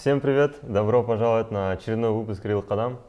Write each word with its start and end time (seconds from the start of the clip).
Всем 0.00 0.22
привет! 0.22 0.60
Добро 0.62 1.02
пожаловать 1.02 1.50
на 1.50 1.72
очередной 1.72 2.10
выпуск 2.10 2.42
Real 2.46 2.62
Кадам. 2.62 3.00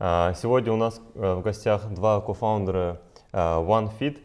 Сегодня 0.00 0.72
у 0.72 0.76
нас 0.76 1.00
э, 1.14 1.34
в 1.34 1.42
гостях 1.42 1.88
два 1.90 2.20
кофаундера 2.20 3.00
а, 3.30 3.62
OneFit. 3.62 4.18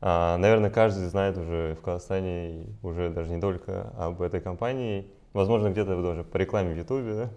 А, 0.00 0.36
наверное, 0.36 0.70
каждый 0.70 1.08
знает 1.08 1.36
уже 1.36 1.74
в 1.74 1.82
Казахстане 1.82 2.66
уже 2.84 3.10
даже 3.10 3.30
не 3.30 3.40
только 3.40 3.92
об 3.98 4.22
этой 4.22 4.40
компании. 4.40 5.10
Возможно, 5.32 5.70
где-то 5.70 5.96
вы 5.96 6.04
даже 6.04 6.22
по 6.22 6.36
рекламе 6.36 6.72
в 6.72 6.76
YouTube. 6.76 7.02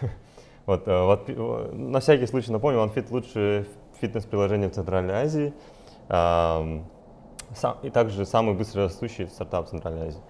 Да? 0.00 0.08
Вот, 0.66 0.88
вот, 0.88 1.72
на 1.72 2.00
всякий 2.00 2.26
случай 2.26 2.50
напомню, 2.50 2.80
OneFit 2.80 3.06
лучшее 3.08 3.66
фитнес-приложение 4.00 4.68
в 4.68 4.72
Центральной 4.72 5.14
Азии. 5.14 5.54
И 7.84 7.90
также 7.90 8.26
самый 8.26 8.56
быстро 8.56 8.82
растущий 8.82 9.28
стартап 9.28 9.68
в 9.68 9.70
Центральной 9.70 10.08
Азии. 10.08 10.20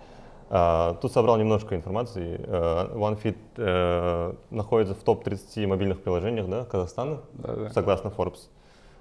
Uh, 0.52 0.98
тут 1.00 1.10
собрал 1.12 1.38
немножко 1.38 1.74
информации. 1.74 2.38
Uh, 2.38 2.94
OneFit 2.94 3.36
uh, 3.54 4.36
находится 4.50 4.94
в 4.94 4.98
топ-30 4.98 5.66
мобильных 5.66 6.02
приложениях 6.02 6.46
да, 6.46 6.66
Казахстана, 6.66 7.22
да, 7.32 7.54
да. 7.54 7.70
согласно 7.70 8.08
Forbes. 8.08 8.48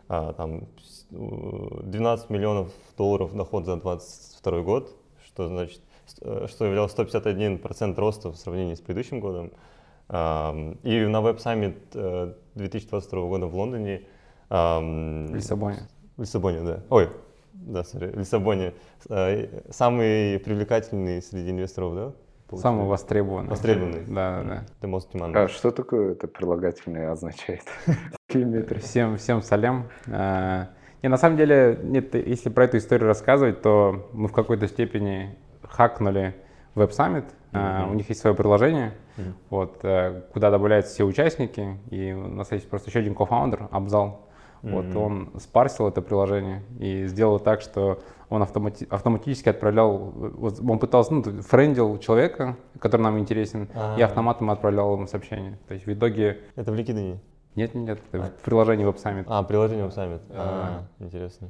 Там 0.08 0.68
12 1.10 2.30
миллионов 2.30 2.70
долларов 2.98 3.34
доход 3.36 3.66
за 3.66 3.76
2022 3.78 4.62
год, 4.62 4.90
что 5.26 5.48
значит, 5.48 5.82
что 6.16 6.66
являлось 6.66 6.94
151% 6.94 7.96
роста 7.96 8.30
в 8.32 8.36
сравнении 8.36 8.76
с 8.76 8.82
предыдущим 8.82 9.22
годом. 9.22 9.52
И 10.10 10.14
на 10.14 11.22
Web 11.22 11.38
Summit 11.38 12.36
2022 12.56 13.22
года 13.22 13.46
в 13.46 13.56
Лондоне. 13.56 14.02
В 14.50 15.30
Лиссабоне. 15.34 15.88
В 16.18 16.22
Лиссабоне, 16.22 16.62
да. 16.62 16.84
Ой, 16.90 17.10
да, 17.62 17.84
смотри, 17.84 18.10
в 18.10 18.18
Лиссабоне 18.18 18.74
э, 19.10 19.62
самый 19.70 20.40
привлекательный 20.40 21.22
среди 21.22 21.52
инвесторов, 21.52 21.96
да? 21.96 22.14
Самый 22.58 22.86
востребованный. 22.86 23.50
Востребованный. 23.50 24.04
Да, 24.08 24.44
да. 24.44 24.66
The 24.82 24.92
most 24.92 25.08
demanded. 25.14 25.38
А 25.38 25.48
что 25.48 25.72
такое 25.72 26.12
это 26.12 26.28
прилагательное 26.28 27.12
означает? 27.12 27.64
Всем, 28.82 29.18
всем 29.18 29.42
салям. 29.42 29.90
А, 30.08 30.70
не, 31.02 31.10
на 31.10 31.18
самом 31.18 31.38
деле, 31.38 31.80
нет, 31.84 32.16
если 32.16 32.50
про 32.50 32.66
эту 32.66 32.78
историю 32.78 33.08
рассказывать, 33.08 33.62
то 33.62 34.10
мы 34.14 34.28
в 34.28 34.34
какой-то 34.34 34.68
степени 34.68 35.38
хакнули 35.64 36.36
Web 36.76 36.92
Summit. 36.92 37.26
Mm-hmm. 37.52 37.92
У 37.92 37.94
них 37.96 38.08
есть 38.08 38.22
свое 38.22 38.36
приложение, 38.36 38.94
mm-hmm. 39.18 39.34
вот, 39.50 39.80
э, 39.84 40.22
куда 40.32 40.50
добавляются 40.50 40.94
все 40.94 41.04
участники. 41.04 41.78
И 41.90 42.14
у 42.14 42.28
нас 42.28 42.52
есть 42.52 42.70
просто 42.70 42.90
еще 42.90 43.00
один 43.00 43.16
кофаундер, 43.16 43.68
Абзал. 43.72 44.30
Mm-hmm. 44.62 44.72
Вот 44.72 44.96
он 44.96 45.30
спарсил 45.40 45.88
это 45.88 46.02
приложение 46.02 46.62
и 46.80 47.06
сделал 47.08 47.40
так, 47.40 47.62
что 47.62 48.00
он 48.30 48.44
автомати- 48.44 48.88
автоматически 48.90 49.50
отправлял, 49.50 49.98
вот 49.98 50.60
он 50.62 50.80
пытался, 50.80 51.14
ну, 51.14 51.24
френдил 51.42 51.98
человека, 51.98 52.58
который 52.80 53.02
нам 53.02 53.20
интересен, 53.20 53.70
А-а-а. 53.74 54.00
и 54.00 54.02
автоматом 54.02 54.52
отправлял 54.52 54.94
ему 54.94 55.08
сообщение. 55.08 55.60
То 55.68 55.74
есть 55.74 55.86
в 55.86 55.94
итоге... 55.94 56.42
Это 56.56 56.72
в 56.72 56.76
LinkedIn? 56.76 57.18
Нет, 57.56 57.76
нет, 57.76 58.00
это 58.12 58.26
а. 58.26 58.30
в 58.30 58.44
приложении 58.44 58.88
WebSummit. 58.88 59.26
А, 59.28 59.44
приложение 59.44 59.86
WebSummit. 59.86 60.22
А, 60.30 60.86
а, 61.00 61.04
интересно. 61.04 61.50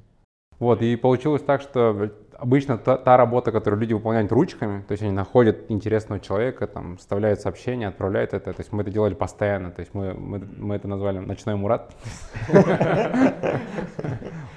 Вот, 0.58 0.82
и 0.82 0.96
получилось 0.96 1.42
так, 1.42 1.62
что 1.62 2.12
обычно 2.42 2.78
та, 2.78 2.98
та 2.98 3.18
работа, 3.18 3.52
которую 3.52 3.80
люди 3.80 3.94
выполняют 3.94 4.32
ручками, 4.32 4.82
то 4.88 4.94
есть 4.94 5.04
они 5.04 5.12
находят 5.12 5.70
интересного 5.70 6.20
человека, 6.20 6.68
там, 6.68 6.98
вставляют 6.98 7.40
сообщение, 7.40 7.88
отправляют 7.88 8.34
это, 8.34 8.52
то 8.52 8.60
есть 8.60 8.72
мы 8.72 8.82
это 8.82 8.92
делали 8.92 9.14
постоянно, 9.14 9.70
то 9.72 9.82
есть 9.82 9.94
мы, 9.94 10.14
мы, 10.14 10.42
мы 10.58 10.76
это 10.76 10.88
назвали 10.88 11.20
«Ночной 11.20 11.56
Мурат». 11.56 11.94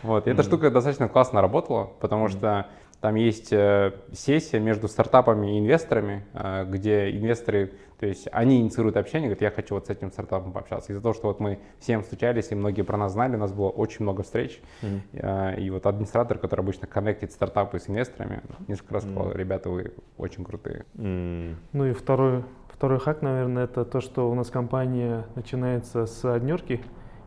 Вот, 0.02 0.26
и 0.26 0.30
эта 0.30 0.42
штука 0.42 0.70
достаточно 0.70 1.08
классно 1.08 1.40
работала, 1.40 1.84
потому 1.98 2.28
что 2.28 2.66
там 3.00 3.14
есть 3.14 3.52
э, 3.54 3.92
сессия 4.12 4.60
между 4.60 4.86
стартапами 4.86 5.56
и 5.56 5.60
инвесторами, 5.60 6.26
э, 6.34 6.66
где 6.68 7.10
инвесторы, 7.10 7.72
то 7.98 8.06
есть 8.06 8.28
они 8.32 8.60
инициируют 8.60 8.96
общение, 8.96 9.28
говорят, 9.28 9.42
я 9.42 9.50
хочу 9.50 9.74
вот 9.74 9.86
с 9.86 9.90
этим 9.90 10.10
стартапом 10.10 10.52
пообщаться. 10.52 10.92
Из-за 10.92 11.00
того, 11.00 11.14
что 11.14 11.28
вот 11.28 11.40
мы 11.40 11.58
всем 11.78 12.02
стучались, 12.02 12.50
и 12.50 12.54
многие 12.54 12.82
про 12.82 12.96
нас 12.96 13.12
знали, 13.12 13.36
у 13.36 13.38
нас 13.38 13.52
было 13.52 13.68
очень 13.68 14.02
много 14.02 14.22
встреч. 14.22 14.60
Mm-hmm. 14.82 15.60
И 15.60 15.70
вот 15.70 15.86
администратор, 15.86 16.38
который 16.38 16.60
обычно 16.60 16.86
коннектит 16.86 17.32
стартапы 17.32 17.78
с 17.78 17.88
инвесторами, 17.88 18.42
несколько 18.66 18.94
раз 18.94 19.04
сказал, 19.04 19.30
mm-hmm. 19.30 19.36
ребята, 19.36 19.70
вы 19.70 19.92
очень 20.18 20.44
крутые. 20.44 20.84
Mm-hmm. 20.94 21.54
Ну 21.72 21.86
и 21.86 21.92
второй, 21.92 22.44
второй 22.68 22.98
хак, 22.98 23.22
наверное, 23.22 23.64
это 23.64 23.84
то, 23.84 24.00
что 24.00 24.30
у 24.30 24.34
нас 24.34 24.50
компания 24.50 25.24
начинается 25.34 26.06
с 26.06 26.24
однерки. 26.24 26.80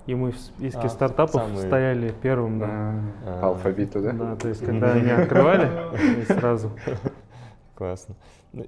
И 0.05 0.15
мы 0.15 0.31
в 0.31 0.37
списке 0.37 0.79
а, 0.83 0.89
стартапов 0.89 1.41
самые... 1.41 1.67
стояли 1.67 2.13
первым, 2.21 2.59
да. 2.59 2.93
А, 3.25 3.41
По 3.41 3.47
алфавиту, 3.49 4.01
да? 4.01 4.13
Да, 4.13 4.35
то 4.37 4.47
есть 4.47 4.63
когда 4.63 4.93
они 4.93 5.11
открывали, 5.11 5.69
сразу. 6.27 6.71
Классно. 7.75 8.15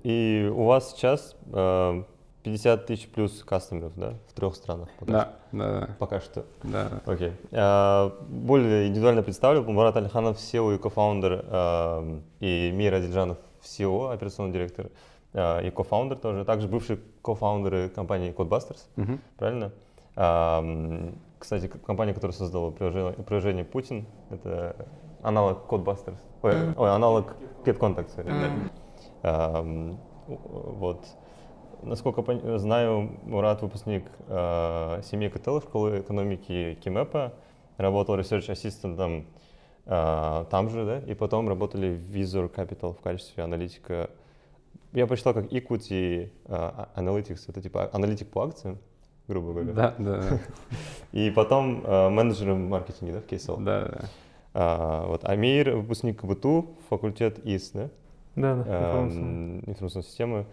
И 0.04 0.52
у 0.54 0.66
вас 0.66 0.92
сейчас 0.92 1.36
50 1.52 2.82
э, 2.82 2.86
тысяч 2.86 3.08
плюс 3.10 3.44
кастомеров, 3.44 3.94
да, 3.96 4.14
в 4.28 4.34
трех 4.34 4.56
странах? 4.56 4.90
Пока 5.00 5.12
да, 5.12 5.22
что. 5.22 5.58
да, 5.58 5.80
да. 5.80 5.96
Пока 6.00 6.20
что? 6.22 6.46
Да. 6.64 7.02
Окей. 7.06 7.34
А, 7.52 8.16
более 8.28 8.88
индивидуально 8.88 9.24
представлю, 9.24 9.64
Мурат 9.64 9.98
Алиханов, 9.98 10.38
SEO 10.38 10.76
и 10.76 10.78
кофаундер, 10.78 11.46
э, 11.48 12.20
и 12.40 12.72
Мир 12.74 12.96
Адиджанов, 12.96 13.38
SEO, 13.62 14.14
операционный 14.14 14.54
директор, 14.54 14.90
э, 15.34 15.68
и 15.68 15.72
кофаундер 15.72 16.18
тоже, 16.18 16.46
также 16.46 16.68
бывшие 16.68 17.00
кофаундеры 17.22 17.90
компании 17.90 18.34
Codebusters, 18.34 18.82
угу. 18.98 19.20
правильно? 19.38 19.72
Кстати, 21.40 21.68
компания, 21.68 22.14
которая 22.14 22.36
создала 22.36 22.72
приложение, 22.72 23.14
приложение 23.14 23.64
Путин, 23.64 24.06
это 24.30 24.76
аналог 25.22 25.66
Codebusters, 25.70 26.18
ой, 26.42 26.74
ой 26.76 26.90
аналог 26.90 27.36
GetContact, 27.66 28.16
mm. 28.18 28.72
А, 29.24 29.96
вот. 30.28 31.06
Насколько 31.82 32.58
знаю, 32.58 33.20
Мурат 33.24 33.62
выпускник 33.62 34.04
э, 34.28 35.02
семьи 35.04 35.30
КТЛ 35.30 35.60
школы 35.62 36.02
экономики 36.02 36.78
КИМЭПа, 36.84 37.34
работал 37.78 38.20
research 38.20 38.52
ассистентом 38.52 39.26
э, 39.86 40.46
там 40.52 40.70
же, 40.70 40.86
да, 40.86 41.00
и 41.00 41.14
потом 41.14 41.48
работали 41.48 41.96
в 41.96 42.14
Visor 42.14 42.54
Capital 42.54 42.94
в 42.94 43.00
качестве 43.00 43.46
аналитика. 43.46 44.10
Я 44.92 45.08
прочитал 45.08 45.34
как 45.34 45.46
Equity 45.54 46.32
uh, 46.46 46.88
Analytics, 46.96 47.44
это 47.48 47.62
типа 47.62 47.90
аналитик 47.94 48.30
по 48.30 48.44
акциям 48.44 48.80
грубо 49.30 49.54
говоря. 49.54 49.72
Да, 49.72 49.96
да. 50.00 50.40
И 51.12 51.30
потом 51.30 51.84
менеджером 51.84 52.68
маркетинга, 52.68 53.14
да, 53.14 53.20
в 53.22 53.26
Кейсел. 53.26 53.58
Да, 53.58 53.86
да. 53.86 54.10
А, 54.54 55.06
вот 55.06 55.24
Амир, 55.26 55.76
выпускник 55.76 56.22
КБТУ, 56.22 56.78
факультет 56.90 57.40
ИС, 57.46 57.72
да? 57.72 57.90
Да, 58.40 58.56
да, 58.56 58.64
а, 58.68 59.08
информационной 59.68 60.04
системы. 60.04 60.46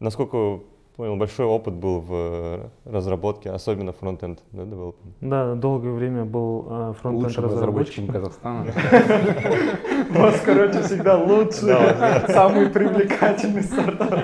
Насколько 0.00 0.60
понял, 0.96 1.16
большой 1.16 1.46
опыт 1.46 1.74
был 1.74 2.00
в 2.00 2.70
разработке, 2.84 3.50
особенно 3.50 3.92
фронтенд, 3.92 4.40
да, 4.52 4.62
development? 4.62 5.12
Да, 5.20 5.54
долгое 5.54 5.92
время 5.92 6.24
был 6.24 6.66
э, 6.70 6.94
фронтенд 7.00 7.36
разработчиком 7.36 8.06
Казахстана. 8.08 8.72
У 10.10 10.12
вас, 10.18 10.40
короче, 10.40 10.82
всегда 10.82 11.18
лучший, 11.18 11.74
самый 12.28 12.70
привлекательный 12.70 13.62
стартап. 13.62 14.14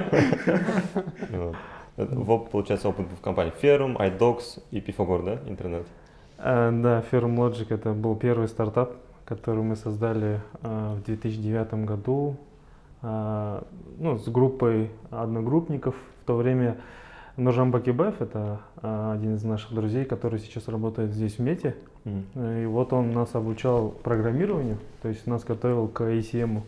Вот, 1.97 2.50
получается, 2.50 2.88
опыт 2.88 3.06
в 3.19 3.20
компании 3.20 3.53
Ferrum, 3.60 3.97
iDocs 3.98 4.62
и 4.70 4.78
Pifagor, 4.78 5.25
да, 5.25 5.50
интернет? 5.50 5.86
А, 6.38 6.70
да, 6.70 7.04
Ferrum 7.10 7.36
Logic 7.36 7.66
это 7.69 7.92
был 7.92 8.16
первый 8.16 8.48
стартап, 8.48 8.94
который 9.26 9.62
мы 9.62 9.76
создали 9.76 10.41
а, 10.62 10.94
в 10.94 11.03
2009 11.03 11.75
году 11.84 12.36
ну, 13.02 14.18
с 14.18 14.28
группой 14.28 14.90
одногруппников. 15.10 15.94
В 16.22 16.26
то 16.26 16.36
время 16.36 16.76
Ножам 17.36 17.70
Бакибаев, 17.70 18.20
это 18.20 18.60
а, 18.76 19.14
один 19.14 19.34
из 19.34 19.44
наших 19.44 19.72
друзей, 19.72 20.04
который 20.04 20.38
сейчас 20.38 20.68
работает 20.68 21.12
здесь 21.12 21.36
в 21.36 21.38
Мете. 21.40 21.74
Mm. 22.04 22.62
И 22.62 22.66
вот 22.66 22.92
он 22.92 23.12
нас 23.12 23.34
обучал 23.34 23.90
программированию, 23.90 24.78
то 25.02 25.08
есть 25.08 25.26
нас 25.26 25.44
готовил 25.44 25.88
к 25.88 26.02
ACM. 26.02 26.62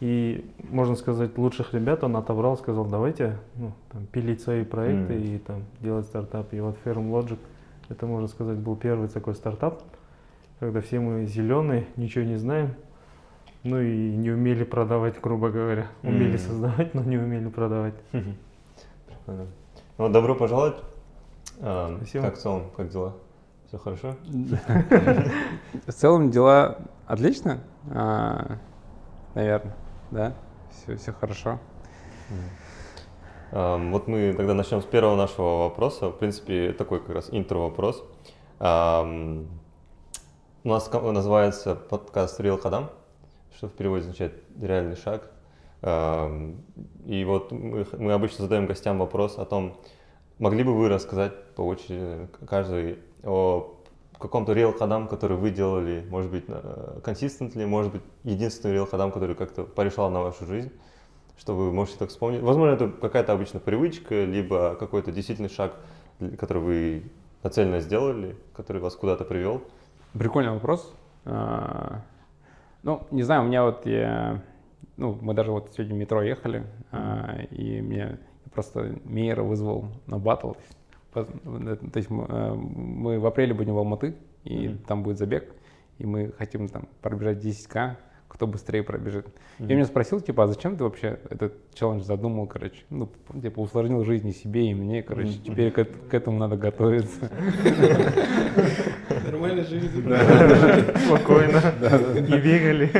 И, 0.00 0.44
можно 0.68 0.94
сказать, 0.96 1.38
лучших 1.38 1.72
ребят 1.72 2.04
он 2.04 2.16
отобрал, 2.16 2.58
сказал, 2.58 2.84
давайте 2.84 3.38
ну, 3.56 3.72
там, 3.90 4.06
пилить 4.06 4.42
свои 4.42 4.64
проекты 4.64 5.14
mm. 5.14 5.34
и 5.34 5.38
там, 5.38 5.62
делать 5.80 6.06
стартап. 6.06 6.52
И 6.52 6.60
вот 6.60 6.76
Ferrum 6.84 7.10
Logic, 7.10 7.38
это, 7.88 8.06
можно 8.06 8.28
сказать, 8.28 8.58
был 8.58 8.76
первый 8.76 9.08
такой 9.08 9.34
стартап, 9.34 9.82
когда 10.60 10.82
все 10.82 11.00
мы 11.00 11.24
зеленые, 11.24 11.86
ничего 11.96 12.24
не 12.24 12.36
знаем, 12.36 12.74
ну 13.66 13.80
и 13.80 14.16
не 14.16 14.30
умели 14.30 14.64
продавать, 14.64 15.20
грубо 15.20 15.50
говоря. 15.50 15.88
Умели 16.02 16.34
mm. 16.34 16.38
создавать, 16.38 16.94
но 16.94 17.02
не 17.02 17.18
умели 17.18 17.48
продавать. 17.48 17.94
Прикольно. 18.10 19.46
Ну, 19.98 20.08
добро 20.08 20.34
пожаловать. 20.34 20.76
А, 21.60 21.94
Спасибо. 21.96 22.24
Как 22.24 22.34
в 22.36 22.38
целом, 22.38 22.70
как 22.76 22.88
дела? 22.90 23.14
Все 23.68 23.78
хорошо? 23.78 24.14
В 25.86 25.92
целом 25.92 26.30
дела 26.30 26.78
отлично, 27.06 27.60
а, 27.92 28.58
наверное 29.34 29.74
да? 30.10 30.34
Все, 30.70 30.96
все 30.96 31.12
хорошо. 31.12 31.58
Вот 33.52 34.08
мы 34.08 34.34
тогда 34.36 34.54
начнем 34.54 34.82
с 34.82 34.84
первого 34.84 35.16
нашего 35.16 35.64
вопроса. 35.64 36.08
В 36.08 36.18
принципе, 36.18 36.72
такой 36.72 37.00
как 37.00 37.14
раз 37.14 37.28
интро-вопрос. 37.30 38.04
У 38.58 38.64
нас 40.68 40.92
называется 40.92 41.76
подкаст 41.76 42.40
«Real 42.40 42.58
Кадам», 42.58 42.90
что 43.56 43.68
в 43.68 43.72
переводе 43.72 44.02
означает 44.02 44.34
«реальный 44.60 44.96
шаг». 44.96 45.30
Эм, 45.82 46.62
и 47.06 47.24
вот 47.24 47.52
мы, 47.52 48.12
обычно 48.12 48.44
задаем 48.44 48.66
гостям 48.66 48.98
вопрос 48.98 49.38
о 49.38 49.44
том, 49.44 49.78
могли 50.38 50.62
бы 50.62 50.74
вы 50.74 50.88
рассказать 50.88 51.32
по 51.54 51.62
очереди 51.62 52.28
каждый 52.46 52.98
о 53.24 53.74
каком-то 54.18 54.52
реал 54.52 54.72
ходам, 54.72 55.08
который 55.08 55.36
вы 55.36 55.50
делали, 55.50 56.04
может 56.08 56.30
быть, 56.30 56.44
consistently, 56.46 57.66
может 57.66 57.92
быть, 57.92 58.02
единственный 58.24 58.72
реал 58.72 58.86
ходам, 58.86 59.12
который 59.12 59.36
как-то 59.36 59.64
порешал 59.64 60.10
на 60.10 60.22
вашу 60.22 60.46
жизнь, 60.46 60.72
что 61.38 61.54
вы 61.54 61.72
можете 61.72 61.98
так 61.98 62.08
вспомнить. 62.08 62.40
Возможно, 62.40 62.74
это 62.74 62.88
какая-то 62.88 63.32
обычная 63.32 63.60
привычка, 63.60 64.24
либо 64.24 64.74
какой-то 64.76 65.12
действительный 65.12 65.50
шаг, 65.50 65.74
который 66.38 66.62
вы 66.62 67.02
нацельно 67.42 67.80
сделали, 67.80 68.36
который 68.54 68.80
вас 68.80 68.96
куда-то 68.96 69.24
привел. 69.24 69.62
Прикольный 70.14 70.52
вопрос. 70.52 70.92
А, 72.86 72.90
ну, 72.90 73.06
не 73.10 73.22
знаю, 73.22 73.42
у 73.42 73.46
меня 73.46 73.64
вот 73.64 73.84
я, 73.84 74.42
ну, 74.96 75.18
мы 75.20 75.34
даже 75.34 75.50
вот 75.50 75.72
сегодня 75.74 75.94
в 75.94 75.98
метро 75.98 76.22
ехали, 76.22 76.64
mm-hmm. 76.92 77.48
и 77.48 77.80
мне 77.82 78.18
просто 78.52 78.96
Мейера 79.04 79.42
вызвал 79.42 79.86
на 80.06 80.18
батл. 80.18 80.52
То 81.12 81.26
есть 81.94 82.10
мы, 82.10 82.26
э, 82.28 82.54
мы 82.54 83.18
в 83.18 83.26
апреле 83.26 83.54
будем 83.54 83.74
в 83.74 83.78
Алматы, 83.78 84.14
и 84.44 84.66
mm-hmm. 84.66 84.86
там 84.86 85.02
будет 85.02 85.18
забег, 85.18 85.52
и 85.98 86.06
мы 86.06 86.32
хотим 86.38 86.68
там 86.68 86.88
пробежать 87.02 87.44
10к, 87.44 87.96
кто 88.28 88.46
быстрее 88.46 88.82
пробежит. 88.82 89.26
Mm-hmm. 89.26 89.68
Я 89.68 89.74
меня 89.74 89.84
спросил, 89.86 90.20
типа, 90.20 90.44
а 90.44 90.46
зачем 90.46 90.76
ты 90.76 90.84
вообще 90.84 91.18
этот 91.30 91.54
челлендж 91.74 92.02
задумал, 92.02 92.46
короче? 92.46 92.84
Ну, 92.90 93.08
типа, 93.40 93.60
усложнил 93.60 94.04
жизнь 94.04 94.28
и 94.28 94.32
себе, 94.32 94.70
и 94.70 94.74
мне, 94.74 95.02
короче, 95.02 95.30
mm-hmm. 95.30 95.44
теперь 95.44 95.70
к, 95.70 95.84
к 95.84 96.14
этому 96.14 96.38
надо 96.38 96.56
готовиться. 96.56 97.30
Нормальная 99.36 99.64
жизнь. 99.64 99.88
Спокойно. 101.06 101.60
Не 102.14 102.38
бегали. 102.38 102.90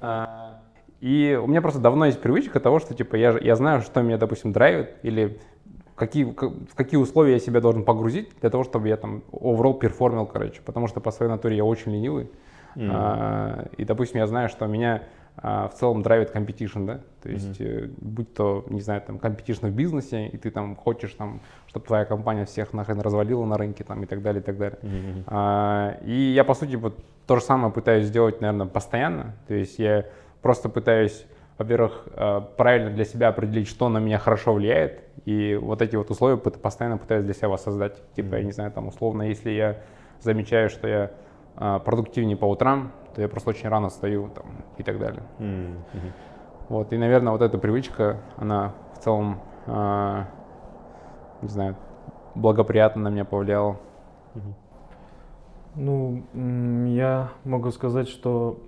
А, 0.00 0.60
и 1.00 1.38
у 1.42 1.48
меня 1.48 1.60
просто 1.60 1.80
давно 1.80 2.06
есть 2.06 2.20
привычка 2.20 2.60
того, 2.60 2.78
что, 2.78 2.94
типа, 2.94 3.16
я, 3.16 3.36
я 3.40 3.56
знаю, 3.56 3.82
что 3.82 4.02
меня, 4.02 4.18
допустим, 4.18 4.52
драйвит, 4.52 4.90
или 5.02 5.40
какие, 5.96 6.24
в 6.24 6.74
какие 6.76 6.98
условия 6.98 7.32
я 7.32 7.38
себя 7.40 7.60
должен 7.60 7.84
погрузить 7.84 8.30
для 8.40 8.50
того, 8.50 8.62
чтобы 8.62 8.86
я 8.86 8.96
там 8.96 9.24
overall 9.32 9.76
перформил, 9.76 10.26
короче. 10.26 10.60
Потому 10.64 10.86
что 10.86 11.00
по 11.00 11.10
своей 11.10 11.30
натуре 11.30 11.56
я 11.56 11.64
очень 11.64 11.90
ленивый. 11.90 12.30
Mm. 12.76 12.90
А, 12.92 13.66
и, 13.76 13.84
допустим, 13.84 14.20
я 14.20 14.28
знаю, 14.28 14.48
что 14.48 14.66
меня 14.66 15.02
а, 15.36 15.68
в 15.68 15.74
целом 15.74 16.02
драйвит 16.02 16.30
competition, 16.34 16.86
да, 16.86 17.00
то 17.22 17.30
есть 17.30 17.58
mm-hmm. 17.58 17.94
будь 18.00 18.34
то, 18.34 18.64
не 18.68 18.80
знаю, 18.80 19.00
там, 19.00 19.16
competition 19.16 19.70
в 19.70 19.74
бизнесе, 19.74 20.26
и 20.26 20.36
ты 20.36 20.50
там 20.50 20.76
хочешь, 20.76 21.12
там, 21.14 21.40
чтобы 21.72 21.86
твоя 21.86 22.04
компания 22.04 22.44
всех 22.44 22.74
нахрен 22.74 23.00
развалила 23.00 23.46
на 23.46 23.56
рынке, 23.56 23.82
там, 23.82 24.02
и 24.02 24.06
так 24.06 24.20
далее, 24.20 24.42
и 24.42 24.44
так 24.44 24.58
далее. 24.58 24.78
Mm-hmm. 24.82 25.22
А, 25.26 25.96
и 26.04 26.12
я, 26.12 26.44
по 26.44 26.52
сути, 26.52 26.76
вот 26.76 26.98
то 27.26 27.36
же 27.36 27.42
самое 27.42 27.72
пытаюсь 27.72 28.08
сделать, 28.08 28.42
наверное, 28.42 28.66
постоянно, 28.66 29.36
то 29.48 29.54
есть 29.54 29.78
я 29.78 30.04
просто 30.42 30.68
пытаюсь, 30.68 31.24
во-первых, 31.56 32.08
а, 32.12 32.42
правильно 32.42 32.90
для 32.90 33.06
себя 33.06 33.28
определить, 33.28 33.68
что 33.68 33.88
на 33.88 33.98
меня 33.98 34.18
хорошо 34.18 34.52
влияет, 34.52 35.00
и 35.24 35.58
вот 35.60 35.80
эти 35.80 35.96
вот 35.96 36.10
условия 36.10 36.36
постоянно 36.36 36.98
пытаюсь 36.98 37.24
для 37.24 37.32
себя 37.32 37.48
воссоздать. 37.48 38.02
Типа, 38.16 38.34
mm-hmm. 38.34 38.38
я 38.38 38.44
не 38.44 38.52
знаю, 38.52 38.70
там, 38.70 38.88
условно, 38.88 39.22
если 39.22 39.50
я 39.50 39.78
замечаю, 40.20 40.68
что 40.68 40.86
я 40.86 41.10
а, 41.56 41.78
продуктивнее 41.78 42.36
по 42.36 42.44
утрам, 42.44 42.92
то 43.14 43.22
я 43.22 43.28
просто 43.28 43.48
очень 43.48 43.70
рано 43.70 43.88
встаю 43.88 44.28
там, 44.28 44.44
и 44.76 44.82
так 44.82 44.98
далее. 44.98 45.22
Mm-hmm. 45.38 46.12
Вот, 46.68 46.92
и, 46.92 46.98
наверное, 46.98 47.32
вот 47.32 47.40
эта 47.40 47.56
привычка, 47.56 48.18
она 48.36 48.74
в 48.94 49.04
целом, 49.04 49.40
э, 49.66 50.24
не 51.42 51.48
знаю, 51.48 51.76
благоприятно 52.34 53.02
на 53.02 53.08
меня 53.08 53.24
повлияла. 53.24 53.76
Mm-hmm. 54.34 54.54
Ну, 55.74 56.24
я 56.86 57.30
могу 57.44 57.70
сказать, 57.70 58.08
что 58.08 58.60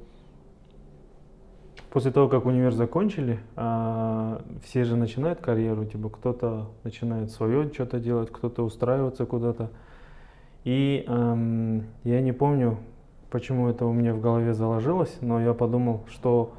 после 1.91 2.11
того, 2.11 2.29
как 2.29 2.47
универ 2.47 2.73
закончили, 2.73 3.38
а, 3.56 4.43
все 4.65 4.85
же 4.85 4.97
начинают 4.97 5.41
карьеру, 5.41 5.85
типа 5.85 6.09
кто-то 6.09 6.71
начинает 6.82 7.31
свое 7.31 7.71
что-то 7.73 8.00
делать, 8.00 8.31
кто-то 8.32 8.65
устраиваться 8.65 9.26
куда-то. 9.26 9.71
И 10.65 11.05
эм, 11.06 11.85
я 12.05 12.23
не 12.23 12.32
помню, 12.32 12.79
почему 13.31 13.69
это 13.69 13.85
у 13.85 13.93
меня 13.93 14.15
в 14.15 14.21
голове 14.21 14.55
заложилось, 14.55 15.15
но 15.21 15.41
я 15.41 15.53
подумал, 15.53 16.05
что 16.09 16.55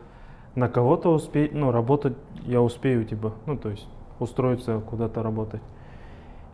на 0.53 0.69
кого-то 0.69 1.12
успеть, 1.12 1.53
ну, 1.53 1.71
работать 1.71 2.15
я 2.44 2.62
успею, 2.62 3.03
типа, 3.03 3.33
ну, 3.47 3.57
то 3.57 3.69
есть 3.69 3.88
устроиться 4.19 4.79
куда-то 4.79 5.23
работать. 5.23 5.62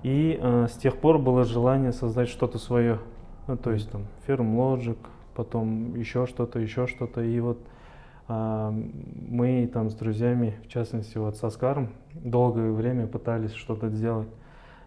И 0.04 0.40
э, 0.42 0.68
с 0.68 0.74
тех 0.78 0.98
пор 0.98 1.20
было 1.20 1.44
желание 1.44 1.92
создать 1.92 2.30
что-то 2.30 2.58
свое, 2.58 3.00
ну, 3.48 3.58
то 3.58 3.72
есть 3.72 3.92
там 3.92 4.08
фирм 4.26 4.60
Logic, 4.60 4.98
потом 5.36 5.96
еще 5.96 6.26
что-то, 6.26 6.60
еще 6.60 6.88
что-то. 6.88 7.22
И 7.22 7.40
вот 7.40 7.60
э, 8.28 8.72
мы 9.30 9.70
там 9.72 9.90
с 9.90 9.96
друзьями, 9.96 10.56
в 10.64 10.68
частности 10.68 11.18
вот 11.18 11.38
с 11.38 11.44
Оскаром, 11.44 11.90
долгое 12.14 12.72
время 12.72 13.08
пытались 13.08 13.54
что-то 13.54 13.90
сделать. 13.90 14.30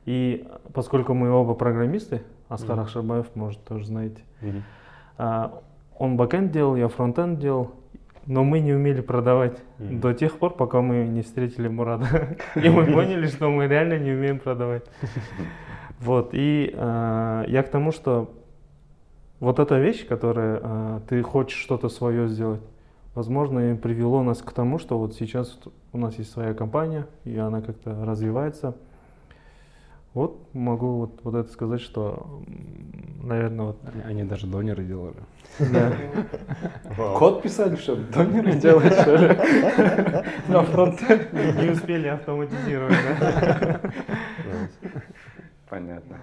И 0.05 0.46
поскольку 0.72 1.14
мы 1.14 1.31
оба 1.31 1.55
программисты, 1.55 2.22
Аскар 2.49 2.78
mm-hmm. 2.78 2.82
Ахшабаев, 2.82 3.37
может, 3.37 3.64
тоже 3.64 3.87
знаете. 3.87 4.20
Mm-hmm. 4.43 4.62
А, 5.19 5.62
он 5.99 6.16
бэкэнд 6.16 6.50
делал, 6.50 6.76
я 6.76 6.88
фронтенд 6.88 7.38
делал, 7.38 7.70
но 8.26 8.44
мы 8.44 8.61
не 8.61 8.73
умели 8.73 9.00
продавать 9.00 9.59
mm-hmm. 9.79 10.00
до 10.00 10.15
тех 10.15 10.38
пор, 10.38 10.55
пока 10.55 10.81
мы 10.81 11.06
не 11.06 11.23
встретили 11.23 11.69
Мурада. 11.69 12.37
И 12.55 12.69
мы 12.69 12.87
поняли, 12.87 13.26
что 13.26 13.50
мы 13.50 13.67
реально 13.67 13.99
не 13.99 14.12
умеем 14.12 14.38
продавать. 14.38 14.85
Вот, 16.00 16.31
и 16.32 16.75
а, 16.76 17.44
я 17.47 17.62
к 17.62 17.71
тому, 17.71 17.93
что 17.93 18.35
вот 19.41 19.59
эта 19.59 19.79
вещь, 19.79 20.06
которая 20.06 20.61
а, 20.61 21.00
ты 21.09 21.23
хочешь 21.23 21.56
что-то 21.56 21.88
свое 21.88 22.29
сделать, 22.29 22.61
возможно, 23.15 23.73
и 23.73 23.75
привело 23.75 24.23
нас 24.23 24.43
к 24.43 24.53
тому, 24.53 24.79
что 24.79 24.99
вот 24.99 25.15
сейчас 25.15 25.59
у 25.93 25.99
нас 25.99 26.19
есть 26.19 26.32
своя 26.32 26.53
компания, 26.53 27.06
и 27.25 27.38
она 27.38 27.62
как-то 27.62 28.05
развивается. 28.05 28.76
Вот 30.14 30.55
могу 30.55 30.99
вот, 30.99 31.20
вот 31.25 31.34
это 31.34 31.50
сказать, 31.50 31.81
что, 31.81 32.44
наверное, 33.20 33.66
вот... 33.66 33.78
Они, 34.05 34.22
даже 34.22 34.46
донеры 34.46 34.84
делали. 34.84 35.16
Да. 35.58 35.93
Код 37.19 37.43
писали, 37.43 37.75
что 37.75 37.96
донеры 37.96 38.52
делать, 38.52 38.93
что 38.93 39.16
ли? 39.16 39.37
На 40.46 40.62
фронте. 40.62 41.28
Не 41.32 41.70
успели 41.70 42.06
автоматизировать, 42.06 42.96
да? 43.20 43.81
Понятно. 45.69 46.20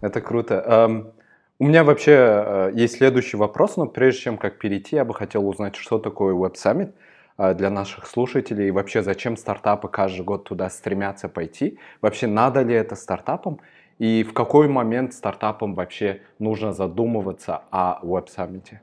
Это 0.00 0.22
круто. 0.22 1.12
У 1.58 1.64
меня 1.64 1.84
вообще 1.84 2.12
э, 2.12 2.70
есть 2.74 2.96
следующий 2.98 3.38
вопрос, 3.38 3.78
но 3.78 3.86
прежде 3.86 4.20
чем 4.20 4.36
как 4.36 4.58
перейти, 4.58 4.96
я 4.96 5.06
бы 5.06 5.14
хотел 5.14 5.48
узнать, 5.48 5.74
что 5.74 5.98
такое 5.98 6.34
Web 6.34 6.52
Summit. 6.52 6.92
А, 7.36 7.54
для 7.54 7.70
наших 7.70 8.06
слушателей? 8.06 8.68
И 8.68 8.70
вообще, 8.70 9.02
зачем 9.02 9.36
стартапы 9.36 9.88
каждый 9.88 10.22
год 10.24 10.44
туда 10.44 10.70
стремятся 10.70 11.28
пойти? 11.28 11.78
Вообще, 12.00 12.26
надо 12.26 12.62
ли 12.62 12.74
это 12.74 12.96
стартапам? 12.96 13.60
И 13.98 14.24
в 14.24 14.32
какой 14.32 14.68
момент 14.68 15.14
стартапам 15.14 15.74
вообще 15.74 16.20
нужно 16.38 16.72
задумываться 16.72 17.62
о 17.70 18.00
Web 18.02 18.28
Summit? 18.34 18.78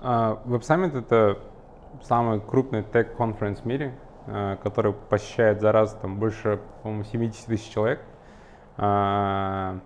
Web 0.00 0.60
Summit— 0.60 0.98
это 1.00 1.38
самый 2.02 2.40
крупный 2.40 2.82
тег-конференс 2.82 3.60
в 3.60 3.64
мире, 3.64 3.94
а, 4.26 4.56
который 4.56 4.92
посещает 4.92 5.60
за 5.60 5.72
раз 5.72 5.94
там, 6.00 6.18
больше, 6.18 6.60
по-моему, 6.82 7.04
70 7.04 7.46
тысяч 7.46 7.72
человек. 7.72 8.00
А, 8.76 9.78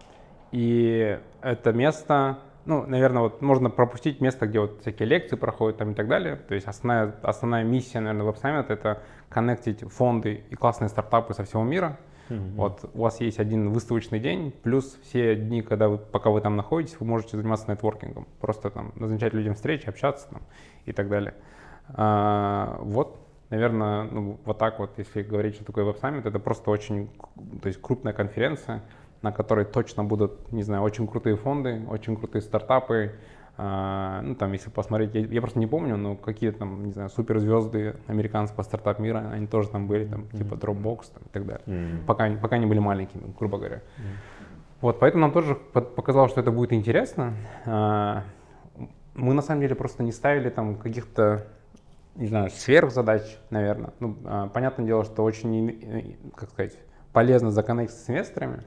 и 0.52 1.18
это 1.42 1.72
место 1.72 2.38
ну, 2.68 2.84
наверное, 2.86 3.22
вот 3.22 3.40
можно 3.40 3.70
пропустить 3.70 4.20
место, 4.20 4.46
где 4.46 4.60
вот 4.60 4.82
всякие 4.82 5.08
лекции 5.08 5.36
проходят 5.36 5.78
там 5.78 5.92
и 5.92 5.94
так 5.94 6.06
далее. 6.06 6.36
То 6.36 6.54
есть 6.54 6.66
основная, 6.66 7.14
основная 7.22 7.64
миссия, 7.64 7.98
наверное, 7.98 8.30
Web 8.30 8.42
Summit— 8.42 8.66
это 8.68 9.02
коннектить 9.30 9.80
фонды 9.90 10.44
и 10.50 10.54
классные 10.54 10.90
стартапы 10.90 11.32
со 11.32 11.44
всего 11.44 11.64
мира. 11.64 11.98
Mm-hmm. 12.28 12.54
Вот 12.56 12.90
у 12.92 13.00
вас 13.00 13.22
есть 13.22 13.38
один 13.38 13.70
выставочный 13.70 14.20
день, 14.20 14.52
плюс 14.52 14.98
все 15.02 15.34
дни, 15.34 15.62
когда 15.62 15.88
вы, 15.88 15.96
пока 15.96 16.28
вы 16.28 16.42
там 16.42 16.56
находитесь, 16.56 17.00
вы 17.00 17.06
можете 17.06 17.38
заниматься 17.38 17.70
нетворкингом. 17.72 18.28
Просто 18.38 18.68
там 18.68 18.92
назначать 18.96 19.32
людям 19.32 19.54
встречи, 19.54 19.88
общаться 19.88 20.28
там 20.28 20.42
и 20.84 20.92
так 20.92 21.08
далее. 21.08 21.32
А, 21.88 22.80
вот, 22.82 23.18
наверное, 23.48 24.02
ну, 24.02 24.38
вот 24.44 24.58
так 24.58 24.78
вот, 24.78 24.98
если 24.98 25.22
говорить, 25.22 25.54
что 25.54 25.64
такое 25.64 25.86
Web 25.86 26.02
Summit, 26.02 26.28
это 26.28 26.38
просто 26.38 26.70
очень, 26.70 27.08
то 27.62 27.68
есть 27.68 27.80
крупная 27.80 28.12
конференция, 28.12 28.82
на 29.22 29.32
которой 29.32 29.64
точно 29.64 30.04
будут, 30.04 30.52
не 30.52 30.62
знаю, 30.62 30.82
очень 30.82 31.06
крутые 31.06 31.36
фонды, 31.36 31.82
очень 31.88 32.16
крутые 32.16 32.42
стартапы. 32.42 33.12
А, 33.56 34.20
ну, 34.22 34.36
там, 34.36 34.52
если 34.52 34.70
посмотреть, 34.70 35.14
я, 35.14 35.20
я 35.22 35.40
просто 35.40 35.58
не 35.58 35.66
помню, 35.66 35.96
но 35.96 36.14
какие 36.14 36.52
там, 36.52 36.86
не 36.86 36.92
знаю, 36.92 37.10
суперзвезды 37.10 37.96
американского 38.06 38.62
стартап 38.62 39.00
мира, 39.00 39.30
они 39.32 39.48
тоже 39.48 39.68
там 39.68 39.88
были, 39.88 40.04
там, 40.06 40.28
типа 40.28 40.54
Dropbox 40.54 41.12
там, 41.12 41.22
и 41.24 41.28
так 41.32 41.46
далее. 41.46 41.64
Mm-hmm. 41.66 42.04
Пока, 42.06 42.30
пока 42.40 42.56
они 42.56 42.66
были 42.66 42.78
маленькими, 42.78 43.34
грубо 43.36 43.58
говоря. 43.58 43.76
Mm-hmm. 43.76 44.38
Вот, 44.80 45.00
поэтому 45.00 45.22
нам 45.22 45.32
тоже 45.32 45.56
показалось, 45.56 46.30
что 46.30 46.40
это 46.40 46.52
будет 46.52 46.72
интересно. 46.72 47.34
А, 47.66 48.22
мы 49.14 49.34
на 49.34 49.42
самом 49.42 49.60
деле 49.60 49.74
просто 49.74 50.04
не 50.04 50.12
ставили 50.12 50.50
там 50.50 50.76
каких-то 50.76 51.48
не 52.14 52.26
знаю, 52.26 52.50
сверхзадач, 52.50 53.22
наверное. 53.50 53.92
Ну, 54.00 54.16
а, 54.24 54.48
понятное 54.48 54.84
дело, 54.84 55.04
что 55.04 55.22
очень, 55.22 56.18
как 56.34 56.50
сказать, 56.50 56.76
полезно 57.12 57.50
законнектиться 57.50 58.04
с 58.04 58.10
инвесторами, 58.10 58.62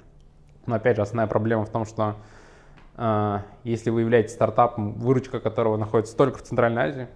но 0.66 0.76
опять 0.76 0.96
же, 0.96 1.02
основная 1.02 1.28
проблема 1.28 1.66
в 1.66 1.70
том, 1.70 1.86
что 1.86 2.16
э, 2.98 3.40
если 3.64 3.90
вы 3.90 4.02
являетесь 4.02 4.34
стартапом, 4.34 4.94
выручка 4.94 5.40
которого 5.40 5.78
находится 5.78 6.16
только 6.16 6.40
в 6.40 6.44
Центральной 6.44 6.82
Азии, 6.84 7.08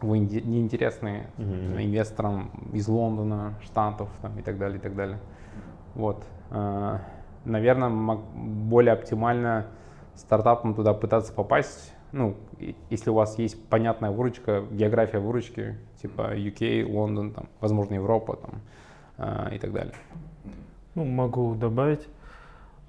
вы 0.00 0.18
неинтересны 0.18 1.26
Мгм. 1.36 1.78
инвесторам 1.78 2.50
из 2.72 2.88
Лондона, 2.88 3.54
Штатов 3.62 4.08
там, 4.22 4.38
и 4.38 4.42
так 4.42 4.56
далее, 4.58 4.78
и 4.78 4.80
так 4.80 4.94
далее. 4.94 5.18
Вот. 5.94 6.24
Наверное, 7.44 7.90
более 7.90 8.92
оптимально 8.94 9.66
стартапам 10.14 10.74
туда 10.74 10.94
пытаться 10.94 11.32
попасть, 11.32 11.92
ну, 12.12 12.36
и- 12.58 12.74
если 12.90 13.10
у 13.10 13.14
вас 13.14 13.38
есть 13.38 13.68
понятная 13.68 14.10
выручка, 14.10 14.62
география 14.70 15.18
выручки, 15.18 15.76
типа 16.00 16.34
UK, 16.34 16.84
Лондон, 16.84 17.32
там, 17.32 17.48
возможно, 17.60 17.94
Европа 17.94 18.36
там, 18.36 18.60
а, 19.18 19.48
и 19.54 19.58
так 19.58 19.72
далее. 19.72 19.94
Ну, 20.94 21.04
могу 21.04 21.54
добавить. 21.54 22.08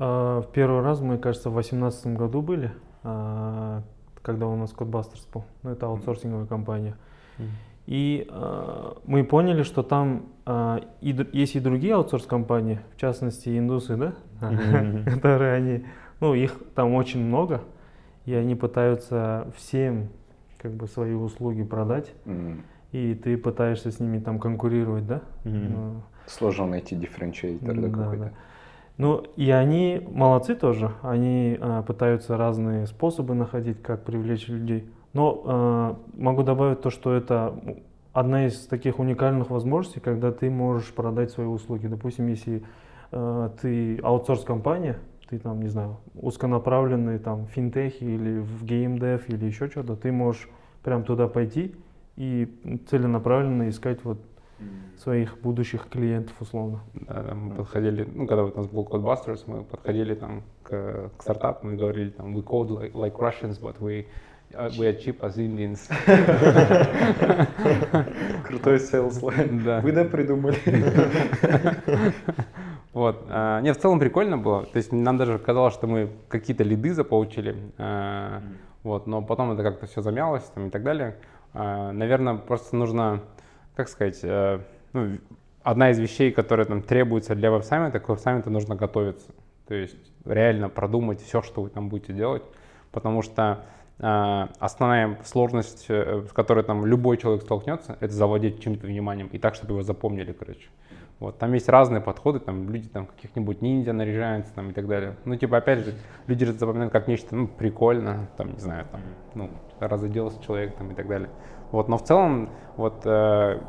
А, 0.03 0.41
В 0.41 0.47
первый 0.51 0.81
раз 0.81 0.99
мы, 0.99 1.19
кажется, 1.19 1.49
в 1.51 1.53
2018 1.53 2.07
году 2.17 2.41
были, 2.41 2.71
а, 3.03 3.83
когда 4.23 4.47
у 4.47 4.55
нас 4.55 4.73
Codebusters 4.73 5.27
был. 5.31 5.43
Ну, 5.61 5.69
это 5.69 5.85
аутсорсинговая 5.85 6.47
компания. 6.47 6.95
И 7.85 8.27
а, 8.29 8.97
мы 9.05 9.23
поняли, 9.23 9.61
что 9.61 9.83
там 9.83 10.25
и 11.01 11.27
есть 11.33 11.55
и 11.55 11.59
другие 11.59 11.93
аутсорс-компании, 11.93 12.79
в 12.95 12.99
частности, 12.99 13.55
индусы, 13.57 13.95
да, 13.95 14.13
Мгм. 14.49 15.05
которые 15.13 15.53
они, 15.53 15.85
ну, 16.19 16.33
их 16.33 16.57
там 16.73 16.95
очень 16.95 17.23
много, 17.23 17.61
и 18.25 18.33
они 18.33 18.55
пытаются 18.55 19.51
всем 19.55 20.09
как 20.57 20.71
бы 20.71 20.87
свои 20.87 21.13
услуги 21.13 21.63
продать, 21.63 22.11
и 22.91 23.13
ты 23.13 23.37
пытаешься 23.37 23.91
с 23.91 23.99
ними 23.99 24.17
там 24.19 24.39
конкурировать, 24.39 25.05
да? 25.05 25.21
Ну, 25.43 26.01
Сложно 26.25 26.65
найти 26.67 26.95
дифференциатор 26.95 27.75
да, 27.75 27.87
да, 27.87 27.89
какой-то. 27.89 28.23
да. 28.25 28.31
Ну, 29.01 29.23
и 29.35 29.49
они 29.49 29.99
молодцы 30.11 30.53
тоже. 30.53 30.91
Они 31.01 31.57
а, 31.59 31.81
пытаются 31.81 32.37
разные 32.37 32.85
способы 32.85 33.33
находить, 33.33 33.81
как 33.81 34.03
привлечь 34.03 34.47
людей. 34.47 34.87
Но 35.13 35.41
а, 35.43 35.99
могу 36.13 36.43
добавить 36.43 36.81
то, 36.81 36.91
что 36.91 37.11
это 37.11 37.55
одна 38.13 38.45
из 38.45 38.67
таких 38.67 38.99
уникальных 38.99 39.49
возможностей, 39.49 40.01
когда 40.01 40.31
ты 40.31 40.51
можешь 40.51 40.93
продать 40.93 41.31
свои 41.31 41.47
услуги. 41.47 41.87
Допустим, 41.87 42.27
если 42.27 42.63
а, 43.11 43.49
ты 43.59 43.97
аутсорс-компания, 44.03 44.99
ты 45.27 45.39
там, 45.39 45.63
не 45.63 45.69
знаю, 45.69 45.97
узконаправленный 46.13 47.17
там 47.17 47.47
в 47.47 47.49
финтехе 47.49 48.05
или 48.05 48.37
в 48.37 48.63
геймдев 48.63 49.27
или 49.29 49.45
еще 49.45 49.67
что-то, 49.67 49.95
ты 49.95 50.11
можешь 50.11 50.47
прям 50.83 51.05
туда 51.05 51.27
пойти 51.27 51.73
и 52.17 52.47
целенаправленно 52.87 53.67
искать 53.67 54.03
вот 54.03 54.19
своих 54.97 55.39
будущих 55.39 55.87
клиентов 55.89 56.35
условно. 56.39 56.79
Да, 56.93 57.23
да, 57.23 57.33
мы 57.33 57.55
подходили, 57.55 58.07
ну, 58.13 58.27
когда 58.27 58.43
вот 58.43 58.53
у 58.55 58.59
нас 58.59 58.67
был 58.67 58.83
Codebusters, 58.83 59.43
мы 59.47 59.63
подходили 59.63 60.13
там 60.15 60.43
к, 60.63 61.09
к 61.17 61.21
стартапам 61.23 61.73
и 61.73 61.77
говорили 61.77 62.09
там, 62.11 62.35
we 62.37 62.43
code 62.43 62.69
like, 62.69 62.91
like 62.93 63.17
Russians, 63.17 63.59
but 63.59 63.79
we, 63.79 64.05
uh, 64.53 64.69
we 64.77 64.85
are 64.87 64.95
cheap 64.99 65.21
as 65.23 65.37
Indians. 65.37 65.89
Крутой 68.47 68.77
sales 68.77 69.21
line. 69.21 69.63
Да. 69.63 69.79
Вы 69.81 69.91
да 69.91 70.03
придумали. 70.05 70.55
Вот. 72.93 73.25
а, 73.29 73.61
Не, 73.61 73.71
в 73.73 73.77
целом 73.79 73.99
прикольно 73.99 74.37
было. 74.37 74.65
То 74.65 74.77
есть 74.77 74.91
нам 74.91 75.17
даже 75.17 75.39
казалось, 75.39 75.73
что 75.73 75.87
мы 75.87 76.09
какие-то 76.27 76.63
лиды 76.65 76.93
заполучили. 76.93 77.55
а, 77.77 78.41
Вот, 78.83 79.07
но 79.07 79.21
потом 79.21 79.51
это 79.53 79.63
как-то 79.63 79.85
все 79.87 80.01
замялось 80.01 80.43
там, 80.53 80.67
и 80.67 80.69
так 80.69 80.83
далее. 80.83 81.15
А, 81.53 81.93
Наверное, 81.93 82.35
просто 82.35 82.75
нужно, 82.75 83.21
как 83.75 83.89
сказать, 83.89 84.19
э, 84.23 84.59
ну, 84.93 85.17
одна 85.63 85.91
из 85.91 85.99
вещей, 85.99 86.31
которая 86.31 86.65
там 86.65 86.81
требуется 86.81 87.35
для 87.35 87.51
веб-саммита, 87.51 87.99
к 87.99 88.09
веб-саммиту 88.09 88.49
нужно 88.49 88.75
готовиться. 88.75 89.31
То 89.67 89.75
есть 89.75 89.97
реально 90.25 90.69
продумать 90.69 91.21
все, 91.21 91.41
что 91.41 91.61
вы 91.61 91.69
там 91.69 91.89
будете 91.89 92.13
делать, 92.13 92.43
потому 92.91 93.21
что 93.21 93.63
а, 94.03 94.49
основная 94.59 95.19
сложность, 95.23 95.85
э, 95.87 96.23
с 96.27 96.33
которой 96.33 96.63
там 96.63 96.85
любой 96.85 97.17
человек 97.17 97.43
столкнется, 97.43 97.97
это 97.99 98.11
завладеть 98.11 98.61
чем-то 98.61 98.87
вниманием 98.87 99.27
и 99.27 99.37
так, 99.37 99.53
чтобы 99.53 99.73
его 99.73 99.83
запомнили, 99.83 100.31
короче. 100.31 100.69
Вот, 101.19 101.37
там 101.37 101.53
есть 101.53 101.69
разные 101.69 102.01
подходы, 102.01 102.39
там 102.39 102.67
люди 102.71 102.89
там 102.89 103.05
каких-нибудь 103.05 103.61
ниндзя 103.61 103.93
наряжаются 103.93 104.51
там 104.55 104.71
и 104.71 104.73
так 104.73 104.87
далее. 104.87 105.15
Ну, 105.23 105.35
типа, 105.35 105.57
опять 105.57 105.85
же, 105.85 105.93
люди 106.25 106.45
запоминают 106.45 106.91
как 106.91 107.07
нечто, 107.07 107.35
ну, 107.35 107.47
прикольно, 107.47 108.27
там, 108.37 108.53
не 108.53 108.59
знаю, 108.59 108.87
там, 108.91 109.01
ну, 109.35 109.51
разоделся 109.79 110.41
человек 110.43 110.75
там 110.75 110.89
и 110.89 110.95
так 110.95 111.07
далее. 111.07 111.29
Вот, 111.71 111.87
но 111.87 111.97
в 111.97 112.03
целом, 112.03 112.49
вот, 112.75 113.01
э, 113.05 113.59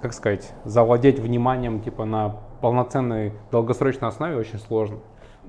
как 0.00 0.12
сказать, 0.12 0.52
завладеть 0.64 1.18
вниманием, 1.18 1.80
типа, 1.80 2.04
на 2.04 2.36
полноценной 2.60 3.32
долгосрочной 3.50 4.08
основе 4.08 4.36
очень 4.36 4.58
сложно. 4.58 4.98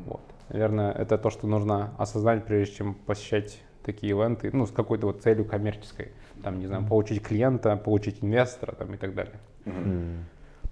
Вот. 0.06 0.22
Наверное, 0.50 0.92
это 0.92 1.18
то, 1.18 1.30
что 1.30 1.48
нужно 1.48 1.92
осознать, 1.98 2.46
прежде 2.46 2.76
чем 2.76 2.94
посещать 2.94 3.62
такие 3.84 4.12
ивенты, 4.12 4.50
ну, 4.54 4.66
с 4.66 4.72
какой-то 4.72 5.08
вот 5.08 5.22
целью 5.22 5.46
коммерческой. 5.46 6.12
Там, 6.44 6.60
не 6.60 6.68
знаю, 6.68 6.86
получить 6.86 7.24
клиента, 7.24 7.76
получить 7.78 8.24
инвестора 8.24 8.74
там, 8.74 8.94
и 8.94 8.98
так 8.98 9.14
далее. 9.14 9.40
М. 9.66 10.26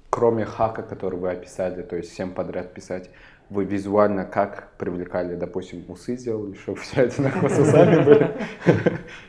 Кроме 0.10 0.46
хака, 0.46 0.82
который 0.82 1.20
вы 1.20 1.30
описали, 1.30 1.84
то 1.84 1.96
есть 1.96 2.12
всем 2.12 2.32
подряд 2.32 2.74
писать, 2.74 3.12
вы 3.50 3.66
визуально 3.66 4.26
как 4.26 4.74
привлекали, 4.78 5.36
допустим, 5.36 5.84
усы 5.88 6.18
сделали, 6.18 6.54
чтобы 6.54 6.78
все 6.82 7.02
одинаково 7.02 7.50
с 7.50 7.60
усами 7.60 8.04
были? 8.04 8.32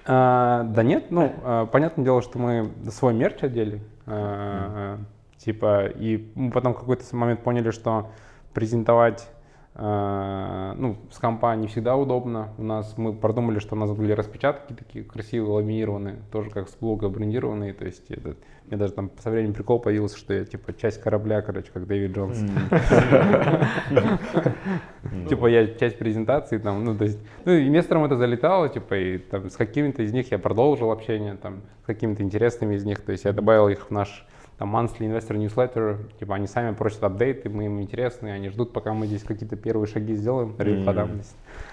А, 0.06 0.64
да 0.64 0.82
нет, 0.82 1.10
ну, 1.10 1.32
а, 1.42 1.66
понятное 1.66 2.04
дело, 2.04 2.22
что 2.22 2.38
мы 2.38 2.70
свой 2.90 3.14
мерч 3.14 3.42
одели. 3.42 3.80
а, 4.06 4.98
Типа, 5.38 5.86
и 5.86 6.30
мы 6.34 6.50
потом 6.50 6.74
в 6.74 6.80
какой-то 6.80 7.16
момент 7.16 7.42
поняли, 7.42 7.70
что 7.70 8.10
презентовать 8.52 9.26
ну, 9.72 10.96
с 11.10 11.18
компа 11.18 11.54
не 11.56 11.68
всегда 11.68 11.96
удобно. 11.96 12.50
У 12.58 12.62
нас 12.62 12.98
мы 12.98 13.14
продумали, 13.14 13.60
что 13.60 13.76
у 13.76 13.78
нас 13.78 13.90
были 13.92 14.12
распечатки 14.12 14.74
такие 14.74 15.02
красивые, 15.02 15.50
ламинированные, 15.50 16.16
тоже 16.30 16.50
как 16.50 16.68
с 16.68 16.74
блога 16.74 17.08
брендированные. 17.08 17.72
То 17.72 17.86
есть 17.86 18.10
это, 18.10 18.34
мне 18.70 18.78
даже 18.78 18.92
там 18.92 19.10
со 19.20 19.30
временем 19.30 19.52
прикол 19.52 19.80
появился, 19.80 20.16
что 20.16 20.32
я 20.32 20.44
типа 20.44 20.72
часть 20.72 21.00
корабля, 21.02 21.42
короче, 21.42 21.70
как 21.72 21.86
Дэвид 21.88 22.16
Джонс. 22.16 22.38
Типа 25.28 25.46
я 25.46 25.66
часть 25.66 25.98
презентации 25.98 26.58
там, 26.58 26.84
ну 26.84 26.96
то 26.96 27.04
есть, 27.04 27.18
ну 27.44 27.52
инвесторам 27.52 28.04
это 28.04 28.16
залетало, 28.16 28.68
типа 28.68 28.94
и 28.94 29.18
там 29.18 29.50
с 29.50 29.56
какими-то 29.56 30.02
из 30.02 30.12
них 30.12 30.30
я 30.30 30.38
продолжил 30.38 30.92
общение, 30.92 31.34
там 31.34 31.62
с 31.82 31.86
какими-то 31.86 32.22
интересными 32.22 32.76
из 32.76 32.84
них, 32.84 33.00
то 33.00 33.10
есть 33.10 33.24
я 33.24 33.32
добавил 33.32 33.68
их 33.68 33.88
в 33.88 33.90
наш 33.90 34.24
там 34.58 34.76
monthly 34.76 35.10
investor 35.10 35.36
newsletter, 35.36 35.96
типа 36.18 36.34
они 36.34 36.46
сами 36.46 36.74
просят 36.74 37.02
апдейты, 37.02 37.48
мы 37.48 37.64
им 37.64 37.80
интересны, 37.80 38.28
они 38.28 38.50
ждут, 38.50 38.72
пока 38.72 38.92
мы 38.92 39.06
здесь 39.06 39.24
какие-то 39.24 39.56
первые 39.56 39.88
шаги 39.88 40.14
сделаем. 40.14 40.54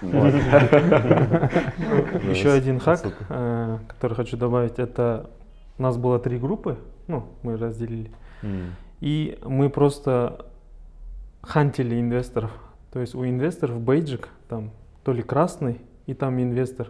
Еще 2.30 2.50
один 2.50 2.80
хак, 2.80 3.02
э, 3.28 3.78
который 3.86 4.14
хочу 4.14 4.36
добавить, 4.38 4.78
это 4.78 5.28
у 5.78 5.82
нас 5.82 5.96
было 5.96 6.18
три 6.18 6.38
группы, 6.38 6.78
ну, 7.06 7.24
мы 7.42 7.56
разделили, 7.56 8.10
М. 8.42 8.74
и 9.00 9.38
мы 9.44 9.70
просто 9.70 10.46
хантили 11.42 12.00
инвесторов. 12.00 12.50
То 12.92 13.00
есть 13.00 13.14
у 13.14 13.24
инвесторов 13.24 13.80
бейджик 13.80 14.28
там 14.48 14.70
то 15.04 15.12
ли 15.12 15.22
красный, 15.22 15.80
и 16.06 16.14
там 16.14 16.40
инвестор. 16.40 16.88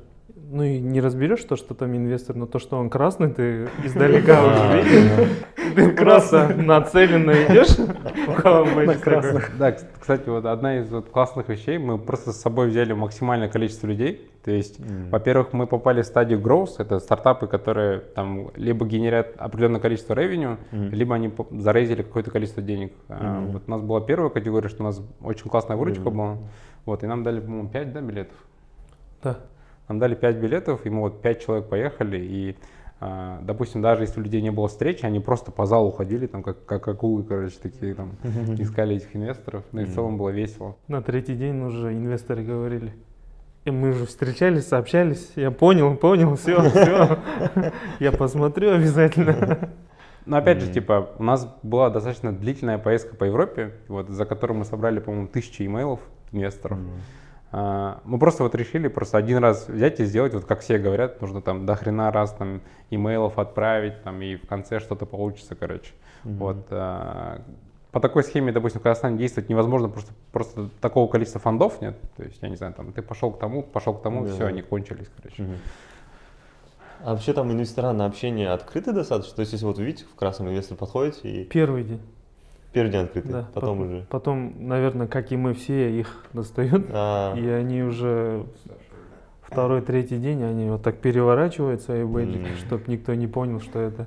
Ну 0.50 0.62
и 0.62 0.78
не 0.78 1.00
разберешь 1.00 1.42
то, 1.45 1.57
что 1.57 1.75
там 1.75 1.95
инвестор, 1.97 2.37
но 2.37 2.47
то, 2.47 2.59
что 2.59 2.78
он 2.78 2.88
красный, 2.90 3.30
ты 3.33 3.68
издалека 3.85 4.45
уже 4.45 4.83
видишь. 4.83 5.28
Ты 5.75 5.90
просто 5.90 6.49
нацеленно 6.57 7.30
идешь, 7.33 7.78
у 8.26 8.33
кого 8.40 8.64
бейджик 8.64 9.04
такой. 9.04 9.42
Да, 9.59 9.71
кс- 9.71 9.85
кстати, 10.00 10.28
вот 10.28 10.47
одна 10.47 10.78
из 10.78 10.90
вот 10.90 11.11
классных 11.11 11.49
вещей, 11.49 11.78
мы 11.78 11.99
просто 11.99 12.33
с 12.33 12.40
собой 12.40 12.68
взяли 12.68 12.95
максимальное 12.95 13.49
количество 13.49 13.87
людей. 13.87 14.30
То 14.45 14.50
есть, 14.50 14.80
во-первых, 15.11 15.52
мы 15.52 15.66
попали 15.66 16.00
в 16.00 16.07
стадию 16.07 16.40
growth, 16.40 16.76
это 16.78 16.99
стартапы, 17.00 17.47
которые 17.47 17.99
там 18.00 18.50
либо 18.57 18.87
генерят 18.87 19.35
определенное 19.37 19.80
количество 19.80 20.14
revenue, 20.14 20.57
Мгм. 20.73 20.90
либо 20.90 21.14
они 21.14 21.30
зарейзили 21.50 22.02
какое-то 22.02 22.30
количество 22.30 22.62
денег. 22.62 22.92
А. 23.11 23.45
Вот 23.52 23.64
у 23.66 23.71
нас 23.71 23.83
была 23.83 24.00
первая 24.00 24.30
категория, 24.30 24.68
что 24.68 24.83
у 24.83 24.87
нас 24.87 25.02
очень 25.23 25.50
классная 25.50 25.76
выручка 25.76 26.09
была. 26.11 26.38
Вот, 26.87 27.04
и 27.04 27.07
нам 27.07 27.23
дали, 27.23 27.40
по-моему, 27.40 27.68
5 27.68 27.92
да, 27.92 28.00
билетов. 28.00 28.37
Да. 29.23 29.37
Нам 29.88 29.99
дали 29.99 30.14
5 30.14 30.37
билетов, 30.37 30.85
и 30.85 30.90
мы 30.90 31.00
вот 31.00 31.23
5 31.23 31.45
человек 31.45 31.68
поехали, 31.68 32.18
и, 32.18 32.57
а, 33.00 33.40
допустим, 33.42 33.80
даже 33.80 34.02
если 34.02 34.21
у 34.21 34.23
людей 34.23 34.42
не 34.42 34.50
было 34.50 34.68
встречи, 34.68 35.04
они 35.04 35.18
просто 35.18 35.50
по 35.50 35.64
залу 35.64 35.90
ходили, 35.90 36.26
там, 36.26 36.42
как, 36.42 36.64
как 36.66 36.87
акулы, 36.88 37.23
короче, 37.23 37.57
такие, 37.62 37.95
там, 37.95 38.12
искали 38.59 38.97
этих 38.97 39.16
инвесторов, 39.16 39.64
ну 39.73 39.80
и 39.80 39.85
в 39.85 39.95
целом 39.95 40.18
было 40.18 40.28
весело. 40.28 40.76
На 40.88 41.00
третий 41.00 41.35
день 41.35 41.62
уже 41.62 41.92
инвесторы 41.95 42.45
говорили, 42.45 42.92
«Э, 43.64 43.71
мы 43.71 43.90
уже 43.90 44.04
встречались, 44.04 44.66
сообщались, 44.66 45.33
я 45.37 45.50
понял, 45.50 45.97
понял, 45.97 46.37
все, 46.37 46.61
все, 46.71 47.18
я 47.99 48.12
посмотрю 48.12 48.73
обязательно. 48.73 49.71
Но 50.26 50.37
опять 50.37 50.61
же, 50.61 50.71
типа, 50.71 51.12
у 51.18 51.23
нас 51.23 51.49
была 51.62 51.88
достаточно 51.88 52.35
длительная 52.35 52.76
поездка 52.76 53.16
по 53.16 53.25
Европе, 53.25 53.73
вот, 53.88 54.11
за 54.11 54.26
которую 54.26 54.59
мы 54.59 54.66
собрали, 54.66 55.00
по-моему, 55.00 55.26
тысячи 55.26 55.62
имейлов 55.62 56.00
инвесторов. 56.33 56.76
М. 56.76 56.90
А, 57.50 58.00
мы 58.04 58.18
просто 58.18 58.42
вот 58.42 58.54
решили 58.54 58.88
просто 58.88 59.16
один 59.16 59.38
раз 59.38 59.68
взять 59.68 60.00
и 60.00 60.04
сделать, 60.04 60.34
вот 60.34 60.44
как 60.44 60.60
все 60.60 60.78
говорят, 60.78 61.20
нужно 61.20 61.40
там 61.40 61.64
до 61.64 61.76
хрена 61.76 62.12
раз 62.12 62.32
там 62.32 62.60
имейлов 62.90 63.38
отправить, 63.38 64.02
там, 64.02 64.20
и 64.20 64.36
в 64.36 64.46
конце 64.46 64.80
что-то 64.80 65.06
получится, 65.06 65.54
короче. 65.54 65.92
Мгм. 66.24 66.36
Вот. 66.36 66.66
а, 66.70 67.40
по 67.90 68.00
такой 68.00 68.22
схеме, 68.22 68.52
допустим, 68.52 68.80
в 68.80 68.82
Казахстане 68.82 69.16
действовать 69.16 69.48
невозможно, 69.48 69.88
просто, 69.88 70.12
просто 70.30 70.68
такого 70.80 71.10
количества 71.10 71.40
фондов 71.40 71.80
нет. 71.80 71.96
То 72.16 72.22
есть, 72.22 72.38
я 72.42 72.50
не 72.50 72.56
знаю, 72.56 72.74
там, 72.74 72.92
ты 72.92 73.00
пошел 73.00 73.30
к 73.30 73.38
тому, 73.38 73.62
пошел 73.62 73.94
к 73.94 74.02
тому, 74.02 74.24
Да. 74.24 74.32
все, 74.32 74.46
они 74.46 74.60
кончились, 74.60 75.08
короче. 75.16 75.42
Мгм. 75.42 75.54
А 77.00 77.12
вообще 77.12 77.32
там 77.32 77.50
инвестора 77.50 77.92
на 77.92 78.04
общение 78.06 78.50
открыты 78.50 78.92
достаточно? 78.92 79.36
То 79.36 79.40
есть, 79.40 79.52
если 79.52 79.64
вот 79.64 79.78
увидите, 79.78 80.04
в 80.04 80.14
красном 80.16 80.48
инвестор 80.48 80.76
подходите 80.76 81.28
и 81.28 81.44
Первый 81.44 81.84
день. 81.84 82.00
Первый 82.72 82.90
день 82.92 83.02
открыты, 83.02 83.28
Да, 83.28 83.48
потом 83.54 83.78
пот- 83.78 83.87
уже. 83.87 84.06
Потом, 84.10 84.54
наверное, 84.68 85.06
как 85.06 85.32
и 85.32 85.37
мы 85.37 85.54
все, 85.54 85.90
их 85.98 86.25
достают. 86.32 86.87
А, 86.90 87.34
И 87.37 87.46
они 87.48 87.82
уже 87.82 88.44
второй, 89.42 89.80
третий 89.82 90.18
день, 90.18 90.42
они 90.42 90.68
вот 90.70 90.82
так 90.82 90.98
переворачивают 90.98 91.80
свои 91.82 92.04
бейджики, 92.04 92.50
М. 92.50 92.56
чтобы 92.56 92.84
никто 92.88 93.14
не 93.14 93.26
понял, 93.26 93.60
что 93.60 93.78
это. 93.80 94.06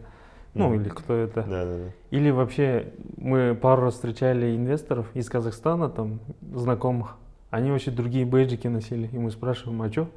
Ну, 0.53 0.67
Мгм. 0.67 0.81
или 0.81 0.89
кто 0.89 1.13
это. 1.15 1.41
да, 1.43 1.63
да, 1.65 1.77
да. 1.77 1.83
Или 2.11 2.29
вообще 2.29 2.91
мы 3.17 3.55
пару 3.59 3.83
раз 3.83 3.93
встречали 3.95 4.55
инвесторов 4.55 5.07
из 5.13 5.29
Казахстана, 5.29 5.89
там, 5.89 6.19
знакомых. 6.53 7.15
Они 7.51 7.71
вообще 7.71 7.89
другие 7.91 8.25
бейджики 8.25 8.67
носили. 8.67 9.07
И 9.13 9.17
мы 9.17 9.31
спрашиваем, 9.31 9.81
а 9.81 9.89
что? 9.91 10.07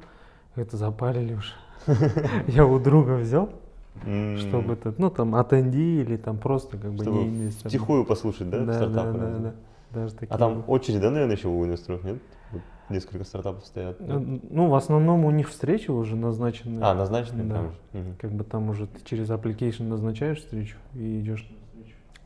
Это 0.55 0.75
запарили 0.77 1.33
уже. 1.35 1.53
Я 2.47 2.65
у 2.65 2.79
друга 2.79 3.13
взял, 3.15 3.49
М, 4.03 4.37
чтобы 4.37 4.73
это, 4.73 4.93
ну, 4.97 5.09
там, 5.09 5.35
атенди 5.35 6.01
или 6.01 6.17
там 6.17 6.37
просто 6.37 6.77
как 6.77 6.91
бы 6.93 7.03
Чтобы 7.03 7.17
не 7.19 7.29
инвестор. 7.29 7.69
Втихую 7.69 8.05
послушать, 8.05 8.49
да, 8.49 8.59
Да, 8.59 8.65
да, 8.65 8.73
стартапы? 8.73 9.17
да, 9.17 9.23
разные? 9.25 9.41
да. 9.41 9.99
Даже 9.99 10.13
такие. 10.13 10.35
А 10.35 10.37
там 10.37 10.63
очередь, 10.67 11.01
да, 11.01 11.09
наверное, 11.09 11.35
еще 11.35 11.47
у 11.47 11.63
инвесторов, 11.65 12.03
нет? 12.03 12.17
Вот 12.51 12.61
несколько 12.89 13.23
стартапов 13.23 13.65
стоят. 13.65 13.97
да? 13.99 14.19
Ну, 14.19 14.67
в 14.67 14.75
основном 14.75 15.25
у 15.25 15.31
них 15.31 15.49
встречи 15.49 15.89
уже 15.89 16.15
назначены. 16.15 16.79
А, 16.83 16.93
назначены 16.93 17.43
да. 17.45 17.55
там 17.55 17.71
же. 17.71 17.77
Мгм. 17.93 18.15
Как 18.19 18.31
бы 18.31 18.43
там 18.43 18.69
уже 18.69 18.87
ты 18.87 19.03
через 19.05 19.29
application 19.29 19.83
назначаешь 19.83 20.39
встречу 20.39 20.77
и 20.93 21.21
идешь. 21.21 21.49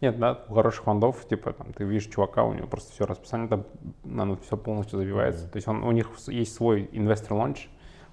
Нет, 0.01 0.17
да, 0.17 0.39
у 0.47 0.53
хороших 0.53 0.85
фондов, 0.85 1.25
типа, 1.29 1.51
там, 1.51 1.73
ты 1.73 1.83
видишь 1.83 2.07
чувака, 2.07 2.45
у 2.45 2.53
него 2.53 2.67
просто 2.67 2.93
все 2.93 3.05
расписание, 3.05 3.49
там, 3.49 3.65
оно 4.05 4.38
все 4.38 4.55
полностью 4.55 4.97
забивается. 4.97 5.43
Мгм. 5.43 5.51
То 5.51 5.57
есть 5.57 5.67
он, 5.67 5.83
у 5.83 5.91
них 5.91 6.09
есть 6.27 6.55
свой 6.55 6.89
инвестор 6.93 7.33
ланч, 7.33 7.67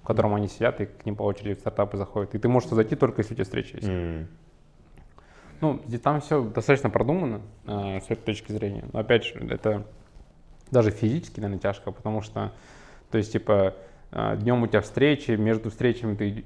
в 0.07 0.09
котором 0.09 0.35
они 0.35 0.47
сидят, 0.47 0.79
и 0.79 0.85
к 0.85 1.05
ним 1.05 1.17
по 1.17 1.23
очереди 1.23 1.55
в 1.55 1.59
стартапы 1.59 1.97
заходят. 1.97 2.33
И 2.33 2.39
ты 2.39 2.47
можешь 2.47 2.69
зайти 2.69 2.95
только 2.95 3.19
если 3.19 3.33
у 3.33 3.35
тебя 3.35 3.43
встреча 3.43 3.75
есть. 3.75 3.89
М, 3.89 4.29
Ну, 5.59 5.81
там 6.01 6.21
все 6.21 6.45
достаточно 6.45 6.89
продумано 6.89 7.41
э, 7.65 7.99
с 7.99 8.05
этой 8.05 8.23
точки 8.23 8.53
зрения. 8.53 8.85
Но 8.93 8.99
опять 8.99 9.25
же, 9.25 9.33
это 9.49 9.85
даже 10.71 10.91
физически, 10.91 11.41
наверное, 11.41 11.59
тяжко, 11.59 11.91
потому 11.91 12.21
что, 12.21 12.53
то 13.11 13.17
есть, 13.17 13.33
типа, 13.33 13.73
днем 14.37 14.63
у 14.63 14.67
тебя 14.67 14.79
встречи, 14.79 15.31
между 15.31 15.71
встречами 15.71 16.15
ты 16.15 16.45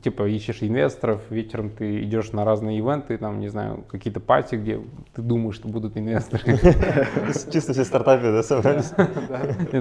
типа 0.00 0.26
ищешь 0.28 0.62
инвесторов, 0.62 1.22
вечером 1.30 1.70
ты 1.70 2.02
идешь 2.02 2.32
на 2.32 2.44
разные 2.44 2.78
ивенты, 2.78 3.18
там, 3.18 3.40
не 3.40 3.48
знаю, 3.48 3.84
какие-то 3.88 4.20
пати, 4.20 4.54
где 4.54 4.80
ты 5.14 5.22
думаешь, 5.22 5.56
что 5.56 5.68
будут 5.68 5.96
инвесторы. 5.96 6.58
Чисто 7.52 7.72
все 7.72 7.84
стартапы, 7.84 8.32
да, 8.32 8.42
собрались? 8.42 8.92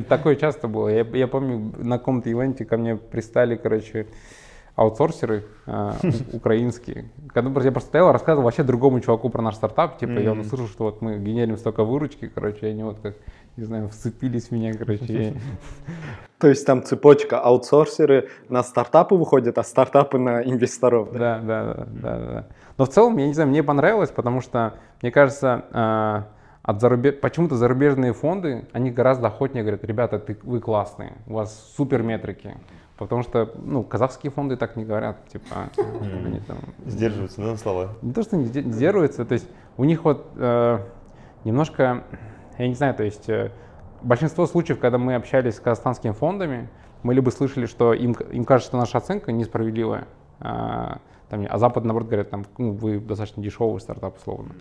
Такое 0.10 0.36
часто 0.36 0.68
было. 0.68 0.90
Я, 0.90 1.06
я 1.14 1.28
помню, 1.28 1.74
на 1.78 1.98
каком-то 1.98 2.30
ивенте 2.30 2.66
ко 2.66 2.78
мне 2.78 2.96
пристали, 2.98 3.56
короче, 3.56 4.08
аутсорсеры 4.76 5.46
а, 5.66 5.96
украинские. 6.34 7.12
Когда 7.34 7.50
я 7.62 7.72
просто 7.72 7.90
стоял, 7.90 8.12
рассказывал 8.12 8.46
вообще 8.46 8.64
другому 8.64 9.00
чуваку 9.00 9.30
про 9.30 9.42
наш 9.42 9.56
стартап, 9.56 9.98
типа, 10.00 10.14
Мгм. 10.14 10.42
услышал, 10.42 10.68
что 10.68 10.86
вот 10.86 11.02
мы 11.02 11.20
генерим 11.20 11.58
столько 11.58 11.84
выручки, 11.84 12.32
короче, 12.34 12.68
они 12.68 12.84
вот 12.84 13.00
как, 13.02 13.16
не 13.58 13.64
знаю, 13.64 13.90
вцепились 13.90 14.48
в 14.48 14.52
меня, 14.52 14.74
короче. 14.74 15.36
То 16.40 16.48
есть 16.48 16.66
там 16.66 16.84
цепочка 16.84 17.40
аутсорсеры 17.40 18.30
на 18.50 18.64
стартапы 18.64 19.16
выходят, 19.16 19.58
а 19.58 19.64
стартапы 19.64 20.18
на 20.18 20.42
инвесторов. 20.42 21.12
да? 21.12 21.40
Да, 21.40 21.88
да, 21.88 22.18
да. 22.20 22.48
Но 22.78 22.86
в 22.86 22.90
целом, 22.90 23.18
я 23.18 23.28
не 23.28 23.34
знаю, 23.34 23.50
мне 23.50 23.62
понравилось, 23.62 24.10
потому 24.10 24.42
что, 24.42 24.74
мне 25.02 25.12
кажется, 25.12 25.66
а, 25.72 26.28
от 26.64 26.82
зарубеж... 26.82 27.20
почему-то 27.22 27.56
зарубежные 27.56 28.14
фонды, 28.14 28.68
они 28.72 28.92
гораздо 28.92 29.28
охотнее 29.28 29.64
говорят, 29.64 29.84
ребята, 29.84 30.20
ты, 30.20 30.38
вы 30.44 30.60
классные, 30.60 31.14
у 31.28 31.34
вас 31.34 31.74
супер 31.76 32.02
метрики. 32.04 32.56
Потому 32.98 33.24
что, 33.24 33.52
ну, 33.64 33.84
казахские 33.84 34.32
фонды 34.32 34.58
так 34.58 34.76
не 34.76 34.86
говорят, 34.86 35.28
типа, 35.28 35.70
они 35.78 36.40
там... 36.42 36.58
Сдерживаются, 36.86 37.42
да, 37.42 37.48
на 37.52 37.58
слова. 37.58 37.90
Не 38.04 38.14
то, 38.14 38.22
что 38.22 38.38
не 38.38 38.46
сде- 38.46 38.62
сдерживаются, 38.62 39.26
то 39.26 39.34
есть 39.34 39.48
у 39.78 39.86
них 39.86 40.04
вот 40.04 40.28
э, 40.36 40.80
немножко, 41.44 42.04
я 42.62 42.68
не 42.68 42.76
знаю, 42.76 42.94
то 42.94 43.04
есть 43.04 43.30
э, 43.30 43.52
большинство 44.02 44.46
случаев, 44.46 44.80
когда 44.80 44.98
мы 44.98 45.16
общались 45.16 45.56
с 45.56 45.60
казахстанскими 45.60 46.12
фондами, 46.12 46.70
мы 47.04 47.14
либо 47.14 47.30
слышали, 47.30 47.66
что 47.66 47.94
им, 47.94 48.14
им 48.32 48.46
кажется, 48.46 48.70
что 48.70 48.78
наша 48.78 48.98
оценка 48.98 49.32
несправедливая, 49.32 50.08
а, 50.40 51.00
там, 51.30 51.46
а 51.50 51.58
Запад, 51.58 51.84
наоборот, 51.86 52.10
говорят, 52.10 52.30
там, 52.30 52.46
ну, 52.58 52.74
вы 52.74 53.00
достаточно 53.00 53.42
дешевый 53.42 53.80
стартап, 53.80 54.18
условно. 54.18 54.52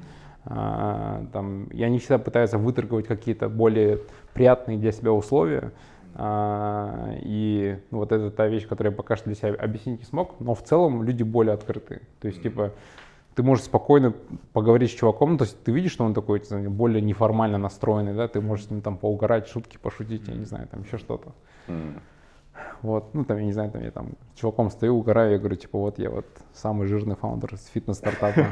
А, 0.45 1.27
там, 1.33 1.65
и 1.65 1.83
они 1.83 1.99
всегда 1.99 2.19
пытаются 2.19 2.59
выторговать 2.59 3.07
какие-то 3.07 3.49
более 3.49 4.01
приятные 4.33 4.79
для 4.79 4.93
себя 4.93 5.13
условия. 5.13 5.73
А, 6.15 7.15
и 7.23 7.79
ну, 7.91 7.99
вот 7.99 8.13
это 8.13 8.31
та 8.31 8.47
вещь, 8.47 8.67
которую 8.67 8.93
я 8.93 8.97
пока 8.97 9.17
что 9.17 9.27
для 9.27 9.35
себя 9.35 9.55
объяснить 9.55 10.01
не 10.01 10.07
смог. 10.07 10.41
Но 10.41 10.55
в 10.55 10.63
целом 10.63 11.03
люди 11.03 11.23
более 11.23 11.55
открыты. 11.55 12.03
То 12.21 12.29
есть, 12.29 12.43
типа, 12.43 12.73
ты 13.35 13.43
можешь 13.43 13.65
спокойно 13.65 14.13
поговорить 14.53 14.91
с 14.91 14.95
чуваком, 14.95 15.33
ну, 15.33 15.39
то 15.39 15.45
есть 15.45 15.63
ты 15.63 15.73
видишь, 15.73 15.93
что 15.93 16.05
он 16.05 16.15
такой 16.15 16.43
более 16.69 17.01
неформально 17.01 17.59
настроенный, 17.59 18.15
да, 18.15 18.29
ты 18.29 18.41
можешь 18.41 18.67
с 18.67 18.71
ним 18.71 18.81
там 18.81 18.97
поугарать, 18.97 19.49
шутки 19.49 19.79
пошутить, 19.79 20.29
я 20.29 20.35
не 20.35 20.45
знаю, 20.45 20.69
там 20.69 20.83
еще 20.83 20.99
что-то. 20.99 21.33
М. 21.69 22.01
Вот, 22.83 23.15
ну 23.15 23.25
там, 23.25 23.39
я 23.39 23.45
не 23.45 23.53
знаю, 23.53 23.71
там 23.71 23.83
я 23.83 23.91
там 23.91 24.09
с 24.35 24.41
чуваком 24.41 24.71
стою, 24.71 24.97
угораю, 24.97 25.33
я 25.33 25.39
говорю, 25.39 25.57
типа, 25.57 25.79
вот 25.79 25.99
я 25.99 26.11
вот 26.11 26.27
самый 26.53 26.87
жирный 26.87 27.15
фаундер 27.15 27.57
с 27.57 27.67
фитнес-стартапа. 27.67 28.47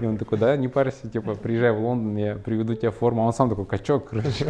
И 0.00 0.06
он 0.06 0.16
такой, 0.18 0.38
да, 0.38 0.56
не 0.56 0.68
парься, 0.68 1.10
типа, 1.10 1.34
приезжай 1.34 1.72
в 1.72 1.80
Лондон, 1.80 2.16
я 2.16 2.36
приведу 2.36 2.74
тебе 2.74 2.90
форму. 2.90 3.22
А 3.22 3.26
он 3.26 3.32
сам 3.32 3.48
такой, 3.48 3.66
качок, 3.66 4.10
короче. 4.10 4.46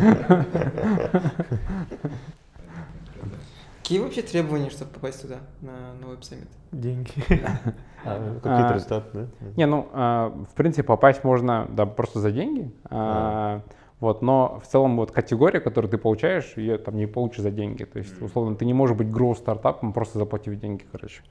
Какие 3.89 4.03
вообще 4.03 4.21
требования, 4.21 4.69
чтобы 4.69 4.91
попасть 4.91 5.23
туда, 5.23 5.37
на, 5.63 5.95
на 5.95 6.13
Web 6.13 6.21
Summit? 6.21 6.49
Деньги. 6.73 7.11
А, 8.05 8.15
Какие-то 8.35 8.69
А, 8.69 8.75
результаты, 8.75 9.09
да? 9.13 9.27
Не, 9.57 9.67
ну, 9.67 9.89
а, 9.93 10.29
в 10.29 10.55
принципе, 10.55 10.85
попасть 10.85 11.25
можно, 11.25 11.67
да, 11.71 11.85
просто 11.85 12.21
за 12.21 12.31
деньги. 12.31 12.71
Вот, 13.99 14.23
но 14.23 14.61
в 14.63 14.69
целом 14.69 14.97
вот 14.97 15.11
категория, 15.11 15.59
которую 15.59 15.91
ты 15.91 15.99
получаешь, 15.99 16.53
ее 16.57 16.79
там 16.79 16.97
не 16.97 17.07
получишь 17.07 17.41
за 17.41 17.51
деньги. 17.51 17.85
То 17.85 17.99
есть, 17.99 18.21
условно, 18.23 18.55
ты 18.57 18.67
не 18.67 18.75
можешь 18.75 18.97
быть 18.97 19.09
growth 19.09 19.39
стартапом, 19.39 19.93
просто 19.93 20.19
заплатив 20.19 20.61
деньги, 20.61 20.85
короче. 20.93 21.23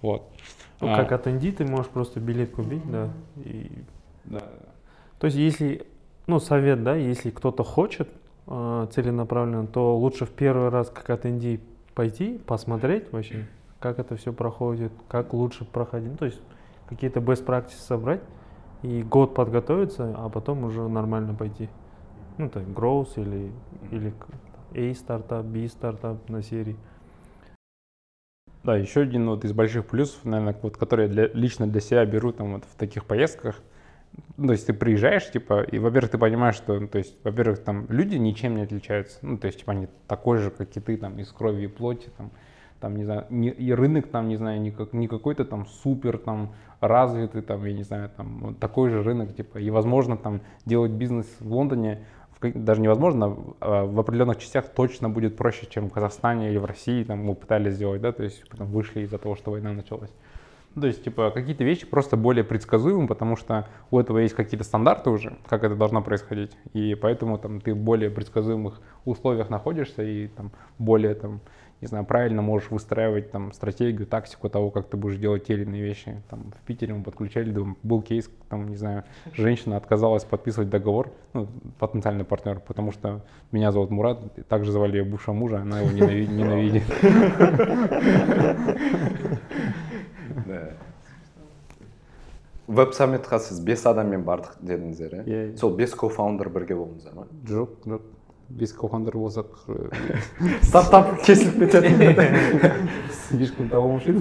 Вот. 0.00 0.30
Ну, 0.80 0.88
А, 0.88 0.96
как 0.96 1.12
атенди, 1.12 1.50
ты 1.50 1.66
можешь 1.66 1.88
просто 1.88 2.20
билет 2.20 2.52
купить, 2.52 2.88
да. 2.90 3.10
И... 3.44 3.70
да. 4.24 4.42
То 5.18 5.26
есть, 5.26 5.36
если, 5.36 5.86
ну, 6.28 6.38
совет, 6.38 6.84
да, 6.84 6.94
если 6.94 7.30
кто-то 7.30 7.64
хочет 7.64 8.08
э, 8.46 8.86
целенаправленно, 8.92 9.66
то 9.66 9.98
лучше 9.98 10.24
в 10.24 10.30
первый 10.30 10.70
раз 10.70 10.88
как 10.88 11.10
атенди 11.10 11.60
пойти, 11.98 12.38
посмотреть 12.46 13.10
вообще, 13.10 13.44
как 13.80 13.98
это 13.98 14.14
все 14.14 14.32
проходит, 14.32 14.92
как 15.08 15.32
лучше 15.32 15.64
проходить. 15.64 16.12
Ну, 16.12 16.16
то 16.16 16.26
есть, 16.26 16.40
какие-то 16.88 17.18
best 17.18 17.44
practices 17.44 17.80
собрать 17.80 18.20
и 18.84 19.02
год 19.02 19.34
подготовиться, 19.34 20.14
а 20.16 20.28
потом 20.28 20.62
уже 20.62 20.86
нормально 20.86 21.34
пойти. 21.34 21.68
Ну, 22.38 22.48
так, 22.50 22.62
growth 22.62 23.14
или, 23.16 23.50
или 23.90 24.14
A 24.76 24.94
стартап, 24.94 25.44
B 25.46 25.66
стартап 25.66 26.28
на 26.28 26.40
серии. 26.40 26.76
Да, 28.62 28.76
еще 28.76 29.00
один 29.00 29.28
вот 29.28 29.44
из 29.44 29.52
больших 29.52 29.84
плюсов, 29.84 30.24
наверное, 30.24 30.56
вот, 30.62 30.76
который 30.76 31.06
я 31.06 31.12
для- 31.12 31.32
лично 31.32 31.66
для 31.66 31.80
себя 31.80 32.06
беру 32.06 32.30
там 32.30 32.52
вот 32.52 32.64
в 32.64 32.76
таких 32.76 33.06
поездках. 33.06 33.60
То 34.36 34.52
есть 34.52 34.66
ты 34.66 34.72
приезжаешь, 34.72 35.30
типа, 35.30 35.62
и, 35.62 35.78
во-первых, 35.78 36.12
ты 36.12 36.18
понимаешь, 36.18 36.54
что, 36.54 36.78
ну, 36.78 36.86
то 36.86 36.98
есть, 36.98 37.16
во-первых, 37.24 37.58
там 37.64 37.86
люди 37.88 38.16
ничем 38.16 38.54
не 38.56 38.62
отличаются. 38.62 39.18
Ну, 39.22 39.36
то 39.36 39.46
есть, 39.46 39.60
типа, 39.60 39.72
они 39.72 39.88
такой 40.06 40.38
же, 40.38 40.50
как 40.50 40.76
и 40.76 40.80
ты, 40.80 40.96
там, 40.96 41.18
из 41.18 41.32
крови 41.32 41.64
и 41.64 41.66
плоти, 41.66 42.08
там, 42.16 42.30
там, 42.80 42.96
не 42.96 43.04
знаю, 43.04 43.26
не- 43.30 43.50
и 43.50 43.72
рынок 43.72 44.08
там, 44.08 44.28
не 44.28 44.36
знаю, 44.36 44.60
не, 44.60 44.70
как, 44.70 44.92
не 44.92 45.08
какой-то 45.08 45.44
там 45.44 45.66
супер 45.66 46.18
там 46.18 46.54
развитый, 46.80 47.42
там, 47.42 47.64
я 47.64 47.72
не 47.72 47.82
знаю, 47.82 48.10
там, 48.16 48.38
вот 48.40 48.58
такой 48.60 48.90
же 48.90 49.02
рынок, 49.02 49.34
типа, 49.34 49.58
и 49.58 49.70
возможно 49.70 50.16
там 50.16 50.40
делать 50.64 50.92
бизнес 50.92 51.26
в 51.40 51.52
Лондоне, 51.52 52.06
в 52.40 52.52
даже 52.52 52.80
невозможно, 52.80 53.36
а 53.60 53.84
в 53.84 53.98
определенных 53.98 54.38
частях 54.38 54.68
точно 54.68 55.10
будет 55.10 55.36
проще, 55.36 55.66
чем 55.68 55.90
в 55.90 55.92
Казахстане 55.92 56.50
или 56.50 56.58
в 56.58 56.64
России, 56.64 57.02
там, 57.02 57.24
мы 57.24 57.34
пытались 57.34 57.74
сделать, 57.74 58.00
да, 58.00 58.12
то 58.12 58.22
есть 58.22 58.48
потом 58.48 58.68
вышли 58.68 59.00
из-за 59.00 59.18
того, 59.18 59.34
что 59.34 59.50
война 59.50 59.72
началась. 59.72 60.12
Ну, 60.78 60.82
То 60.82 60.86
есть, 60.86 61.02
типа, 61.02 61.32
какие-то 61.32 61.64
вещи 61.64 61.86
просто 61.86 62.16
более 62.16 62.44
предсказуемы, 62.44 63.08
потому 63.08 63.34
что 63.34 63.66
у 63.90 63.98
этого 63.98 64.18
есть 64.18 64.36
какие-то 64.36 64.62
стандарты 64.62 65.10
уже, 65.10 65.36
как 65.48 65.64
это 65.64 65.74
должно 65.74 66.02
происходить, 66.02 66.56
и 66.72 66.94
поэтому 66.94 67.36
там 67.36 67.60
ты 67.60 67.74
в 67.74 67.76
более 67.76 68.10
предсказуемых 68.10 68.80
условиях 69.04 69.50
находишься 69.50 70.04
и 70.04 70.28
там 70.28 70.52
более 70.78 71.14
там, 71.14 71.40
не 71.80 71.88
знаю, 71.88 72.04
правильно 72.04 72.42
можешь 72.42 72.70
выстраивать 72.70 73.32
там 73.32 73.52
стратегию, 73.52 74.06
тактику 74.06 74.48
того, 74.48 74.70
как 74.70 74.86
ты 74.86 74.96
будешь 74.96 75.16
делать 75.16 75.46
те 75.46 75.54
или 75.54 75.64
иные 75.64 75.82
вещи. 75.82 76.22
Там 76.30 76.52
в 76.62 76.64
Питере 76.64 76.94
мы 76.94 77.02
подключали, 77.02 77.52
там, 77.52 77.76
был 77.82 78.00
кейс, 78.00 78.30
там, 78.48 78.68
не 78.68 78.76
знаю, 78.76 79.02
женщина 79.34 79.76
отказалась 79.76 80.22
подписывать 80.22 80.70
договор, 80.70 81.10
ну, 81.32 81.48
потенциальный 81.80 82.24
партнер, 82.24 82.60
потому 82.60 82.92
что 82.92 83.24
меня 83.50 83.72
зовут 83.72 83.90
Мурат, 83.90 84.20
также 84.46 84.70
звали 84.70 84.98
ее 84.98 85.04
бывшего 85.04 85.34
мужа, 85.34 85.58
она 85.58 85.80
его 85.80 85.90
ненави- 85.90 86.28
ненавидит. 86.28 86.84
веб 92.68 92.92
саммитқа 92.94 93.38
сіз 93.40 93.60
бес 93.64 93.86
адаммен 93.88 94.22
бардық 94.28 94.58
дедіңіздер 94.60 95.14
иә 95.18 95.24
Иә, 95.24 95.42
иә. 95.52 95.56
сол 95.58 95.74
бес 95.76 95.94
кофаундер 95.96 96.48
бірге 96.52 96.76
болдыңыздар 96.76 97.14
ма 97.16 97.26
Жоқ, 97.48 97.68
жоқ. 97.86 98.02
без 98.48 98.72
кофаундер 98.72 99.16
болсақ 99.16 99.56
стартап 100.62 101.16
кесіліп 101.26 101.58
кетеді 101.64 102.74
слишком 103.28 103.68
талмушит 103.68 104.16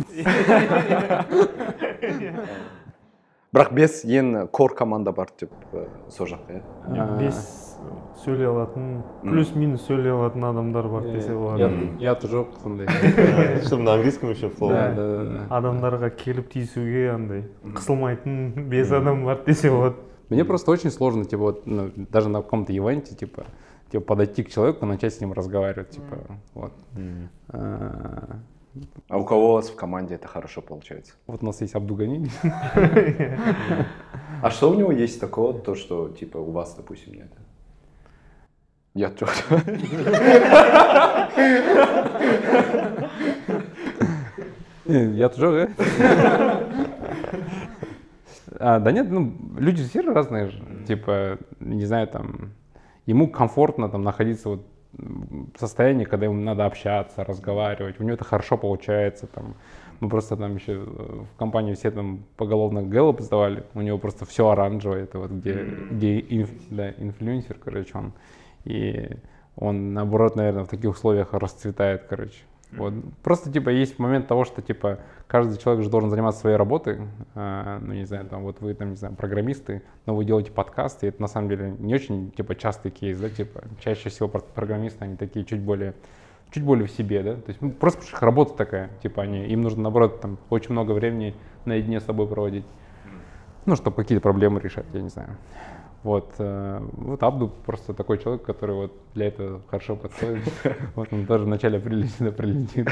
бірақ 3.56 3.74
бес 3.74 4.02
ең 4.06 4.48
кор 4.52 4.76
команда 4.76 5.12
бар 5.12 5.30
деп 5.40 5.52
э, 5.74 5.86
сол 6.10 6.28
жақта 6.28 6.62
иә. 6.92 7.06
Бес 7.20 7.78
сөйлей 8.24 8.48
алатын 8.50 9.04
плюс 9.22 9.54
минус 9.56 9.86
сөйлей 9.88 10.12
алатын 10.12 10.44
адамдар 10.50 10.88
бар 10.92 11.06
десе 11.14 11.36
болады 11.38 11.68
ұят 11.68 12.02
ұят 12.02 12.26
жоқ 12.32 12.58
сондай 12.64 12.88
Чтобы 13.66 13.84
на 13.88 13.94
английском 13.94 14.32
еще 14.32 14.50
flow. 14.50 14.74
да 14.74 14.92
да 14.96 15.24
да. 15.24 15.46
адамдарға 15.60 16.10
келіп 16.18 16.50
тиісуге 16.54 17.12
андай 17.14 17.46
қысылмайтын 17.64 18.68
бес 18.74 18.92
адам 18.92 19.24
бар 19.26 19.44
десе 19.46 19.72
болады 19.72 19.96
Мне 20.30 20.44
просто 20.44 20.72
очень 20.72 20.92
сложно, 20.92 21.24
типа, 21.24 21.42
вот, 21.42 21.64
даже 22.12 22.28
на 22.28 22.42
каком-то 22.42 22.74
ивенте, 22.74 23.16
типа, 23.16 23.46
типа, 23.90 24.04
подойти 24.04 24.44
к 24.44 24.50
человеку, 24.50 24.86
начать 24.86 25.14
с 25.14 25.22
ним 25.22 25.32
разговаривать, 25.32 25.92
типа, 25.92 26.18
вот. 26.54 26.74
А, 29.10 29.18
у 29.18 29.26
кого 29.26 29.52
у 29.52 29.54
вас 29.54 29.70
в 29.70 29.76
команде 29.76 30.16
это 30.16 30.28
хорошо 30.28 30.62
получается 30.62 31.14
Вот 31.28 31.44
у 31.44 31.46
нас 31.46 31.62
есть 31.62 31.76
Абдугани. 31.76 32.30
а 34.42 34.50
что 34.52 34.72
у 34.72 34.74
него 34.76 34.92
есть 34.92 35.20
такого 35.20 35.54
то 35.54 35.76
что 35.76 36.10
типа 36.10 36.38
у 36.38 36.52
вас 36.52 36.76
допустим 36.76 37.14
нет 37.14 37.32
я 38.94 39.10
жоқ 39.10 39.30
Я 44.88 45.30
тоже? 45.30 45.70
А, 48.60 48.80
Да 48.80 48.92
нет, 48.92 49.12
ну, 49.12 49.34
люди 49.58 49.84
все 49.84 50.02
разные 50.02 50.50
же. 50.50 50.64
Типа, 50.88 51.38
не 51.60 51.86
знаю, 51.86 52.08
там, 52.08 52.54
ему 53.06 53.30
комфортно 53.30 53.90
там 53.90 54.04
находиться 54.04 54.50
вот 54.50 54.66
состоянии, 55.58 56.06
когда 56.06 56.26
ему 56.26 56.36
надо 56.42 56.66
общаться, 56.66 57.24
разговаривать. 57.24 58.00
У 58.00 58.04
него 58.04 58.14
это 58.14 58.24
хорошо 58.24 58.58
получается. 58.58 59.28
Там. 59.28 59.56
Мы 60.00 60.10
просто 60.10 60.38
там 60.38 60.56
еще 60.56 60.78
в 60.78 61.28
компании 61.38 61.74
все 61.74 61.92
там 61.92 62.24
поголовно 62.36 62.84
Гэллоп 62.84 63.22
сдавали. 63.22 63.64
У 63.74 63.82
него 63.82 63.98
просто 63.98 64.26
все 64.26 64.50
оранжевое. 64.50 65.04
Это 65.04 65.20
вот 65.20 65.32
где, 65.32 65.64
где 65.92 66.20
инф- 66.20 66.62
да, 66.70 66.92
инфлюенсер, 66.92 67.58
короче, 67.64 67.92
он. 67.98 68.14
И 68.66 69.10
он, 69.56 69.94
наоборот, 69.94 70.36
наверное, 70.36 70.66
в 70.66 70.70
таких 70.70 70.92
условиях 70.92 71.34
расцветает, 71.34 72.04
короче. 72.10 72.44
Вот. 72.72 72.94
Просто, 73.24 73.52
типа, 73.52 73.70
есть 73.70 73.98
момент 73.98 74.28
того, 74.28 74.46
что, 74.46 74.62
типа, 74.62 75.00
каждый 75.28 75.58
человек 75.58 75.84
же 75.84 75.90
должен 75.90 76.10
заниматься 76.10 76.42
своей 76.42 76.56
работой. 76.56 77.00
А, 77.36 77.80
ну, 77.80 77.94
не 77.94 78.06
знаю, 78.06 78.26
там, 78.26 78.44
вот 78.44 78.62
вы, 78.62 78.74
там, 78.74 78.92
не 78.92 78.96
знаю, 78.96 79.16
программисты, 79.16 79.84
но 80.06 80.16
вы 80.16 80.26
делаете 80.26 80.52
подкасты, 80.52 81.06
и 81.06 81.10
это, 81.10 81.22
на 81.22 81.28
самом 81.28 81.50
деле, 81.50 81.76
не 81.80 81.94
очень, 81.94 82.32
типа, 82.32 82.56
частый 82.56 82.92
кейс, 82.92 83.20
да, 83.20 83.30
типа, 83.30 83.64
чаще 83.80 84.10
всего 84.10 84.28
про- 84.28 84.42
программисты, 84.42 85.06
они 85.06 85.16
такие 85.16 85.46
чуть 85.46 85.62
более 85.62 85.94
чуть 86.50 86.64
более 86.64 86.88
в 86.88 86.92
себе, 86.92 87.24
да, 87.24 87.34
то 87.34 87.50
есть 87.50 87.62
ну, 87.62 87.72
просто 87.72 88.00
потому 88.00 88.08
что 88.08 88.18
их 88.18 88.22
работа 88.24 88.54
такая, 88.54 88.90
типа 89.04 89.24
они, 89.24 89.46
им 89.48 89.64
нужно 89.64 89.84
наоборот 89.84 90.22
там 90.22 90.38
очень 90.50 90.72
много 90.72 90.94
времени 90.94 91.36
наедине 91.66 92.00
с 92.00 92.06
собой 92.06 92.26
проводить, 92.26 92.64
ну, 93.66 93.76
чтобы 93.76 93.98
какие-то 93.98 94.22
проблемы 94.22 94.62
решать, 94.62 94.86
я 94.94 95.02
не 95.02 95.10
знаю. 95.10 95.36
Вот, 96.03 96.35
э, 96.39 96.81
вот 96.93 97.23
Абду 97.23 97.49
просто 97.49 97.95
такой 97.95 98.19
человек, 98.19 98.43
который 98.43 98.75
вот 98.75 98.93
для 99.15 99.27
этого 99.27 99.61
хорошо 99.69 99.95
подходит. 99.95 100.43
Вот 100.97 101.13
он 101.13 101.27
тоже 101.27 101.45
в 101.45 101.49
начале 101.49 101.79
апреля 101.79 102.07
сюда 102.07 102.33
прилетит, 102.33 102.89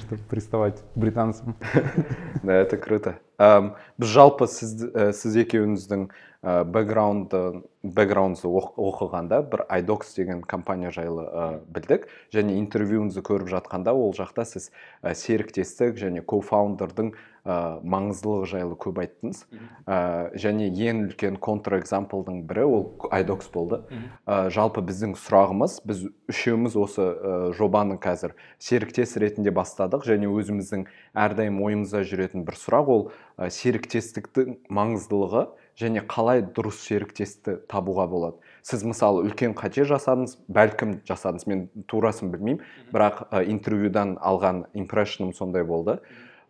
чтобы 0.00 0.22
приставать 0.28 0.82
к 0.94 0.98
британцам. 0.98 1.56
да 2.42 2.52
это 2.52 2.76
круто 2.76 3.14
Ам, 3.40 3.72
біз 3.96 4.08
жалпы 4.12 4.44
сіз, 4.52 4.72
і, 4.84 5.12
сіз 5.16 5.36
екеуіңіздің 5.40 6.10
бэкграунды 6.45 7.63
бэкграундты 7.85 8.49
оқ- 8.49 8.77
оқығанда 8.81 9.41
бір 9.45 9.65
idox 9.69 10.15
деген 10.15 10.41
компания 10.41 10.89
жайлы 10.89 11.25
і, 11.25 11.45
білдік. 11.69 12.07
Және 12.33 12.57
интервьюіңізді 12.61 13.21
көріп 13.21 13.49
жатқанда 13.51 13.93
ол 13.93 14.13
жақта 14.17 14.45
сіз 14.45 14.71
і, 15.03 15.13
серіктестік 15.13 15.97
және 15.97 16.23
кофаундердің 16.25 17.11
і, 17.13 17.57
маңыздылығы 17.85 18.49
жайлы 18.49 18.77
көп 18.81 19.01
айттыңыз. 19.03 19.43
Ә, 19.85 20.33
және 20.33 20.69
ең 20.73 21.03
үлкен 21.11 21.37
контрэкзамплдың 21.37 22.41
бірі 22.49 22.65
ол 22.65 22.87
idox 23.13 23.51
болды. 23.53 23.83
Ә, 24.25 24.49
жалпы 24.49 24.81
біздің 24.81 25.13
сұрағымыз 25.21 25.81
біз 25.85 26.07
үшеуміз 26.29 26.77
осы 26.77 27.05
ә, 27.05 27.53
жобаны 27.53 27.99
қазір 28.01 28.33
серіктес 28.57 29.13
ретінде 29.21 29.53
бастадық. 29.53 30.09
Және 30.09 30.25
өзіміздің 30.25 30.87
әрдайым 31.13 31.61
ойымызда 31.61 32.01
жүретін 32.01 32.47
бір 32.49 32.57
сұрақ 32.57 32.89
ол 32.89 33.05
ә, 33.37 33.53
серіктестіктің 33.53 34.57
маңыздылығы 34.73 35.45
және 35.79 36.03
қалай 36.07 36.41
дұрыс 36.55 36.79
серіктесті 36.85 37.57
табуға 37.71 38.07
болады. 38.07 38.39
Сіз 38.65 38.85
мысалы 38.87 39.25
үлкен 39.27 39.55
қате 39.57 39.83
жасадыңыз 39.87 40.37
бәлкім 40.47 40.99
жасадыңыз 41.07 41.47
мен 41.51 41.67
турасын 41.91 42.31
білмеймін 42.31 42.63
бірақ 42.93 43.25
ә, 43.29 43.43
интервьюдан 43.51 44.15
алған 44.17 44.65
импрессионым 44.73 45.35
сондай 45.35 45.63
болды. 45.67 45.99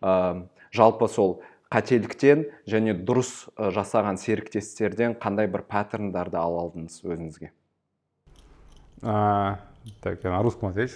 Ә, 0.01 0.45
жалпы 0.71 1.09
сол 1.09 1.39
қателіктен 1.73 2.45
және 2.69 2.93
дұрыс 3.05 3.49
жасаған 3.57 4.21
серіктестерден 4.21 5.17
қандай 5.19 5.49
бір 5.51 5.65
паттерндарды 5.67 6.37
ала 6.37 6.67
алдыңыз 6.67 7.01
өзіңізге? 7.03 7.51
А, 9.01 9.59
Так, 10.01 10.23
я 10.23 10.31
на 10.31 10.41
русском 10.41 10.69
отвечу. 10.69 10.95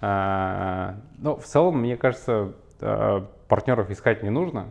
А, 0.00 0.96
Ну, 1.18 1.36
в 1.36 1.44
целом, 1.44 1.80
мне 1.80 1.96
кажется, 1.96 2.52
партнеров 3.48 3.90
искать 3.90 4.22
не 4.22 4.30
нужно, 4.30 4.66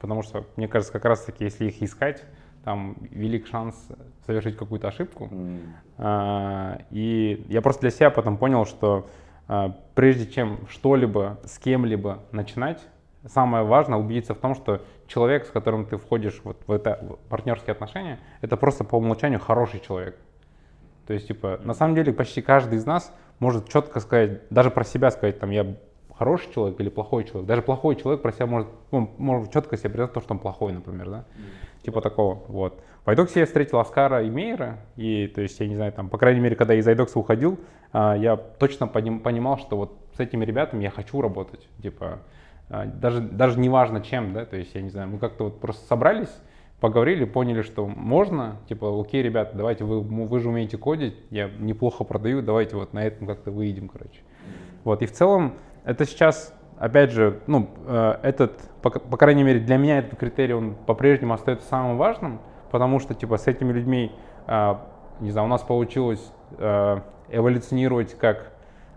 потому 0.00 0.22
что, 0.22 0.46
мне 0.56 0.68
кажется, 0.68 0.92
как 0.92 1.04
раз-таки, 1.04 1.44
если 1.44 1.66
их 1.66 1.82
искать, 1.82 2.24
там 2.64 2.96
велик 3.10 3.46
шанс 3.46 3.74
совершить 4.24 4.56
какую-то 4.56 4.88
ошибку. 4.88 5.28
А, 5.98 6.78
И 6.90 7.44
я 7.48 7.60
просто 7.60 7.82
для 7.82 7.90
себя 7.90 8.10
потом 8.10 8.36
понял, 8.36 8.64
что 8.66 9.08
а, 9.48 9.76
прежде 9.94 10.26
чем 10.26 10.60
что-либо 10.68 11.40
с 11.44 11.58
кем-либо 11.58 12.22
начинать, 12.30 12.80
самое 13.26 13.64
важное 13.64 13.98
убедиться 13.98 14.34
в 14.34 14.38
том, 14.38 14.54
что 14.54 14.84
человек, 15.06 15.46
с 15.46 15.50
которым 15.50 15.86
ты 15.86 15.96
входишь 15.96 16.40
вот 16.44 16.62
в 16.66 16.72
это 16.72 16.98
в 17.02 17.28
партнерские 17.28 17.72
отношения, 17.72 18.20
это 18.40 18.56
просто 18.56 18.84
по 18.84 18.96
умолчанию 18.96 19.40
хороший 19.40 19.80
человек. 19.80 20.16
То 21.06 21.14
есть, 21.14 21.26
типа, 21.28 21.60
на 21.64 21.74
самом 21.74 21.94
деле 21.94 22.12
почти 22.12 22.42
каждый 22.42 22.78
из 22.78 22.86
нас 22.86 23.12
может 23.38 23.68
четко 23.68 23.98
сказать, 23.98 24.48
даже 24.50 24.70
про 24.70 24.84
себя 24.84 25.10
сказать, 25.10 25.40
там, 25.40 25.50
я 25.50 25.74
хороший 26.22 26.52
человек 26.52 26.80
или 26.80 26.88
плохой 26.88 27.24
человек. 27.24 27.48
Даже 27.48 27.62
плохой 27.62 27.96
человек 27.96 28.22
про 28.22 28.30
себя 28.30 28.46
может, 28.46 28.68
ну, 28.92 29.10
может 29.18 29.52
четко 29.52 29.76
себе 29.76 29.90
признать 29.90 30.12
то, 30.12 30.20
что 30.20 30.34
он 30.34 30.38
плохой, 30.38 30.72
например, 30.72 31.10
да? 31.10 31.24
Типа 31.82 32.00
такого, 32.00 32.44
вот. 32.46 32.80
В 33.04 33.10
Айдоксе 33.10 33.40
я 33.40 33.46
встретил 33.46 33.80
Оскара 33.80 34.22
и 34.22 34.30
Мейера, 34.30 34.78
и, 34.94 35.26
то 35.26 35.40
есть, 35.40 35.58
я 35.58 35.66
не 35.66 35.74
знаю, 35.74 35.92
там, 35.92 36.08
по 36.08 36.18
крайней 36.18 36.38
мере, 36.38 36.54
когда 36.54 36.74
я 36.74 36.78
из 36.78 36.86
Айдокса 36.86 37.18
уходил, 37.18 37.58
а, 37.92 38.16
я 38.16 38.36
точно 38.36 38.86
поним- 38.86 39.18
понимал, 39.18 39.58
что 39.58 39.76
вот 39.76 39.98
с 40.16 40.20
этими 40.20 40.44
ребятами 40.44 40.84
я 40.84 40.90
хочу 40.90 41.20
работать, 41.20 41.66
типа, 41.82 42.20
а, 42.70 42.86
даже, 42.86 43.20
даже 43.20 43.58
не 43.58 43.68
важно 43.68 44.00
чем, 44.00 44.32
да, 44.32 44.44
то 44.44 44.56
есть, 44.56 44.72
я 44.76 44.82
не 44.82 44.90
знаю, 44.90 45.08
мы 45.08 45.18
как-то 45.18 45.44
вот 45.44 45.60
просто 45.60 45.84
собрались, 45.88 46.32
поговорили, 46.78 47.24
поняли, 47.24 47.62
что 47.62 47.88
можно, 47.88 48.58
типа, 48.68 49.00
окей, 49.00 49.22
ребята, 49.24 49.56
давайте, 49.56 49.82
вы, 49.82 50.00
вы 50.00 50.38
же 50.38 50.50
умеете 50.50 50.78
кодить, 50.78 51.16
я 51.30 51.50
неплохо 51.58 52.04
продаю, 52.04 52.42
давайте 52.42 52.76
вот 52.76 52.92
на 52.92 53.04
этом 53.04 53.26
как-то 53.26 53.50
выйдем, 53.50 53.88
короче. 53.88 54.20
Вот, 54.84 55.02
и 55.02 55.06
в 55.06 55.12
целом, 55.12 55.54
это 55.84 56.04
сейчас, 56.04 56.54
опять 56.78 57.10
же, 57.10 57.40
ну, 57.46 57.68
э, 57.86 58.18
этот, 58.22 58.60
по, 58.82 58.90
по 58.90 59.16
крайней 59.16 59.42
мере, 59.42 59.60
для 59.60 59.76
меня 59.76 59.98
этот 59.98 60.18
критерий, 60.18 60.54
он 60.54 60.74
по-прежнему 60.74 61.34
остается 61.34 61.66
самым 61.68 61.96
важным, 61.96 62.40
потому 62.70 63.00
что, 63.00 63.14
типа, 63.14 63.36
с 63.36 63.46
этими 63.46 63.72
людьми, 63.72 64.12
э, 64.46 64.74
не 65.20 65.30
знаю, 65.30 65.46
у 65.46 65.50
нас 65.50 65.62
получилось 65.62 66.32
э, 66.58 67.00
эволюционировать 67.30 68.16
как 68.18 68.52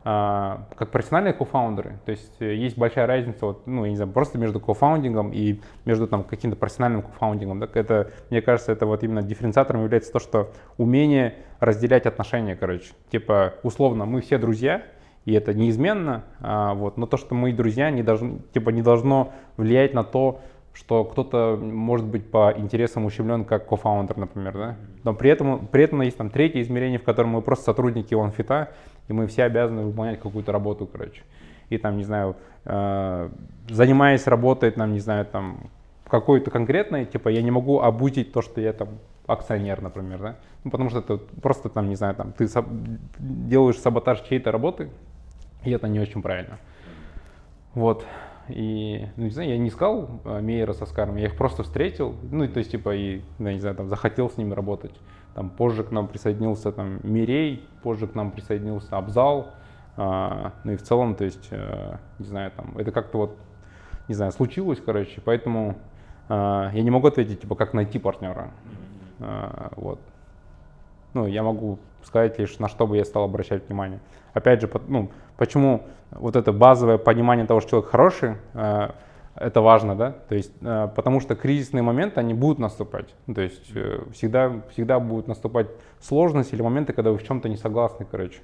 как 0.05 0.91
профессиональные 0.91 1.33
кофаундеры. 1.33 1.97
То 2.05 2.11
есть 2.11 2.39
есть 2.39 2.77
большая 2.77 3.07
разница, 3.07 3.47
вот, 3.47 3.65
ну, 3.65 3.85
я 3.85 3.89
не 3.89 3.95
знаю, 3.95 4.11
просто 4.11 4.37
между 4.37 4.59
кофаундингом 4.59 5.31
и 5.33 5.59
между 5.83 6.05
там 6.07 6.23
каким-то 6.23 6.55
профессиональным 6.55 7.01
кофаундингом. 7.01 7.59
Так 7.59 7.75
это, 7.75 8.11
мне 8.29 8.43
кажется, 8.43 8.71
это 8.71 8.85
вот 8.85 9.03
именно 9.03 9.23
дифференциатором 9.23 9.81
является 9.81 10.11
то, 10.11 10.19
что 10.19 10.51
умение 10.77 11.33
разделять 11.59 12.05
отношения, 12.05 12.55
короче. 12.55 12.93
Типа, 13.09 13.55
условно, 13.63 14.05
мы 14.05 14.21
все 14.21 14.37
друзья, 14.37 14.83
и 15.25 15.33
это 15.33 15.53
неизменно, 15.53 16.23
а, 16.39 16.73
вот, 16.75 16.97
но 16.97 17.07
то, 17.07 17.17
что 17.17 17.33
мы 17.33 17.51
друзья, 17.51 17.89
не, 17.89 18.03
должно, 18.03 18.37
типа, 18.53 18.69
не 18.69 18.81
должно 18.81 19.33
влиять 19.57 19.93
на 19.93 20.03
то, 20.03 20.39
что 20.75 21.03
кто-то 21.05 21.57
может 21.59 22.05
быть 22.05 22.29
по 22.29 22.53
интересам 22.55 23.05
ущемлен 23.05 23.45
как 23.45 23.65
кофаундер, 23.65 24.17
например, 24.17 24.53
да? 24.53 24.75
Но 25.03 25.13
при 25.13 25.29
этом, 25.29 25.67
при 25.67 25.85
этом 25.85 26.01
есть 26.01 26.17
там 26.17 26.29
третье 26.29 26.61
измерение, 26.61 26.99
в 26.99 27.03
котором 27.03 27.29
мы 27.29 27.41
просто 27.41 27.65
сотрудники 27.65 28.13
OneFit, 28.13 28.67
и 29.07 29.13
мы 29.13 29.25
все 29.27 29.43
обязаны 29.43 29.83
выполнять 29.83 30.19
какую-то 30.19 30.51
работу, 30.51 30.85
короче. 30.85 31.23
И 31.69 31.77
там, 31.77 31.97
не 31.97 32.03
знаю, 32.03 32.35
э, 32.65 33.29
занимаясь 33.69 34.27
работой, 34.27 34.71
там, 34.71 34.91
не 34.93 34.99
знаю, 34.99 35.25
там, 35.25 35.69
какой-то 36.07 36.51
конкретной, 36.51 37.05
типа, 37.05 37.29
я 37.29 37.41
не 37.41 37.51
могу 37.51 37.79
обузить 37.79 38.31
то, 38.33 38.41
что 38.41 38.61
я 38.61 38.73
там 38.73 38.89
акционер, 39.27 39.81
например, 39.81 40.19
да? 40.19 40.35
Ну, 40.63 40.71
потому 40.71 40.89
что 40.89 40.99
это 40.99 41.17
просто 41.41 41.69
там, 41.69 41.89
не 41.89 41.95
знаю, 41.95 42.15
там, 42.15 42.33
ты 42.33 42.47
делаешь 43.17 43.79
саботаж 43.79 44.21
чьей-то 44.21 44.51
работы, 44.51 44.89
и 45.65 45.71
это 45.71 45.87
не 45.87 45.99
очень 45.99 46.21
правильно. 46.21 46.59
Вот. 47.73 48.05
И, 48.47 49.07
ну, 49.15 49.23
не 49.23 49.31
знаю, 49.31 49.49
я 49.49 49.57
не 49.57 49.69
искал 49.69 50.21
э, 50.23 50.39
Мейера 50.39 50.73
со 50.73 50.85
Скаром, 50.85 51.15
я 51.15 51.25
их 51.25 51.35
просто 51.35 51.63
встретил, 51.63 52.15
ну, 52.31 52.47
то 52.47 52.59
есть, 52.59 52.71
типа, 52.71 52.95
и, 52.95 53.21
ну, 53.39 53.49
не 53.49 53.59
знаю, 53.59 53.75
там, 53.75 53.89
захотел 53.89 54.29
с 54.29 54.37
ними 54.37 54.53
работать. 54.53 54.93
там 55.33 55.49
позже 55.49 55.83
к 55.83 55.91
нам 55.91 56.07
присоединился 56.07 56.71
там 56.71 56.99
Мирей, 57.03 57.67
позже 57.81 58.07
к 58.07 58.13
нам 58.13 58.31
присоединился 58.31 58.97
Абзал, 58.97 59.47
а, 59.97 60.53
ну 60.63 60.73
и 60.73 60.75
в 60.75 60.83
целом, 60.83 61.15
то 61.15 61.23
есть, 61.23 61.47
э, 61.51 61.97
не 62.19 62.25
знаю, 62.25 62.51
там, 62.51 62.77
это 62.77 62.91
как-то 62.91 63.17
вот, 63.17 63.37
не 64.07 64.13
знаю, 64.13 64.31
случилось, 64.31 64.79
короче, 64.85 65.21
поэтому 65.25 65.75
а, 66.29 66.69
я 66.73 66.83
не 66.83 66.91
могу 66.91 67.07
ответить, 67.07 67.41
типа, 67.41 67.55
как 67.55 67.73
найти 67.73 67.99
партнера, 67.99 68.51
А, 69.19 69.71
вот. 69.75 69.99
Ну, 71.13 71.27
я 71.27 71.43
могу 71.43 71.79
сказать 72.03 72.37
лишь, 72.39 72.59
на 72.59 72.67
что 72.67 72.85
бы 72.87 72.97
я 72.97 73.05
стал 73.05 73.23
обращать 73.23 73.67
внимание. 73.67 73.99
Опять 74.33 74.61
же, 74.61 74.69
ну, 74.87 75.11
почему 75.37 75.83
вот 76.11 76.35
это 76.35 76.51
базовое 76.51 76.97
понимание 76.97 77.45
того, 77.45 77.59
что 77.61 77.71
человек 77.71 77.89
хороший, 77.89 78.35
э, 78.53 78.89
это 79.35 79.61
важно, 79.61 79.95
да? 79.95 80.11
То 80.29 80.35
есть, 80.35 80.53
э, 80.61 80.87
потому 80.95 81.19
что 81.19 81.35
кризисные 81.35 81.81
моменты, 81.81 82.19
они 82.19 82.33
будут 82.33 82.59
наступать. 82.59 83.13
Ну, 83.27 83.33
То 83.33 83.41
есть, 83.41 83.69
э, 83.75 83.99
всегда, 84.13 84.61
всегда 84.71 84.99
будут 84.99 85.27
наступать 85.27 85.67
сложности 85.99 86.55
или 86.55 86.61
моменты, 86.61 86.93
когда 86.93 87.11
вы 87.11 87.17
в 87.17 87.23
чем-то 87.23 87.49
не 87.49 87.57
согласны, 87.57 88.05
короче. 88.09 88.39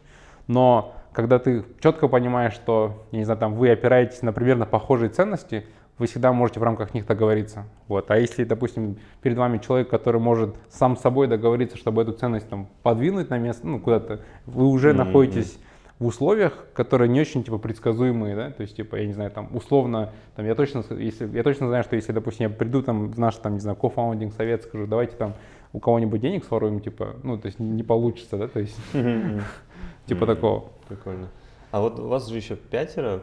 Но 0.48 0.94
когда 1.14 1.40
ты 1.40 1.64
четко 1.80 2.08
понимаешь, 2.08 2.54
что, 2.54 3.06
я 3.12 3.20
не 3.20 3.26
знаю, 3.26 3.40
там, 3.40 3.54
вы 3.54 3.70
опираетесь 3.70 4.22
на 4.22 4.34
примерно 4.34 4.66
похожие 4.66 5.10
ценности, 5.10 5.66
вы 5.98 6.08
всегда 6.08 6.34
можете 6.34 6.60
в 6.60 6.64
рамках 6.64 6.94
них 6.94 7.06
договориться. 7.06 7.66
Вот. 7.88 8.10
А 8.10 8.18
если, 8.18 8.44
допустим, 8.44 8.98
перед 9.22 9.38
вами 9.38 9.60
человек, 9.60 9.90
который 9.90 10.20
может 10.20 10.56
сам 10.70 10.98
с 10.98 11.02
собой 11.02 11.28
договориться, 11.28 11.78
чтобы 11.78 12.02
эту 12.02 12.14
ценность 12.14 12.50
там, 12.50 12.68
подвинуть 12.82 13.30
на 13.30 13.38
место, 13.38 13.68
ну, 13.68 13.80
куда-то, 13.80 14.22
вы 14.46 14.66
уже 14.66 14.90
Мгм. 14.90 14.98
находитесь 14.98 15.60
в 16.02 16.08
условиях, 16.08 16.66
которые 16.74 17.08
не 17.10 17.22
очень 17.22 17.44
типа 17.44 17.60
предсказуемые, 17.60 18.36
да, 18.36 18.50
то 18.50 18.64
есть 18.64 18.76
типа 18.76 18.96
я 18.96 19.06
не 19.06 19.14
знаю 19.14 19.30
там 19.30 19.56
условно 19.56 20.10
там 20.36 20.48
я 20.48 20.56
точно 20.56 20.84
если 20.98 21.30
я 21.32 21.44
точно 21.44 21.68
знаю, 21.68 21.84
что 21.84 21.96
если 21.96 22.12
допустим 22.12 22.50
я 22.50 22.50
приду 22.50 22.82
там 22.82 23.12
в 23.12 23.20
наш 23.20 23.36
там 23.36 23.54
не 23.54 23.60
знаю 23.60 23.78
кофаундинг 23.78 24.34
совет 24.34 24.64
скажу 24.64 24.88
давайте 24.88 25.16
там 25.16 25.36
у 25.74 25.80
кого-нибудь 25.80 26.20
денег 26.20 26.44
своруем 26.44 26.80
типа 26.80 27.18
ну 27.22 27.38
то 27.38 27.46
есть 27.46 27.60
не 27.60 27.84
получится, 27.84 28.38
да, 28.38 28.48
то 28.48 28.60
есть 28.60 28.76
типа 30.08 30.26
такого, 30.26 30.70
Прикольно. 30.88 31.28
А 31.70 31.82
вот 31.82 32.00
у 32.00 32.08
вас 32.08 32.28
же 32.28 32.36
еще 32.36 32.56
пятеро 32.56 33.22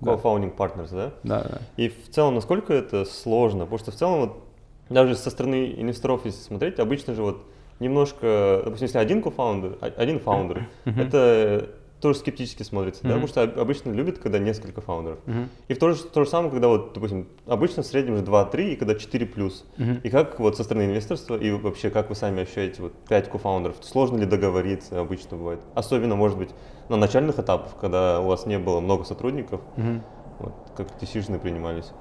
кофаундинг 0.00 0.54
партнерс, 0.54 0.90
да? 0.90 1.12
да, 1.24 1.42
да. 1.42 1.58
И 1.78 1.88
в 1.88 2.10
целом, 2.10 2.34
насколько 2.34 2.72
это 2.72 3.04
сложно? 3.04 3.64
Потому 3.64 3.78
что 3.78 3.90
в 3.90 3.94
целом, 3.96 4.20
вот, 4.20 4.44
даже 4.90 5.16
со 5.16 5.30
стороны 5.30 5.74
инвесторов, 5.76 6.24
если 6.24 6.40
смотреть, 6.40 6.78
обычно 6.78 7.14
же 7.14 7.22
вот 7.22 7.42
немножко, 7.80 8.60
допустим, 8.64 8.86
если 8.86 8.98
один 8.98 9.22
cofounder, 9.22 9.78
а- 9.80 9.92
один 9.96 10.20
founder, 10.20 10.68
это 10.84 11.70
тоже 12.00 12.18
скептически 12.18 12.62
смотрится, 12.62 13.02
да? 13.02 13.10
Мгм. 13.10 13.26
Потому 13.26 13.28
что 13.28 13.42
об- 13.42 13.58
обычно 13.60 13.90
любят, 13.92 14.18
когда 14.18 14.38
несколько 14.38 14.80
founder 14.80 15.07
ов. 15.07 15.18
Мгм. 15.26 15.48
И 15.68 15.74
в 15.74 15.78
то 15.78 15.92
же, 15.92 16.02
то 16.04 16.24
же 16.24 16.30
самое, 16.30 16.50
когда 16.50 16.68
вот, 16.68 16.92
допустим, 16.94 17.26
обычно 17.46 17.82
в 17.82 17.86
среднем 17.86 18.16
же 18.16 18.22
2-3, 18.22 18.72
и 18.72 18.76
когда 18.76 18.94
4 18.94 19.26
плюс. 19.26 19.64
Мгм. 19.76 20.00
И 20.02 20.10
как 20.10 20.40
вот 20.40 20.56
со 20.56 20.64
стороны 20.64 20.84
инвесторства, 20.86 21.36
и 21.36 21.50
вообще, 21.50 21.90
как 21.90 22.08
вы 22.08 22.14
сами 22.14 22.42
ощущаете, 22.42 22.82
вот 22.82 22.92
5 23.08 23.28
cofounder 23.30 23.64
ов, 23.64 23.76
сложно 23.82 24.18
ли 24.18 24.26
договориться 24.26 25.00
обычно 25.00 25.36
бывает? 25.36 25.60
Особенно, 25.74 26.16
может 26.16 26.38
быть, 26.38 26.50
на 26.88 26.96
начальных 26.96 27.38
этапах, 27.38 27.72
когда 27.80 28.20
у 28.20 28.26
вас 28.26 28.46
не 28.46 28.58
было 28.58 28.80
много 28.80 29.04
сотрудников, 29.04 29.60
Мгм. 29.76 30.02
вот, 30.38 30.52
как 30.76 30.86
decision 31.00 31.38
принимались. 31.38 31.92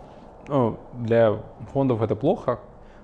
Ну, 0.47 0.79
для 0.93 1.37
фондов 1.73 2.01
это 2.01 2.15
плохо. 2.15 2.59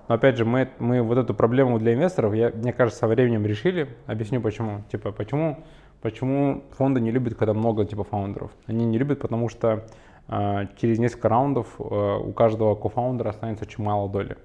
Но 0.08 0.16
опять 0.16 0.38
же, 0.38 0.46
мы, 0.46 0.70
мы 0.80 1.02
вот 1.02 1.18
эту 1.18 1.34
проблему 1.34 1.80
для 1.80 1.94
инвесторов, 1.96 2.34
я, 2.36 2.50
мне 2.52 2.74
кажется, 2.74 3.00
со 3.00 3.08
временем 3.08 3.44
решили. 3.46 3.90
Объясню 4.06 4.40
почему. 4.40 4.84
Типа, 4.92 5.12
почему, 5.12 5.64
почему 6.06 6.64
фонды 6.78 7.02
не 7.02 7.10
любят, 7.10 7.34
когда 7.34 7.56
много 7.56 7.84
типа 7.84 8.04
фаундеров? 8.04 8.52
Они 8.68 8.86
не 8.86 9.00
любят, 9.00 9.20
потому 9.20 9.50
что 9.50 9.88
а, 10.28 10.68
через 10.78 11.00
несколько 11.00 11.30
раундов 11.30 11.68
а, 11.80 12.20
у 12.20 12.32
каждого 12.32 12.76
кофаундера 12.76 13.30
останется 13.30 13.66
очень 13.66 13.84
мало 13.84 14.08
доли. 14.08 14.38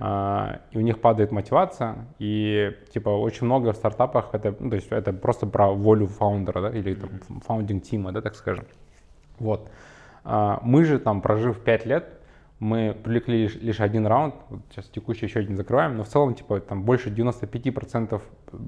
А, 0.00 0.62
и 0.72 0.78
у 0.78 0.80
них 0.80 1.00
падает 1.00 1.30
мотивация, 1.30 2.06
и 2.18 2.76
типа 2.92 3.08
очень 3.10 3.46
много 3.46 3.72
в 3.72 3.76
стартапах 3.76 4.30
это, 4.32 4.52
ну, 4.58 4.68
то 4.68 4.74
есть 4.74 4.88
это 4.90 5.12
просто 5.12 5.46
про 5.46 5.70
волю 5.70 6.08
фаундера, 6.08 6.60
да, 6.60 6.76
или 6.76 6.94
там, 6.94 7.40
фаундинг 7.46 7.84
тима, 7.84 8.10
да, 8.10 8.20
так 8.20 8.34
скажем. 8.34 8.64
Вот. 9.38 9.70
А, 10.24 10.58
Мы 10.64 10.84
же 10.84 10.98
там, 10.98 11.20
прожив 11.20 11.60
5 11.60 11.86
лет, 11.86 12.19
мы 12.60 12.94
привлекли 13.02 13.42
лишь, 13.42 13.56
лишь 13.56 13.80
один 13.80 14.06
раунд, 14.06 14.34
вот 14.50 14.60
сейчас 14.70 14.86
текущий 14.86 15.26
еще 15.26 15.40
один 15.40 15.56
закрываем, 15.56 15.96
но 15.96 16.04
в 16.04 16.08
целом, 16.08 16.34
типа, 16.34 16.60
там 16.60 16.84
больше 16.84 17.08
95% 17.08 18.20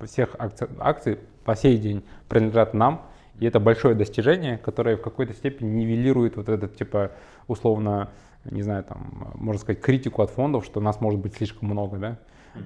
всех 0.06 0.34
акций, 0.38 0.68
акций 0.80 1.18
по 1.44 1.54
сей 1.54 1.76
день 1.76 2.02
принадлежат 2.28 2.72
нам, 2.72 3.02
и 3.38 3.44
это 3.44 3.60
большое 3.60 3.94
достижение, 3.94 4.56
которое 4.56 4.96
в 4.96 5.02
какой-то 5.02 5.34
степени 5.34 5.68
нивелирует 5.68 6.36
вот 6.36 6.48
этот, 6.48 6.74
типа, 6.74 7.12
условно, 7.48 8.10
не 8.44 8.62
знаю, 8.62 8.82
там, 8.84 9.34
можно 9.34 9.60
сказать, 9.60 9.82
критику 9.82 10.22
от 10.22 10.30
фондов, 10.30 10.64
что 10.64 10.80
нас 10.80 11.00
может 11.00 11.20
быть 11.20 11.34
слишком 11.34 11.68
много, 11.68 11.98
да. 11.98 12.18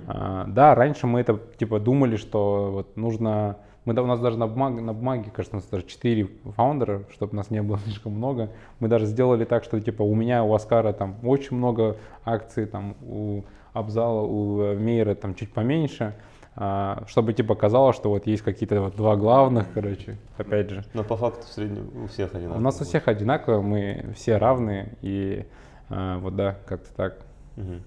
А, 0.06 0.44
да, 0.46 0.74
раньше 0.74 1.08
мы 1.08 1.20
это, 1.20 1.40
типа, 1.58 1.80
думали, 1.80 2.16
что 2.16 2.70
вот 2.72 2.96
нужно 2.96 3.58
мы, 3.87 3.94
у 3.94 4.07
нас 4.07 4.18
даже 4.20 4.37
на 4.37 4.49
бумаге, 4.49 4.81
на 4.83 4.92
бумаге, 4.92 5.31
кажется, 5.33 5.57
у 5.57 5.61
нас 5.61 5.68
даже 5.68 5.87
4 5.87 6.29
фаундера, 6.57 7.05
чтобы 7.12 7.37
нас 7.37 7.51
не 7.51 7.62
было 7.62 7.79
слишком 7.85 8.12
много. 8.12 8.51
Мы 8.81 8.88
даже 8.88 9.07
сделали 9.07 9.44
так, 9.44 9.64
что 9.64 9.81
типа 9.81 10.03
у 10.03 10.14
меня, 10.14 10.44
у 10.44 10.53
Аскара 10.53 10.92
там 10.92 11.16
очень 11.22 11.57
много 11.57 11.96
акций, 12.25 12.66
там 12.66 12.96
у 13.03 13.42
Абзала, 13.72 14.22
у 14.22 14.61
э, 14.61 14.75
Мейера 14.75 15.14
там 15.14 15.35
чуть 15.35 15.53
поменьше, 15.53 16.14
а, 16.57 17.05
чтобы 17.07 17.33
типа 17.33 17.55
казалось, 17.55 17.94
что 17.94 18.09
вот 18.09 18.27
есть 18.27 18.42
какие-то 18.42 18.81
вот 18.81 18.96
два 18.96 19.14
главных, 19.14 19.66
короче, 19.72 20.16
опять 20.37 20.70
же. 20.70 20.85
Но 20.92 21.05
по 21.05 21.16
факту 21.16 21.46
в 21.46 21.49
среднем 21.51 21.88
у 22.03 22.07
всех 22.09 22.35
одинаково. 22.35 22.59
У 22.59 22.61
нас 22.61 22.81
у 22.81 22.85
всех 22.85 23.07
одинаково, 23.07 23.62
мы 23.62 24.12
все 24.16 24.38
равны, 24.38 24.96
и 25.01 25.46
а, 25.90 26.18
вот 26.18 26.35
да, 26.35 26.59
как-то 26.66 26.92
так. 26.96 27.18
Мгм. 27.55 27.83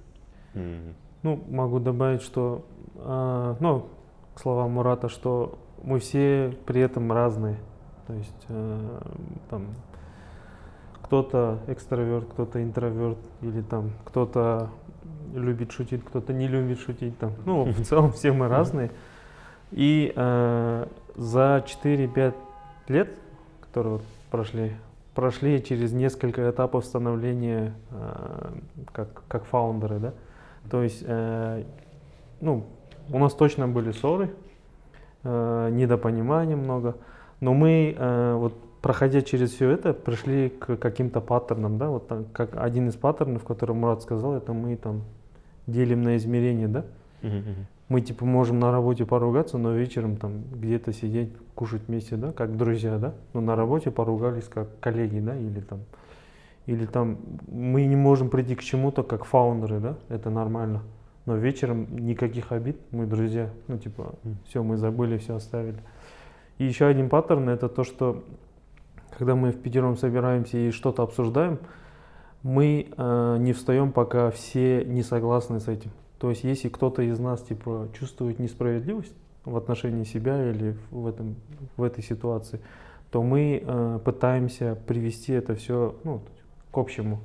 Мгм. 0.54 0.96
Ну, 1.24 1.44
могу 1.50 1.80
добавить, 1.80 2.22
что, 2.22 2.66
а, 2.96 3.58
ну, 3.60 3.88
к 4.34 4.40
словам 4.40 4.72
Мурата, 4.72 5.10
что 5.10 5.60
мы 5.84 6.00
все 6.00 6.56
при 6.66 6.82
этом 6.82 7.12
разные. 7.12 7.58
То 8.08 8.14
есть 8.14 8.46
э, 8.50 9.00
там 9.50 9.68
кто-то 11.04 11.60
экстраверт, 11.68 12.26
кто-то 12.32 12.62
интроверт, 12.62 13.18
или 13.42 13.62
там 13.62 13.92
кто-то 14.06 14.70
любит 15.34 15.72
шутить, 15.72 16.04
кто-то 16.04 16.34
не 16.34 16.48
любит 16.48 16.80
шутить. 16.80 17.18
Там. 17.18 17.34
Ну, 17.46 17.64
в 17.64 17.82
целом 17.84 18.12
все 18.12 18.32
мы 18.32 18.48
разные. 18.48 18.92
И 19.72 20.14
э, 20.16 20.88
за 21.16 21.64
4-5 21.66 22.34
лет, 22.88 23.10
которые 23.62 23.94
вот 23.94 24.04
прошли, 24.32 24.74
прошли 25.14 25.64
через 25.64 25.92
несколько 25.92 26.50
этапов 26.50 26.86
становления 26.86 27.74
э, 27.92 28.52
как, 28.92 29.24
как 29.28 29.46
фаундеры, 29.46 30.00
да. 30.00 30.14
То 30.70 30.84
есть, 30.84 31.04
э, 31.06 31.64
ну, 32.42 32.66
у 33.12 33.20
нас 33.20 33.34
точно 33.34 33.68
были 33.68 33.92
ссоры, 33.92 34.32
э, 35.24 35.70
недопонимания 35.72 36.56
много, 36.56 36.96
но 37.40 37.54
мы 37.54 37.96
э, 37.98 38.34
вот 38.36 38.54
проходя 38.82 39.22
через 39.22 39.52
все 39.52 39.70
это, 39.70 39.94
пришли 39.94 40.50
к 40.50 40.78
каким-то 40.78 41.22
паттернам, 41.22 41.78
да, 41.78 41.90
вот 41.90 42.08
так, 42.08 42.32
как 42.32 42.56
один 42.56 42.88
из 42.90 42.96
паттернов, 42.96 43.44
который 43.44 43.76
Мурат 43.76 44.02
сказал, 44.02 44.36
это 44.36 44.54
мы 44.54 44.76
там 44.76 45.04
делим 45.68 46.02
на 46.02 46.18
измерения, 46.18 46.68
да, 46.68 46.86
мы 47.90 48.02
типа 48.02 48.24
можем 48.24 48.60
на 48.60 48.72
работе 48.72 49.06
поругаться, 49.06 49.58
но 49.58 49.74
вечером 49.74 50.16
там 50.16 50.44
где-то 50.54 50.94
сидеть, 50.94 51.32
кушать 51.56 51.82
вместе, 51.88 52.16
да, 52.16 52.32
как 52.32 52.56
друзья, 52.56 52.98
да, 52.98 53.14
но 53.34 53.42
на 53.42 53.56
работе 53.56 53.92
поругались 53.92 54.46
как 54.46 54.68
коллеги, 54.80 55.20
да, 55.20 55.36
или 55.36 55.60
там, 55.60 55.80
или 56.68 56.86
там 56.86 57.18
мы 57.48 57.86
не 57.86 57.96
можем 57.96 58.30
прийти 58.30 58.56
к 58.56 58.62
чему-то 58.62 59.04
как 59.04 59.26
фаундеры, 59.26 59.80
да, 59.80 59.96
это 60.08 60.30
нормально, 60.30 60.82
но 61.26 61.36
вечером 61.36 61.88
никаких 61.98 62.52
обид, 62.52 62.78
мы 62.92 63.06
друзья, 63.06 63.50
ну 63.68 63.78
типа 63.78 64.16
все, 64.48 64.64
мы 64.64 64.78
забыли, 64.78 65.18
все 65.18 65.36
оставили. 65.36 65.80
И 66.58 66.66
еще 66.66 66.86
один 66.86 67.10
паттерн 67.10 67.50
это 67.50 67.70
то, 67.70 67.84
что 67.84 68.24
когда 69.18 69.36
мы 69.36 69.52
в 69.52 69.62
пятером 69.62 69.98
собираемся 69.98 70.58
и 70.58 70.72
что-то 70.72 71.04
обсуждаем, 71.04 71.60
мы 72.44 72.88
э, 72.96 73.38
не 73.40 73.54
встаем, 73.54 73.92
пока 73.92 74.32
все 74.32 74.84
не 74.86 75.04
согласны 75.04 75.60
с 75.60 75.68
этим. 75.68 75.92
То 76.20 76.30
есть, 76.30 76.44
если 76.44 76.70
кто-то 76.70 77.02
из 77.02 77.20
нас 77.20 77.42
типа 77.42 77.90
чувствует 77.98 78.40
несправедливость 78.40 79.14
в 79.46 79.56
отношении 79.56 80.04
себя 80.04 80.50
или 80.52 80.78
в 80.92 81.08
этом 81.08 81.36
в 81.78 81.84
этой 81.84 82.04
ситуации, 82.04 82.60
то 83.12 83.24
мы 83.24 83.64
э, 83.66 84.00
пытаемся 84.04 84.78
привести 84.88 85.34
это 85.34 85.56
все 85.56 85.96
ну, 86.04 86.22
к 86.72 86.78
общему. 86.78 87.20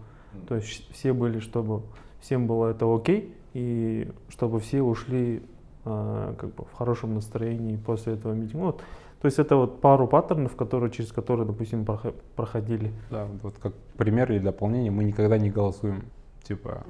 То 0.49 0.57
есть 0.57 0.91
все 0.93 1.13
были, 1.13 1.39
чтобы 1.39 1.83
всем 2.21 2.47
было 2.47 2.69
это 2.69 2.93
окей 2.93 3.35
и 3.55 4.11
чтобы 4.29 4.61
все 4.61 4.83
ушли 4.83 5.43
э, 5.85 6.35
как 6.39 6.55
бы 6.55 6.65
в 6.65 6.73
хорошем 6.73 7.15
настроении 7.15 7.77
после 7.77 8.15
этого 8.15 8.35
митинга. 8.35 8.65
Вот. 8.65 8.83
То 9.23 9.27
есть 9.27 9.39
это 9.39 9.57
вот 9.57 9.81
пару 9.81 10.07
паттернов, 10.07 10.55
которые 10.55 10.91
через 10.91 11.11
которые, 11.11 11.47
допустим, 11.47 11.85
прохо- 11.85 12.15
проходили. 12.37 12.93
Да, 13.11 13.27
вот 13.43 13.55
как 13.59 13.73
пример 13.97 14.31
или 14.31 14.41
дополнение, 14.41 14.91
мы 14.91 15.05
никогда 15.05 15.39
не 15.39 15.49
голосуем. 15.49 16.05
Типа, 16.43 16.85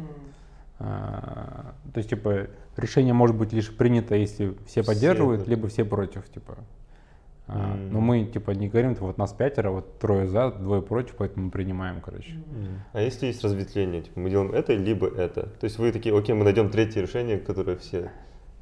а, 0.80 1.74
то 1.92 1.98
есть, 1.98 2.10
типа, 2.10 2.48
решение 2.76 3.14
может 3.14 3.36
быть 3.36 3.52
лишь 3.52 3.74
принято, 3.76 4.16
если 4.16 4.56
все 4.66 4.82
Все 4.82 4.84
поддерживают, 4.84 5.46
либо 5.46 5.68
все 5.68 5.84
против, 5.84 6.28
типа. 6.28 6.56
А, 7.46 7.74
М. 7.74 7.92
Но 7.92 8.00
мы, 8.00 8.24
типа, 8.24 8.52
не 8.52 8.68
говорим, 8.68 8.94
вот 8.94 9.18
нас 9.18 9.32
пятеро, 9.32 9.70
вот 9.70 9.98
трое 9.98 10.26
за, 10.26 10.50
двое 10.50 10.80
против, 10.80 11.16
поэтому 11.16 11.46
мы 11.46 11.50
принимаем, 11.50 12.00
короче. 12.00 12.32
Мгм. 12.32 12.80
А 12.92 13.00
если 13.02 13.26
есть 13.26 13.44
разветвление, 13.44 14.02
типа 14.02 14.18
мы 14.18 14.30
делаем 14.30 14.52
это, 14.54 14.72
либо 14.74 15.06
это. 15.06 15.42
То 15.60 15.64
есть 15.64 15.78
вы 15.78 15.92
такие, 15.92 16.16
окей, 16.16 16.34
мы 16.34 16.44
найдем 16.44 16.70
третье 16.70 17.02
решение, 17.02 17.38
которое 17.38 17.76
все 17.76 18.10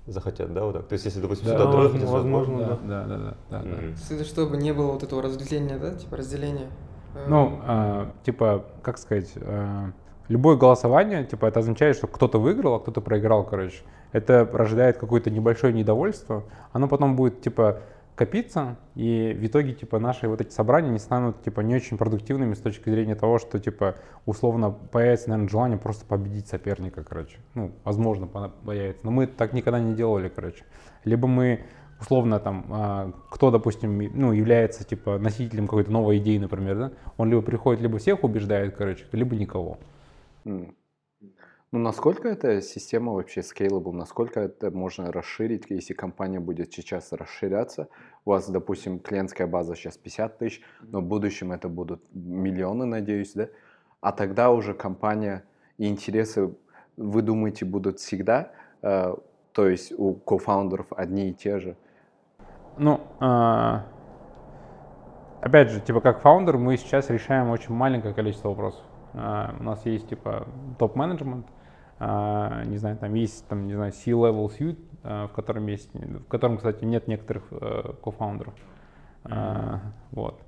захотят, 0.07 0.53
да, 0.53 0.65
вот 0.65 0.73
так? 0.73 0.89
То 0.89 0.95
есть, 0.95 1.05
если, 1.05 1.21
допустим, 1.21 1.47
Да, 1.47 1.53
сюда 1.53 1.65
возможно, 1.67 1.91
дропнуть 1.91 2.09
за 2.09 2.17
возможно. 2.17 2.59
Да, 2.59 2.67
да, 2.67 3.05
да, 3.05 3.17
да, 3.19 3.35
да, 3.51 3.63
да. 3.63 3.77
Мгм. 3.77 3.95
Это 4.11 4.25
чтобы 4.25 4.57
не 4.57 4.73
было 4.73 4.93
вот 4.93 5.03
этого 5.05 5.23
разделения, 5.23 5.79
да, 5.79 5.95
типа 5.95 6.17
разделения. 6.17 6.67
Э, 7.15 7.27
Ну, 7.29 7.61
а, 7.65 8.11
типа, 8.25 8.65
как 8.83 8.99
сказать, 8.99 9.31
а, 9.37 9.93
любое 10.29 10.57
голосование, 10.57 11.25
типа, 11.25 11.47
это 11.47 11.61
означает, 11.61 11.97
что 11.97 12.09
кто-то 12.09 12.41
выиграл, 12.41 12.75
а 12.75 12.81
кто-то 12.81 13.01
проиграл, 13.01 13.45
короче. 13.45 13.83
Это 14.11 14.49
рождает 14.53 14.99
какое-то 14.99 15.31
небольшое 15.31 15.73
недовольство. 15.73 16.43
Оно 16.73 16.89
потом 16.89 17.15
будет, 17.15 17.41
типа, 17.43 17.81
копиться, 18.23 18.77
и 18.95 19.37
в 19.37 19.45
итоге, 19.47 19.73
типа, 19.73 19.99
наши 19.99 20.29
вот 20.29 20.41
эти 20.41 20.51
собрания 20.53 20.91
не 20.91 21.01
станут, 21.01 21.43
типа, 21.43 21.61
не 21.61 21.75
очень 21.75 21.99
продуктивными 21.99 22.55
с 22.55 22.59
точки 22.61 22.89
зрения 22.89 23.17
того, 23.17 23.39
что, 23.39 23.59
типа, 23.59 23.97
условно 24.27 24.71
появится, 24.71 25.29
наверное, 25.31 25.49
желание 25.51 25.77
просто 25.79 26.05
победить 26.07 26.47
соперника, 26.47 27.03
короче. 27.03 27.39
Ну, 27.55 27.73
возможно, 27.83 28.29
по- 28.29 28.53
появится. 28.65 29.05
Но 29.05 29.11
мы 29.11 29.27
так 29.27 29.53
никогда 29.53 29.81
не 29.81 29.95
делали, 29.95 30.29
короче. 30.29 30.65
Либо 31.05 31.27
мы 31.27 31.65
условно 32.01 32.39
там, 32.39 32.67
а, 32.71 33.13
кто, 33.29 33.51
допустим, 33.51 33.99
ну, 34.15 34.33
является 34.33 34.85
типа 34.85 35.19
носителем 35.19 35.67
какой-то 35.67 35.91
новой 35.91 36.19
идеи, 36.19 36.39
например, 36.39 36.77
да, 36.77 36.93
он 37.17 37.29
либо 37.29 37.43
приходит, 37.43 37.83
либо 37.83 37.99
всех 37.99 38.23
убеждает, 38.23 38.77
короче, 38.77 39.05
либо 39.11 39.35
никого. 39.35 39.79
М. 40.45 40.75
Ну, 41.73 41.79
насколько 41.79 42.29
эта 42.29 42.61
система 42.61 43.15
вообще 43.15 43.41
scalable, 43.41 43.93
насколько 43.93 44.41
это 44.41 44.71
можно 44.71 45.11
расширить, 45.11 45.71
если 45.71 45.95
компания 45.95 46.39
будет 46.39 46.71
сейчас 46.71 47.13
расширяться? 47.13 47.89
У 48.27 48.31
вас, 48.31 48.51
допустим, 48.51 48.99
клиентская 49.01 49.47
база 49.47 49.75
сейчас 49.75 49.97
50 49.97 50.37
тысяч, 50.37 50.61
но 50.83 51.01
в 51.01 51.05
будущем 51.05 51.51
это 51.51 51.71
будут 51.71 52.03
миллионы, 52.13 52.85
надеюсь, 52.85 53.33
да? 53.33 53.49
А 54.03 54.13
тогда 54.13 54.51
уже 54.51 54.75
компания 54.75 55.45
и 55.79 55.89
интересы, 55.89 56.55
вы 56.99 57.23
думаете, 57.23 57.65
будут 57.65 58.01
всегда, 58.01 58.53
э, 58.83 59.15
то 59.53 59.67
есть 59.67 59.95
у 59.97 60.13
кофаундеров 60.13 60.93
одни 60.93 61.31
и 61.31 61.33
те 61.33 61.59
же? 61.59 61.79
Ну, 62.77 63.01
а, 63.19 63.87
опять 65.41 65.71
же, 65.71 65.81
типа 65.81 66.03
как 66.03 66.21
фаундер 66.21 66.59
мы 66.59 66.77
сейчас 66.77 67.09
решаем 67.09 67.49
очень 67.49 67.73
маленькое 67.73 68.13
количество 68.13 68.51
вопросов. 68.51 68.85
А, 69.15 69.55
у 69.59 69.63
нас 69.63 69.87
есть 69.87 70.11
типа 70.11 70.47
топ-менеджмент, 70.79 71.47
не 72.67 72.77
знаю, 72.79 72.97
там 72.97 73.15
есть 73.15 73.47
там, 73.49 73.67
не 73.67 73.75
знаю, 73.75 73.93
C-level 73.93 74.51
suite, 74.59 74.79
а, 75.05 75.27
в 75.27 75.33
котором 75.33 75.67
есть, 75.67 75.91
в 75.95 76.25
котором, 76.25 76.57
кстати, 76.57 76.85
нет 76.85 77.09
некоторых 77.09 77.45
э, 77.51 77.93
кофаундеров. 78.03 78.55
А, 79.25 79.81
вот. 80.11 80.41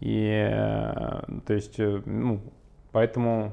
И, 0.00 0.28
э, 0.30 1.22
то 1.46 1.52
есть, 1.52 1.78
э, 1.78 2.02
ну, 2.04 2.40
поэтому, 2.92 3.52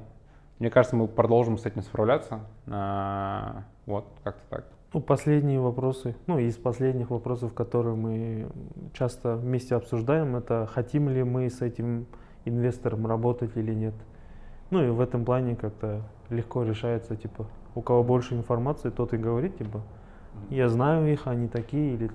мне 0.59 0.69
кажется, 0.69 0.95
мы 0.95 1.07
продолжим 1.07 1.57
с 1.57 1.65
этим 1.65 1.81
справляться. 1.81 2.41
А, 2.67 3.63
вот, 3.85 4.05
как-то 4.23 4.43
так. 4.49 4.65
Ну, 4.93 5.01
последние 5.01 5.59
вопросы, 5.59 6.15
ну, 6.27 6.39
из 6.39 6.55
последних 6.55 7.09
вопросов, 7.09 7.53
которые 7.53 7.95
мы 7.95 8.47
часто 8.93 9.35
вместе 9.35 9.75
обсуждаем, 9.75 10.35
это 10.35 10.67
хотим 10.71 11.09
ли 11.09 11.23
мы 11.23 11.49
с 11.49 11.61
этим 11.61 12.07
инвестором 12.45 13.05
работать 13.05 13.55
или 13.57 13.73
нет. 13.73 13.93
Ну, 14.71 14.83
и 14.83 14.89
в 14.89 15.01
этом 15.01 15.25
плане 15.25 15.55
как-то 15.55 16.03
легко 16.29 16.63
решается, 16.63 17.15
типа, 17.15 17.45
у 17.75 17.81
кого 17.81 18.03
больше 18.03 18.35
информации, 18.35 18.89
тот 18.89 19.13
и 19.13 19.17
говорит, 19.17 19.57
типа, 19.57 19.81
я 20.49 20.69
знаю 20.69 21.11
их, 21.11 21.27
они 21.27 21.47
такие 21.47 21.93
или, 21.93 22.11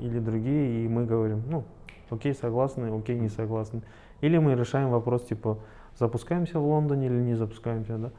или 0.00 0.18
другие, 0.18 0.84
и 0.84 0.88
мы 0.88 1.06
говорим, 1.06 1.42
ну, 1.48 1.64
окей, 2.10 2.34
согласны, 2.34 2.86
окей, 2.96 3.18
не 3.18 3.28
согласны. 3.28 3.82
Или 4.20 4.38
мы 4.38 4.54
решаем 4.54 4.90
вопрос, 4.90 5.24
типа, 5.24 5.58
запускаемся 5.96 6.58
в 6.58 6.66
Лондоне 6.66 7.06
или 7.06 7.20
не 7.20 7.34
запускаемся, 7.34 7.98
да. 7.98 8.10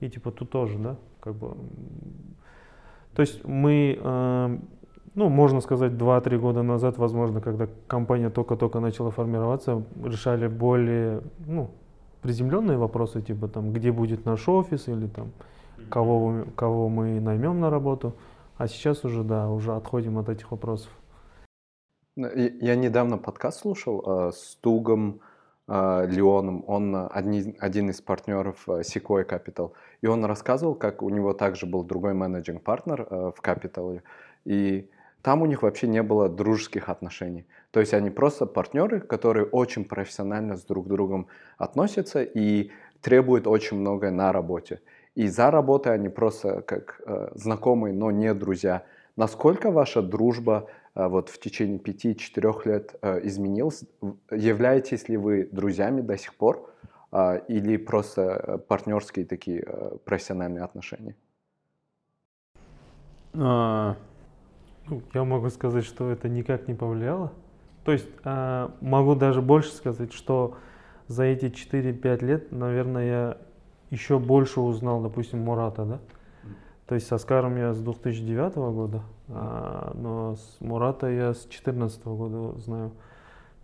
И 0.00 0.08
типа 0.08 0.30
тут 0.30 0.50
тоже, 0.50 0.78
да, 0.78 0.96
как 1.20 1.34
бы. 1.34 1.56
То 3.14 3.20
есть 3.20 3.44
мы, 3.44 3.98
э, 4.00 4.58
ну, 5.14 5.28
можно 5.28 5.60
сказать, 5.60 5.92
2-3 5.92 6.38
года 6.38 6.62
назад, 6.62 6.98
возможно, 6.98 7.40
когда 7.40 7.68
компания 7.86 8.30
только-только 8.30 8.80
начала 8.80 9.10
формироваться, 9.10 9.84
решали 10.02 10.48
более, 10.48 11.22
ну, 11.46 11.70
приземленные 12.24 12.78
вопросы, 12.78 13.20
типа 13.20 13.48
там, 13.48 13.74
где 13.74 13.92
будет 13.92 14.24
наш 14.24 14.48
офис 14.48 14.88
или 14.88 15.06
там, 15.08 15.30
кого, 15.90 16.46
кого 16.56 16.88
мы 16.88 17.20
наймем 17.20 17.60
на 17.60 17.68
работу. 17.68 18.14
А 18.56 18.66
сейчас 18.66 19.04
уже, 19.04 19.22
да, 19.22 19.50
уже 19.50 19.76
отходим 19.76 20.16
от 20.16 20.30
этих 20.30 20.50
вопросов. 20.50 20.90
Ну, 22.16 22.28
Я 22.34 22.76
недавно 22.76 23.18
подкаст 23.18 23.60
слушал 23.60 24.02
э, 24.06 24.32
с 24.32 24.56
Тугом 24.62 25.20
э, 25.68 26.06
Леоном, 26.08 26.64
он 26.66 26.96
э, 26.96 27.06
одни- 27.08 27.56
один 27.58 27.90
из 27.90 28.00
партнеров 28.00 28.66
э, 28.68 28.80
Sequoia 28.80 29.28
Capital, 29.28 29.72
и 30.00 30.06
он 30.06 30.24
рассказывал, 30.24 30.76
как 30.76 31.02
у 31.02 31.10
него 31.10 31.34
также 31.34 31.66
был 31.66 31.84
другой 31.84 32.14
менеджинг 32.14 32.62
партнер 32.62 33.02
э, 33.02 33.32
в 33.36 33.42
Capital, 33.42 34.00
и 34.46 34.88
там 35.24 35.40
у 35.40 35.46
них 35.46 35.62
вообще 35.62 35.86
не 35.86 36.02
было 36.02 36.28
дружеских 36.28 36.90
отношений. 36.90 37.46
То 37.70 37.80
есть 37.80 37.94
они 37.94 38.10
просто 38.10 38.44
партнеры, 38.44 39.00
которые 39.00 39.46
очень 39.46 39.86
профессионально 39.86 40.58
с 40.58 40.64
друг 40.64 40.86
другом 40.86 41.28
относятся 41.56 42.22
и 42.22 42.70
требуют 43.00 43.46
очень 43.46 43.78
многое 43.78 44.10
на 44.10 44.32
работе. 44.32 44.82
И 45.14 45.26
за 45.28 45.50
работой 45.50 45.94
они 45.94 46.10
просто 46.10 46.60
как 46.60 47.00
э, 47.06 47.30
знакомые, 47.36 47.94
но 47.94 48.10
не 48.10 48.34
друзья. 48.34 48.84
Насколько 49.16 49.70
ваша 49.70 50.02
дружба 50.02 50.68
э, 50.94 51.06
вот 51.08 51.30
в 51.30 51.40
течение 51.40 51.78
пяти-четырех 51.78 52.66
лет 52.66 52.94
э, 53.00 53.26
изменилась? 53.26 53.82
Являетесь 54.30 55.08
ли 55.08 55.16
вы 55.16 55.48
друзьями 55.50 56.02
до 56.02 56.18
сих 56.18 56.34
пор 56.34 56.70
а, 57.10 57.36
или 57.36 57.78
просто 57.78 58.22
э, 58.22 58.58
партнерские 58.58 59.24
такие 59.24 59.64
э, 59.66 59.96
профессиональные 60.04 60.64
отношения? 60.64 61.16
А, 63.32 63.96
Ну, 64.88 65.02
я 65.14 65.24
могу 65.24 65.48
сказать, 65.50 65.84
что 65.84 66.10
это 66.10 66.28
никак 66.28 66.68
не 66.68 66.74
повлияло. 66.74 67.32
То 67.84 67.92
есть 67.92 68.08
а, 68.24 68.74
могу 68.80 69.14
даже 69.14 69.42
больше 69.42 69.70
сказать, 69.72 70.12
что 70.12 70.56
за 71.06 71.24
эти 71.24 71.46
4-5 71.46 72.24
лет, 72.24 72.52
наверное, 72.52 73.06
я 73.06 73.38
еще 73.90 74.18
больше 74.18 74.60
узнал, 74.60 75.02
допустим, 75.02 75.40
Мурата, 75.40 75.84
да? 75.84 76.00
То 76.86 76.94
есть 76.94 77.06
с 77.06 77.12
Аскаром 77.12 77.56
я 77.56 77.72
с 77.72 77.80
2009 77.80 78.56
года, 78.56 79.02
а, 79.28 79.92
но 79.94 80.36
с 80.36 80.56
Мурата 80.60 81.08
я 81.08 81.32
с 81.32 81.42
2014 81.42 82.04
года 82.06 82.58
знаю. 82.60 82.92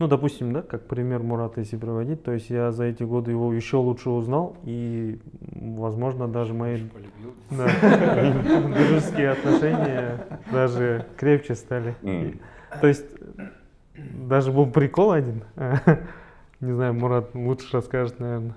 Ну, 0.00 0.08
допустим, 0.08 0.54
да, 0.54 0.62
как 0.62 0.86
пример 0.86 1.22
Мурата, 1.22 1.60
если 1.60 1.76
приводить, 1.76 2.22
то 2.22 2.32
есть 2.32 2.48
я 2.48 2.72
за 2.72 2.84
эти 2.84 3.02
годы 3.02 3.32
его 3.32 3.52
еще 3.52 3.76
лучше 3.76 4.08
узнал, 4.08 4.56
и, 4.64 5.20
возможно, 5.52 6.26
даже 6.26 6.54
мои 6.54 6.80
да, 7.50 7.66
дружеские 8.74 9.32
отношения 9.32 10.40
даже 10.50 11.04
крепче 11.18 11.54
стали. 11.54 11.94
То 12.80 12.86
есть 12.86 13.04
даже 13.94 14.52
был 14.52 14.70
прикол 14.70 15.12
один. 15.12 15.44
Не 16.60 16.72
знаю, 16.72 16.94
Мурат 16.94 17.34
лучше 17.34 17.66
расскажет, 17.70 18.18
наверное, 18.20 18.54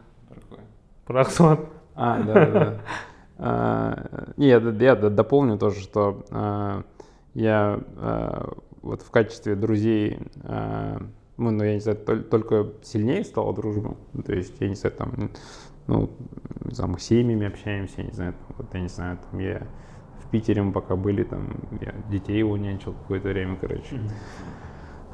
про 1.04 1.22
Ахсуат. 1.22 1.60
А, 1.94 2.24
да, 2.24 2.34
да, 2.34 2.52
да. 2.52 2.78
А, 3.38 4.34
Не, 4.38 4.48
я, 4.48 4.60
я 4.60 4.96
дополню 4.96 5.58
тоже, 5.58 5.82
что 5.82 6.24
а, 6.32 6.84
я 7.34 7.82
а, 7.98 8.54
вот 8.82 9.02
в 9.02 9.12
качестве 9.12 9.56
друзей, 9.56 10.20
а, 11.38 11.42
ну, 11.42 11.52
ну, 11.52 11.64
я 11.64 11.74
не 11.74 11.80
знаю, 11.80 11.98
тол- 12.06 12.24
только 12.24 12.74
сильнее 12.84 13.24
стала 13.24 13.54
дружба. 13.54 13.96
То 14.26 14.34
есть, 14.34 14.54
я 14.60 14.70
не 14.70 14.76
знаю, 14.76 14.96
там, 14.96 15.32
ну, 15.88 16.10
не 16.66 16.74
знаю, 16.74 16.92
мы 16.92 17.00
с 17.00 17.04
семьями 17.04 17.48
общаемся, 17.48 17.96
я 17.98 18.04
не 18.04 18.12
знаю, 18.12 18.34
там, 18.34 18.56
вот, 18.58 18.74
я 18.74 18.80
не 18.80 18.88
знаю, 18.88 19.18
там, 19.30 19.40
я 19.40 19.68
в 20.24 20.30
Питере 20.30 20.62
мы 20.62 20.72
пока 20.72 20.96
были, 20.96 21.24
там, 21.24 21.56
я 21.82 21.94
детей 22.10 22.38
его 22.38 22.58
нянчил 22.58 22.94
какое-то 22.94 23.30
время, 23.30 23.58
короче. 23.60 24.00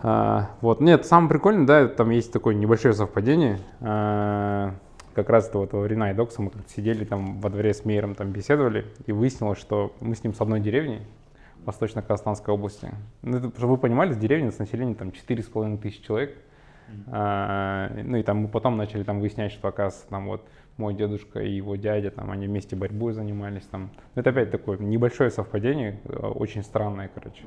А, 0.02 0.52
вот, 0.62 0.80
нет, 0.80 1.06
самое 1.06 1.30
прикольное, 1.30 1.66
да, 1.66 1.88
там 1.88 2.10
есть 2.10 2.32
такое 2.32 2.56
небольшое 2.56 2.94
совпадение. 2.94 3.60
А, 3.82 4.76
как 5.14 5.30
раз 5.30 5.50
вот 5.54 5.74
во 5.74 5.86
Рина 5.86 6.12
и 6.12 6.14
Докса 6.14 6.42
мы 6.42 6.52
сидели 6.68 7.04
там 7.04 7.42
во 7.42 7.50
дворе 7.50 7.74
с 7.74 7.84
Мейером, 7.84 8.16
там 8.16 8.32
беседовали, 8.32 8.86
и 9.06 9.12
выяснилось, 9.12 9.60
что 9.60 9.94
мы 10.00 10.16
с 10.16 10.24
ним 10.24 10.34
с 10.34 10.40
одной 10.40 10.62
деревни, 10.62 11.02
Восточно-Казахстанской 11.70 12.54
области. 12.54 12.90
Ну, 13.22 13.38
это, 13.38 13.50
чтобы 13.58 13.74
вы 13.74 13.78
понимали, 13.78 14.12
с 14.14 14.18
деревни 14.18 14.50
с 14.50 14.58
населением 14.58 14.96
там 14.96 15.10
4,5 15.10 15.78
тысяч 15.78 16.02
человек. 16.02 16.36
А, 17.08 17.92
ну 18.04 18.18
и 18.18 18.24
там 18.24 18.38
мы 18.38 18.48
потом 18.48 18.76
начали 18.76 19.04
там 19.04 19.20
выяснять, 19.20 19.52
что 19.52 19.68
оказывается 19.68 20.10
там 20.10 20.28
вот 20.28 20.48
мой 20.78 20.96
дедушка 20.96 21.40
и 21.40 21.52
его 21.52 21.76
дядя, 21.76 22.10
там 22.10 22.32
они 22.32 22.48
вместе 22.48 22.76
борьбой 22.76 23.14
занимались 23.14 23.66
там. 23.66 23.92
Ну, 24.16 24.22
Это 24.22 24.32
опять 24.32 24.50
такое 24.50 24.80
небольшое 24.80 25.30
совпадение, 25.30 26.00
очень 26.06 26.64
странное, 26.64 27.12
короче. 27.14 27.44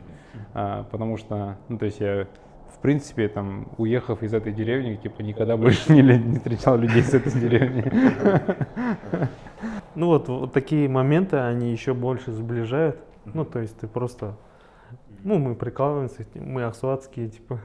А, 0.55 0.85
потому 0.85 1.17
что, 1.17 1.57
ну 1.69 1.79
то 1.79 1.87
есть 1.87 1.99
я 2.01 2.29
в 2.73 2.79
принципе, 2.79 3.29
там, 3.29 3.69
уехав 3.77 4.23
из 4.23 4.33
этой 4.33 4.53
деревни, 4.53 4.97
типа, 4.97 5.21
никогда 5.21 5.57
больше 5.57 5.93
не, 5.93 6.01
не 6.03 6.37
встречал 6.37 6.79
людей 6.79 7.03
с 7.03 7.15
этой 7.15 7.33
деревни. 7.39 7.85
Ну 9.95 10.07
вот, 10.07 10.27
вот 10.29 10.53
такие 10.55 10.89
моменты, 10.89 11.37
они 11.37 11.71
еще 11.71 11.93
больше 11.93 12.33
сближают. 12.33 12.99
Ну, 13.25 13.45
то 13.45 13.61
есть 13.61 13.77
ты 13.79 13.87
просто... 13.87 14.37
Ну, 15.25 15.39
мы 15.39 15.55
прикалываемся, 15.55 16.27
мы 16.35 16.65
ахсуатские, 16.65 17.29
типа, 17.29 17.61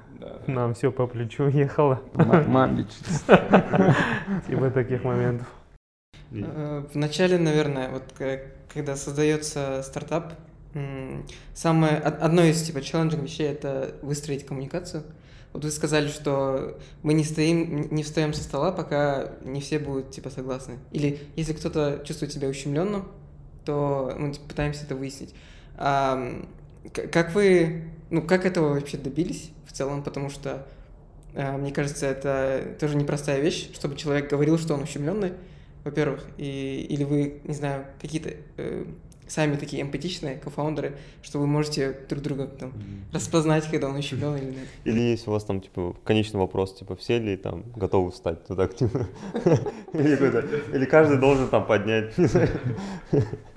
нам 0.45 0.75
все 0.75 0.91
по 0.91 1.07
плечу 1.07 1.47
ехало. 1.47 1.99
Типа 4.47 4.69
таких 4.71 5.03
моментов. 5.03 5.47
Э, 6.31 6.83
В 6.91 6.95
начале, 6.95 7.37
наверное, 7.37 7.89
вот 7.89 8.03
когда 8.73 8.95
создается 8.95 9.81
стартап, 9.83 10.33
самое, 11.53 11.97
од- 11.97 12.21
одно 12.21 12.43
из 12.43 12.61
типа 12.61 12.81
челленджинг 12.81 13.23
вещей 13.23 13.47
это 13.47 13.95
выстроить 14.03 14.45
коммуникацию. 14.45 15.03
Вот 15.53 15.63
вы 15.63 15.71
сказали, 15.71 16.07
что 16.09 16.77
мы 17.01 17.13
не 17.13 17.23
стоим, 17.23 17.87
не 17.89 18.03
встаем 18.03 18.33
со 18.33 18.43
стола, 18.43 18.71
пока 18.71 19.31
не 19.43 19.59
все 19.61 19.79
будут 19.79 20.11
типа 20.11 20.29
согласны. 20.29 20.77
Или 20.91 21.19
если 21.35 21.53
кто-то 21.53 22.01
чувствует 22.03 22.31
себя 22.31 22.47
ущемленным, 22.47 23.07
то 23.67 24.15
мы 24.17 24.31
типа, 24.33 24.47
пытаемся 24.47 24.85
это 24.85 24.95
выяснить. 24.95 25.35
А, 25.75 26.41
как 27.11 27.35
вы, 27.35 27.83
ну 28.09 28.21
как 28.21 28.45
этого 28.45 28.73
вообще 28.73 28.97
добились 28.97 29.51
в 29.65 29.73
целом, 29.73 30.01
потому 30.03 30.29
что 30.29 30.65
а, 31.35 31.57
мне 31.57 31.71
кажется, 31.71 32.05
это 32.07 32.75
тоже 32.79 32.95
непростая 32.95 33.41
вещь, 33.41 33.69
чтобы 33.73 33.95
человек 33.97 34.29
говорил, 34.29 34.57
что 34.57 34.73
он 34.73 34.83
ущемленный, 34.83 35.33
во-первых, 35.83 36.23
и, 36.37 36.87
или 36.89 37.03
вы, 37.03 37.41
не 37.43 37.53
знаю, 37.53 37.85
какие-то 38.01 38.31
э, 38.57 38.85
сами 39.27 39.55
такие 39.57 39.81
эмпатичные 39.81 40.37
кофаундеры, 40.37 40.95
что 41.21 41.39
вы 41.39 41.47
можете 41.47 41.95
друг 42.09 42.21
друга 42.23 42.47
там 42.47 42.73
распознать, 43.13 43.69
когда 43.69 43.89
он 43.89 43.95
ущемленный 43.97 44.39
или 44.39 44.49
нет. 44.51 44.67
Или 44.85 44.99
есть 45.01 45.27
у 45.27 45.31
вас 45.31 45.43
там, 45.43 45.61
типа, 45.61 45.95
конечный 46.05 46.39
вопрос, 46.39 46.73
типа, 46.77 46.95
все 46.95 47.19
ли 47.19 47.35
там 47.37 47.63
готовы 47.75 48.11
встать 48.11 48.45
туда 48.47 48.63
активно? 48.63 49.07
Или 49.93 50.15
какой-то- 50.15 50.47
Или 50.75 50.85
каждый 50.85 51.17
должен 51.19 51.47
там 51.49 51.65
поднять, 51.67 52.13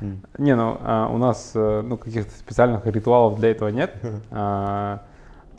не. 0.00 0.20
Не, 0.38 0.56
ну 0.56 0.78
а, 0.80 1.08
у 1.08 1.18
нас 1.18 1.52
э, 1.54 1.82
ну, 1.82 1.96
каких-то 1.96 2.32
специальных 2.32 2.86
ритуалов 2.86 3.38
для 3.38 3.50
этого 3.50 3.68
нет. 3.68 3.94
А, 4.30 5.02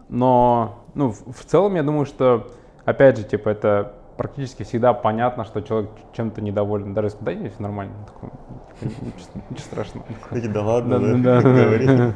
но 0.09 0.85
ну, 0.93 1.11
в, 1.11 1.33
в 1.33 1.45
целом 1.45 1.75
я 1.75 1.83
думаю, 1.83 2.05
что 2.05 2.47
опять 2.85 3.17
же, 3.17 3.23
типа, 3.23 3.49
это 3.49 3.93
практически 4.17 4.63
всегда 4.63 4.93
понятно, 4.93 5.43
что 5.45 5.61
человек 5.61 5.89
чем-то 6.13 6.41
недоволен. 6.41 6.93
Даже 6.93 7.07
если 7.07 7.23
да, 7.23 7.33
нет, 7.33 7.53
всё 7.53 7.63
нормально. 7.63 7.93
Такой, 8.05 8.29
ничего, 8.81 9.41
ничего 9.49 9.65
страшного. 9.65 10.07
Такие, 10.29 10.51
да 10.51 10.63
ладно, 10.63 10.99
Да, 10.99 11.07
да, 11.07 11.17
да, 11.17 11.41
да. 11.41 11.63
говори. 11.63 12.13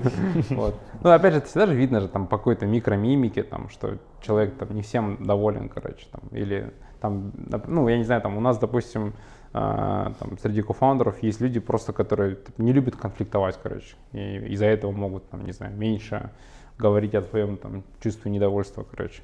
Вот. 0.50 0.76
Ну, 1.02 1.10
опять 1.10 1.34
же, 1.34 1.40
это 1.40 1.48
всегда 1.48 1.68
же 1.68 1.76
видно 1.76 2.00
же 2.00 2.08
там 2.08 2.28
по 2.28 2.38
какой-то 2.38 2.66
микромимике, 2.66 3.44
там, 3.44 3.70
что 3.70 3.98
человек 4.22 4.56
там 4.58 4.74
не 4.74 4.82
всем 4.82 5.24
доволен, 5.26 5.70
короче, 5.70 6.06
там, 6.12 6.22
или 6.32 6.74
там, 7.02 7.32
ну, 7.68 7.88
я 7.88 7.98
не 7.98 8.04
знаю, 8.04 8.22
там, 8.22 8.38
у 8.38 8.42
нас, 8.42 8.58
допустим, 8.58 9.14
там, 9.52 10.38
среди 10.42 10.62
кофаундеров 10.62 11.24
есть 11.24 11.42
люди 11.42 11.60
просто, 11.60 11.92
которые 11.92 12.36
типа, 12.36 12.62
не 12.62 12.72
любят 12.72 12.96
конфликтовать, 12.96 13.60
короче, 13.62 13.96
и 14.12 14.38
из-за 14.54 14.66
этого 14.66 14.92
могут, 14.92 15.30
там, 15.30 15.46
не 15.46 15.52
знаю, 15.52 15.76
меньше 15.76 16.30
говорить 16.78 17.16
о 17.16 17.22
своем 17.24 17.58
там 17.58 17.84
чувстве 18.02 18.32
недовольства, 18.32 18.84
короче. 18.84 19.22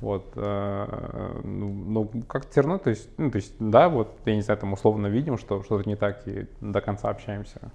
Вот, 0.00 0.32
э, 0.36 1.40
ну, 1.42 1.68
ну, 1.68 2.22
как 2.28 2.50
все 2.50 2.60
равно, 2.60 2.78
то 2.78 2.90
есть, 2.90 3.08
ну, 3.16 3.30
то 3.30 3.36
есть, 3.36 3.54
да, 3.58 3.88
вот, 3.88 4.08
я 4.26 4.34
не 4.34 4.42
знаю, 4.42 4.60
там 4.60 4.72
условно 4.74 5.06
видим, 5.06 5.38
что 5.38 5.62
что-то 5.62 5.88
не 5.88 5.96
так, 5.96 6.26
и 6.28 6.46
до 6.60 6.80
конца 6.80 7.08
общаемся. 7.08 7.72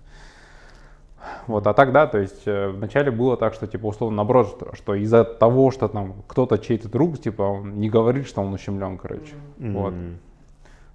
Вот, 1.47 1.65
а 1.65 1.73
так, 1.73 1.91
да, 1.91 2.05
то 2.05 2.19
есть 2.19 2.43
э, 2.45 2.69
вначале 2.69 3.09
было 3.09 3.35
так, 3.37 3.55
что, 3.55 3.65
типа, 3.65 3.87
условно, 3.87 4.17
наоборот, 4.17 4.49
что, 4.49 4.75
что 4.75 4.93
из-за 4.93 5.23
того, 5.23 5.71
что 5.71 5.87
там 5.87 6.23
кто-то 6.27 6.59
чей-то 6.59 6.87
друг, 6.87 7.19
типа, 7.19 7.41
он 7.41 7.79
не 7.79 7.89
говорит, 7.89 8.27
что 8.27 8.41
он 8.41 8.53
ущемлен, 8.53 8.97
короче. 8.99 9.33
Вот. 9.57 9.93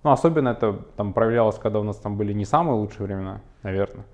Ну, 0.02 0.10
особенно 0.10 0.50
это 0.50 0.72
там 0.96 1.12
проявлялось, 1.12 1.58
когда 1.58 1.80
у 1.80 1.82
нас 1.82 1.96
там 1.96 2.16
были 2.16 2.32
не 2.32 2.44
самые 2.44 2.76
лучшие 2.76 3.06
времена, 3.06 3.42
наверное. 3.62 4.06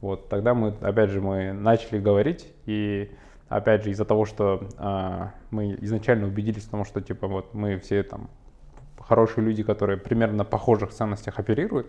Вот, 0.00 0.28
тогда 0.28 0.54
мы, 0.54 0.74
опять 0.80 1.10
же, 1.10 1.20
мы 1.20 1.52
начали 1.52 1.98
говорить, 1.98 2.52
и 2.66 3.10
опять 3.48 3.84
же, 3.84 3.90
из-за 3.90 4.04
того, 4.04 4.24
что 4.24 4.68
а, 4.78 5.32
мы 5.50 5.76
изначально 5.80 6.26
убедились 6.26 6.64
в 6.64 6.70
том, 6.70 6.84
что, 6.84 7.00
типа, 7.00 7.26
вот 7.26 7.54
мы 7.54 7.78
все 7.78 8.02
там 8.02 8.28
хорошие 8.98 9.44
люди, 9.44 9.62
которые 9.62 9.98
примерно 9.98 10.38
на 10.38 10.44
похожих 10.44 10.90
ценностях 10.90 11.38
оперируют, 11.38 11.86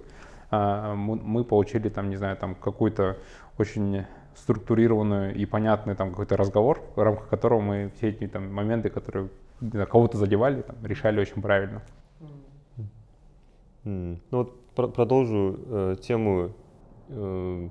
а, 0.52 0.94
мы, 0.96 1.44
получили 1.44 1.90
там, 1.90 2.10
не 2.10 2.18
знаю, 2.18 2.38
там 2.38 2.56
какую-то 2.56 3.18
очень 3.58 4.06
структурированную 4.36 5.34
и 5.34 5.46
понятный 5.46 5.96
там 5.96 6.10
какой-то 6.10 6.36
разговор, 6.36 6.82
в 6.96 7.02
рамках 7.02 7.30
которого 7.30 7.62
мы 7.62 7.92
все 7.96 8.10
эти 8.10 8.28
там 8.28 8.54
моменты, 8.54 8.90
которые 8.90 9.30
кого-то 9.90 10.18
задевали, 10.18 10.62
там, 10.62 10.76
решали 10.84 11.22
очень 11.22 11.42
правильно. 11.42 11.82
Ну 13.86 14.18
вот 14.32 14.60
про- 14.76 14.88
продолжу 14.88 15.60
э, 15.68 15.96
тему 16.02 16.52
э, 17.10 17.70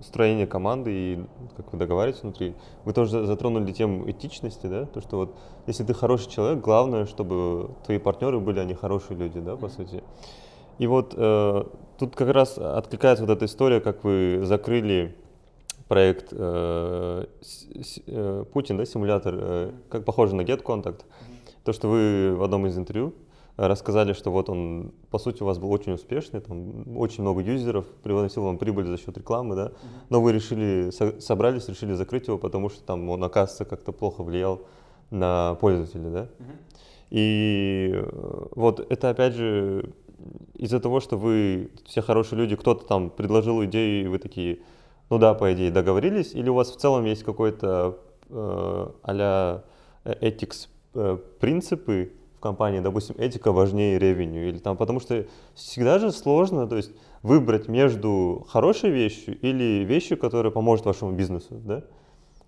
строения 0.00 0.46
команды 0.46 0.92
и 0.92 1.24
как 1.56 1.72
вы 1.72 1.78
договариваетесь 1.78 2.22
внутри. 2.22 2.54
Вы 2.84 2.92
тоже 2.92 3.26
затронули 3.26 3.72
тему 3.72 4.08
этичности, 4.08 4.66
да? 4.68 4.86
То, 4.86 5.00
что 5.00 5.16
вот 5.16 5.34
если 5.66 5.82
ты 5.84 5.92
хороший 5.94 6.30
человек, 6.30 6.60
главное, 6.62 7.06
чтобы 7.06 7.70
твои 7.84 7.98
партнеры 7.98 8.38
были, 8.38 8.60
они 8.60 8.74
хорошие 8.74 9.16
люди, 9.18 9.40
да, 9.40 9.56
по 9.56 9.68
сути. 9.68 10.02
И 10.78 10.86
вот 10.86 11.14
э, 11.16 11.64
тут 11.98 12.14
как 12.16 12.28
раз 12.30 12.56
откликается 12.58 13.24
вот 13.24 13.32
эта 13.32 13.44
история, 13.46 13.80
как 13.80 14.04
вы 14.04 14.40
закрыли 14.44 15.16
проект 15.88 16.28
э, 16.32 17.26
с- 17.40 17.66
с- 17.86 18.00
э, 18.06 18.44
Путин, 18.52 18.76
да, 18.76 18.84
симулятор, 18.84 19.34
э, 19.36 19.70
как 19.88 20.04
похоже 20.04 20.34
на 20.36 20.42
GetContact. 20.42 21.02
То, 21.64 21.72
что 21.72 21.88
вы 21.88 22.34
в 22.36 22.42
одном 22.42 22.66
из 22.66 22.76
интервью 22.78 23.14
рассказали, 23.56 24.12
что 24.12 24.30
вот 24.30 24.48
он, 24.48 24.92
по 25.10 25.18
сути, 25.18 25.42
у 25.42 25.46
вас 25.46 25.58
был 25.58 25.70
очень 25.70 25.92
успешный, 25.92 26.40
там 26.40 26.96
очень 26.98 27.22
много 27.22 27.40
юзеров, 27.40 27.86
приносил 28.02 28.42
вам 28.42 28.58
прибыль 28.58 28.86
за 28.86 28.98
счет 28.98 29.16
рекламы, 29.16 29.54
да, 29.54 29.72
но 30.10 30.20
вы 30.20 30.32
решили, 30.32 30.90
со- 30.90 31.20
собрались, 31.20 31.68
решили 31.68 31.92
закрыть 31.92 32.26
его, 32.26 32.38
потому 32.38 32.68
что 32.68 32.82
там 32.82 33.08
он, 33.08 33.22
оказывается, 33.22 33.64
как-то 33.64 33.92
плохо 33.92 34.22
влиял 34.24 34.62
на 35.10 35.54
пользователя, 35.60 36.10
да. 36.10 36.28
И 37.10 37.92
э, 37.94 38.46
вот 38.56 38.84
это 38.90 39.10
опять 39.10 39.34
же 39.34 39.92
из-за 40.54 40.80
того, 40.80 41.00
что 41.00 41.16
вы 41.16 41.70
все 41.84 42.02
хорошие 42.02 42.38
люди, 42.38 42.56
кто-то 42.56 42.86
там 42.86 43.10
предложил 43.10 43.64
идею, 43.64 44.04
и 44.04 44.08
вы 44.08 44.18
такие, 44.18 44.60
ну 45.10 45.18
да, 45.18 45.34
по 45.34 45.52
идее, 45.52 45.70
договорились, 45.70 46.34
или 46.34 46.48
у 46.48 46.54
вас 46.54 46.72
в 46.72 46.76
целом 46.76 47.04
есть 47.04 47.22
какой-то 47.22 47.98
э, 48.30 48.88
а-ля 49.02 49.62
ethics 50.04 50.68
э, 50.94 51.18
принципы 51.38 52.12
в 52.23 52.23
компании, 52.44 52.80
допустим, 52.80 53.16
этика 53.18 53.52
важнее 53.52 53.98
ревеню, 53.98 54.48
или 54.48 54.58
там, 54.58 54.76
потому 54.76 55.00
что 55.00 55.24
всегда 55.54 55.98
же 55.98 56.12
сложно, 56.12 56.66
то 56.68 56.76
есть 56.76 56.92
выбрать 57.22 57.68
между 57.68 58.44
хорошей 58.48 58.90
вещью 58.90 59.36
или 59.40 59.84
вещью, 59.84 60.18
которая 60.18 60.52
поможет 60.52 60.86
вашему 60.86 61.12
бизнесу, 61.12 61.54
да? 61.64 61.82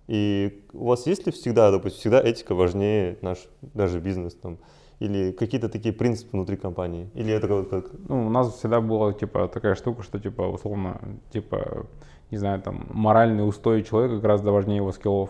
И 0.07 0.63
у 0.73 0.85
вас 0.85 1.07
есть 1.07 1.25
ли 1.25 1.31
всегда, 1.31 1.71
допустим, 1.71 1.99
всегда 1.99 2.21
этика 2.21 2.55
важнее 2.55 3.17
наш 3.21 3.39
даже 3.61 3.99
бизнес 3.99 4.35
там? 4.35 4.57
Или 4.99 5.31
какие-то 5.31 5.69
такие 5.69 5.93
принципы 5.93 6.37
внутри 6.37 6.57
компании? 6.57 7.09
Или 7.15 7.33
это 7.33 7.47
как, 7.47 7.69
как 7.69 7.85
Ну, 8.09 8.27
у 8.27 8.29
нас 8.29 8.53
всегда 8.53 8.79
была, 8.79 9.13
типа, 9.13 9.47
такая 9.47 9.75
штука, 9.75 10.03
что, 10.03 10.19
типа, 10.19 10.43
условно, 10.43 11.01
типа, 11.33 11.85
не 12.31 12.37
знаю, 12.37 12.61
там, 12.61 12.85
моральный 12.89 13.47
устой 13.47 13.83
человека 13.83 14.19
гораздо 14.19 14.51
важнее 14.51 14.77
его 14.77 14.91
скиллов. 14.91 15.29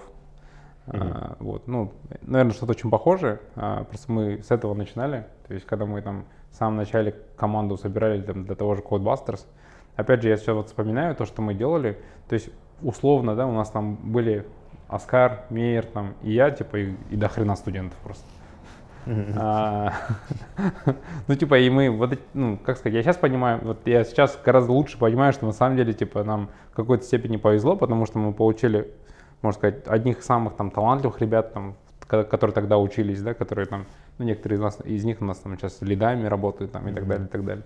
А, 0.88 1.35
вот, 1.39 1.67
ну, 1.67 1.91
наверное, 2.21 2.53
что-то 2.53 2.71
очень 2.71 2.89
похожее, 2.89 3.39
а, 3.55 3.83
просто 3.83 4.11
мы 4.11 4.41
с 4.41 4.51
этого 4.51 4.73
начинали, 4.73 5.25
то 5.47 5.53
есть, 5.53 5.65
когда 5.65 5.85
мы 5.85 6.01
там 6.01 6.25
в 6.51 6.55
самом 6.55 6.77
начале 6.77 7.15
команду 7.35 7.77
собирали 7.77 8.21
там, 8.21 8.45
для 8.45 8.55
того 8.55 8.75
же 8.75 8.81
Codebusters, 8.81 9.45
опять 9.95 10.21
же, 10.21 10.29
я 10.29 10.38
сейчас 10.38 10.55
вот 10.55 10.67
вспоминаю 10.67 11.15
то, 11.15 11.25
что 11.25 11.41
мы 11.41 11.53
делали, 11.53 11.99
то 12.29 12.33
есть, 12.33 12.49
условно, 12.81 13.35
да, 13.35 13.45
у 13.47 13.51
нас 13.51 13.69
там 13.69 13.95
были 13.95 14.45
Оскар, 14.88 15.43
Мейер, 15.49 15.85
там, 15.85 16.13
и 16.23 16.31
я, 16.31 16.51
типа, 16.51 16.77
и, 16.77 16.93
и 17.09 17.15
до 17.15 17.27
хрена 17.27 17.55
студентов 17.55 17.97
просто. 18.03 18.25
А, 19.35 19.93
Ну, 21.27 21.35
типа, 21.35 21.59
и 21.59 21.69
мы, 21.69 21.89
вот, 21.89 22.17
ну, 22.33 22.57
как 22.57 22.77
сказать, 22.77 22.95
я 22.95 23.03
сейчас 23.03 23.17
понимаю, 23.17 23.59
вот 23.63 23.85
я 23.85 24.03
сейчас 24.03 24.39
гораздо 24.43 24.71
лучше 24.71 24.97
понимаю, 24.97 25.33
что 25.33 25.45
на 25.45 25.51
самом 25.51 25.77
деле, 25.77 25.93
типа, 25.93 26.23
нам 26.23 26.49
в 26.71 26.75
какой-то 26.75 27.03
степени 27.03 27.38
повезло, 27.38 27.75
потому 27.75 28.05
что 28.05 28.19
мы 28.19 28.33
получили, 28.33 28.91
можно 29.41 29.57
сказать, 29.59 29.88
одних 29.88 30.23
самых 30.23 30.55
там 30.55 30.71
талантливых 30.71 31.21
ребят, 31.21 31.53
там, 31.53 31.75
ко- 32.07 32.23
которые 32.23 32.53
тогда 32.53 32.77
учились, 32.77 33.21
да, 33.21 33.33
которые 33.33 33.65
там, 33.65 33.85
ну, 34.17 34.25
некоторые 34.25 34.57
из 34.57 34.61
нас, 34.61 34.79
из 34.83 35.03
них 35.03 35.21
у 35.21 35.25
нас 35.25 35.38
там 35.39 35.57
сейчас 35.57 35.81
лидами 35.81 36.25
работают, 36.27 36.71
там, 36.71 36.88
и 36.88 36.93
так 36.93 37.07
далее, 37.07 37.25
и 37.25 37.29
так 37.29 37.45
далее. 37.45 37.63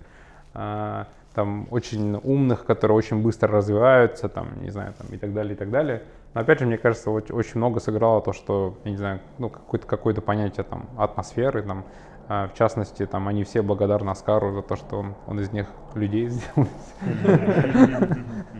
А, 0.54 1.06
Там 1.34 1.66
очень 1.70 2.20
умных, 2.24 2.66
которые 2.66 2.94
очень 2.94 3.22
быстро 3.22 3.48
развиваются, 3.50 4.28
там, 4.28 4.48
не 4.60 4.68
знаю, 4.70 4.92
там, 4.98 5.06
и 5.14 5.16
так 5.16 5.32
далее, 5.32 5.54
и 5.54 5.56
так 5.56 5.70
далее. 5.70 6.02
Но 6.34 6.42
опять 6.42 6.58
же, 6.60 6.66
мне 6.66 6.76
кажется, 6.76 7.08
оч- 7.08 7.32
очень 7.32 7.56
много 7.56 7.80
сыграло 7.80 8.20
то, 8.20 8.34
что, 8.34 8.76
я 8.84 8.90
не 8.90 8.98
знаю, 8.98 9.20
ну, 9.38 9.48
какое-то 9.48 9.86
какое 9.86 10.14
понятие 10.14 10.64
там 10.64 10.90
атмосферы, 10.98 11.62
там, 11.62 11.84
в 12.32 12.58
частности, 12.58 13.06
там, 13.06 13.28
они 13.28 13.42
все 13.44 13.62
благодарны 13.62 14.10
Оскару 14.10 14.52
за 14.52 14.62
то, 14.62 14.76
что 14.76 14.96
он, 15.00 15.14
он 15.26 15.40
из 15.40 15.52
них 15.52 15.66
людей 15.94 16.28
сделал. 16.28 16.68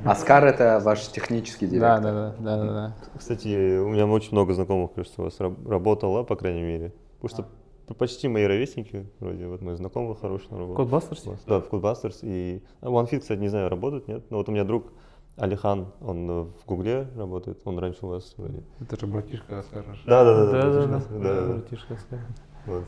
Оскар 0.05 0.45
это 0.45 0.81
ваш 0.85 1.07
технический 1.09 1.67
директор. 1.67 2.03
да, 2.03 2.13
да, 2.13 2.35
да, 2.39 2.57
да, 2.65 2.73
да. 2.73 2.97
Кстати, 3.17 3.79
у 3.79 3.89
меня 3.89 4.07
очень 4.07 4.33
много 4.33 4.53
знакомых, 4.55 4.93
кажется, 4.95 5.21
у 5.21 5.25
вас 5.25 5.39
раб- 5.41 5.67
работало, 5.69 6.23
по 6.25 6.37
крайней 6.37 6.63
мере. 6.63 6.93
Потому 7.21 7.47
что 7.87 7.95
почти 7.95 8.27
мои 8.29 8.45
ровесники, 8.45 9.07
вроде, 9.21 9.47
вот 9.47 9.63
мой 9.63 9.77
знакомый 9.77 10.17
хороший 10.17 10.51
на 10.51 10.59
работе. 10.59 10.83
Codebusters? 10.83 11.23
Вот, 11.27 11.39
Да, 11.47 11.61
в 11.61 11.71
Codebusters. 11.71 12.19
И 12.23 12.63
а, 12.81 12.87
OneFit, 12.89 13.21
кстати, 13.21 13.39
не 13.39 13.49
знаю, 13.49 13.69
работает, 13.69 14.09
нет? 14.09 14.25
Но 14.31 14.39
вот 14.39 14.49
у 14.49 14.53
меня 14.53 14.65
друг 14.65 14.87
Алихан, 15.37 15.87
он 16.01 16.31
э, 16.31 16.43
в 16.45 16.67
Гугле 16.67 17.07
работает, 17.17 17.61
он 17.65 17.79
раньше 17.79 18.05
у 18.05 18.09
вас 18.09 18.35
вроде. 18.37 18.63
Это 18.81 18.99
же 18.99 19.07
братишка 19.07 19.61
Оскара. 19.61 19.85
Да, 20.05 20.25
да, 20.25 20.47
Да, 20.47 20.53
да, 20.53 20.71
да. 20.71 20.87
да, 21.11 21.19
да. 21.19 21.53
Братишка 21.55 21.97
скажет. 21.97 22.87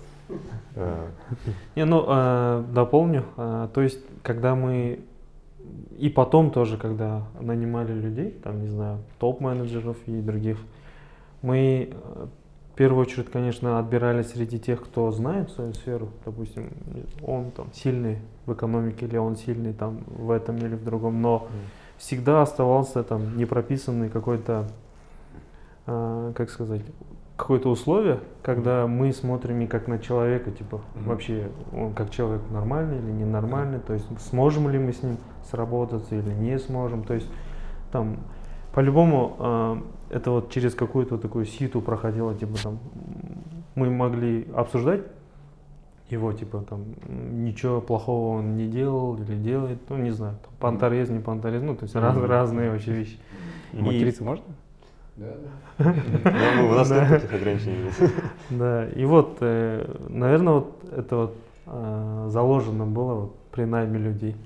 А, 0.77 1.11
Не, 1.77 1.85
ну, 1.85 2.05
э, 2.07 2.65
дополню. 2.73 3.25
Э, 3.37 3.69
то 3.73 3.81
есть, 3.81 4.01
когда 4.23 4.55
мы 4.55 5.01
и 5.99 6.09
потом 6.09 6.51
тоже, 6.51 6.77
когда 6.77 7.23
нанимали 7.41 7.93
людей, 7.93 8.31
там, 8.31 8.61
не 8.61 8.69
знаю, 8.69 8.99
топ-менеджеров 9.19 9.97
и 10.07 10.21
других, 10.21 10.59
мы 11.43 11.91
э, 11.93 12.27
в 12.73 12.77
первую 12.77 13.03
очередь, 13.03 13.31
конечно, 13.31 13.79
отбирали 13.79 14.23
среди 14.23 14.59
тех, 14.59 14.83
кто 14.83 15.11
знает 15.13 15.51
свою 15.51 15.73
сферу. 15.75 16.09
Допустим, 16.25 16.71
он 17.23 17.53
там 17.53 17.73
сильный 17.73 18.19
в 18.47 18.53
экономике 18.53 19.07
или 19.07 19.17
он 19.17 19.37
сильный 19.37 19.73
там 19.73 20.03
в 20.09 20.31
этом 20.31 20.57
или 20.57 20.75
в 20.75 20.85
другом, 20.85 21.23
но 21.23 21.47
всегда 21.97 22.43
оставался 22.43 23.05
там 23.05 23.37
непрописанный 23.37 24.09
какой-то, 24.09 24.67
э, 25.87 26.33
как 26.35 26.51
сказать, 26.51 26.83
какое-то 27.37 27.69
условие, 27.69 28.21
когда 28.43 28.87
мы 28.87 29.13
смотрим 29.13 29.59
не 29.59 29.67
как 29.67 29.89
на 29.89 29.99
человека, 29.99 30.51
типа 30.53 30.81
Мгм. 30.95 31.05
вообще 31.09 31.49
он 31.77 31.93
как 31.93 32.11
человек 32.11 32.43
нормальный 32.51 32.99
или 32.99 33.11
ненормальный, 33.11 33.81
то 33.81 33.93
есть 33.93 34.07
сможем 34.21 34.69
ли 34.69 34.79
мы 34.79 34.93
с 34.93 35.03
ним 35.03 35.17
сработаться 35.51 36.15
или 36.15 36.31
не 36.33 36.59
сможем, 36.59 37.03
то 37.03 37.15
есть 37.15 37.29
там 37.91 38.19
по-любому 38.73 39.37
э, 40.11 40.17
это 40.17 40.31
вот 40.31 40.51
через 40.51 40.75
какую-то 40.75 41.19
такую 41.19 41.45
ситу 41.45 41.81
проходило, 41.81 42.35
типа 42.35 42.55
там 42.63 42.79
мы 43.75 43.91
могли 43.91 44.47
обсуждать 44.55 45.03
его, 46.11 46.33
типа 46.33 46.65
там 46.69 46.85
ничего 47.09 47.81
плохого 47.81 48.39
он 48.39 48.57
не 48.57 48.69
делал 48.69 49.17
или 49.17 49.35
делает, 49.35 49.79
ну 49.89 49.97
не 49.97 50.11
знаю, 50.11 50.37
там, 50.43 50.53
понторез, 50.61 51.09
не 51.09 51.19
понторез, 51.19 51.63
ну 51.63 51.75
то 51.75 51.83
есть 51.85 51.97
раз- 51.97 52.17
Мгм. 52.17 52.27
разные 52.27 52.71
вообще 52.71 52.93
вещи. 52.93 53.19
И- 53.73 53.83
Материться 53.83 54.23
можно? 55.17 55.51
Ну, 56.59 56.69
у 56.71 56.75
нас 56.75 56.91
нет 56.91 57.09
Да. 57.09 57.09
таких 57.09 57.33
ограничений. 57.35 57.91
Да, 58.51 58.87
и 58.89 59.05
вот, 59.05 59.41
наверное, 59.41 60.53
вот 60.55 60.85
это 60.97 61.17
вот 61.17 61.37
э, 61.67 62.27
заложено 62.29 62.87
было 62.87 63.15
вот 63.15 63.37
при 63.51 63.65
найме 63.65 63.99
людей. 63.99 64.37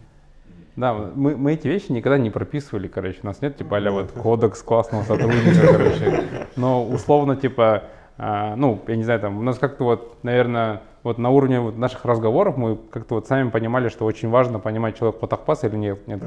Да, 0.76 0.94
мы, 0.94 1.36
мы 1.36 1.54
эти 1.54 1.66
вещи 1.66 1.90
никогда 1.90 2.18
не 2.18 2.30
прописывали, 2.30 2.86
короче. 2.86 3.18
У 3.22 3.26
нас 3.26 3.42
нет, 3.42 3.56
типа, 3.56 3.78
а 3.78 3.90
вот 3.90 4.12
кодекс 4.12 4.62
классного 4.62 5.02
сотрудника, 5.02 5.66
короче. 5.72 6.24
Но 6.56 6.86
условно, 6.86 7.34
типа, 7.34 7.84
а, 8.16 8.54
ну, 8.54 8.80
я 8.86 8.96
не 8.96 9.02
знаю, 9.02 9.20
там, 9.20 9.38
у 9.38 9.42
нас 9.42 9.58
как-то 9.58 9.84
вот, 9.84 10.22
наверное, 10.22 10.82
вот 11.08 11.18
на 11.18 11.30
уровне 11.30 11.58
вот 11.60 11.78
наших 11.78 12.04
разговоров 12.04 12.58
мы 12.58 12.76
как-то 12.76 13.14
вот 13.14 13.26
сами 13.26 13.48
понимали, 13.48 13.88
что 13.88 14.04
очень 14.04 14.28
важно 14.28 14.58
понимать, 14.58 14.98
человек 14.98 15.18
потахпас 15.18 15.64
или 15.64 15.76
нет. 15.76 16.06
нет. 16.06 16.20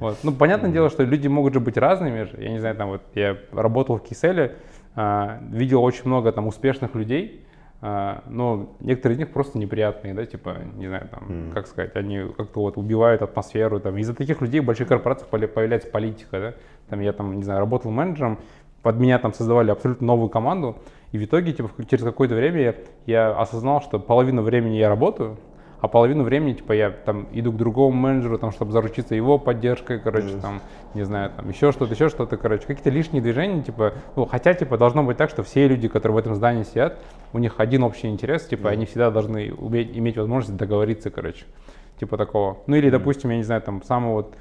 Вот. 0.00 0.18
Ну, 0.22 0.32
понятное 0.32 0.70
дело, 0.70 0.90
что 0.90 1.04
люди 1.04 1.28
могут 1.28 1.54
же 1.54 1.60
быть 1.60 1.76
разными. 1.76 2.26
Я 2.42 2.50
не 2.50 2.58
знаю, 2.58 2.74
там 2.74 2.88
вот 2.88 3.02
я 3.14 3.36
работал 3.52 3.98
в 3.98 4.02
Киселе, 4.02 4.56
а, 4.96 5.38
видел 5.50 5.82
очень 5.84 6.06
много 6.06 6.32
там 6.32 6.46
успешных 6.46 6.94
людей, 6.94 7.44
а, 7.82 8.22
но 8.26 8.74
некоторые 8.80 9.16
из 9.16 9.18
них 9.20 9.30
просто 9.30 9.58
неприятные, 9.58 10.12
да, 10.14 10.26
типа, 10.26 10.56
не 10.74 10.88
знаю, 10.88 11.08
там, 11.08 11.24
Мгм. 11.28 11.52
как 11.52 11.66
сказать, 11.66 11.96
они 11.96 12.32
как-то 12.36 12.60
вот 12.60 12.76
убивают 12.76 13.22
атмосферу, 13.22 13.78
там, 13.78 13.96
из-за 13.98 14.14
таких 14.14 14.40
людей 14.40 14.60
в 14.60 14.64
больших 14.64 14.88
корпорациях 14.88 15.28
появляется 15.28 15.88
политика, 15.88 16.40
да, 16.40 16.54
там, 16.88 17.00
я 17.00 17.12
там, 17.12 17.36
не 17.36 17.42
знаю, 17.42 17.60
работал 17.60 17.90
менеджером, 17.90 18.38
под 18.82 18.98
меня 18.98 19.18
там 19.18 19.32
создавали 19.32 19.70
абсолютно 19.70 20.06
новую 20.06 20.28
команду, 20.28 20.76
и 21.12 21.18
в 21.18 21.24
итоге, 21.24 21.52
типа, 21.52 21.70
через 21.90 22.04
какое-то 22.04 22.34
время 22.34 22.60
я, 22.60 22.74
я 23.06 23.30
осознал, 23.38 23.82
что 23.82 23.98
половину 23.98 24.42
времени 24.42 24.76
я 24.76 24.88
работаю, 24.88 25.36
а 25.80 25.88
половину 25.88 26.24
времени, 26.24 26.52
типа, 26.52 26.72
я 26.72 26.90
там 26.90 27.26
иду 27.32 27.52
к 27.52 27.56
другому 27.56 27.96
менеджеру, 27.96 28.38
там, 28.38 28.52
чтобы 28.52 28.70
заручиться 28.72 29.14
его 29.14 29.38
поддержкой, 29.38 29.98
короче, 29.98 30.34
Мгм. 30.34 30.40
там, 30.40 30.60
не 30.94 31.04
знаю, 31.04 31.30
там, 31.34 31.48
еще 31.48 31.72
что-то, 31.72 31.94
еще 31.94 32.10
что-то, 32.10 32.36
короче, 32.36 32.66
какие-то 32.66 32.90
лишние 32.90 33.22
движения, 33.22 33.62
типа, 33.62 33.94
ну, 34.14 34.26
хотя, 34.26 34.52
типа, 34.52 34.76
должно 34.76 35.02
быть 35.02 35.16
так, 35.16 35.30
что 35.30 35.42
все 35.42 35.66
люди, 35.66 35.88
которые 35.88 36.16
в 36.16 36.18
этом 36.18 36.34
здании 36.34 36.64
сидят, 36.64 36.98
у 37.32 37.38
них 37.38 37.54
один 37.60 37.82
общий 37.82 38.08
интерес, 38.08 38.46
типа, 38.46 38.68
они 38.70 38.84
всегда 38.84 39.10
должны 39.10 39.54
уметь, 39.54 39.96
иметь 39.96 40.16
возможность 40.18 40.56
договориться, 40.58 41.10
короче, 41.10 41.46
типа 41.98 42.18
такого. 42.18 42.58
Ну, 42.66 42.76
или, 42.76 42.90
допустим, 42.90 43.30
я 43.30 43.36
не 43.38 43.42
знаю, 43.42 43.62
там, 43.62 43.82
самый 43.82 44.12
вот 44.12 44.34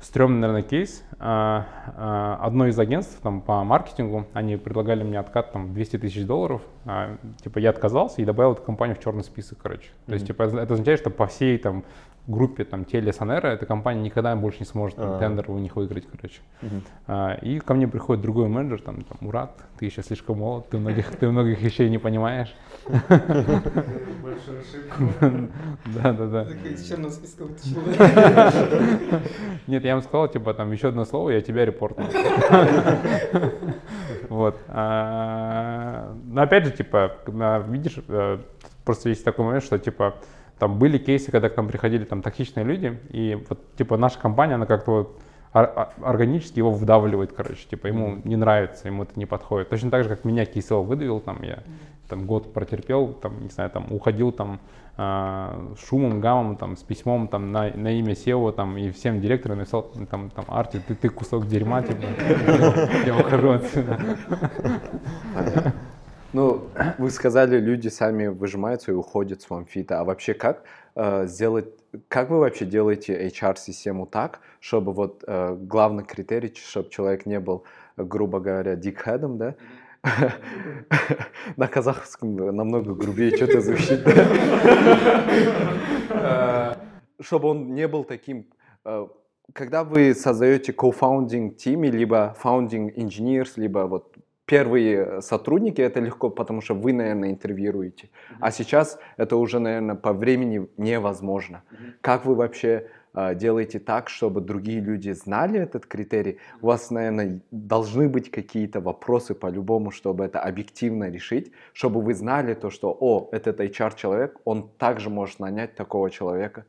стрёмный, 0.00 0.40
наверное, 0.40 0.62
кейс. 0.62 1.04
А, 1.18 1.66
а, 1.96 2.38
Одно 2.42 2.66
из 2.66 2.78
агентств 2.78 3.20
там, 3.22 3.40
по 3.40 3.62
маркетингу, 3.64 4.26
они 4.32 4.56
предлагали 4.56 5.02
мне 5.02 5.18
откат 5.18 5.52
там 5.52 5.72
200 5.74 5.98
тысяч 5.98 6.26
долларов. 6.26 6.62
А, 6.86 7.16
Типа 7.42 7.58
я 7.58 7.70
отказался 7.70 8.22
и 8.22 8.24
добавил 8.24 8.52
эту 8.52 8.62
компанию 8.62 8.96
в 8.96 9.00
черный 9.00 9.24
список, 9.24 9.58
короче. 9.62 9.90
То 10.06 10.14
есть, 10.14 10.26
типа, 10.26 10.44
это 10.44 10.72
означает, 10.74 11.00
что 11.00 11.10
по 11.10 11.26
всей 11.26 11.58
там 11.58 11.84
группе 12.26 12.64
там 12.64 12.84
Теле 12.84 13.12
Сонера 13.12 13.48
эта 13.48 13.66
компания 13.66 14.02
никогда 14.02 14.36
больше 14.36 14.60
не 14.60 14.66
сможет 14.66 14.96
там, 14.96 15.14
А. 15.14 15.18
тендер 15.18 15.50
у 15.50 15.58
них 15.58 15.74
выиграть, 15.76 16.06
короче. 16.06 16.40
Мгм. 16.62 16.82
А, 17.08 17.34
И 17.42 17.58
ко 17.58 17.74
мне 17.74 17.88
приходит 17.88 18.22
другой 18.22 18.48
менеджер, 18.48 18.80
там, 18.82 19.02
там 19.02 19.16
Мурат, 19.20 19.56
ты 19.78 19.86
еще 19.86 20.02
слишком 20.02 20.38
молод, 20.38 20.68
ты 20.68 20.78
многих, 20.78 21.10
ты 21.16 21.28
многих 21.30 21.60
вещей 21.62 21.88
не 21.90 21.98
понимаешь. 21.98 22.54
Большая 22.86 23.18
ошибка. 24.60 25.48
Да, 25.86 26.12
да, 26.12 26.26
да. 26.26 26.44
Нет, 29.66 29.84
я 29.84 29.90
ему 29.92 30.02
сказал, 30.02 30.28
типа, 30.28 30.54
там, 30.54 30.70
еще 30.72 30.88
одно 30.88 31.04
слово, 31.04 31.30
я 31.30 31.40
тебя 31.40 31.64
репортну. 31.64 32.04
Вот. 34.30 34.56
А, 34.68 36.14
Но 36.24 36.42
опять 36.42 36.64
же, 36.64 36.70
типа, 36.70 37.16
видишь, 37.68 37.98
э, 38.08 38.38
просто 38.84 39.08
есть 39.08 39.24
такой 39.24 39.44
момент, 39.44 39.64
что, 39.64 39.76
типа, 39.78 40.14
там 40.58 40.78
были 40.78 40.98
кейсы, 40.98 41.32
когда 41.32 41.48
к 41.48 41.56
нам 41.56 41.66
приходили 41.66 42.04
там 42.04 42.22
токсичные 42.22 42.64
люди, 42.64 42.98
и 43.10 43.44
вот, 43.48 43.58
типа, 43.76 43.96
наша 43.96 44.20
компания, 44.20 44.54
она 44.54 44.66
как-то 44.66 44.90
вот 44.92 45.20
ор- 45.52 45.72
ор- 45.74 45.88
органически 46.02 46.58
его 46.58 46.70
вдавливает, 46.70 47.32
короче, 47.32 47.66
типа, 47.68 47.88
ему 47.88 48.20
не 48.22 48.36
нравится, 48.36 48.86
ему 48.86 49.02
это 49.02 49.18
не 49.18 49.26
подходит. 49.26 49.68
Точно 49.68 49.90
так 49.90 50.04
же, 50.04 50.08
как 50.08 50.24
меня 50.24 50.44
Кисел 50.46 50.84
выдавил, 50.84 51.18
там, 51.18 51.42
я 51.42 51.64
там 52.10 52.26
год 52.26 52.52
протерпел, 52.52 53.14
там, 53.14 53.42
не 53.42 53.48
знаю, 53.48 53.70
там, 53.70 53.86
уходил 53.90 54.32
там 54.32 54.60
с 54.96 55.88
шумом, 55.88 56.20
гамом, 56.20 56.56
там, 56.56 56.76
с 56.76 56.82
письмом 56.82 57.28
там 57.28 57.52
на, 57.52 57.72
на 57.74 57.98
имя 57.98 58.12
SEO, 58.12 58.52
там, 58.52 58.76
и 58.76 58.90
всем 58.90 59.22
директорам 59.22 59.58
написал, 59.58 59.84
там, 60.10 60.28
там, 60.28 60.44
Арти, 60.48 60.82
ты, 60.86 60.94
ты 60.94 61.08
кусок 61.08 61.46
дерьма, 61.46 61.82
типа, 61.82 62.02
я 63.06 63.16
ухожу 63.16 63.50
отсюда. 63.52 63.98
Ну, 66.32 66.68
вы 66.98 67.10
сказали, 67.10 67.58
люди 67.58 67.88
сами 67.88 68.28
выжимаются 68.28 68.92
и 68.92 68.94
уходят 68.94 69.42
с 69.42 69.48
OneFit. 69.48 69.92
А 69.92 70.04
вообще 70.04 70.32
как 70.32 70.62
э, 70.94 71.26
сделать, 71.26 71.66
как 72.06 72.30
вы 72.30 72.38
вообще 72.38 72.64
делаете 72.64 73.28
HR-систему 73.28 74.06
так, 74.06 74.38
чтобы 74.60 74.92
вот 74.92 75.24
э, 75.26 75.56
главный 75.60 76.04
критерий, 76.04 76.54
чтобы 76.54 76.88
человек 76.88 77.26
не 77.26 77.40
был, 77.40 77.64
э, 77.96 78.04
грубо 78.04 78.38
говоря, 78.38 78.76
дикхедом, 78.76 79.38
да? 79.38 79.56
На 81.56 81.66
казахском 81.68 82.34
намного 82.36 82.94
грубее 82.94 83.36
что-то 83.36 83.60
звучит. 83.60 84.00
Э, 86.10 86.74
Чтобы 87.20 87.48
он 87.48 87.74
не 87.74 87.86
был 87.86 88.04
таким... 88.04 88.46
э, 88.84 89.06
Когда 89.52 89.84
вы 89.84 90.14
создаете 90.14 90.72
co-founding 90.72 91.54
team, 91.56 91.90
либо 91.90 92.36
founding 92.42 92.94
engineers, 92.96 93.52
либо 93.56 93.80
вот 93.80 94.16
первые 94.46 95.20
сотрудники, 95.22 95.80
это 95.80 96.00
легко, 96.00 96.30
потому 96.30 96.60
что 96.60 96.74
вы, 96.74 96.92
наверное, 96.92 97.30
интервьюируете. 97.30 98.10
А 98.40 98.50
сейчас 98.50 98.98
это 99.16 99.36
уже, 99.36 99.58
наверное, 99.60 99.94
по 99.94 100.12
времени 100.12 100.66
невозможно. 100.76 101.62
Как 102.00 102.24
вы 102.26 102.34
вообще 102.34 102.86
делаете 103.14 103.78
так, 103.78 104.08
чтобы 104.08 104.40
другие 104.40 104.80
люди 104.80 105.10
знали 105.12 105.58
этот 105.58 105.86
критерий? 105.86 106.38
У 106.60 106.66
вас, 106.66 106.90
наверное, 106.90 107.40
должны 107.50 108.08
быть 108.08 108.30
какие-то 108.30 108.80
вопросы 108.80 109.34
по-любому, 109.34 109.90
чтобы 109.90 110.24
это 110.24 110.40
объективно 110.40 111.10
решить, 111.10 111.52
чтобы 111.72 112.00
вы 112.00 112.14
знали 112.14 112.54
то, 112.54 112.70
что, 112.70 112.96
о, 112.98 113.28
этот 113.32 113.60
HR-человек, 113.60 114.40
он 114.44 114.68
также 114.78 115.10
может 115.10 115.40
нанять 115.40 115.74
такого 115.74 116.10
человека. 116.10 116.64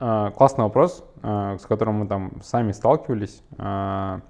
А, 0.00 0.30
Классный 0.32 0.64
вопрос, 0.64 1.04
а, 1.22 1.56
с 1.58 1.66
которым 1.66 1.94
мы 1.96 2.06
там 2.06 2.40
сами 2.42 2.72
сталкивались. 2.72 3.42
А, 3.58 4.20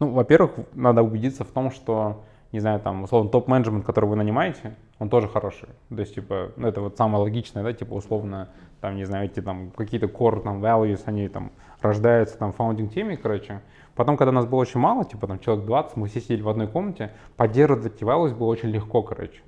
Ну, 0.00 0.10
во-первых, 0.12 0.52
надо 0.74 1.02
убедиться 1.02 1.42
в 1.42 1.48
том, 1.48 1.72
что, 1.72 2.22
не 2.52 2.60
знаю, 2.60 2.78
там, 2.78 3.02
условно, 3.02 3.30
топ-менеджмент, 3.30 3.84
который 3.84 4.08
вы 4.08 4.14
нанимаете, 4.14 4.76
он 4.98 5.08
тоже 5.08 5.28
хороший. 5.28 5.68
То 5.88 6.00
есть, 6.00 6.14
типа, 6.14 6.52
ну, 6.56 6.68
это 6.68 6.80
вот 6.80 6.96
самое 6.96 7.22
логичное, 7.22 7.62
да, 7.62 7.72
типа, 7.72 7.94
условно, 7.94 8.48
там, 8.80 8.96
не 8.96 9.04
знаю, 9.04 9.26
эти 9.26 9.40
там 9.40 9.70
какие-то 9.70 10.06
core 10.06 10.42
там 10.42 10.62
values, 10.62 11.02
они 11.06 11.28
там 11.28 11.52
рождаются 11.80 12.36
там 12.38 12.52
в 12.52 12.56
founding 12.58 12.88
теме, 12.88 13.16
короче. 13.16 13.62
Потом, 13.94 14.16
когда 14.16 14.32
нас 14.32 14.46
было 14.46 14.60
очень 14.60 14.80
мало, 14.80 15.04
типа, 15.04 15.26
там, 15.26 15.38
человек 15.38 15.66
20, 15.66 15.96
мы 15.96 16.08
все 16.08 16.20
сидели 16.20 16.42
в 16.42 16.48
одной 16.48 16.68
комнате, 16.68 17.12
поддерживать 17.36 17.86
эти 17.86 18.04
values 18.04 18.34
было 18.34 18.48
очень 18.48 18.70
легко, 18.70 19.02
короче. 19.02 19.40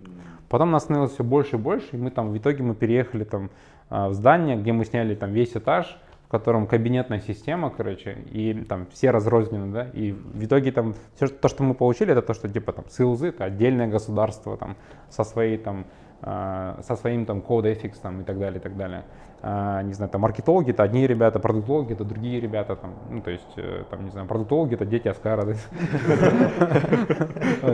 Потом 0.48 0.72
нас 0.72 0.84
становилось 0.84 1.12
все 1.12 1.22
больше 1.22 1.56
и 1.56 1.58
больше, 1.58 1.88
и 1.92 1.96
мы 1.96 2.10
там, 2.10 2.30
в 2.30 2.36
итоге 2.36 2.62
мы 2.64 2.74
переехали 2.74 3.22
там 3.24 3.50
а, 3.88 4.08
в 4.08 4.14
здание, 4.14 4.56
где 4.56 4.72
мы 4.72 4.84
сняли 4.84 5.14
там 5.14 5.32
весь 5.32 5.56
этаж, 5.56 5.96
котором 6.30 6.66
кабинетная 6.66 7.20
система, 7.20 7.70
короче, 7.70 8.18
и 8.30 8.54
там 8.68 8.86
все 8.92 9.10
разрознены, 9.10 9.72
да, 9.72 9.88
и 9.92 10.12
в 10.12 10.44
итоге 10.44 10.70
там 10.70 10.94
все 11.16 11.26
то, 11.26 11.48
что 11.48 11.64
мы 11.64 11.74
получили, 11.74 12.12
это 12.12 12.22
то, 12.22 12.34
что 12.34 12.48
типа 12.48 12.72
там 12.72 12.84
СИЛЗы, 12.88 13.28
это 13.28 13.44
отдельное 13.44 13.88
государство 13.88 14.56
там 14.56 14.76
со 15.08 15.24
своей 15.24 15.58
там 15.58 15.86
а, 16.22 16.78
со 16.82 16.96
своим 16.96 17.24
там 17.24 17.40
код 17.40 17.64
ethics 17.64 17.96
там 18.02 18.20
и 18.20 18.24
так 18.24 18.38
далее, 18.38 18.60
и 18.60 18.62
так 18.62 18.76
далее. 18.76 19.04
А, 19.42 19.82
не 19.82 19.94
знаю, 19.94 20.10
там 20.10 20.20
маркетологи 20.20 20.70
это 20.70 20.82
одни 20.82 21.06
ребята, 21.06 21.40
продуктологи 21.40 21.94
это 21.94 22.04
другие 22.04 22.40
ребята, 22.40 22.76
там, 22.76 22.94
ну 23.08 23.22
то 23.22 23.30
есть 23.30 23.52
э, 23.56 23.84
там 23.90 24.04
не 24.04 24.10
знаю, 24.10 24.26
продуктологи 24.28 24.74
это 24.74 24.84
дети 24.84 25.08
Аскара, 25.08 25.46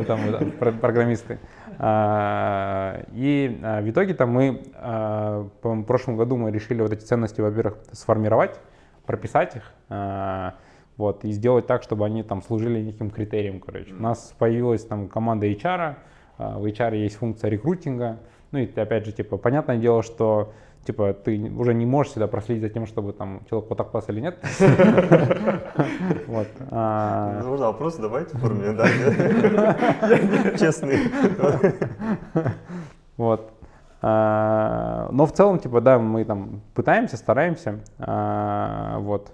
там, 0.06 0.20
программисты. 0.80 1.40
А, 1.78 3.02
И 3.12 3.58
а, 3.62 3.82
в 3.82 3.90
итоге 3.90 4.14
там 4.14 4.30
мы, 4.30 4.62
а, 4.74 5.48
в 5.62 5.82
прошлом 5.82 6.16
году 6.16 6.36
мы 6.36 6.50
решили 6.50 6.80
вот 6.80 6.92
эти 6.92 7.02
ценности, 7.02 7.40
во-первых, 7.40 7.78
сформировать, 7.92 8.58
прописать 9.04 9.56
их, 9.56 9.72
вот, 10.96 11.24
и 11.24 11.30
сделать 11.30 11.66
так, 11.68 11.84
чтобы 11.84 12.06
они 12.06 12.24
там 12.24 12.42
служили 12.42 12.80
неким 12.80 13.10
критерием, 13.10 13.60
короче. 13.60 13.92
У 13.92 14.02
нас 14.02 14.34
появилась 14.36 14.84
там 14.84 15.08
команда 15.08 15.46
HR, 15.46 15.94
в 16.38 16.64
HR 16.64 16.96
есть 16.96 17.16
функция 17.16 17.50
рекрутинга, 17.50 18.18
ну 18.50 18.58
и 18.58 18.80
опять 18.80 19.06
же, 19.06 19.12
типа, 19.12 19.36
понятное 19.36 19.76
дело, 19.76 20.02
что 20.02 20.52
типа 20.86 21.12
ты 21.12 21.50
уже 21.56 21.74
не 21.74 21.84
можешь 21.84 22.12
всегда 22.12 22.26
проследить 22.28 22.62
за 22.62 22.70
тем, 22.70 22.86
чтобы 22.86 23.12
там 23.12 23.42
человек 23.50 23.68
потоплас 23.68 24.08
или 24.08 24.20
нет. 24.20 24.38
Вот. 26.26 26.48
а, 26.70 27.40
Ну, 27.42 27.48
Можно 27.50 27.66
вопрос 27.66 27.96
давайте 27.96 28.36
в 28.36 28.40
форме, 28.40 28.72
да? 28.72 28.86
Честный. 30.58 30.98
Вот. 33.16 33.52
А, 34.02 35.08
Но 35.10 35.26
в 35.26 35.32
целом, 35.32 35.58
типа, 35.58 35.80
да, 35.80 35.98
мы 35.98 36.24
там 36.24 36.62
пытаемся, 36.74 37.16
стараемся. 37.16 37.80
А, 37.98 38.98
Вот. 38.98 39.32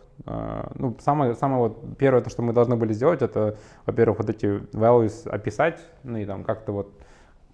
Ну, 0.75 0.97
самое, 1.01 1.35
самое 1.35 1.63
вот 1.63 1.97
первое, 1.99 2.23
то, 2.23 2.31
что 2.31 2.43
мы 2.43 2.53
должны 2.53 2.77
были 2.77 2.93
сделать, 2.93 3.23
это, 3.23 3.57
во-первых, 3.87 4.19
вот 4.19 4.31
эти 4.31 4.47
values 4.73 5.29
описать, 5.29 5.81
ну 6.05 6.17
и 6.19 6.25
там 6.25 6.45
как-то 6.45 6.71
вот 6.73 6.93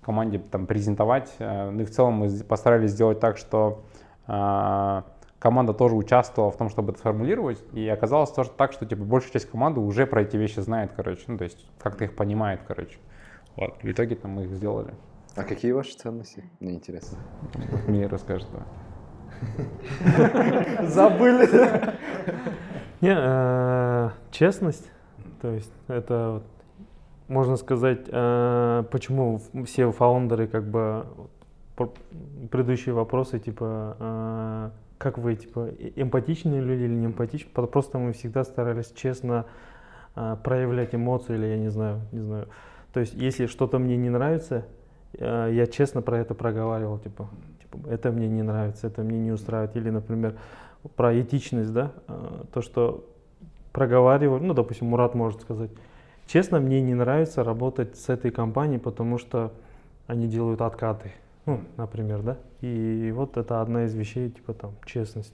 команде 0.02 0.38
там 0.38 0.66
презентовать. 0.66 1.34
Ну 1.38 1.80
и 1.80 1.84
в 1.84 1.90
целом 1.90 2.14
мы 2.14 2.30
постарались 2.46 2.90
сделать 2.90 3.20
так, 3.20 3.38
что 3.38 3.84
команда 4.28 5.72
тоже 5.72 5.94
участвовала 5.94 6.50
в 6.50 6.56
том, 6.56 6.68
чтобы 6.68 6.92
это 6.92 7.00
сформулировать, 7.00 7.62
и 7.72 7.88
оказалось 7.88 8.30
тоже 8.30 8.50
так, 8.50 8.72
что 8.72 8.86
типа 8.86 9.02
большая 9.02 9.32
часть 9.32 9.50
команды 9.50 9.80
уже 9.80 10.06
про 10.06 10.22
эти 10.22 10.36
вещи 10.36 10.60
знает, 10.60 10.92
короче, 10.94 11.22
ну 11.26 11.38
то 11.38 11.44
есть 11.44 11.66
как-то 11.78 12.04
их 12.04 12.14
понимает, 12.14 12.60
короче. 12.66 12.98
Вот, 13.56 13.82
в 13.82 13.90
итоге 13.90 14.16
там 14.16 14.32
мы 14.32 14.44
их 14.44 14.50
сделали. 14.50 14.92
А 15.34 15.44
какие 15.44 15.72
ваши 15.72 15.92
ценности? 15.92 16.44
Мне 16.60 16.74
интересно. 16.74 17.18
Мне 17.86 18.06
расскажет. 18.06 18.48
Забыли. 20.82 21.48
Не, 23.00 23.14
э, 23.16 24.10
честность, 24.32 24.90
то 25.40 25.52
есть 25.52 25.72
это 25.86 26.42
можно 27.28 27.56
сказать, 27.56 28.06
э, 28.08 28.84
почему 28.90 29.40
все 29.64 29.92
фаундеры 29.92 30.48
как 30.48 30.68
бы 30.68 31.06
предыдущие 32.50 32.94
вопросы 32.94 33.38
типа 33.38 33.96
э, 33.98 34.70
как 34.98 35.16
вы 35.18 35.36
типа 35.36 35.70
э- 35.78 35.92
эмпатичные 35.96 36.60
люди 36.60 36.82
или 36.82 36.94
не 36.94 37.06
эмпатичные, 37.06 37.52
просто 37.52 37.98
мы 37.98 38.12
всегда 38.12 38.44
старались 38.44 38.92
честно 38.94 39.46
э, 40.16 40.36
проявлять 40.42 40.94
эмоции 40.94 41.34
или 41.34 41.46
я 41.46 41.56
не 41.56 41.68
знаю, 41.68 42.00
не 42.12 42.20
знаю. 42.20 42.48
То 42.92 43.00
есть 43.00 43.14
если 43.14 43.46
что-то 43.46 43.78
мне 43.78 43.96
не 43.96 44.10
нравится, 44.10 44.66
э, 45.14 45.50
я 45.52 45.66
честно 45.66 46.02
про 46.02 46.18
это 46.18 46.34
проговаривал, 46.34 46.98
типа, 46.98 47.28
типа, 47.60 47.88
это 47.88 48.10
мне 48.10 48.28
не 48.28 48.42
нравится, 48.42 48.88
это 48.88 49.02
мне 49.02 49.18
не 49.18 49.32
устраивает. 49.32 49.76
Или, 49.76 49.90
например, 49.90 50.36
про 50.96 51.18
этичность, 51.18 51.72
да, 51.72 51.92
э, 52.08 52.44
то, 52.52 52.60
что 52.60 53.04
проговариваю, 53.72 54.42
ну, 54.42 54.54
допустим, 54.54 54.88
Мурат 54.88 55.14
может 55.14 55.42
сказать, 55.42 55.70
честно, 56.26 56.58
мне 56.60 56.80
не 56.80 56.94
нравится 56.94 57.44
работать 57.44 57.96
с 57.96 58.08
этой 58.08 58.30
компанией, 58.30 58.80
потому 58.80 59.18
что 59.18 59.52
они 60.06 60.26
делают 60.26 60.60
откаты, 60.60 61.12
ну, 61.48 61.60
например, 61.78 62.22
да, 62.22 62.36
и 62.60 63.10
вот 63.16 63.38
это 63.38 63.62
одна 63.62 63.84
из 63.86 63.94
вещей, 63.94 64.28
типа 64.28 64.52
там, 64.52 64.72
честность, 64.84 65.32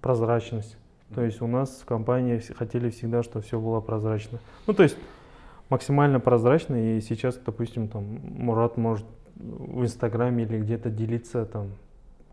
прозрачность. 0.00 0.76
То 1.12 1.24
есть 1.24 1.42
у 1.42 1.48
нас 1.48 1.80
в 1.82 1.84
компании 1.84 2.38
хотели 2.38 2.90
всегда, 2.90 3.24
чтобы 3.24 3.44
все 3.44 3.58
было 3.58 3.80
прозрачно. 3.80 4.38
Ну, 4.68 4.74
то 4.74 4.84
есть 4.84 4.96
максимально 5.68 6.20
прозрачно, 6.20 6.76
и 6.76 7.00
сейчас, 7.00 7.36
допустим, 7.44 7.88
там 7.88 8.04
Мурат 8.04 8.76
может 8.76 9.04
в 9.34 9.82
Инстаграме 9.82 10.44
или 10.44 10.60
где-то 10.60 10.90
делиться 10.90 11.44
там 11.44 11.72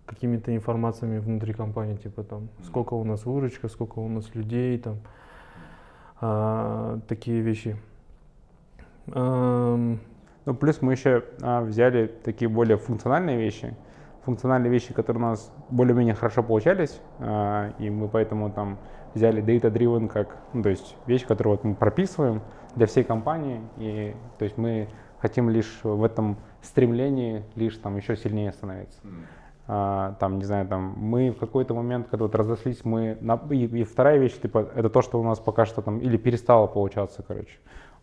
какими-то 0.06 0.56
информациями 0.56 1.18
внутри 1.18 1.54
компании, 1.54 1.96
типа 1.96 2.24
там, 2.24 2.50
сколько 2.64 2.94
у 2.94 3.04
нас 3.04 3.26
выручка, 3.26 3.70
сколько 3.70 3.98
у 3.98 4.08
нас 4.08 4.36
людей, 4.36 4.78
там, 4.78 5.00
а, 6.22 7.00
такие 7.08 7.42
вещи. 7.42 7.76
Ам, 9.08 10.00
Ну, 10.46 10.54
плюс 10.54 10.82
мы 10.82 10.94
еще 10.94 11.24
а, 11.42 11.62
взяли 11.62 12.08
такие 12.24 12.48
более 12.50 12.78
функциональные 12.78 13.38
вещи, 13.38 13.76
функциональные 14.24 14.72
вещи, 14.72 14.94
которые 14.94 15.24
у 15.24 15.28
нас 15.28 15.52
более-менее 15.70 16.14
хорошо 16.16 16.44
получались, 16.44 17.00
а, 17.20 17.74
и 17.80 17.90
мы 17.90 18.08
поэтому 18.08 18.52
там 18.52 18.78
взяли 19.14 19.42
data-driven 19.44 20.08
как, 20.08 20.38
ну, 20.54 20.62
то 20.62 20.70
есть 20.70 20.96
вещь, 21.08 21.26
которую 21.26 21.56
вот 21.56 21.64
мы 21.64 21.74
прописываем 21.74 22.42
для 22.76 22.86
всей 22.86 23.04
компании, 23.04 23.62
и 23.78 24.16
то 24.38 24.46
есть 24.46 24.58
мы 24.58 24.88
хотим 25.20 25.50
лишь 25.50 25.80
в 25.84 26.04
этом 26.04 26.38
стремлении 26.62 27.44
лишь 27.56 27.78
там 27.78 27.96
еще 27.98 28.16
сильнее 28.16 28.52
становиться. 28.52 29.00
А, 29.68 30.16
там, 30.20 30.38
не 30.38 30.44
знаю, 30.44 30.68
там, 30.68 30.94
мы 30.98 31.32
в 31.32 31.38
какой-то 31.40 31.74
момент, 31.74 32.08
когда 32.12 32.26
вот 32.26 32.36
разошлись, 32.36 32.86
мы, 32.86 33.18
на- 33.22 33.42
и, 33.50 33.66
и 33.66 33.84
вторая 33.84 34.20
вещь, 34.20 34.40
типа, 34.40 34.70
это 34.76 34.90
то, 34.92 35.02
что 35.02 35.20
у 35.20 35.24
нас 35.24 35.40
пока 35.40 35.66
что 35.66 35.82
там, 35.82 35.98
или 35.98 36.18
перестало 36.18 36.68
получаться, 36.68 37.24
короче. 37.28 37.58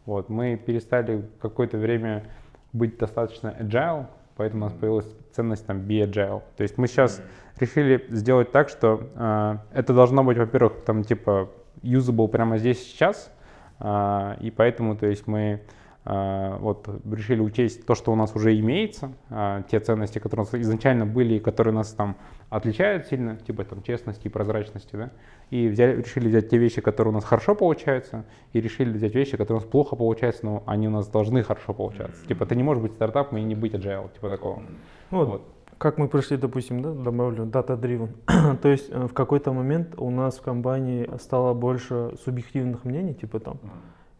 Вот, 0.07 0.29
мы 0.29 0.57
перестали 0.57 1.25
какое-то 1.41 1.79
время 1.79 2.25
быть 2.73 2.99
достаточно 2.99 3.55
agile, 3.59 4.07
поэтому 4.37 4.67
у 4.67 4.69
нас 4.69 4.79
появилась 4.79 5.07
ценность 5.33 5.67
там 5.67 5.79
be 5.79 6.05
agile. 6.05 6.43
То 6.57 6.63
есть 6.63 6.79
мы 6.79 6.89
сейчас 6.89 7.23
решили 7.59 8.05
сделать 8.11 8.51
так, 8.51 8.69
что 8.69 9.09
а, 9.15 9.63
это 9.73 9.95
должно 9.95 10.25
быть, 10.25 10.39
во-первых, 10.39 10.85
там 10.85 11.05
типа 11.05 11.51
usable 11.83 12.29
прямо 12.29 12.59
здесь 12.59 12.83
сейчас, 12.83 13.33
а, 13.79 14.37
и 14.41 14.51
поэтому, 14.51 14.97
то 14.97 15.07
есть 15.07 15.27
мы 15.27 15.63
а, 16.05 16.59
вот 16.59 16.89
решили 17.11 17.41
учесть 17.41 17.87
то, 17.87 17.95
что 17.95 18.13
у 18.13 18.17
нас 18.17 18.35
уже 18.35 18.59
имеется, 18.59 19.13
а, 19.31 19.63
те 19.63 19.79
ценности, 19.79 20.19
которые 20.19 20.47
у 20.47 20.53
нас 20.53 20.63
изначально 20.63 21.07
были 21.07 21.35
и 21.35 21.41
которые 21.41 21.75
нас 21.75 21.93
там 21.93 22.17
отличают 22.53 23.07
сильно, 23.07 23.37
типа 23.37 23.65
там 23.65 23.83
честности 23.83 24.27
и 24.27 24.29
прозрачности, 24.29 24.95
да, 24.95 25.11
и 25.49 25.69
взяли, 25.69 26.03
решили 26.03 26.29
взять 26.29 26.51
те 26.51 26.59
вещи, 26.59 26.83
которые 26.83 27.13
у 27.13 27.15
нас 27.15 27.25
хорошо 27.25 27.55
получаются, 27.55 28.27
и 28.53 28.61
решили 28.61 28.93
взять 28.93 29.15
вещи, 29.15 29.39
которые 29.39 29.57
у 29.57 29.61
нас 29.61 29.69
плохо 29.69 29.97
получаются, 29.97 30.45
но 30.45 30.63
они 30.67 30.87
у 30.87 30.91
нас 30.91 31.09
должны 31.09 31.43
хорошо 31.43 31.73
получаться. 31.73 32.27
Типа 32.27 32.45
ты 32.45 32.55
не 32.55 32.63
можешь 32.63 32.83
быть 32.83 32.93
стартапом 32.93 33.39
и 33.39 33.43
не 33.43 33.55
быть 33.55 33.73
agile, 33.73 34.13
типа 34.13 34.29
такого. 34.29 34.63
ну, 35.11 35.19
вот, 35.19 35.29
Вот. 35.29 35.43
как 35.79 35.97
мы 35.97 36.09
пришли, 36.09 36.37
допустим, 36.37 36.83
да, 36.83 36.93
добавлю 36.93 37.47
data-driven. 37.47 38.57
То 38.63 38.69
есть 38.69 38.91
э, 38.91 39.07
в 39.07 39.15
какой-то 39.15 39.55
момент 39.55 39.95
у 39.97 40.11
нас 40.11 40.37
в 40.37 40.43
компании 40.43 41.09
стало 41.19 41.55
больше 41.55 42.13
субъективных 42.23 42.85
мнений, 42.85 43.15
типа 43.15 43.41
там, 43.41 43.57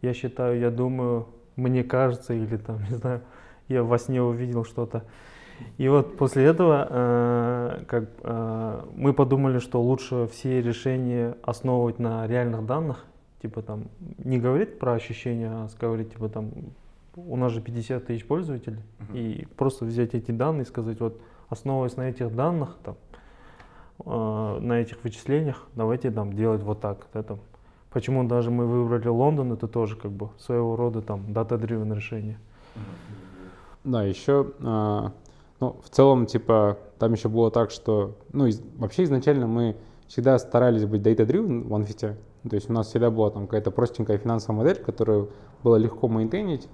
я 0.01 0.13
считаю, 0.13 0.59
я 0.59 0.71
думаю, 0.71 1.27
мне 1.55 1.83
кажется, 1.83 2.33
или 2.33 2.57
там, 2.57 2.79
не 2.89 2.95
знаю, 2.95 3.21
я 3.67 3.83
во 3.83 3.99
сне 3.99 4.23
увидел 4.23 4.65
что-то. 4.65 5.03
И 5.77 5.87
вот 5.87 6.17
после 6.17 6.45
этого 6.45 6.87
э, 6.89 7.83
как, 7.87 8.09
э, 8.21 8.81
мы 8.95 9.13
подумали, 9.13 9.59
что 9.59 9.81
лучше 9.81 10.27
все 10.31 10.61
решения 10.61 11.35
основывать 11.43 11.99
на 11.99 12.27
реальных 12.27 12.65
данных, 12.65 13.05
типа 13.41 13.61
там 13.61 13.85
не 14.17 14.39
говорить 14.39 14.79
про 14.79 14.93
ощущения, 14.93 15.49
а 15.49 15.67
говорить 15.79 16.13
типа 16.13 16.29
там 16.29 16.51
у 17.15 17.35
нас 17.37 17.51
же 17.51 17.61
50 17.61 18.05
тысяч 18.05 18.25
пользователей, 18.25 18.79
и 19.13 19.47
просто 19.55 19.85
взять 19.85 20.15
эти 20.15 20.31
данные 20.31 20.63
и 20.63 20.65
сказать, 20.65 20.99
вот 20.99 21.19
основываясь 21.49 21.95
на 21.95 22.09
этих 22.09 22.35
данных, 22.35 22.75
там, 22.83 22.95
э, 24.05 24.59
на 24.59 24.73
этих 24.73 25.03
вычислениях, 25.03 25.67
давайте 25.75 26.11
там 26.11 26.33
делать 26.33 26.61
вот 26.63 26.81
так. 26.81 27.07
да, 27.13 27.23
там. 27.23 27.39
Почему 27.91 28.23
даже 28.23 28.49
мы 28.49 28.65
выбрали 28.65 29.07
Лондон, 29.07 29.53
это 29.53 29.67
тоже 29.67 29.95
как 29.95 30.11
бы 30.11 30.29
своего 30.39 30.75
рода 30.75 31.01
там 31.01 31.21
data-driven 31.27 31.93
решение. 31.95 32.39
Да, 33.83 34.03
еще, 34.03 34.51
а, 34.61 35.11
ну, 35.63 35.79
в 35.81 35.89
целом, 35.89 36.25
типа, 36.25 36.77
там 36.99 37.13
еще 37.13 37.29
было 37.29 37.49
так, 37.49 37.71
что, 37.71 38.17
ну, 38.33 38.47
из- 38.47 38.61
вообще 38.77 39.03
изначально 39.03 39.47
мы 39.47 39.77
всегда 40.07 40.37
старались 40.37 40.85
быть 40.85 41.01
data-driven 41.01 41.63
в 41.63 41.73
OneFit. 41.73 42.17
То 42.49 42.55
есть 42.55 42.69
у 42.69 42.73
нас 42.73 42.87
всегда 42.87 43.09
была 43.09 43.29
там 43.29 43.43
какая-то 43.43 43.71
простенькая 43.71 44.17
финансовая 44.17 44.57
модель, 44.57 44.83
которую 44.83 45.29
было 45.63 45.77
легко 45.77 46.09
мейнтейнить. 46.09 46.67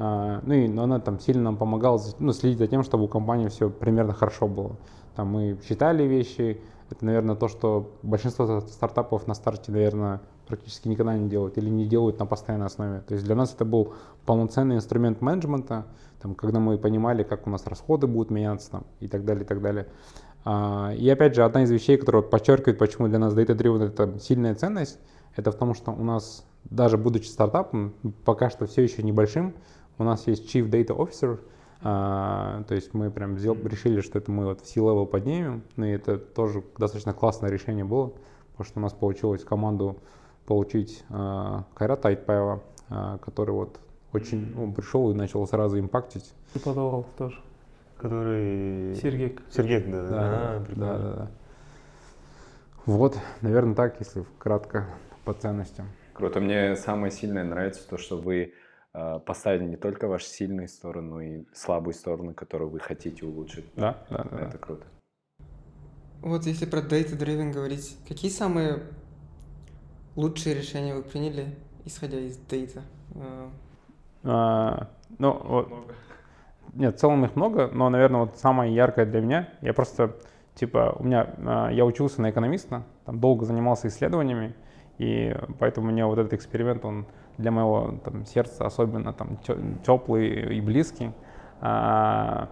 А, 0.00 0.40
ну 0.44 0.54
и 0.54 0.66
но 0.66 0.82
она 0.82 0.98
там 0.98 1.20
сильно 1.20 1.42
нам 1.44 1.56
помогала 1.56 2.00
ну, 2.18 2.32
следить 2.32 2.58
за 2.58 2.66
тем, 2.66 2.82
чтобы 2.82 3.04
у 3.04 3.08
компании 3.08 3.46
все 3.46 3.70
примерно 3.70 4.12
хорошо 4.12 4.48
было. 4.48 4.72
Там 5.14 5.28
мы 5.28 5.58
считали 5.64 6.02
вещи. 6.02 6.60
Это, 6.90 7.04
наверное, 7.06 7.36
то, 7.36 7.46
что 7.46 7.92
большинство 8.02 8.44
ста- 8.46 8.68
стартапов 8.68 9.28
на 9.28 9.34
старте, 9.34 9.70
наверное, 9.70 10.20
практически 10.48 10.88
никогда 10.88 11.16
не 11.16 11.28
делают 11.28 11.56
или 11.56 11.70
не 11.70 11.86
делают 11.86 12.18
на 12.18 12.26
постоянной 12.26 12.66
основе. 12.66 13.00
То 13.06 13.14
есть 13.14 13.24
для 13.24 13.36
нас 13.36 13.54
это 13.54 13.64
был 13.64 13.92
полноценный 14.26 14.74
инструмент 14.74 15.20
менеджмента, 15.20 15.86
там, 16.22 16.36
когда 16.36 16.60
мы 16.60 16.78
понимали, 16.78 17.24
как 17.24 17.46
у 17.46 17.50
нас 17.50 17.66
расходы 17.66 18.06
будут 18.06 18.30
меняться 18.30 18.70
там, 18.70 18.86
и 19.00 19.08
так 19.08 19.24
далее, 19.24 19.44
и 19.44 19.46
так 19.46 19.60
далее. 19.60 19.88
А, 20.44 20.92
и 20.96 21.08
опять 21.08 21.34
же, 21.34 21.44
одна 21.44 21.64
из 21.64 21.70
вещей, 21.70 21.96
которая 21.96 22.22
подчеркивает, 22.22 22.78
почему 22.78 23.08
для 23.08 23.18
нас 23.18 23.34
Data 23.34 23.56
Driven 23.56 23.88
это 23.88 24.18
сильная 24.20 24.54
ценность, 24.54 25.00
это 25.34 25.50
в 25.50 25.56
том, 25.56 25.74
что 25.74 25.90
у 25.90 26.04
нас, 26.04 26.46
даже 26.64 26.96
будучи 26.96 27.26
стартапом, 27.26 27.94
пока 28.24 28.50
что 28.50 28.66
все 28.66 28.82
еще 28.82 29.02
небольшим, 29.02 29.54
у 29.98 30.04
нас 30.04 30.26
есть 30.28 30.54
Chief 30.54 30.68
Data 30.70 30.96
Officer, 30.96 31.40
а, 31.82 32.62
то 32.68 32.74
есть 32.76 32.94
мы 32.94 33.10
прям 33.10 33.36
сдел- 33.36 33.66
решили, 33.66 34.00
что 34.00 34.18
это 34.18 34.30
мы 34.30 34.44
вот 34.44 34.60
в 34.60 34.66
C-level 34.66 35.06
поднимем, 35.06 35.64
ну 35.74 35.86
и 35.86 35.90
это 35.90 36.18
тоже 36.18 36.62
достаточно 36.78 37.12
классное 37.12 37.50
решение 37.50 37.84
было, 37.84 38.12
потому 38.52 38.64
что 38.68 38.78
у 38.78 38.82
нас 38.82 38.92
получилось 38.92 39.42
команду 39.42 39.96
получить 40.46 41.04
а, 41.10 41.64
Кайрата 41.74 42.08
Айтпаева, 42.08 42.62
а, 42.88 43.18
который 43.18 43.50
вот 43.50 43.80
очень, 44.12 44.52
ну, 44.54 44.72
пришел 44.72 45.10
и 45.10 45.14
начал 45.14 45.46
сразу 45.46 45.78
импактить. 45.78 46.32
И 46.54 46.58
подавал 46.58 47.06
тоже. 47.16 47.38
Который... 47.96 48.94
Сергей. 48.96 49.38
Сергей, 49.50 49.80
да. 49.80 50.08
Да, 50.08 50.18
А, 50.18 50.66
да, 50.74 50.98
да, 50.98 51.14
да. 51.14 51.30
Вот, 52.84 53.16
наверное, 53.42 53.74
так, 53.74 54.00
если 54.00 54.24
кратко 54.38 54.88
по 55.24 55.32
ценностям. 55.34 55.86
Круто. 56.14 56.40
Мне 56.40 56.74
самое 56.76 57.12
сильное 57.12 57.44
нравится 57.44 57.88
то, 57.88 57.96
что 57.96 58.18
вы 58.18 58.54
э, 58.92 59.20
поставили 59.24 59.64
не 59.64 59.76
только 59.76 60.08
ваши 60.08 60.26
сильные 60.26 60.68
стороны, 60.68 61.08
но 61.08 61.20
и 61.20 61.44
слабые 61.54 61.94
стороны, 61.94 62.34
которые 62.34 62.68
вы 62.68 62.80
хотите 62.80 63.24
улучшить. 63.24 63.66
Да, 63.76 64.04
да, 64.10 64.26
да. 64.30 64.40
Это 64.40 64.58
круто. 64.58 64.84
Вот 66.20 66.44
если 66.44 66.66
про 66.66 66.80
Data 66.80 67.16
Driven 67.16 67.52
говорить, 67.52 67.96
какие 68.06 68.30
самые 68.30 68.82
лучшие 70.16 70.54
решения 70.54 70.94
вы 70.94 71.02
приняли, 71.02 71.56
исходя 71.84 72.18
из 72.18 72.36
Data? 72.36 72.82
А, 74.24 74.88
ну, 75.18 75.40
вот, 75.44 75.68
нет, 76.74 76.96
в 76.96 76.98
целом 76.98 77.24
их 77.24 77.36
много, 77.36 77.68
но, 77.72 77.88
наверное, 77.88 78.22
вот 78.22 78.36
самое 78.36 78.74
яркое 78.74 79.04
для 79.04 79.20
меня, 79.20 79.48
я 79.60 79.74
просто, 79.74 80.16
типа, 80.54 80.96
у 80.98 81.04
меня, 81.04 81.28
а, 81.44 81.70
я 81.70 81.84
учился 81.84 82.22
на 82.22 82.30
экономиста, 82.30 82.84
там 83.04 83.18
долго 83.20 83.44
занимался 83.44 83.88
исследованиями, 83.88 84.54
и 84.98 85.36
поэтому 85.58 85.90
мне 85.90 86.06
вот 86.06 86.18
этот 86.18 86.32
эксперимент, 86.34 86.84
он 86.84 87.06
для 87.38 87.50
моего 87.50 87.98
там, 88.04 88.24
сердца 88.26 88.66
особенно 88.66 89.12
там 89.12 89.38
теплый 89.84 90.56
и 90.56 90.60
близкий. 90.60 91.10
А, 91.60 92.48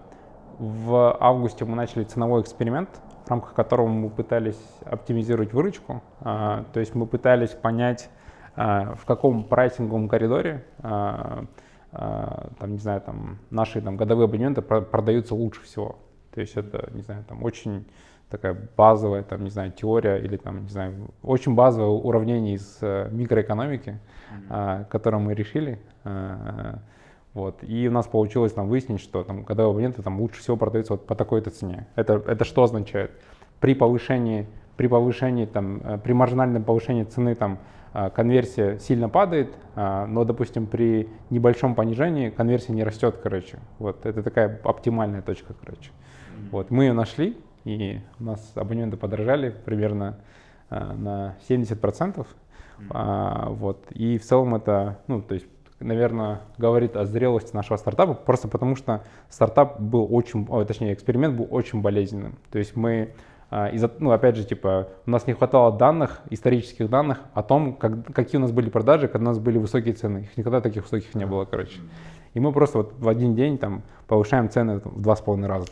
В 0.59 1.17
августе 1.19 1.65
мы 1.65 1.75
начали 1.75 2.03
ценовой 2.03 2.41
эксперимент, 2.41 2.89
в 3.25 3.29
рамках 3.29 3.53
которого 3.53 3.87
мы 3.87 4.09
пытались 4.09 4.59
оптимизировать 4.85 5.53
выручку, 5.53 6.01
А, 6.21 6.65
то 6.73 6.79
есть 6.79 6.95
мы 6.95 7.05
пытались 7.05 7.51
понять, 7.51 8.09
в 8.55 9.05
каком 9.05 9.43
прайсинговом 9.45 10.09
коридоре 10.09 10.65
а, 10.79 11.45
а, 11.93 12.49
там, 12.59 12.71
не 12.71 12.77
знаю, 12.77 13.01
там, 13.01 13.39
наши 13.49 13.81
там, 13.81 13.97
годовые 13.97 14.25
абонементы 14.25 14.61
про- 14.61 14.81
продаются 14.81 15.35
лучше 15.35 15.63
всего. 15.63 15.97
То 16.33 16.39
есть 16.39 16.55
это, 16.55 16.89
не 16.93 17.01
знаю, 17.01 17.25
там 17.27 17.43
очень 17.43 17.85
такая 18.29 18.57
базовая, 18.77 19.23
там, 19.23 19.43
не 19.43 19.49
знаю, 19.49 19.73
теория 19.73 20.17
или 20.17 20.37
там, 20.37 20.63
не 20.63 20.69
знаю, 20.69 21.09
очень 21.21 21.53
базовое 21.53 21.89
уравнение 21.89 22.55
из 22.55 22.77
э, 22.81 23.09
микроэкономики, 23.11 23.99
а, 24.49 24.85
которое 24.85 25.17
мы 25.17 25.33
решили. 25.33 25.79
А, 26.05 26.79
вот. 27.33 27.61
И 27.63 27.87
у 27.89 27.91
нас 27.91 28.07
получилось 28.07 28.53
там 28.53 28.69
выяснить, 28.69 29.01
что 29.01 29.23
там 29.23 29.43
годовые 29.43 29.71
абоненты 29.71 30.01
там 30.01 30.19
лучше 30.21 30.39
всего 30.39 30.55
продаются 30.55 30.93
вот 30.93 31.05
по 31.05 31.15
такой-то 31.15 31.49
цене. 31.49 31.87
Это, 31.95 32.23
это 32.25 32.45
что 32.45 32.63
означает? 32.63 33.11
При 33.59 33.75
повышении, 33.75 34.47
при 34.77 34.87
повышении 34.87 35.45
там, 35.45 35.81
э, 35.83 35.97
при 35.97 36.13
маржинальном 36.13 36.63
повышении 36.63 37.03
цены 37.03 37.35
там 37.35 37.53
а, 37.53 37.80
конверсия 38.09 38.79
сильно 38.79 39.09
падает, 39.09 39.53
а, 39.75 40.05
но, 40.05 40.23
допустим, 40.23 40.67
при 40.67 41.09
небольшом 41.29 41.75
понижении 41.75 42.29
конверсия 42.29 42.73
не 42.73 42.83
растет, 42.83 43.17
короче. 43.21 43.59
Вот 43.79 44.05
это 44.05 44.23
такая 44.23 44.59
оптимальная 44.63 45.21
точка, 45.21 45.53
короче. 45.53 45.91
Вот 46.51 46.71
мы 46.71 46.85
ее 46.85 46.93
нашли, 46.93 47.37
и 47.65 47.99
у 48.19 48.23
нас 48.23 48.51
абонементы 48.55 48.97
подорожали 48.97 49.49
примерно 49.49 50.17
а, 50.69 50.93
на 50.93 51.35
70%. 51.49 52.25
А, 52.89 53.49
вот. 53.49 53.85
И 53.91 54.17
в 54.17 54.23
целом 54.23 54.55
это, 54.55 54.99
ну, 55.07 55.21
то 55.21 55.35
есть, 55.35 55.45
наверное, 55.79 56.41
говорит 56.57 56.95
о 56.95 57.05
зрелости 57.05 57.55
нашего 57.55 57.77
стартапа, 57.77 58.13
просто 58.13 58.47
потому 58.47 58.75
что 58.75 59.03
стартап 59.29 59.79
был 59.79 60.07
очень, 60.09 60.47
ой, 60.49 60.65
точнее, 60.65 60.93
эксперимент 60.93 61.35
был 61.35 61.47
очень 61.51 61.81
болезненным. 61.81 62.37
То 62.51 62.57
есть 62.57 62.75
мы 62.75 63.01
а, 63.03 63.30
из-за, 63.51 63.91
ну, 63.99 64.11
опять 64.11 64.37
же, 64.37 64.45
типа, 64.45 64.87
у 65.05 65.11
нас 65.11 65.27
не 65.27 65.33
хватало 65.33 65.77
данных, 65.77 66.21
исторических 66.29 66.89
данных 66.89 67.19
о 67.33 67.43
том, 67.43 67.73
как, 67.73 68.05
какие 68.13 68.37
у 68.37 68.41
нас 68.41 68.51
были 68.51 68.69
продажи, 68.69 69.09
когда 69.09 69.29
у 69.29 69.33
нас 69.33 69.39
были 69.39 69.57
высокие 69.57 69.93
цены. 69.93 70.19
Их 70.19 70.37
никогда 70.37 70.61
таких 70.61 70.83
высоких 70.83 71.13
не 71.15 71.25
было, 71.25 71.43
короче. 71.43 71.79
И 72.33 72.39
мы 72.39 72.53
просто 72.53 72.77
вот 72.77 72.93
в 72.97 73.09
один 73.09 73.35
день 73.35 73.57
там 73.57 73.83
повышаем 74.07 74.49
цены 74.49 74.79
там, 74.79 74.93
в 74.93 75.01
два 75.01 75.17
с 75.17 75.21
половиной 75.21 75.49
раза. 75.49 75.67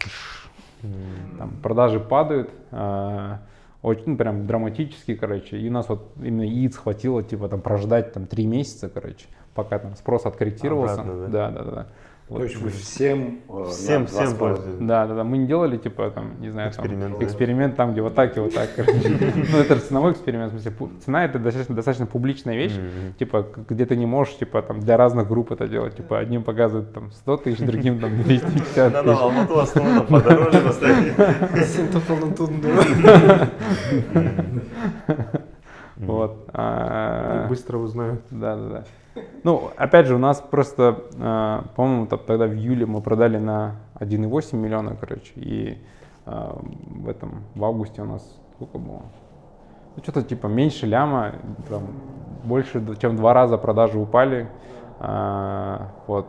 Там 1.38 1.52
продажи 1.64 2.02
падают, 2.02 2.50
а, 2.72 3.40
очень, 3.82 4.04
ну, 4.08 4.18
прям 4.18 4.46
драматически, 4.46 5.16
короче. 5.16 5.58
И 5.58 5.70
у 5.70 5.72
нас 5.72 5.88
вот 5.88 6.12
именно 6.22 6.44
яиц 6.44 6.76
хватило, 6.76 7.24
типа, 7.24 7.48
там, 7.48 7.62
прождать 7.62 8.12
там 8.12 8.28
три 8.28 8.46
месяца, 8.46 8.90
короче, 8.90 9.28
пока 9.54 9.80
там 9.80 9.96
спрос 9.96 10.26
откорректировался. 10.26 11.02
Обратно, 11.02 11.28
да, 11.28 11.50
да, 11.50 11.64
да. 11.64 11.88
Вот. 12.30 12.38
То 12.38 12.44
есть 12.44 12.58
вы 12.58 12.70
всем... 12.70 13.40
э, 13.50 13.66
Всем, 13.70 14.06
всем 14.06 14.36
пользуются. 14.36 14.78
Да, 14.84 15.08
да, 15.08 15.16
да. 15.16 15.24
Мы 15.24 15.40
не 15.40 15.48
делали, 15.48 15.78
типа, 15.78 16.12
там, 16.12 16.40
не 16.40 16.50
знаю, 16.52 16.72
там, 16.72 16.86
Эксперимент, 16.86 17.18
да. 17.18 17.26
эксперимент 17.26 17.76
там, 17.76 17.92
где 17.94 18.02
вот 18.04 18.14
так 18.14 18.38
и 18.38 18.40
вот 18.40 18.54
так. 18.54 18.70
Ну, 18.78 19.58
это 19.58 19.80
ценовой 19.80 20.12
эксперимент, 20.12 20.54
в 20.54 20.60
смысле, 20.62 20.90
цена 21.04 21.26
это 21.26 21.40
достаточно, 21.40 21.74
достаточно 21.76 22.06
публичная 22.06 22.56
вещь, 22.56 22.76
типа, 23.18 23.48
где 23.68 23.88
ты 23.88 23.96
не 23.96 24.06
можешь, 24.06 24.36
типа, 24.38 24.62
там, 24.62 24.80
для 24.80 24.96
разных 24.96 25.28
групп 25.28 25.52
это 25.52 25.68
делать, 25.68 25.96
типа, 25.96 26.20
одним 26.20 26.44
показывают, 26.44 26.94
там, 26.94 27.12
100 27.12 27.38
тысяч, 27.38 27.60
другим, 27.66 28.00
там, 28.00 28.16
250 28.22 28.94
Надо 28.94 29.02
в 29.02 29.16
тысяч. 29.16 29.22
Алмату 29.22 29.60
основном 29.60 30.06
подороже 30.06 30.62
поставить. 30.62 31.14
Да. 36.00 36.06
Вот. 36.06 36.50
а, 36.54 37.48
Быстро 37.48 37.78
узнают. 37.78 38.22
Да, 38.32 38.56
да, 38.56 38.70
да. 38.70 38.84
Ну, 39.44 39.70
опять 39.76 40.08
же, 40.08 40.16
у 40.16 40.18
нас 40.18 40.40
просто, 40.42 41.04
э, 41.14 41.62
по-моему, 41.76 42.08
тогда 42.08 42.46
в 42.46 42.54
июле 42.54 42.86
мы 42.86 43.02
продали 43.02 43.38
на 43.38 43.76
1,8 44.00 44.56
миллиона, 44.56 44.96
короче, 45.00 45.34
и 45.36 45.78
э, 46.26 46.52
в 47.04 47.10
этом, 47.10 47.44
в 47.56 47.66
августе 47.66 48.02
у 48.02 48.06
нас 48.06 48.40
сколько 48.56 48.78
было? 48.78 49.02
Ну, 49.96 50.04
что-то 50.04 50.24
типа 50.24 50.48
меньше 50.48 50.86
ляма, 50.86 51.34
там, 51.68 51.84
больше, 52.44 52.82
чем 52.98 53.18
два 53.18 53.34
раза 53.34 53.58
продажи 53.58 54.00
упали, 54.00 54.48
А, 55.02 55.92
вот. 56.08 56.28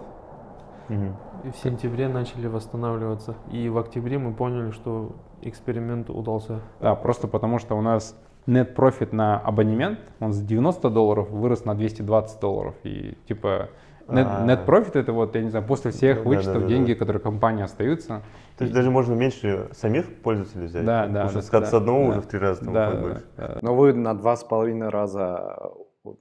Мгм. 0.89 1.16
И 1.45 1.51
в 1.51 1.57
сентябре 1.57 2.09
начали 2.09 2.47
восстанавливаться. 2.47 3.35
И 3.51 3.68
в 3.68 3.79
октябре 3.79 4.18
мы 4.18 4.33
поняли, 4.33 4.71
что 4.73 5.12
эксперимент 5.43 6.11
удался. 6.11 6.61
Да, 6.81 6.95
просто 6.95 7.27
потому 7.27 7.59
что 7.59 7.77
у 7.77 7.81
нас 7.81 8.16
net 8.47 8.74
профит 8.74 9.12
на 9.12 9.38
абонемент, 9.38 9.99
он 10.20 10.32
с 10.32 10.41
90 10.41 10.91
долларов 10.91 11.30
вырос 11.30 11.64
на 11.64 11.74
220 11.74 12.41
долларов. 12.41 12.74
И 12.84 13.16
типа 13.26 13.68
net, 14.09 14.26
А. 14.28 14.47
net 14.47 14.64
profit 14.66 14.99
это 14.99 15.12
вот, 15.12 15.34
я 15.36 15.43
не 15.43 15.51
знаю, 15.51 15.64
после 15.66 15.91
всех 15.91 16.24
вычетов 16.24 16.55
да, 16.55 16.61
да, 16.61 16.66
деньги, 16.66 16.93
да. 16.95 16.99
которые 16.99 17.20
компании 17.22 17.62
остаются. 17.64 18.22
То 18.59 18.64
есть 18.64 18.74
даже 18.74 18.91
можно 18.91 19.14
меньше 19.14 19.68
самих 19.72 20.20
пользователей 20.22 20.66
взять? 20.66 20.84
Да, 20.84 21.07
да, 21.07 21.28
что 21.28 21.61
да, 21.61 21.66
с- 21.66 21.74
одного 21.74 22.03
да. 22.05 22.09
уже 22.11 22.20
в 22.20 22.26
три 22.26 22.38
раза 22.38 22.64
там 22.64 22.74
Да, 22.74 22.88
уходит 22.88 23.01
да, 23.03 23.09
больше. 23.09 23.24
да. 23.36 23.59
Но 23.62 23.74
вы 23.74 23.93
на 23.95 24.14
два 24.14 24.36
с 24.36 24.45
половиной 24.45 24.88
раза 24.91 25.57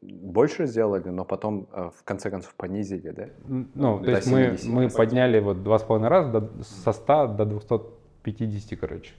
больше 0.01 0.67
сделали, 0.67 1.07
но 1.09 1.23
потом 1.25 1.67
э, 1.71 1.89
в 1.97 2.03
конце 2.03 2.29
концов 2.29 2.53
понизили, 2.55 3.11
да? 3.11 3.23
М, 3.47 3.71
Ну, 3.75 3.99
то 3.99 4.11
есть 4.11 4.27
мы, 4.29 4.57
70. 4.57 4.67
мы 4.69 4.89
подняли 4.89 5.39
вот 5.39 5.63
два 5.63 5.79
с 5.79 5.83
половиной 5.83 6.09
раза 6.09 6.31
до, 6.41 6.63
со 6.63 6.91
100 6.91 7.27
до 7.27 7.45
250, 8.31 8.79
короче. 8.79 9.11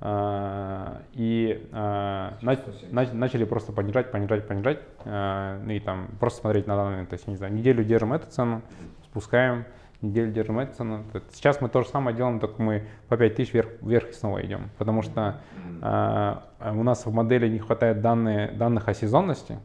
А, 0.00 1.02
и 1.12 1.66
а, 1.72 2.34
нач- 2.42 2.90
нач- 2.90 3.12
начали 3.12 3.44
просто 3.44 3.72
понижать, 3.72 4.10
понижать, 4.10 4.46
понижать. 4.46 4.80
а, 5.04 5.60
ну 5.64 5.72
и 5.72 5.80
там 5.80 6.08
просто 6.20 6.40
смотреть 6.40 6.66
на 6.66 6.76
данный 6.76 6.90
момент. 6.92 7.08
То 7.10 7.14
есть, 7.14 7.26
не 7.28 7.36
знаю, 7.36 7.52
неделю 7.54 7.84
держим 7.84 8.12
эту 8.12 8.30
цену, 8.30 8.62
спускаем, 9.04 9.64
неделю 10.02 10.32
держим 10.32 10.58
эту 10.58 10.74
цену. 10.76 11.04
Сейчас 11.32 11.60
мы 11.60 11.68
то 11.68 11.82
же 11.82 11.88
самое 11.88 12.16
делаем, 12.16 12.40
только 12.40 12.60
мы 12.60 12.86
по 13.08 13.16
5000 13.16 13.52
вверх, 13.54 13.68
вверх 13.80 14.10
и 14.10 14.12
снова 14.12 14.44
идем. 14.44 14.70
Потому 14.78 15.02
что 15.02 15.40
у 15.80 16.82
нас 16.82 17.06
в 17.06 17.12
модели 17.12 17.48
не 17.48 17.58
хватает 17.58 18.00
данные, 18.00 18.48
данных 18.52 18.88
о 18.88 18.94
сезонности. 18.94 19.58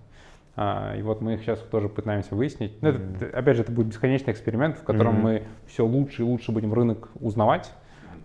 А, 0.61 0.93
и 0.97 1.01
вот 1.01 1.21
мы 1.21 1.35
их 1.35 1.41
сейчас 1.41 1.59
тоже 1.59 1.87
пытаемся 1.87 2.35
выяснить. 2.35 2.81
Ну, 2.81 2.89
это, 2.89 3.25
опять 3.37 3.55
же, 3.55 3.61
это 3.63 3.71
будет 3.71 3.87
бесконечный 3.87 4.33
эксперимент, 4.33 4.77
в 4.77 4.83
котором 4.83 5.13
Мгм. 5.15 5.23
мы 5.23 5.43
все 5.67 5.85
лучше 5.85 6.21
и 6.23 6.25
лучше 6.25 6.51
будем 6.51 6.73
рынок 6.73 7.07
узнавать. 7.21 7.71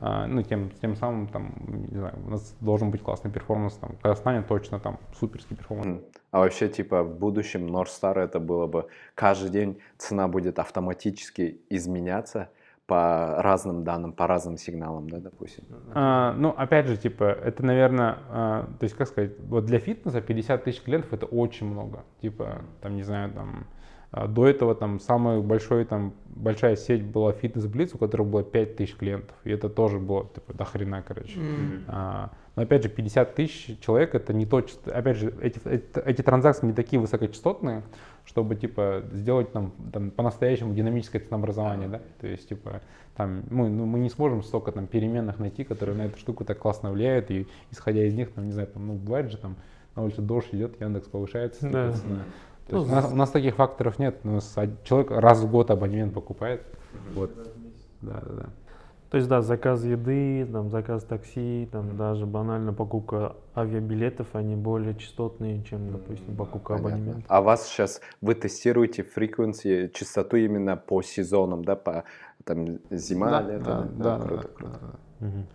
А, 0.07 0.26
ну, 0.26 0.42
тем, 0.42 0.70
тем 0.82 0.96
самым, 0.96 1.26
там, 1.28 1.55
не 1.66 1.96
знаю, 1.96 2.14
у 2.26 2.30
нас 2.30 2.55
должен 2.61 2.90
быть 2.90 3.00
классный 3.00 3.30
performance. 3.30 3.72
Там, 3.76 3.96
в 3.96 4.02
Казахстане 4.02 4.42
точно 4.42 4.78
там 4.78 4.98
суперский 5.18 5.57
performance. 5.57 6.03
А 6.30 6.40
вообще, 6.40 6.68
типа, 6.68 7.02
в 7.02 7.18
будущем 7.18 7.66
North 7.68 7.86
Star 7.86 8.18
это 8.18 8.38
было 8.38 8.66
бы 8.66 8.86
каждый 9.14 9.48
день 9.48 9.78
цена 9.96 10.28
будет 10.28 10.59
автоматически 10.59 11.62
изменяться 11.70 12.50
по 12.86 13.36
разным 13.40 13.82
данным, 13.82 14.12
по 14.12 14.26
разным 14.26 14.59
сигналам, 14.59 15.09
да, 15.09 15.20
допустим? 15.20 15.64
А, 15.94 16.34
ну, 16.34 16.50
опять 16.50 16.86
же, 16.86 16.98
типа, 16.98 17.24
это, 17.24 17.64
наверное, 17.64 18.18
а, 18.28 18.68
то 18.78 18.84
есть, 18.84 18.94
как 18.94 19.09
сказать, 19.09 19.32
вот 19.38 19.64
для 19.64 19.78
фитнеса 19.78 20.20
50 20.20 20.64
тысяч 20.64 20.82
клиентов 20.82 21.14
это 21.14 21.24
очень 21.24 21.66
много. 21.66 22.05
Типа, 22.20 22.61
там, 22.82 22.94
не 22.94 23.05
знаю, 23.05 23.32
там, 23.32 23.66
до 24.28 24.46
этого 24.46 24.74
там 24.74 25.00
самая 25.00 25.40
большой, 25.40 25.84
там, 25.84 26.14
большая 26.26 26.76
сеть 26.76 27.04
была 27.04 27.32
фитнес 27.32 27.64
Blitz, 27.66 27.90
у 27.94 27.98
которой 27.98 28.22
было 28.22 28.42
5 28.42 28.76
тысяч 28.76 28.96
клиентов. 28.96 29.36
И 29.44 29.50
это 29.50 29.68
тоже 29.68 29.98
было, 29.98 30.28
типа, 30.34 30.54
до 30.54 30.64
хрена, 30.64 31.02
короче. 31.06 31.38
М. 31.38 31.84
А, 31.88 32.30
но 32.56 32.62
опять 32.62 32.84
же, 32.84 32.88
50 32.88 33.34
тысяч 33.34 33.78
человек 33.80 34.14
это 34.14 34.32
не 34.32 34.46
то, 34.46 34.64
опять 34.86 35.16
же, 35.16 35.34
эти, 35.40 35.60
эти, 35.66 35.84
эти 36.04 36.22
транзакции 36.22 36.66
не 36.66 36.72
такие 36.72 37.00
высокочастотные, 37.00 37.82
чтобы 38.24 38.54
типа 38.54 39.02
сделать 39.12 39.52
там, 39.52 39.72
там 39.92 40.10
по-настоящему 40.10 40.74
динамическое 40.74 41.20
ценообразование, 41.20 41.88
да, 41.88 42.00
то 42.20 42.26
есть 42.26 42.48
типа 42.48 42.80
там 43.16 43.42
мы, 43.50 43.68
ну, 43.68 43.86
мы 43.86 43.98
не 43.98 44.10
сможем 44.10 44.42
столько 44.42 44.72
там 44.72 44.86
переменных 44.86 45.38
найти, 45.38 45.64
которые 45.64 45.96
на 45.96 46.02
эту 46.02 46.18
штуку 46.18 46.44
так 46.44 46.58
классно 46.58 46.90
влияют, 46.90 47.30
и 47.30 47.46
исходя 47.70 48.04
из 48.04 48.14
них, 48.14 48.32
там, 48.32 48.46
не 48.46 48.52
знаю, 48.52 48.68
там, 48.68 48.86
ну, 48.86 48.94
бывает 48.94 49.30
же 49.30 49.36
там 49.36 49.56
на 49.96 50.02
улице 50.02 50.22
дождь 50.22 50.48
идет, 50.52 50.80
Яндекс 50.80 51.08
повышается, 51.08 51.60
типа, 51.60 51.72
Да. 51.72 52.24
Есть 52.72 52.88
у, 52.88 52.90
нас, 52.90 53.12
у 53.12 53.16
нас 53.16 53.30
таких 53.30 53.56
факторов 53.56 53.98
нет. 53.98 54.20
У 54.24 54.28
нас 54.28 54.56
человек 54.84 55.10
раз 55.10 55.40
в 55.40 55.50
год 55.50 55.70
абонемент 55.70 56.14
покупает. 56.14 56.62
Вот. 57.14 57.30
Да, 58.00 58.20
да, 58.26 58.32
да. 58.34 58.46
То 59.10 59.18
есть, 59.18 59.28
да, 59.28 59.42
заказ 59.42 59.84
еды, 59.84 60.44
там, 60.50 60.70
заказ 60.70 61.04
такси, 61.04 61.68
там, 61.70 61.96
даже 61.96 62.26
банально 62.26 62.72
покупка 62.72 63.36
авиабилетов, 63.54 64.26
они 64.32 64.56
более 64.56 64.96
частотные, 64.96 65.62
чем, 65.62 65.92
допустим, 65.92 66.34
покупка 66.34 66.72
Понятно. 66.72 66.96
абонемента. 66.96 67.24
А 67.28 67.40
вас 67.40 67.68
сейчас, 67.68 68.00
вы 68.20 68.34
тестируете 68.34 69.02
frequency, 69.02 69.88
частоту 69.92 70.36
именно 70.36 70.76
по 70.76 71.00
сезонам, 71.00 71.64
да, 71.64 71.76
по 71.76 72.02
там 72.44 72.80
зима, 72.90 73.30
Да, 73.30 73.42
лето? 73.42 73.64
да, 73.64 73.82
да, 73.82 74.18
да, 74.18 74.24
круто, 74.24 74.42
да, 74.42 74.48
круто. 74.48 74.78
да, 74.80 74.88
да. 75.20 75.26
Мгм. 75.26 75.46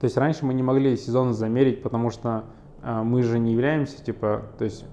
То 0.00 0.04
есть 0.04 0.16
раньше 0.16 0.44
мы 0.44 0.52
не 0.52 0.64
могли 0.64 0.96
сезон 0.96 1.34
замерить, 1.34 1.82
потому 1.82 2.10
что 2.10 2.46
а, 2.82 3.04
мы 3.04 3.22
же 3.22 3.38
не 3.38 3.52
являемся, 3.52 4.04
типа, 4.04 4.42
то 4.58 4.64
есть 4.64 4.84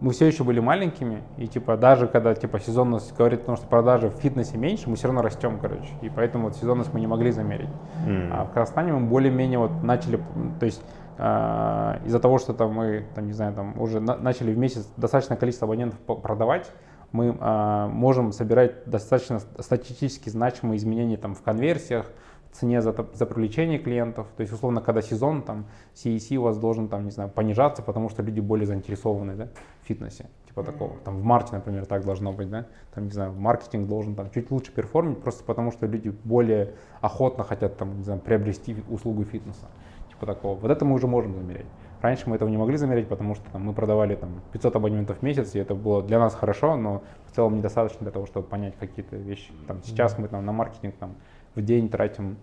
мы 0.00 0.12
все 0.12 0.26
еще 0.26 0.44
были 0.44 0.60
маленькими, 0.60 1.22
и 1.36 1.46
типа 1.46 1.76
даже 1.76 2.06
когда 2.06 2.34
типа 2.34 2.58
сезонность 2.58 3.14
говорит 3.16 3.42
о 3.42 3.46
том, 3.46 3.56
что 3.56 3.66
продажи 3.66 4.08
в 4.08 4.14
фитнесе 4.14 4.56
меньше, 4.56 4.88
мы 4.88 4.96
все 4.96 5.08
равно 5.08 5.22
растем, 5.22 5.58
короче, 5.60 5.88
и 6.00 6.08
поэтому 6.08 6.44
вот 6.44 6.56
сезонность 6.56 6.92
мы 6.92 7.00
не 7.00 7.06
могли 7.06 7.30
замерить. 7.30 7.68
М. 8.06 8.30
А 8.32 8.44
в 8.44 8.52
Казахстане 8.52 8.92
мы 8.92 9.06
более-менее 9.06 9.58
вот 9.58 9.82
начали, 9.82 10.20
то 10.58 10.66
есть 10.66 10.82
а, 11.18 12.00
из-за 12.06 12.18
того, 12.18 12.38
что 12.38 12.54
там 12.54 12.72
мы, 12.72 13.04
там, 13.14 13.26
не 13.26 13.34
знаю, 13.34 13.52
там 13.52 13.78
уже 13.78 14.00
на- 14.00 14.16
начали 14.16 14.54
в 14.54 14.58
месяц 14.58 14.88
достаточное 14.96 15.36
количество 15.36 15.66
абонентов 15.66 15.98
продавать, 16.00 16.70
мы 17.12 17.36
а, 17.38 17.88
можем 17.88 18.32
собирать 18.32 18.88
достаточно 18.88 19.38
статистически 19.58 20.30
значимые 20.30 20.78
изменения 20.78 21.18
там 21.18 21.34
в 21.34 21.42
конверсиях, 21.42 22.06
цене 22.52 22.80
за, 22.80 22.94
за 23.14 23.26
привлечение 23.26 23.78
клиентов. 23.78 24.26
То 24.36 24.42
есть, 24.42 24.52
условно, 24.52 24.80
когда 24.80 25.02
сезон, 25.02 25.42
там, 25.42 25.66
CEC 25.94 26.36
у 26.36 26.42
вас 26.42 26.58
должен, 26.58 26.88
там, 26.88 27.04
не 27.04 27.10
знаю, 27.10 27.30
понижаться, 27.30 27.82
потому 27.82 28.08
что 28.08 28.22
люди 28.22 28.40
более 28.40 28.66
заинтересованы, 28.66 29.34
да, 29.34 29.48
в 29.82 29.86
фитнесе. 29.86 30.26
Типа 30.46 30.64
такого. 30.64 30.96
Там 31.04 31.18
в 31.18 31.22
марте, 31.22 31.54
например, 31.54 31.86
так 31.86 32.04
должно 32.04 32.32
быть, 32.32 32.50
да. 32.50 32.66
Там, 32.94 33.04
не 33.04 33.12
знаю, 33.12 33.32
маркетинг 33.32 33.88
должен 33.88 34.14
там 34.16 34.30
чуть 34.30 34.50
лучше 34.50 34.72
перформить, 34.72 35.20
просто 35.20 35.44
потому 35.44 35.70
что 35.70 35.86
люди 35.86 36.12
более 36.24 36.74
охотно 37.00 37.44
хотят, 37.44 37.76
там, 37.76 37.98
не 37.98 38.04
знаю, 38.04 38.20
приобрести 38.20 38.76
услугу 38.88 39.24
фитнеса. 39.24 39.66
Типа 40.08 40.26
такого. 40.26 40.58
Вот 40.58 40.70
это 40.70 40.84
мы 40.84 40.94
уже 40.94 41.06
можем 41.06 41.34
замерять. 41.34 41.66
Раньше 42.02 42.30
мы 42.30 42.36
этого 42.36 42.48
не 42.48 42.56
могли 42.56 42.78
замерить, 42.78 43.08
потому 43.08 43.34
что 43.34 43.44
там, 43.52 43.62
мы 43.62 43.74
продавали 43.74 44.16
там 44.16 44.40
500 44.52 44.76
абонементов 44.76 45.18
в 45.18 45.22
месяц, 45.22 45.54
и 45.54 45.58
это 45.58 45.74
было 45.74 46.02
для 46.02 46.18
нас 46.18 46.34
хорошо, 46.34 46.76
но 46.76 47.02
в 47.26 47.32
целом 47.32 47.56
недостаточно 47.56 48.00
для 48.00 48.10
того, 48.10 48.26
чтобы 48.26 48.46
понять 48.48 48.74
какие-то 48.80 49.16
вещи. 49.16 49.52
Там, 49.68 49.82
сейчас 49.84 50.18
мы 50.18 50.28
там, 50.28 50.44
на 50.44 50.52
маркетинг 50.52 50.94
там, 50.98 51.14
в 51.54 51.62
день 51.62 51.88
тратим, 51.88 52.36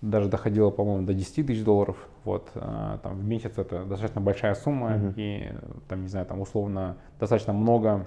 даже 0.00 0.28
доходило, 0.28 0.70
по-моему, 0.70 1.06
до 1.06 1.14
10 1.14 1.46
тысяч 1.46 1.64
долларов. 1.64 1.96
Вот, 2.24 2.48
а, 2.54 2.98
там, 3.02 3.14
в 3.16 3.24
месяц 3.24 3.52
это 3.56 3.84
достаточно 3.84 4.20
большая 4.20 4.54
сумма, 4.54 4.90
Мгм. 4.90 5.12
и 5.16 5.48
там, 5.88 6.02
не 6.02 6.08
знаю, 6.08 6.26
там 6.26 6.40
условно 6.40 6.96
достаточно 7.18 7.52
много 7.52 8.06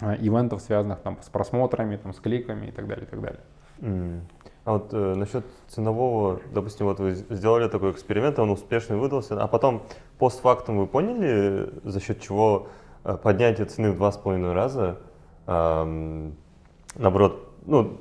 а, 0.00 0.14
ивентов, 0.14 0.60
связанных 0.62 1.00
там, 1.00 1.18
с 1.22 1.28
просмотрами, 1.28 1.96
там, 1.96 2.12
с 2.14 2.20
кликами 2.20 2.66
и 2.66 2.70
так 2.70 2.86
далее, 2.86 3.06
и 3.06 3.08
так 3.08 3.20
далее. 3.20 3.40
М. 3.80 4.20
А 4.64 4.74
вот 4.74 4.92
э, 4.92 5.14
насчет 5.14 5.44
ценового, 5.68 6.40
допустим, 6.52 6.86
вот 6.86 7.00
вы 7.00 7.14
сделали 7.14 7.66
такой 7.68 7.92
эксперимент, 7.92 8.38
он 8.38 8.50
успешный 8.50 8.96
выдался, 8.96 9.42
а 9.42 9.48
потом 9.48 9.82
постфактум 10.18 10.78
вы 10.78 10.86
поняли, 10.86 11.72
за 11.82 11.98
счет 11.98 12.20
чего 12.20 12.68
э, 13.04 13.16
поднятие 13.16 13.66
цены 13.66 13.90
в 13.92 13.96
два 13.96 14.12
с 14.12 14.18
половиной 14.18 14.52
раза, 14.52 14.98
ам, 15.46 16.34
наоборот, 16.94 17.49
ну, 17.66 17.98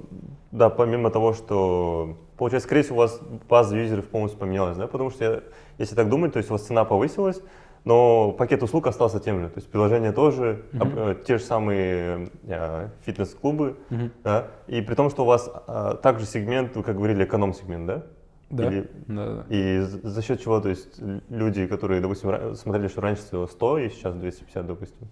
да, 0.52 0.70
помимо 0.70 1.10
того, 1.12 1.34
что, 1.34 2.18
получается, 2.38 2.68
скорее 2.68 2.82
всего, 2.84 2.98
у 2.98 3.00
вас 3.00 3.20
база 3.50 3.78
юзеров 3.78 4.06
полностью 4.08 4.40
поменялась, 4.40 4.78
да, 4.78 4.88
потому 4.88 5.10
что, 5.12 5.24
я- 5.24 5.42
если 5.78 5.96
так 5.96 6.10
думать, 6.10 6.34
то 6.34 6.38
есть 6.38 6.50
у 6.50 6.54
вас 6.54 6.64
цена 6.66 6.86
повысилась, 6.86 7.42
но 7.86 8.32
пакет 8.34 8.62
услуг 8.64 8.88
остался 8.88 9.20
тем 9.20 9.40
же, 9.42 9.48
то 9.50 9.58
есть 9.60 9.70
приложение 9.72 10.12
тоже, 10.12 10.64
Мгм. 10.74 10.82
об- 10.82 10.98
э, 10.98 11.16
те 11.26 11.38
же 11.38 11.44
самые 11.44 12.30
э, 12.48 12.90
фитнес-клубы, 13.06 13.78
да? 14.24 14.48
И 14.68 14.82
при 14.82 14.96
том, 14.96 15.10
что 15.10 15.24
у 15.24 15.26
вас 15.26 15.50
а, 15.68 15.96
также 15.96 16.26
сегмент, 16.26 16.76
вы 16.76 16.84
как 16.84 16.96
говорили, 16.98 17.24
эконом-сегмент, 17.24 17.86
да? 17.86 18.04
Да, 18.50 18.68
Или- 18.68 18.90
да, 19.08 19.26
да. 19.36 19.46
И 19.50 19.80
за 19.82 20.22
счет 20.24 20.42
чего, 20.42 20.60
то 20.60 20.70
есть 20.70 21.00
люди, 21.30 21.68
которые, 21.68 22.02
допустим, 22.02 22.56
смотрели, 22.56 22.88
что 22.88 23.00
раньше 23.02 23.22
стоило 23.22 23.46
100 23.46 23.78
и 23.78 23.90
сейчас 23.90 24.16
250, 24.16 24.66
допустим, 24.68 25.08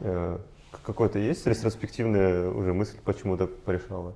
э, 0.00 0.38
какой-то 0.82 1.18
есть 1.18 1.46
ретроспективная 1.46 2.50
уже 2.50 2.72
мысль, 2.72 2.96
почему 3.04 3.36
так 3.36 3.54
порешала? 3.58 4.14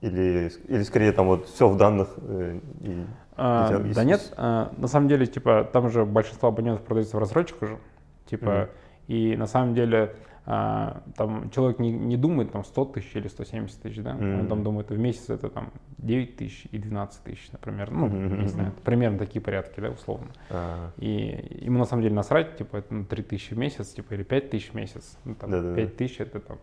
Или, 0.00 0.50
или 0.68 0.82
скорее 0.82 1.12
там 1.12 1.26
вот 1.26 1.48
все 1.48 1.68
в 1.68 1.76
данных 1.76 2.08
э, 2.18 2.58
и 2.80 3.06
А, 3.36 3.78
да 3.94 4.04
нет, 4.04 4.32
а, 4.36 4.72
на 4.76 4.86
самом 4.86 5.08
деле, 5.08 5.26
типа, 5.26 5.68
там 5.72 5.88
же 5.90 6.04
большинство 6.04 6.48
абонентов 6.50 6.84
продается 6.84 7.16
в 7.16 7.20
рассрочку 7.20 7.66
же, 7.66 7.78
типа, 8.26 8.50
Мгм. 8.50 8.68
и 9.08 9.36
на 9.36 9.46
самом 9.46 9.74
деле 9.74 10.14
а, 10.46 11.02
там 11.16 11.50
человек 11.50 11.78
не, 11.78 11.90
не 11.90 12.16
думает 12.16 12.52
там 12.52 12.64
100 12.64 12.84
тысяч 12.86 13.16
или 13.16 13.28
170 13.28 13.80
тысяч, 13.80 14.02
да, 14.02 14.12
он 14.14 14.22
Мгм. 14.40 14.48
там 14.48 14.62
думает, 14.62 14.90
в 14.90 14.98
месяц 14.98 15.30
это 15.30 15.48
там 15.48 15.70
9 15.98 16.36
тысяч 16.36 16.66
и 16.70 16.78
12 16.78 17.22
тысяч, 17.22 17.50
например, 17.52 17.90
ну, 17.90 18.08
Мгм. 18.08 18.42
не 18.42 18.48
знаю, 18.48 18.72
примерно 18.84 19.18
такие 19.18 19.40
порядки, 19.40 19.80
да, 19.80 19.88
условно. 19.90 20.28
а, 20.50 20.90
И 20.98 21.60
ему 21.62 21.78
на 21.78 21.84
самом 21.86 22.02
деле 22.02 22.14
насрать, 22.14 22.56
типа, 22.58 22.76
это 22.78 22.92
ну, 22.94 23.04
3 23.04 23.22
тысячи 23.22 23.54
в 23.54 23.58
месяц, 23.58 23.88
типа, 23.94 24.12
или 24.14 24.22
5 24.22 24.50
тысяч 24.50 24.70
в 24.70 24.74
месяц, 24.74 25.16
ну, 25.24 25.34
там, 25.34 25.50
Да-да-да. 25.50 25.76
5 25.76 25.96
тысяч 25.96 26.20
это 26.20 26.40
там, 26.40 26.58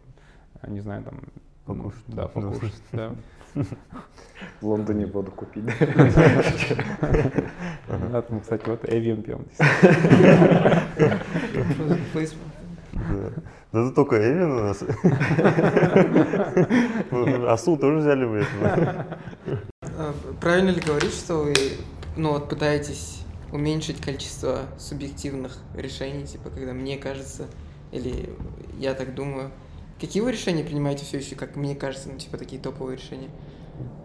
не 0.67 0.79
знаю, 0.79 1.03
там, 1.03 1.21
ну, 1.67 1.75
Покушать. 1.75 2.03
Да, 2.07 2.27
покушать, 2.27 2.83
да. 2.91 3.15
В 4.61 4.67
Лондоне 4.67 5.05
воду 5.07 5.31
купить. 5.31 5.65
Да, 7.87 8.21
там, 8.21 8.39
кстати, 8.41 8.69
вот 8.69 8.83
Evian 8.85 9.21
пьем. 9.23 9.45
Facebook. 12.13 12.47
Да. 13.71 13.85
Тут 13.85 13.95
только 13.95 14.17
Эвин 14.17 14.51
у 14.51 14.59
нас. 14.59 14.83
Асу 17.51 17.77
тоже 17.77 17.97
взяли 17.99 18.25
вы 18.25 18.39
это. 18.39 19.17
А, 19.81 20.13
Правильно 20.39 20.69
ли 20.71 20.81
говорить, 20.81 21.13
что 21.13 21.37
вы 21.37 21.53
ну, 22.17 22.31
вот 22.31 22.49
пытаетесь 22.49 23.25
уменьшить 23.51 24.01
количество 24.01 24.61
субъективных 24.77 25.57
решений, 25.75 26.25
типа 26.25 26.49
когда 26.49 26.73
мне 26.73 26.97
кажется, 26.97 27.47
или 27.91 28.29
я 28.79 28.93
так 28.93 29.15
думаю. 29.15 29.51
Какие 29.99 30.23
вы 30.23 30.31
решения 30.31 30.63
принимаете 30.63 31.05
все 31.05 31.17
еще, 31.19 31.35
как 31.35 31.55
мне 31.55 31.75
кажется, 31.75 32.09
ну, 32.09 32.17
типа 32.17 32.37
такие 32.37 32.59
топовые 32.61 32.97
решения? 32.97 33.29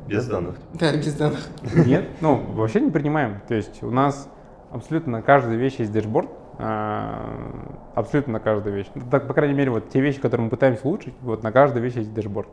Без 0.06 0.26
данных. 0.26 0.56
Да, 0.74 0.94
без 0.96 1.14
данных. 1.14 1.48
Нет, 1.74 2.06
ну 2.20 2.36
вообще 2.36 2.80
не 2.80 2.90
принимаем. 2.90 3.40
То 3.48 3.54
есть 3.54 3.82
у 3.82 3.90
нас 3.90 4.28
абсолютно 4.70 5.12
на 5.12 5.22
каждой 5.22 5.56
вещи 5.56 5.80
есть 5.80 5.92
dashboard, 5.92 6.28
абсолютно 6.59 8.34
на 8.34 8.40
каждой 8.40 8.72
вещи. 8.72 8.90
Ну, 8.94 9.02
Так, 9.11 9.26
по 9.28 9.34
крайней 9.34 9.54
мере, 9.54 9.70
вот 9.70 9.88
те 9.90 10.00
вещи, 10.00 10.20
которые 10.20 10.44
мы 10.44 10.50
пытаемся 10.50 10.86
улучшить, 10.86 11.14
вот 11.22 11.42
на 11.42 11.52
каждой 11.52 11.82
вещи 11.82 11.98
есть 11.98 12.14
dashboard. 12.14 12.48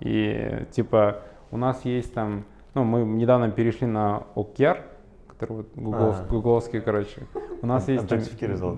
И 0.00 0.66
типа 0.72 1.22
у 1.50 1.56
нас 1.56 1.84
есть 1.84 2.12
там, 2.14 2.44
ну 2.74 2.84
мы 2.84 3.04
недавно 3.04 3.50
перешли 3.50 3.86
на 3.86 4.24
OKR, 4.34 4.82
который 5.28 5.56
вот 5.58 5.68
гуглов- 5.74 6.20
А. 6.20 6.26
гугловский, 6.28 6.80
короче. 6.80 7.26
У 7.62 7.66
нас 7.66 7.88
есть 7.88 8.06
там, 8.08 8.18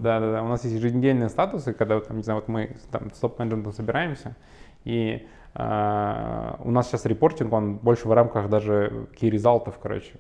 да, 0.02 0.20
да, 0.20 0.32
да, 0.32 0.42
у 0.42 0.48
нас 0.48 0.64
есть 0.64 0.76
еженедельные 0.76 1.28
статусы, 1.28 1.72
когда 1.72 2.00
там, 2.00 2.16
не 2.16 2.22
знаю, 2.22 2.40
вот 2.40 2.48
мы 2.48 2.76
там 2.90 3.12
с 3.12 3.18
топ-менеджментом 3.18 3.72
собираемся, 3.72 4.36
и 4.84 5.26
а, 5.54 6.56
у 6.64 6.70
нас 6.70 6.88
сейчас 6.88 7.04
reporting, 7.04 7.52
он 7.52 7.76
больше 7.76 8.06
в 8.06 8.12
рамках 8.12 8.48
даже 8.48 9.08
key 9.20 9.28
результатов, 9.28 9.78
короче, 9.82 10.14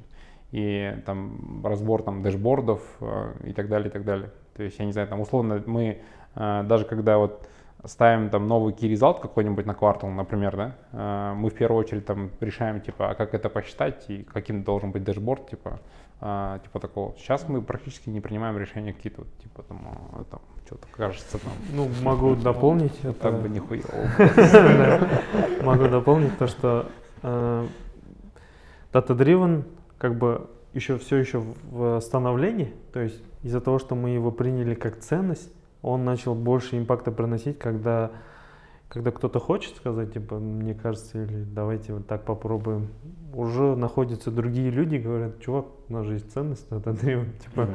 и 0.50 0.96
там 1.04 1.62
разбор 1.64 2.02
там 2.02 2.22
dashboard 2.22 2.71
ов 2.71 2.82
а, 3.00 3.34
и 3.44 3.52
так 3.52 3.68
далее, 3.68 3.88
и 3.88 3.92
так 3.92 4.04
далее. 4.04 4.30
То 4.56 4.62
есть, 4.62 4.78
я 4.78 4.84
не 4.86 4.92
знаю, 4.92 5.08
там 5.08 5.20
условно 5.20 5.62
мы 5.66 6.00
а, 6.34 6.62
даже 6.62 6.84
когда 6.84 7.18
вот 7.18 7.46
ставим 7.84 8.28
там 8.30 8.48
новый 8.48 8.72
key 8.74 8.92
result 8.92 9.20
какой-нибудь 9.20 9.66
на 9.66 9.74
квартал, 9.74 10.10
например, 10.10 10.56
да, 10.56 10.74
а, 10.92 11.34
мы 11.34 11.50
в 11.50 11.54
первую 11.54 11.80
очередь 11.80 12.06
там 12.06 12.30
решаем, 12.40 12.80
типа, 12.80 13.10
а 13.10 13.14
как 13.14 13.34
это 13.34 13.48
посчитать 13.48 14.06
и 14.08 14.22
каким 14.22 14.64
должен 14.64 14.90
быть 14.90 15.04
дэшборд, 15.04 15.50
типа, 15.50 15.80
типа 16.64 16.80
такого. 16.80 17.14
Сейчас 17.18 17.48
мы 17.48 17.62
практически 17.62 18.10
не 18.10 18.20
принимаем 18.20 18.58
решения 18.58 18.92
какие-то, 18.92 19.20
вот, 19.20 19.28
типа, 19.38 19.62
там, 19.62 20.26
там 20.28 20.40
что-то 20.66 20.88
кажется, 20.90 21.38
там, 21.38 21.52
Ну, 21.72 21.88
могу 22.02 22.34
дополнить. 22.34 22.98
это- 23.04 23.12
так 23.12 23.40
бы 23.40 23.48
нихуя. 23.48 23.82
Могу 25.62 25.86
дополнить 25.88 26.36
то, 26.36 26.46
что 26.48 26.86
э, 27.22 27.66
data-driven 28.92 29.62
как 29.98 30.16
бы 30.16 30.48
еще 30.74 30.98
все 30.98 31.16
еще 31.16 31.42
в 31.70 32.00
становлении, 32.00 32.72
то 32.92 33.00
есть 33.00 33.22
из-за 33.42 33.60
того, 33.60 33.78
что 33.78 33.94
мы 33.94 34.10
его 34.10 34.30
приняли 34.30 34.74
как 34.74 34.98
ценность, 34.98 35.52
он 35.82 36.04
начал 36.04 36.34
больше 36.34 36.78
импакта 36.78 37.10
приносить, 37.10 37.58
когда 37.58 38.10
когда 38.88 39.10
кто-то 39.10 39.38
хочет 39.38 39.76
сказать, 39.76 40.14
типа, 40.14 40.38
мне 40.38 40.74
кажется, 40.74 41.22
или 41.22 41.44
давайте 41.44 41.92
вот 41.92 42.06
так 42.06 42.24
попробуем, 42.24 42.88
уже 43.34 43.76
находятся 43.76 44.30
другие 44.30 44.70
люди, 44.70 44.96
говорят, 44.96 45.40
чувак, 45.40 45.66
у 45.88 45.92
нас 45.92 46.06
же 46.06 46.14
есть 46.14 46.32
ценность, 46.32 46.66
data-driven, 46.70 47.28
типа, 47.44 47.68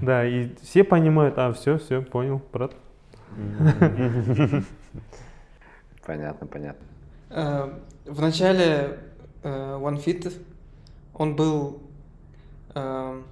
да, 0.00 0.24
и 0.24 0.54
все 0.62 0.84
понимают, 0.84 1.34
а, 1.38 1.52
все, 1.52 1.78
все, 1.78 2.02
понял, 2.02 2.40
брат. 2.52 2.72
Понятно, 6.06 6.46
понятно. 6.46 6.86
Э, 7.30 7.72
В 8.06 8.20
начале 8.20 8.98
э, 9.42 9.78
OneFit 9.78 10.32
он 11.20 11.36
был 11.36 11.82
э, 12.74 13.22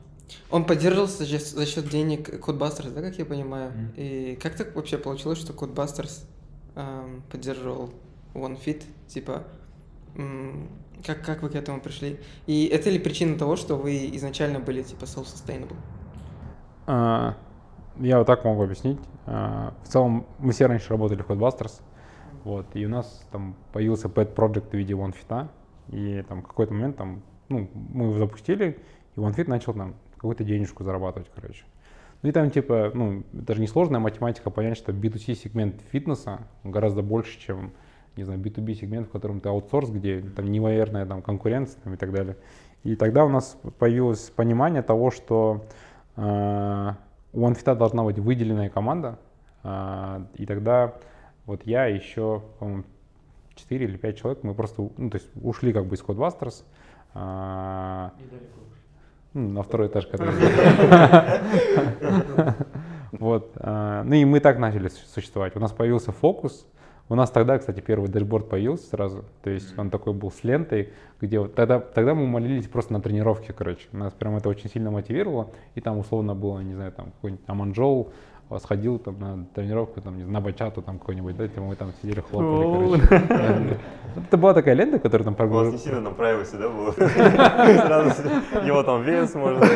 Он 0.51 0.67
поддерживался 0.67 1.25
за, 1.25 1.39
за 1.39 1.65
счет 1.65 1.89
денег 1.89 2.29
Codebusters, 2.29 2.93
да, 2.93 3.01
как 3.01 3.17
я 3.17 3.25
понимаю? 3.25 3.71
Мгм. 3.71 3.93
И 3.97 4.39
как 4.43 4.57
так 4.57 4.77
вообще 4.77 4.99
получилось, 4.99 5.39
что 5.39 5.55
Codebusters 5.55 6.27
эм, 6.77 7.23
поддерживал 7.31 7.89
OneFit? 8.35 8.85
Типа, 9.07 9.45
как, 11.07 11.25
как 11.25 11.43
вы 11.43 11.49
к 11.49 11.55
этому 11.55 11.81
пришли? 11.81 12.21
И 12.47 12.67
это 12.67 12.91
ли 12.91 12.99
причина 12.99 13.39
того, 13.39 13.57
что 13.57 13.77
вы 13.77 14.11
изначально 14.17 14.61
были 14.61 14.83
типа 14.83 15.05
self-sustainable? 15.05 15.77
А, 16.87 17.39
Я 17.99 18.19
вот 18.19 18.27
так 18.27 18.45
могу 18.45 18.65
объяснить. 18.65 18.99
А, 19.25 19.73
В 19.83 19.89
целом, 19.89 20.27
мы 20.39 20.53
все 20.53 20.67
раньше 20.67 20.91
работали 20.91 21.23
в 21.23 21.27
Codebusters, 21.27 21.81
вот, 22.45 22.67
и 22.75 22.85
у 22.85 22.91
нас 22.91 23.27
там 23.33 23.57
появился 23.73 24.09
pet 24.09 24.35
project 24.35 24.73
в 24.73 24.75
виде 24.75 24.93
OneFit, 24.93 25.49
и 25.89 26.23
там 26.29 26.43
в 26.43 26.47
какой-то 26.49 26.75
момент 26.75 26.99
там, 26.99 27.23
ну, 27.49 27.69
мы 27.75 28.07
его 28.07 28.19
запустили, 28.19 28.79
и 29.17 29.21
OneFit 29.21 29.49
начал 29.49 29.75
там 29.75 29.95
какую-то 30.15 30.45
денежку 30.45 30.85
зарабатывать, 30.85 31.31
короче. 31.35 31.65
Ну 32.23 32.29
и 32.29 32.33
там 32.33 32.51
типа, 32.51 32.91
ну, 32.95 33.23
это 33.33 33.55
же 33.55 33.61
несложная 33.61 34.01
математика 34.01 34.51
понять, 34.51 34.77
что 34.77 34.93
B2C 34.93 35.35
сегмент 35.35 35.81
фитнеса 35.93 36.41
гораздо 36.65 37.03
больше, 37.03 37.39
чем, 37.39 37.73
не 38.17 38.25
знаю, 38.25 38.41
B2B 38.41 38.75
сегмент, 38.75 39.09
в 39.09 39.11
котором 39.11 39.41
ты 39.41 39.49
аутсорс, 39.49 39.91
где 39.91 40.21
там 40.21 40.51
невероятная 40.51 41.07
там 41.07 41.23
конкуренция 41.23 41.81
там, 41.83 41.95
и 41.95 41.97
так 41.97 42.13
далее. 42.13 42.37
И 42.83 42.97
тогда 42.97 43.25
у 43.25 43.29
нас 43.29 43.57
появилось 43.79 44.31
понимание 44.31 44.83
того, 44.83 45.11
что 45.11 45.65
э, 46.17 46.93
у 47.33 47.47
OneFit 47.47 47.77
должна 47.77 48.03
быть 48.03 48.19
выделенная 48.19 48.71
команда, 48.71 49.19
а, 49.63 50.27
и 50.35 50.47
тогда 50.47 50.95
вот 51.47 51.67
я 51.67 51.87
еще, 51.87 52.43
по-моему, 52.59 52.85
4 53.55 53.85
или 53.85 53.97
5 53.97 54.19
человек, 54.19 54.43
мы 54.43 54.55
просто, 54.55 54.89
ну, 54.97 55.11
то 55.11 55.19
есть 55.19 55.29
ушли 55.43 55.73
как 55.73 55.87
бы 55.87 55.95
из 55.95 56.03
Codebusters, 56.03 56.65
а, 57.21 58.13
на 59.35 59.63
второй 59.63 59.89
этаж, 59.89 60.07
который... 60.07 60.35
Вот. 63.13 63.53
а, 63.57 64.03
Ну 64.05 64.15
и 64.15 64.25
мы 64.25 64.41
так 64.41 64.59
начали 64.59 64.89
су- 64.89 65.07
существовать. 65.07 65.57
У 65.57 65.61
нас 65.61 65.73
появился 65.73 66.13
фокус. 66.13 66.67
У 67.11 67.15
нас 67.15 67.31
тогда, 67.31 67.59
кстати, 67.59 67.81
первый 67.81 68.11
дэшборд 68.11 68.51
появился 68.51 68.87
сразу. 68.89 69.25
То 69.43 69.51
есть 69.51 69.79
он 69.79 69.89
такой 69.89 70.13
был 70.13 70.31
с 70.31 70.45
лентой, 70.45 70.91
где 71.23 71.39
вот 71.39 71.55
тогда, 71.55 71.81
тогда 71.81 72.15
мы 72.15 72.27
молились 72.27 72.69
просто 72.69 72.93
на 72.93 73.01
тренировке, 73.01 73.55
короче. 73.55 73.89
Нас 73.93 74.13
прям 74.13 74.37
это 74.37 74.51
очень 74.51 74.69
сильно 74.69 74.91
мотивировало. 74.91 75.51
И 75.75 75.81
там 75.81 75.99
условно 75.99 76.35
было, 76.35 76.61
не 76.61 76.75
знаю, 76.75 76.93
там 76.93 77.13
какой-нибудь 77.13 77.45
Аманжоу 77.47 78.09
а, 78.09 78.13
сходил 78.57 78.99
там 78.99 79.19
на 79.19 79.45
тренировку, 79.55 80.01
там, 80.01 80.17
не 80.17 80.23
знаю, 80.23 80.33
на 80.33 80.41
бачату 80.41 80.81
там 80.81 80.99
какой-нибудь, 80.99 81.37
да, 81.37 81.49
типа 81.49 81.61
мы 81.61 81.77
там 81.77 81.93
сидели, 82.01 82.21
хлопали, 82.21 83.01
короче. 83.01 83.79
Это 84.17 84.37
была 84.39 84.55
такая 84.55 84.75
лента, 84.75 84.99
которая 84.99 85.31
там 85.31 85.49
У 85.49 85.53
вас 85.53 85.73
не 85.73 85.79
сильно 85.79 86.03
там 86.03 86.15
privacy, 86.15 86.59
да, 86.59 86.69
было? 86.69 86.93
Сразу 87.87 88.23
его 88.65 88.83
там 88.83 89.03
вес 89.03 89.35
можно... 89.35 89.67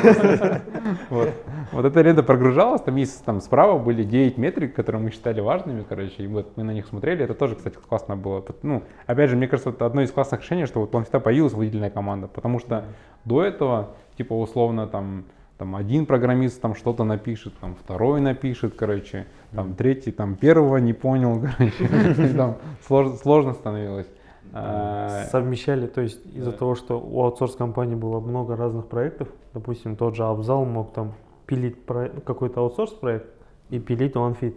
Вот. 1.10 1.30
вот 1.72 1.84
эта 1.84 2.00
лента 2.00 2.22
прогружалась, 2.22 2.80
там 2.80 2.96
есть 2.96 3.22
там 3.24 3.40
справа 3.40 3.78
были 3.78 4.04
9 4.04 4.38
метрик, 4.38 4.74
которые 4.74 5.02
мы 5.02 5.10
считали 5.10 5.40
важными, 5.40 5.84
короче, 5.86 6.22
и 6.22 6.26
вот 6.26 6.56
мы 6.56 6.64
на 6.64 6.72
них 6.72 6.86
смотрели, 6.86 7.24
это 7.24 7.34
тоже, 7.34 7.56
кстати, 7.56 7.76
классно 7.76 8.16
было. 8.16 8.42
Ну, 8.62 8.82
опять 9.06 9.30
же, 9.30 9.36
мне 9.36 9.48
кажется, 9.48 9.70
это 9.70 9.84
одно 9.84 10.02
из 10.02 10.10
классных 10.10 10.40
решений, 10.40 10.64
что 10.64 10.80
вот 10.80 10.92
OneFit 10.92 11.20
появилась 11.20 11.52
выделенная 11.52 11.90
команда, 11.90 12.26
потому 12.26 12.58
что 12.58 12.84
до 13.24 13.44
этого, 13.44 13.90
типа, 14.16 14.32
условно, 14.32 14.86
там, 14.86 15.24
там 15.58 15.76
один 15.76 16.06
программист 16.06 16.60
там 16.60 16.74
что-то 16.74 17.04
напишет, 17.04 17.54
там 17.60 17.74
второй 17.74 18.20
напишет, 18.20 18.74
короче, 18.76 19.26
там 19.52 19.74
третий 19.74 20.10
там 20.10 20.34
первого 20.34 20.78
не 20.78 20.92
понял, 20.92 21.40
короче, 21.58 22.34
там 22.34 22.56
слож- 22.88 23.16
сложно 23.18 23.52
становилось. 23.52 24.08
А, 24.54 25.26
Совмещали, 25.30 25.86
то 25.86 26.00
есть 26.00 26.20
из-за 26.34 26.52
того, 26.52 26.74
что 26.74 27.00
у 27.00 27.22
аутсорс-компании 27.22 27.94
было 27.94 28.20
много 28.20 28.56
разных 28.56 28.86
проектов, 28.86 29.28
допустим, 29.54 29.96
тот 29.96 30.14
же 30.14 30.24
Абзал 30.24 30.64
мог 30.64 30.92
там 30.92 31.14
пилить 31.46 31.76
какой-то 32.24 32.60
аутсорс-проект 32.60 33.26
и 33.70 33.78
пилить 33.78 34.14
OneFit. 34.14 34.56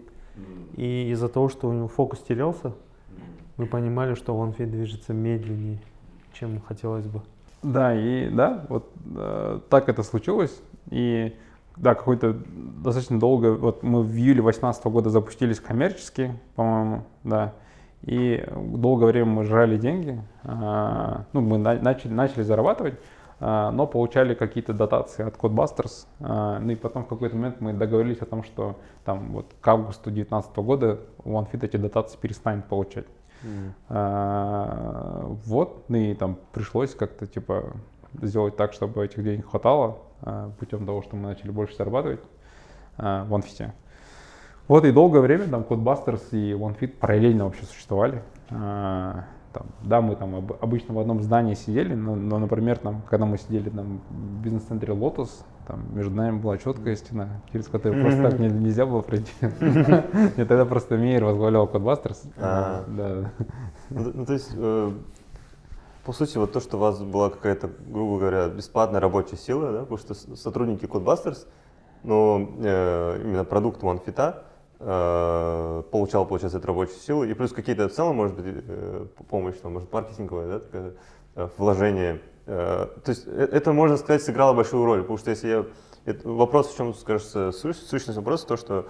И 0.75 1.11
из-за 1.11 1.29
того, 1.29 1.47
что 1.47 1.69
у 1.69 1.73
него 1.73 1.87
фокус 1.87 2.19
терялся, 2.19 2.73
мы 3.57 3.67
понимали, 3.67 4.15
что 4.15 4.33
OneFit 4.33 4.65
движется 4.65 5.13
медленнее, 5.13 5.79
чем 6.33 6.59
хотелось 6.59 7.05
бы. 7.05 7.21
Да, 7.63 7.95
и 7.95 8.29
да, 8.29 8.65
вот 8.69 8.91
э, 9.15 9.59
так 9.69 9.89
это 9.89 10.03
случилось. 10.03 10.61
И 10.89 11.35
да, 11.77 11.93
какой-то 11.95 12.35
достаточно 12.83 13.19
долго, 13.19 13.53
вот 13.53 13.83
мы 13.83 14.01
в 14.01 14.11
июле 14.15 14.41
2018 14.41 14.85
года 14.85 15.09
запустились 15.09 15.59
коммерчески, 15.59 16.33
по-моему, 16.55 17.03
да. 17.23 17.53
И 18.03 18.45
долгое 18.55 19.07
время 19.07 19.25
мы 19.27 19.43
жрали 19.45 19.77
деньги, 19.77 20.21
а, 20.43 21.25
ну, 21.33 21.41
мы 21.41 21.57
на- 21.57 21.79
начали, 21.81 22.13
начали 22.13 22.43
зарабатывать, 22.43 22.93
а, 23.39 23.71
но 23.71 23.87
получали 23.87 24.35
какие-то 24.35 24.73
дотации 24.73 25.25
от 25.27 25.35
Codebusters. 25.37 26.05
а, 26.21 26.59
Ну 26.59 26.71
и 26.71 26.75
потом 26.75 27.03
в 27.03 27.07
какой-то 27.07 27.35
момент 27.35 27.59
мы 27.61 27.73
договорились 27.73 28.19
о 28.21 28.25
том, 28.25 28.43
что 28.43 28.75
там 29.03 29.31
вот 29.33 29.47
к 29.59 29.67
августу 29.67 30.11
2019 30.11 30.63
года 30.63 30.99
OneFit 31.25 31.65
эти 31.65 31.77
дотации 31.77 32.17
перестанет 32.17 32.65
получать. 32.65 33.05
А, 33.89 35.25
вот, 35.45 35.85
ну 35.89 35.97
и 35.97 36.13
там 36.13 36.37
пришлось 36.53 36.93
как-то 36.95 37.27
типа 37.27 37.63
сделать 38.21 38.55
так, 38.55 38.73
чтобы 38.73 39.03
этих 39.03 39.23
денег 39.23 39.49
хватало 39.49 39.97
путем 40.59 40.85
того, 40.85 41.01
что 41.01 41.15
мы 41.15 41.23
начали 41.29 41.51
больше 41.51 41.75
зарабатывать 41.75 42.21
а, 42.97 43.25
в 43.25 43.33
OneFit. 43.33 43.71
Вот 44.67 44.83
и 44.85 44.91
долгое 44.91 45.19
время 45.21 45.47
там 45.47 45.61
Codebusters 45.61 46.23
и 46.31 46.53
OneFit 46.53 46.97
параллельно 46.99 47.45
вообще 47.45 47.65
существовали. 47.65 48.21
А, 48.49 49.25
там, 49.53 49.67
да, 49.83 50.01
мы 50.01 50.15
там 50.15 50.35
об- 50.35 50.57
обычно 50.59 50.93
в 50.95 50.99
одном 50.99 51.21
здании 51.21 51.53
сидели, 51.53 51.93
но, 51.93 52.15
но, 52.15 52.39
например, 52.39 52.77
там, 52.77 53.03
когда 53.09 53.25
мы 53.25 53.37
сидели 53.37 53.69
там 53.69 54.01
в 54.09 54.41
бизнес-центре 54.43 54.93
Lotus, 54.93 55.29
там 55.67 55.81
между 55.95 56.13
нами 56.13 56.39
была 56.39 56.57
четкая 56.57 56.95
стена, 56.95 57.29
через 57.51 57.67
которую 57.67 58.03
просто 58.03 58.21
так 58.31 58.39
не- 58.39 58.49
нельзя 58.49 58.85
было 58.85 59.01
пройти. 59.01 59.31
И 59.41 60.43
тогда 60.45 60.65
просто 60.65 60.97
Мейер 60.97 61.23
возглавлял 61.25 61.67
Codebusters. 61.67 62.17
А. 62.37 62.83
Ну, 63.89 64.11
ну, 64.13 64.25
то 64.25 64.33
есть, 64.33 64.51
э, 64.55 64.91
по 66.05 66.13
сути, 66.13 66.37
вот 66.37 66.51
то, 66.53 66.59
что 66.59 66.77
у 66.77 66.79
вас 66.79 67.01
была 67.01 67.29
какая-то, 67.29 67.69
грубо 67.87 68.19
говоря, 68.19 68.47
бесплатная 68.47 69.01
рабочая 69.01 69.37
сила, 69.37 69.71
да, 69.71 69.79
потому 69.81 69.97
что 69.97 70.13
сотрудники 70.35 70.85
Codebusters, 70.85 71.47
но 72.03 72.51
э, 72.59 73.21
именно 73.23 73.43
продукт 73.43 73.81
OneFit 73.81 74.35
э, 74.79 75.83
получал, 75.91 76.25
получается, 76.27 76.59
эту 76.59 76.67
рабочую 76.67 76.99
силу, 76.99 77.23
и 77.23 77.33
плюс 77.33 77.51
какие-то 77.51 77.89
в 77.89 77.91
целом, 77.91 78.17
может 78.17 78.35
быть, 78.35 78.45
э, 78.47 79.05
помощь, 79.29 79.55
там, 79.55 79.73
может, 79.73 79.91
маркетинговая, 79.91 80.47
да, 80.47 80.59
такая, 80.59 80.93
э, 81.35 81.49
вложение. 81.57 82.21
Э, 82.45 82.87
то 83.03 83.09
есть 83.09 83.23
э, 83.25 83.49
это, 83.51 83.73
можно 83.73 83.97
сказать, 83.97 84.21
сыграло 84.21 84.53
большую 84.53 84.85
роль, 84.85 85.01
потому 85.01 85.17
что 85.17 85.31
если 85.31 85.47
я... 85.47 85.65
это- 86.05 86.29
вопрос, 86.29 86.71
в 86.71 86.77
чем, 86.77 86.93
кажется, 87.03 87.49
сущ- 87.49 87.73
сущность 87.73 88.17
вопроса, 88.17 88.45
то, 88.45 88.57
что 88.57 88.85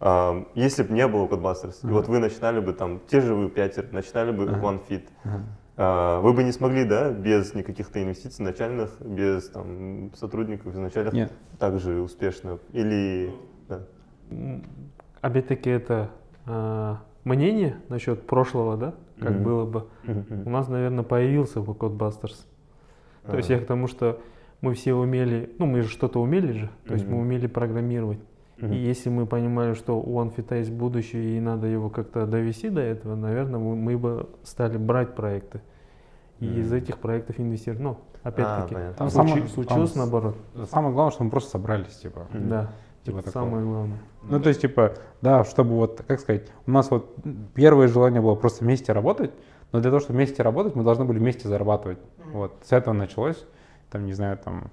а, 0.00 0.44
если 0.54 0.82
бы 0.82 0.92
не 0.92 1.06
было 1.06 1.26
Codebusters, 1.26 1.76
и 1.82 1.86
вот 1.92 2.08
вы 2.08 2.18
начинали 2.18 2.60
бы 2.60 2.72
там, 2.72 3.00
те 3.06 3.20
же 3.20 3.34
вы 3.34 3.48
пятеро, 3.48 3.86
начинали 3.92 4.32
бы 4.32 4.44
OneFit, 4.44 5.04
а, 5.24 5.28
вы 5.76 6.32
бы 6.32 6.44
не 6.44 6.52
смогли, 6.52 6.84
да, 6.84 7.10
без 7.10 7.54
никаких-то 7.54 8.02
инвестиций 8.02 8.44
начальных, 8.44 9.00
без 9.00 9.48
там 9.48 10.12
сотрудников 10.14 10.72
изначальных, 10.72 11.14
Нет. 11.14 11.32
так 11.58 11.80
же 11.80 12.00
успешно? 12.00 12.58
Или... 12.72 13.32
да. 13.68 13.80
Опять-таки 15.20 15.70
это 15.70 16.10
а, 16.46 17.00
мнение 17.24 17.76
насчет 17.88 18.26
прошлого, 18.26 18.76
да, 18.76 18.94
как 19.18 19.32
Мгм. 19.32 19.42
было 19.42 19.64
бы. 19.64 19.86
У 20.44 20.50
нас, 20.50 20.68
наверное, 20.68 21.02
появился 21.04 21.60
бы 21.60 21.72
Codebusters. 21.72 22.46
То 23.26 23.36
есть 23.36 23.48
я 23.48 23.58
к 23.58 23.66
тому, 23.66 23.86
что 23.88 24.20
мы 24.60 24.74
все 24.74 24.94
умели, 24.94 25.54
ну 25.58 25.66
мы 25.66 25.82
же 25.82 25.88
что-то 25.88 26.20
умели 26.20 26.52
же, 26.52 26.70
то 26.86 26.94
есть 26.94 27.06
мы 27.06 27.18
умели 27.18 27.46
программировать. 27.46 28.18
И 28.58 28.74
если 28.76 29.10
мы 29.10 29.26
понимали, 29.26 29.74
что 29.74 29.98
у 30.00 30.20
OneFit 30.20 30.56
есть 30.58 30.70
будущее 30.70 31.36
и 31.36 31.40
надо 31.40 31.66
его 31.66 31.90
как-то 31.90 32.24
довести 32.26 32.68
до 32.70 32.80
этого, 32.80 33.14
наверное, 33.16 33.58
мы, 33.58 33.74
мы 33.74 33.98
бы 33.98 34.28
стали 34.44 34.76
брать 34.78 35.14
проекты. 35.14 35.60
И 36.40 36.46
из 36.46 36.68
Мгм. 36.68 36.76
этих 36.78 36.98
проектов 36.98 37.38
инвестировать. 37.40 37.80
Ну, 37.82 37.98
опять-таки, 38.22 38.74
понятно. 38.74 38.96
Там 38.96 39.08
случи- 39.10 39.28
самое- 39.30 39.48
случилось 39.48 39.92
там 39.92 40.02
наоборот. 40.02 40.36
Самое 40.70 40.92
главное, 40.94 41.12
что 41.12 41.24
мы 41.24 41.30
просто 41.30 41.50
собрались, 41.50 41.96
типа. 41.96 42.26
Да, 42.32 42.70
Типа 43.02 43.18
это 43.18 43.32
такого. 43.32 43.44
самое 43.50 43.64
главное. 43.66 43.98
Ну, 44.22 44.40
то 44.40 44.48
есть, 44.48 44.60
типа, 44.60 44.94
да, 45.20 45.44
чтобы 45.44 45.70
вот, 45.74 46.02
как 46.06 46.20
сказать, 46.20 46.48
у 46.66 46.70
нас 46.70 46.90
вот 46.90 47.14
первое 47.54 47.88
желание 47.88 48.20
было 48.20 48.34
просто 48.36 48.64
вместе 48.64 48.92
работать, 48.92 49.32
но 49.72 49.80
для 49.80 49.90
того, 49.90 50.00
чтобы 50.00 50.16
вместе 50.16 50.42
работать, 50.42 50.74
мы 50.76 50.84
должны 50.84 51.04
были 51.04 51.18
вместе 51.18 51.48
зарабатывать. 51.48 51.98
Вот, 52.32 52.52
с 52.62 52.72
этого 52.72 52.94
началось, 52.94 53.44
там, 53.90 54.06
не 54.06 54.12
знаю, 54.12 54.38
там, 54.38 54.64
а, 54.64 54.70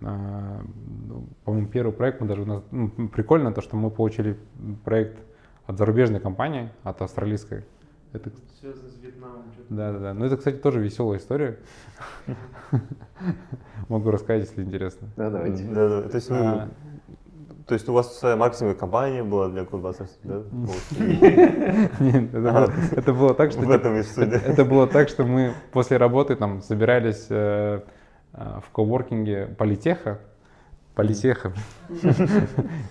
по-моему, 0.00 1.68
первый 1.68 1.92
проект 1.92 2.20
мы 2.20 2.26
даже, 2.26 2.42
у 2.42 2.46
нас, 2.46 2.62
ну, 2.70 2.88
прикольно 3.08 3.52
то, 3.52 3.60
что 3.60 3.76
мы 3.76 3.90
получили 3.90 4.36
проект 4.84 5.18
от 5.66 5.78
зарубежной 5.78 6.20
компании, 6.20 6.70
от 6.82 7.02
австралийской. 7.02 7.64
Это, 8.12 8.30
Связано 8.60 8.88
с 8.90 8.98
Вьетнамом. 9.02 9.42
да, 9.70 9.92
да, 9.92 9.98
да. 9.98 10.14
Ну, 10.14 10.24
это, 10.26 10.36
кстати, 10.36 10.56
тоже 10.56 10.80
веселая 10.80 11.18
история. 11.18 11.58
Могу 13.88 14.10
рассказать, 14.10 14.48
если 14.48 14.62
интересно. 14.62 15.08
Да, 15.16 15.30
давайте. 15.30 15.64
Да, 15.64 15.88
да. 16.02 16.08
То 16.08 16.16
есть, 16.16 16.28
вы- 16.30 16.36
А. 16.36 16.68
то 17.66 17.74
есть 17.74 17.88
у 17.88 17.92
вас 17.92 18.18
своя 18.18 18.36
маркетинговая 18.36 18.74
компания 18.78 19.22
была 19.22 19.48
для 19.48 19.62
Codebusters, 19.62 20.10
да? 20.24 20.42
Нет, 22.04 22.34
это 22.34 22.52
было, 22.52 22.72
это 22.92 23.12
было 23.14 23.34
так, 23.34 23.50
что 23.52 23.60
В 23.60 23.64
типа, 23.64 23.72
этом 23.74 23.96
и 23.96 24.02
суть. 24.02 24.28
это, 24.28 24.36
это 24.36 24.64
было 24.64 24.86
так, 24.86 25.08
что 25.08 25.24
мы 25.24 25.52
после 25.72 25.96
работы 25.96 26.36
там 26.36 26.60
собирались 26.60 27.26
э, 27.30 27.80
в 28.32 28.70
коворкинге 28.72 29.46
политеха, 29.58 30.18
политеха. 30.94 31.52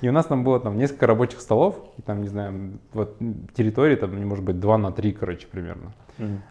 И 0.01 0.09
у 0.09 0.11
нас 0.11 0.25
там 0.25 0.43
было 0.43 0.59
там 0.59 0.77
несколько 0.77 1.07
рабочих 1.07 1.41
столов, 1.41 1.75
там, 2.05 2.21
не 2.21 2.27
знаю, 2.27 2.79
вот 2.93 3.17
территории 3.53 3.95
там, 3.95 4.27
может 4.27 4.43
быть, 4.43 4.59
2 4.59 4.77
на 4.77 4.91
3, 4.91 5.11
короче, 5.13 5.47
примерно. 5.47 5.91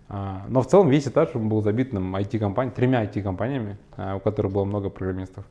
А, 0.09 0.45
Но 0.49 0.63
в 0.63 0.67
целом 0.67 0.89
весь 0.89 1.07
этаж 1.07 1.33
был 1.35 1.63
забит 1.63 1.91
там 1.93 2.17
IT-компанией, 2.17 2.75
тремя 2.75 3.05
IT-компаниями, 3.05 3.77
а, 3.97 4.17
у 4.17 4.21
которых 4.21 4.53
было 4.53 4.65
много 4.65 4.91
программистов. 4.91 5.45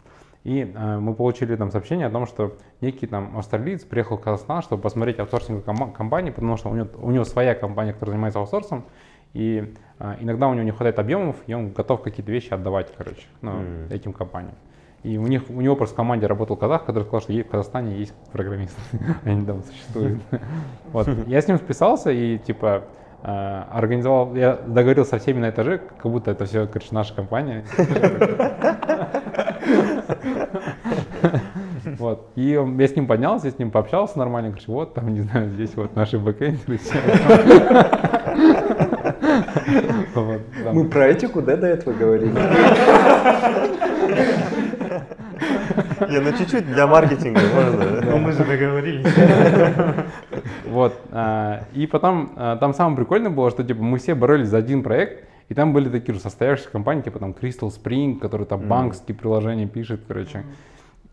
И 0.43 0.71
а, 0.75 0.99
мы 0.99 1.13
получили 1.13 1.55
там 1.55 1.71
сообщение 1.71 2.07
о 2.07 2.09
том, 2.09 2.25
что 2.25 2.57
некий 2.81 3.07
там 3.07 3.37
австралиец 3.37 3.83
приехал 3.83 4.17
в 4.17 4.21
Казахстан, 4.21 4.61
чтобы 4.61 4.81
посмотреть 4.81 5.19
аутсорсинг 5.19 5.65
кома- 5.65 5.91
компании, 5.91 6.31
потому 6.31 6.57
что 6.57 6.69
у 6.69 6.75
него, 6.75 6.87
у 7.01 7.11
него 7.11 7.23
своя 7.25 7.55
компания, 7.55 7.93
которая 7.93 8.13
занимается 8.13 8.39
аутсорсом, 8.39 8.85
и 9.33 9.73
а, 9.99 10.15
иногда 10.19 10.47
у 10.47 10.53
него 10.53 10.63
не 10.63 10.71
хватает 10.71 10.97
объемов, 10.99 11.35
и 11.47 11.53
он 11.53 11.71
готов 11.71 12.01
какие-то 12.01 12.31
вещи 12.31 12.53
отдавать, 12.53 12.91
короче, 12.97 13.23
ну, 13.41 13.51
Мгм. 13.51 13.87
этим 13.91 14.13
компаниям. 14.13 14.55
И 15.03 15.17
у 15.17 15.27
них, 15.27 15.43
у 15.49 15.61
него 15.61 15.75
просто 15.75 15.93
в 15.93 15.97
команде 15.97 16.27
работал 16.27 16.57
казах, 16.57 16.83
который 16.85 17.03
сказал, 17.03 17.21
что 17.21 17.31
в 17.33 17.43
Казахстане 17.43 17.97
есть 17.97 18.13
программисты, 18.33 18.79
они 19.25 19.45
там 19.45 19.63
существуют. 19.63 20.21
Вот, 20.91 21.07
я 21.27 21.41
с 21.41 21.47
ним 21.47 21.57
списался 21.57 22.09
и 22.11 22.37
типа 22.39 22.83
э, 23.23 23.63
организовал, 23.71 24.33
я 24.35 24.55
договорился 24.55 25.11
со 25.11 25.19
всеми 25.19 25.39
на 25.39 25.51
этаже, 25.51 25.77
как 26.01 26.11
будто 26.11 26.31
это 26.31 26.45
все, 26.45 26.65
короче, 26.67 26.89
наша 26.91 27.13
компания. 27.13 27.63
Вот. 31.97 32.29
И 32.35 32.51
я 32.51 32.87
с 32.87 32.95
ним 32.95 33.07
поднялся, 33.07 33.47
я 33.47 33.51
с 33.51 33.59
ним 33.59 33.71
пообщался 33.71 34.19
нормально, 34.19 34.51
короче, 34.51 34.71
вот 34.71 34.93
там, 34.93 35.13
не 35.13 35.21
знаю, 35.21 35.49
здесь 35.49 35.75
вот 35.75 35.95
наши 35.95 36.17
бэкэндеры. 36.17 36.79
Вот, 40.21 40.41
там. 40.63 40.75
Мы 40.75 40.85
про 40.85 41.07
этику, 41.07 41.41
да, 41.41 41.55
до 41.57 41.67
этого 41.67 41.93
говорили? 41.93 42.33
Не, 46.09 46.19
ну 46.19 46.31
чуть-чуть 46.37 46.65
для 46.65 46.87
маркетинга 46.87 47.41
можно. 47.53 48.01
Ну, 48.01 48.17
мы 48.17 48.31
же 48.31 48.43
договорились. 48.43 49.05
Вот. 50.65 50.93
а, 51.11 51.63
И 51.73 51.87
потом 51.87 52.31
а, 52.35 52.55
там 52.57 52.73
самое 52.73 52.97
прикольное 52.97 53.31
было, 53.31 53.49
что 53.49 53.63
типа 53.63 53.81
мы 53.81 53.97
все 53.97 54.15
боролись 54.15 54.47
за 54.49 54.57
один 54.57 54.83
проект, 54.83 55.27
и 55.49 55.53
там 55.53 55.73
были 55.73 55.89
такие 55.89 56.13
же 56.13 56.21
состоявшиеся 56.21 56.71
компании, 56.71 57.01
типа 57.01 57.19
там 57.19 57.31
Crystal 57.31 57.69
Spring, 57.69 58.19
который 58.19 58.45
там 58.45 58.67
банковские 58.67 59.15
приложения 59.15 59.67
пишет, 59.67 60.01
короче. 60.07 60.43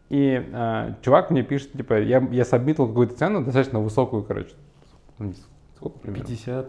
И 0.09 0.46
а, 0.52 0.94
чувак 1.02 1.30
мне 1.30 1.42
пишет, 1.42 1.72
типа, 1.72 2.00
я, 2.00 2.26
я 2.30 2.44
сабмитил 2.44 2.86
какую-то 2.86 3.16
цену 3.16 3.42
достаточно 3.42 3.80
высокую, 3.80 4.22
короче. 4.22 4.54
Сколько 5.76 5.98
примерно? 5.98 6.26
50 6.26 6.66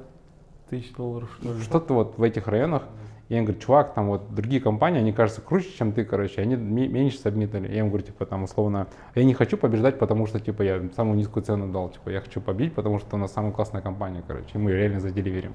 тысяч 0.69 0.93
долларов, 0.93 1.29
что 1.39 1.53
ли. 1.53 1.61
Что-то 1.61 1.93
вот 1.93 2.17
в 2.17 2.23
этих 2.23 2.47
районах. 2.47 2.83
Я 3.29 3.39
им 3.39 3.43
говорю, 3.43 3.59
чувак, 3.59 3.93
там 3.93 4.07
вот 4.07 4.33
другие 4.33 4.61
компании, 4.61 4.99
они 5.01 5.11
кажутся 5.11 5.41
круче, 5.41 5.67
чем 5.77 5.91
ты, 5.91 6.05
короче, 6.05 6.41
они 6.41 6.55
ме- 6.55 6.87
меньше 6.87 7.17
сабмитали. 7.17 7.67
Я 7.67 7.79
им 7.79 7.89
говорю, 7.89 8.05
типа, 8.05 8.25
там, 8.25 8.43
условно, 8.43 8.87
я 9.15 9.25
не 9.25 9.33
хочу 9.33 9.57
побеждать, 9.57 9.99
потому 9.99 10.27
что, 10.27 10.39
типа, 10.39 10.61
я 10.61 10.81
самую 10.95 11.17
низкую 11.17 11.43
цену 11.43 11.67
дал, 11.69 11.89
типа, 11.89 12.09
я 12.09 12.21
хочу 12.21 12.39
победить, 12.39 12.73
потому 12.73 12.99
что 12.99 13.17
у 13.17 13.19
нас 13.19 13.33
самая 13.33 13.51
классная 13.51 13.81
компания, 13.81 14.23
короче, 14.25 14.47
и 14.53 14.57
мы 14.57 14.71
реально 14.71 15.01
заделиверим. 15.01 15.51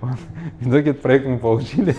В 0.00 0.66
итоге 0.66 0.92
этот 0.92 1.02
проект 1.02 1.26
мы 1.26 1.38
получили. 1.38 1.94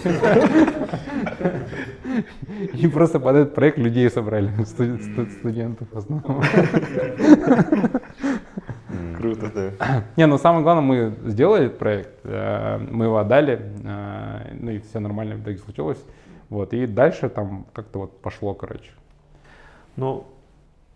И 2.74 2.88
просто 2.88 3.20
под 3.20 3.36
этот 3.36 3.54
проект 3.56 3.78
людей 3.78 4.10
собрали, 4.10 4.50
студ- 4.66 5.02
студ- 5.04 5.32
студентов 5.34 5.88
в 5.92 5.98
основном. 5.98 6.42
Не, 10.18 10.28
ну 10.28 10.38
самое 10.38 10.64
главное, 10.64 10.84
мы 10.84 11.30
сделали 11.30 11.66
этот 11.66 11.80
проект, 11.80 12.20
э, 12.24 12.78
мы 12.78 13.06
его 13.06 13.18
отдали, 13.18 13.72
э, 13.84 14.56
ну 14.60 14.72
и 14.72 14.80
все 14.80 15.00
нормально 15.00 15.36
в 15.36 15.42
итоге 15.42 15.58
случилось. 15.58 16.04
Вот, 16.50 16.74
и 16.74 16.86
дальше 16.86 17.30
там 17.30 17.66
как-то 17.74 18.00
вот 18.00 18.22
пошло, 18.22 18.54
короче. 18.54 18.92
Но 19.96 20.28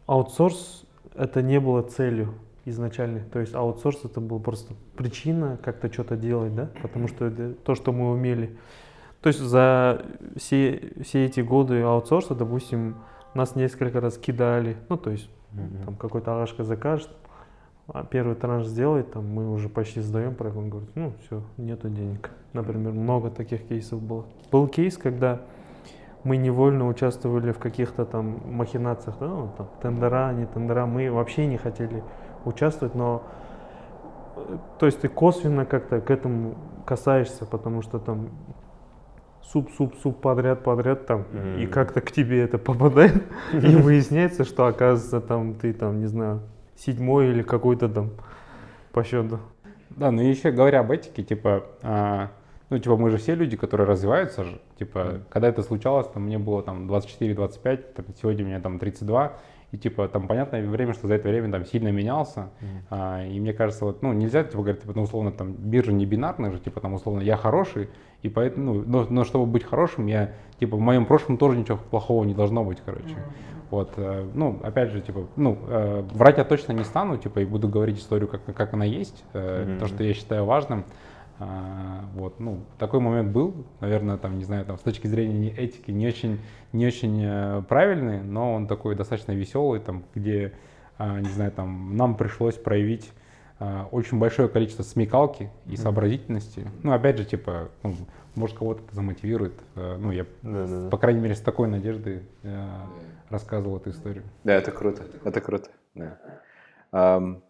аутсорс 0.05 0.85
это 1.15 1.41
не 1.41 1.59
было 1.59 1.81
целью 1.81 2.35
изначально. 2.65 3.21
То 3.31 3.39
есть 3.39 3.55
аутсорс 3.55 4.05
это 4.05 4.21
была 4.21 4.39
просто 4.39 4.73
причина 4.95 5.57
как-то 5.63 5.91
что-то 5.91 6.15
делать, 6.15 6.53
да? 6.53 6.69
Потому 6.81 7.07
что 7.07 7.25
это 7.25 7.53
то, 7.53 7.75
что 7.75 7.91
мы 7.91 8.11
умели. 8.11 8.55
То 9.21 9.27
есть 9.29 9.39
за 9.39 10.05
все, 10.35 10.91
все 11.01 11.25
эти 11.25 11.39
годы 11.39 11.81
аутсорса, 11.81 12.35
допустим, 12.35 12.97
нас 13.33 13.55
несколько 13.55 13.99
раз 13.99 14.17
кидали. 14.17 14.77
Ну, 14.89 14.97
то 14.97 15.09
есть 15.09 15.29
там 15.85 15.95
какой-то 15.95 16.33
Алашка 16.33 16.63
закажет, 16.63 17.09
а 17.93 18.03
первый 18.03 18.35
транш 18.35 18.65
сделает, 18.65 19.11
там 19.11 19.25
мы 19.27 19.51
уже 19.51 19.69
почти 19.69 20.01
сдаем 20.01 20.35
проект, 20.35 20.57
он 20.57 20.69
говорит, 20.69 20.89
ну 20.95 21.13
все, 21.25 21.41
нету 21.57 21.89
денег. 21.89 22.31
Например, 22.53 22.91
много 22.91 23.29
таких 23.29 23.67
кейсов 23.67 24.01
было. 24.01 24.25
Был 24.51 24.67
кейс, 24.67 24.97
когда 24.97 25.41
мы 26.23 26.37
невольно 26.37 26.87
участвовали 26.87 27.51
в 27.51 27.59
каких-то 27.59 28.05
там 28.05 28.41
махинациях, 28.45 29.15
да, 29.19 29.27
ну, 29.27 29.49
там, 29.57 29.69
тендера, 29.81 30.33
не 30.33 30.45
тендера, 30.45 30.85
мы 30.85 31.09
вообще 31.11 31.45
не 31.45 31.57
хотели 31.57 32.03
участвовать, 32.43 32.95
но 32.95 33.23
э, 34.35 34.57
то 34.79 34.85
есть 34.85 34.99
ты 34.99 35.07
косвенно 35.07 35.65
как-то 35.65 36.01
к 36.01 36.11
этому 36.11 36.55
касаешься, 36.85 37.45
потому 37.45 37.81
что 37.81 37.99
там 37.99 38.29
суп, 39.41 39.69
суп, 39.77 39.95
суп 40.03 40.19
подряд, 40.19 40.63
подряд 40.63 41.05
там, 41.05 41.23
и 41.57 41.63
Мгм. 41.63 41.71
как-то 41.71 42.01
к 42.01 42.11
тебе 42.11 42.41
это 42.41 42.57
попадает, 42.57 43.23
и 43.53 43.75
выясняется, 43.75 44.43
что 44.43 44.65
оказывается 44.65 45.21
там 45.21 45.53
ты 45.53 45.71
там, 45.71 45.99
не 45.99 46.07
знаю, 46.07 46.41
седьмой 46.77 47.29
или 47.29 47.41
какой-то 47.41 47.89
там 47.89 48.11
по 48.91 49.03
счету. 49.03 49.39
Да, 49.89 50.11
ну 50.11 50.21
и 50.21 50.29
еще 50.29 50.51
говоря 50.51 50.81
об 50.81 50.91
этике, 50.91 51.23
типа, 51.23 51.65
а, 51.81 52.29
ну, 52.69 52.77
типа, 52.79 52.97
мы 52.97 53.09
же 53.09 53.17
все 53.17 53.35
люди, 53.35 53.55
которые 53.55 53.87
развиваются 53.87 54.43
же, 54.43 54.61
типа, 54.77 55.21
когда 55.29 55.47
это 55.47 55.63
случалось, 55.63 56.07
там, 56.07 56.23
мне 56.23 56.37
было 56.37 56.61
там 56.61 56.89
24-25, 56.91 57.77
там, 57.93 58.05
сегодня 58.21 58.45
мне 58.45 58.59
там 58.59 58.77
32, 58.77 59.33
и, 59.71 59.77
типа, 59.77 60.07
там, 60.07 60.27
понятное 60.27 60.65
время, 60.65 60.93
что 60.93 61.07
за 61.07 61.15
это 61.15 61.29
время 61.29 61.51
там 61.51 61.65
сильно 61.65 61.89
менялся, 61.89 62.49
а, 62.89 63.25
и 63.25 63.39
мне 63.39 63.53
кажется, 63.53 63.85
вот, 63.85 64.01
ну, 64.01 64.13
нельзя, 64.13 64.43
типа, 64.43 64.61
говорить, 64.61 64.81
типа, 64.81 64.93
ну, 64.95 65.03
условно, 65.03 65.31
там, 65.31 65.53
биржа 65.53 65.93
не 65.93 66.05
бинарная 66.05 66.51
же, 66.51 66.59
типа, 66.59 66.81
там, 66.81 66.93
условно, 66.93 67.21
я 67.21 67.37
хороший, 67.37 67.89
и 68.21 68.29
поэтому, 68.29 68.73
ну, 68.73 68.83
но, 68.85 69.07
но 69.09 69.23
чтобы 69.23 69.45
быть 69.45 69.63
хорошим, 69.63 70.07
я, 70.07 70.33
типа, 70.59 70.77
в 70.77 70.81
моем 70.81 71.05
прошлом 71.05 71.37
тоже 71.37 71.57
ничего 71.57 71.77
плохого 71.77 72.23
не 72.25 72.33
должно 72.33 72.63
быть, 72.63 72.79
короче. 72.85 73.15
Вот, 73.69 73.93
э, 73.97 74.29
ну, 74.33 74.59
опять 74.63 74.91
же, 74.91 75.01
типа, 75.01 75.27
ну, 75.35 75.57
э, 75.67 76.03
врать 76.13 76.37
я 76.37 76.45
точно 76.45 76.71
не 76.71 76.83
стану, 76.85 77.17
типа, 77.17 77.39
и 77.39 77.45
буду 77.45 77.67
говорить 77.67 77.99
историю, 77.99 78.27
как, 78.29 78.43
как 78.45 78.73
она 78.73 78.85
есть, 78.85 79.23
э, 79.33 79.65
Мгм. 79.65 79.79
то, 79.79 79.87
что 79.87 80.03
я 80.03 80.13
считаю 80.13 80.45
важным. 80.45 80.85
А, 81.39 82.05
вот, 82.15 82.39
ну, 82.39 82.61
такой 82.79 82.99
момент 82.99 83.31
был, 83.31 83.53
наверное, 83.79 84.17
там, 84.17 84.37
не 84.39 84.43
знаю, 84.43 84.65
там, 84.65 84.77
с 84.79 84.81
точки 84.81 85.05
зрения 85.05 85.37
не- 85.37 85.49
этики 85.51 85.91
не 85.91 86.07
очень, 86.07 86.39
не 86.73 86.87
очень 86.87 87.21
э, 87.23 87.61
правильный, 87.69 88.23
но 88.23 88.53
он 88.55 88.65
такой 88.67 88.95
достаточно 88.95 89.33
веселый, 89.33 89.79
там, 89.79 90.03
где, 90.15 90.53
а, 90.97 91.19
не 91.19 91.29
знаю, 91.29 91.51
там, 91.51 91.95
нам 91.95 92.15
пришлось 92.15 92.55
проявить 92.55 93.11
а, 93.59 93.87
очень 93.91 94.17
большое 94.19 94.49
количество 94.49 94.83
смекалки 94.83 95.49
и 95.67 95.75
сообразительности. 95.77 96.67
Ну, 96.83 96.91
опять 96.93 97.17
же, 97.17 97.25
типа, 97.25 97.69
ну, 97.83 97.95
может, 98.35 98.55
кого-то 98.57 98.81
это 98.85 98.95
замотивирует. 98.95 99.53
э, 99.75 99.97
ну, 99.99 100.11
я, 100.11 100.25
Да-да-да. 100.43 100.89
по 100.89 100.97
крайней 100.97 101.21
мере, 101.21 101.33
с 101.35 101.39
такой 101.41 101.67
надеждой 101.67 102.21
э, 102.43 102.67
рассказывал 103.29 103.77
эту 103.77 103.91
историю. 103.91 104.23
Да, 104.43 104.53
это 104.53 104.71
круто. 104.71 105.03
Это 105.23 105.41
круто. 105.41 105.69
Да. 105.95 107.41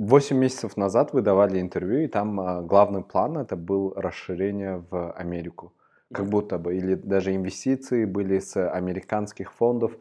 Восемь 0.00 0.38
месяцев 0.38 0.78
назад 0.78 1.12
вы 1.12 1.20
давали 1.20 1.60
интервью, 1.60 2.04
и 2.04 2.06
там 2.06 2.40
а, 2.40 2.62
главный 2.62 3.02
план 3.02 3.36
это 3.36 3.54
был 3.54 3.92
расширение 3.94 4.82
в 4.90 5.12
Америку. 5.12 5.74
Как 6.10 6.24
будто 6.24 6.58
бы, 6.58 6.74
или 6.74 6.94
даже 6.94 7.36
инвестиции 7.36 8.06
были 8.06 8.38
с 8.38 8.56
американских 8.66 9.52
фондов. 9.52 9.92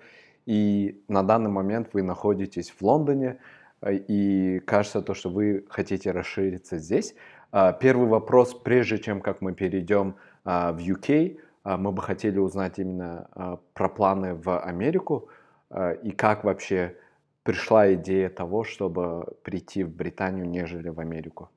И 0.45 1.03
на 1.09 1.21
данный 1.21 1.49
момент 1.49 1.89
вы 1.91 2.01
находитесь 2.01 2.71
в 2.71 2.81
Лондоне, 2.81 3.39
а, 3.81 3.91
и 3.91 4.59
кажется 4.59 5.01
то, 5.01 5.13
что 5.13 5.31
вы 5.31 5.65
хотите 5.69 6.11
расшириться 6.11 6.77
здесь. 6.77 7.13
А, 7.51 7.73
Первый 7.73 8.07
вопрос, 8.07 8.53
прежде 8.53 8.99
чем 8.99 9.19
как 9.19 9.41
мы 9.41 9.53
перейдем 9.53 10.15
а, 10.45 10.71
в 10.71 10.77
UK, 10.77 11.39
мы 11.77 11.91
бы 11.91 12.01
хотели 12.01 12.39
узнать 12.39 12.79
именно 12.79 13.27
а, 13.33 13.59
про 13.73 13.89
планы 13.89 14.33
в 14.35 14.59
Америку 14.59 15.29
а, 15.69 15.91
и 15.91 16.11
как 16.11 16.43
вообще 16.43 16.95
пришла 17.43 17.93
идея 17.93 18.29
того, 18.29 18.63
чтобы 18.63 19.25
прийти 19.43 19.83
в 19.83 19.95
Британию, 19.95 20.47
нежели 20.47 20.89
в 20.89 20.99
Америку. 20.99 21.49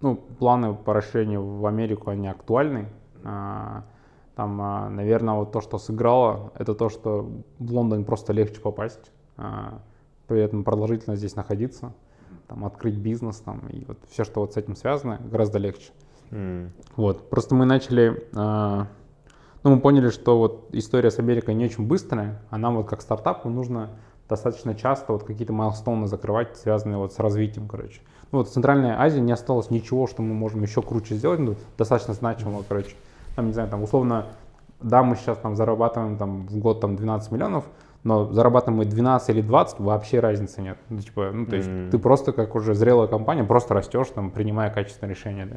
Ну, 0.00 0.16
планы 0.16 0.74
по 0.74 0.94
расширению 0.94 1.44
в 1.44 1.66
Америку, 1.66 2.10
они 2.10 2.28
актуальны. 2.28 2.88
А, 3.24 3.84
Там, 4.34 4.60
а, 4.62 4.88
наверное, 4.88 5.34
вот 5.34 5.52
то, 5.52 5.60
что 5.60 5.78
сыграло, 5.78 6.52
это 6.58 6.74
то, 6.74 6.88
что 6.88 7.30
в 7.58 7.72
Лондон 7.72 8.04
просто 8.04 8.32
легче 8.32 8.60
попасть, 8.60 9.12
а, 9.36 9.80
при 10.26 10.40
этом 10.40 10.64
продолжительно 10.64 11.16
здесь 11.16 11.36
находиться, 11.36 11.92
там, 12.48 12.64
открыть 12.64 12.96
бизнес, 12.96 13.40
там, 13.40 13.68
и 13.68 13.84
вот 13.84 13.98
все, 14.08 14.24
что 14.24 14.40
вот 14.40 14.54
с 14.54 14.56
этим 14.56 14.74
связано, 14.74 15.20
гораздо 15.30 15.58
легче. 15.58 15.92
М. 16.30 16.72
Вот, 16.96 17.28
просто 17.28 17.54
мы 17.54 17.66
начали, 17.66 18.26
а, 18.34 18.86
ну, 19.64 19.74
мы 19.74 19.80
поняли, 19.80 20.10
что 20.10 20.38
вот 20.38 20.68
история 20.72 21.10
с 21.10 21.18
Америкой 21.18 21.54
не 21.54 21.64
очень 21.66 21.86
быстрая, 21.86 22.40
а 22.50 22.58
нам 22.58 22.76
вот 22.76 22.88
как 22.88 23.00
стартапу 23.00 23.48
нужно 23.48 23.90
достаточно 24.28 24.74
часто 24.74 25.12
вот 25.12 25.24
какие-то 25.24 25.52
майлстоуны 25.52 26.06
закрывать, 26.06 26.56
связанные 26.56 26.96
вот 26.96 27.12
с 27.12 27.18
развитием, 27.18 27.68
короче. 27.68 28.00
Ну, 28.30 28.38
вот 28.38 28.48
в 28.48 28.52
Центральной 28.52 28.92
Азии 28.92 29.20
не 29.20 29.32
осталось 29.32 29.70
ничего, 29.70 30.06
что 30.06 30.22
мы 30.22 30.34
можем 30.34 30.62
еще 30.62 30.80
круче 30.80 31.14
сделать, 31.14 31.38
ну, 31.38 31.54
достаточно 31.76 32.14
значимого, 32.14 32.64
короче. 32.66 32.96
Там, 33.36 33.46
не 33.46 33.52
знаю, 33.52 33.68
там, 33.68 33.82
условно, 33.82 34.26
да, 34.80 35.02
мы 35.02 35.16
сейчас 35.16 35.38
там 35.38 35.54
зарабатываем 35.54 36.16
там 36.16 36.46
в 36.46 36.58
год 36.58 36.80
там 36.80 36.96
12 36.96 37.30
миллионов, 37.30 37.64
но 38.04 38.32
зарабатываем 38.32 38.78
мы 38.78 38.84
12 38.84 39.28
или 39.30 39.42
20, 39.42 39.80
вообще 39.80 40.20
разницы 40.20 40.62
нет. 40.62 40.78
Ну, 40.88 41.00
типа, 41.00 41.30
ну, 41.32 41.46
то 41.46 41.56
есть 41.56 41.68
Мгм. 41.68 41.90
ты 41.90 41.98
просто 41.98 42.32
как 42.32 42.54
уже 42.54 42.74
зрелая 42.74 43.06
компания, 43.08 43.44
просто 43.44 43.74
растешь, 43.74 44.08
там, 44.14 44.30
принимая 44.30 44.70
качественные 44.70 45.14
решения, 45.14 45.46
да. 45.46 45.56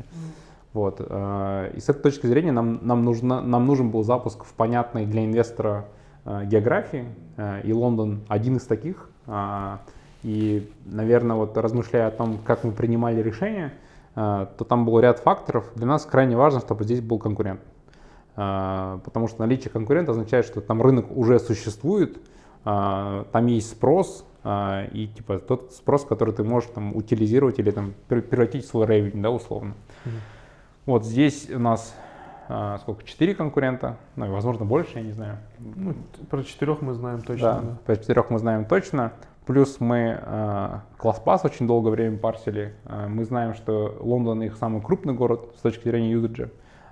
Вот. 0.75 0.97
э, 0.99 1.71
И 1.73 1.79
с 1.79 1.87
этой 1.87 2.01
точки 2.01 2.27
зрения 2.27 2.51
нам, 2.51 2.79
нам, 2.81 3.05
нужно, 3.05 3.39
нам 3.39 3.65
нужен 3.65 3.91
был 3.91 4.03
запуск 4.03 4.43
в 4.43 4.53
понятной 4.53 5.05
для 5.05 5.23
инвестора 5.23 5.85
э, 6.25 6.43
географии, 6.45 7.05
э, 7.37 7.61
и 7.63 7.71
Лондон 7.71 8.25
один 8.27 8.57
из 8.57 8.65
таких. 8.65 9.09
И, 10.23 10.69
наверное, 10.85 11.37
вот 11.37 11.57
размышляя 11.57 12.07
о 12.07 12.11
том, 12.11 12.39
как 12.45 12.65
мы 12.65 12.73
принимали 12.73 13.21
решения, 13.21 13.71
э, 14.17 14.47
то 14.57 14.65
там 14.65 14.85
был 14.85 14.99
ряд 14.99 15.19
факторов. 15.19 15.71
Для 15.75 15.85
нас 15.85 16.05
крайне 16.05 16.35
важно, 16.35 16.59
чтобы 16.59 16.83
здесь 16.83 16.99
был 16.99 17.19
конкурент. 17.19 17.61
Потому 18.35 19.29
что 19.29 19.39
наличие 19.39 19.71
конкурента 19.71 20.11
означает, 20.11 20.45
что 20.45 20.59
там 20.59 20.81
рынок 20.81 21.05
уже 21.15 21.39
существует, 21.39 22.17
там 22.65 23.45
есть 23.47 23.69
спрос, 23.69 24.25
и 24.45 25.09
типа 25.15 25.39
тот 25.39 25.71
спрос, 25.71 26.03
который 26.03 26.33
ты 26.33 26.43
можешь 26.43 26.69
там 26.75 26.93
утилизировать 26.93 27.59
или 27.59 27.71
там 27.71 27.93
превратить 28.09 28.65
в 28.65 28.67
свой 28.67 28.87
ревень, 28.87 29.21
да, 29.21 29.29
условно. 29.31 29.73
Мгм. 30.03 30.15
Вот 30.85 31.03
здесь 31.03 31.49
у 31.49 31.59
нас 31.59 31.95
а, 32.47 32.77
сколько, 32.77 33.03
четыре 33.03 33.33
конкурента, 33.33 33.97
ну, 34.15 34.25
и, 34.27 34.29
возможно, 34.29 34.65
больше, 34.65 34.99
я 34.99 35.03
не 35.03 35.11
знаю. 35.11 35.37
Ну, 35.59 35.95
про 36.29 36.43
четырех 36.43 36.81
мы 36.81 36.93
знаем 36.93 37.21
точно. 37.21 37.53
Да, 37.53 37.61
да. 37.61 37.77
по 37.85 37.99
четырех 37.99 38.29
мы 38.29 38.39
знаем 38.39 38.65
точно. 38.65 39.13
Плюс 39.47 39.79
мы 39.79 40.19
э, 40.19 40.79
ClassPass 40.97 41.41
очень 41.43 41.67
долгое 41.67 41.91
время 41.91 42.17
парсили. 42.17 42.73
Э, 42.85 43.07
мы 43.07 43.25
знаем, 43.25 43.53
что 43.53 43.95
Лондон 43.99 44.41
их 44.41 44.57
самый 44.57 44.81
крупный 44.81 45.13
город 45.13 45.53
с 45.57 45.61
точки 45.61 45.87
зрения 45.87 46.11
юзаджа. 46.11 46.49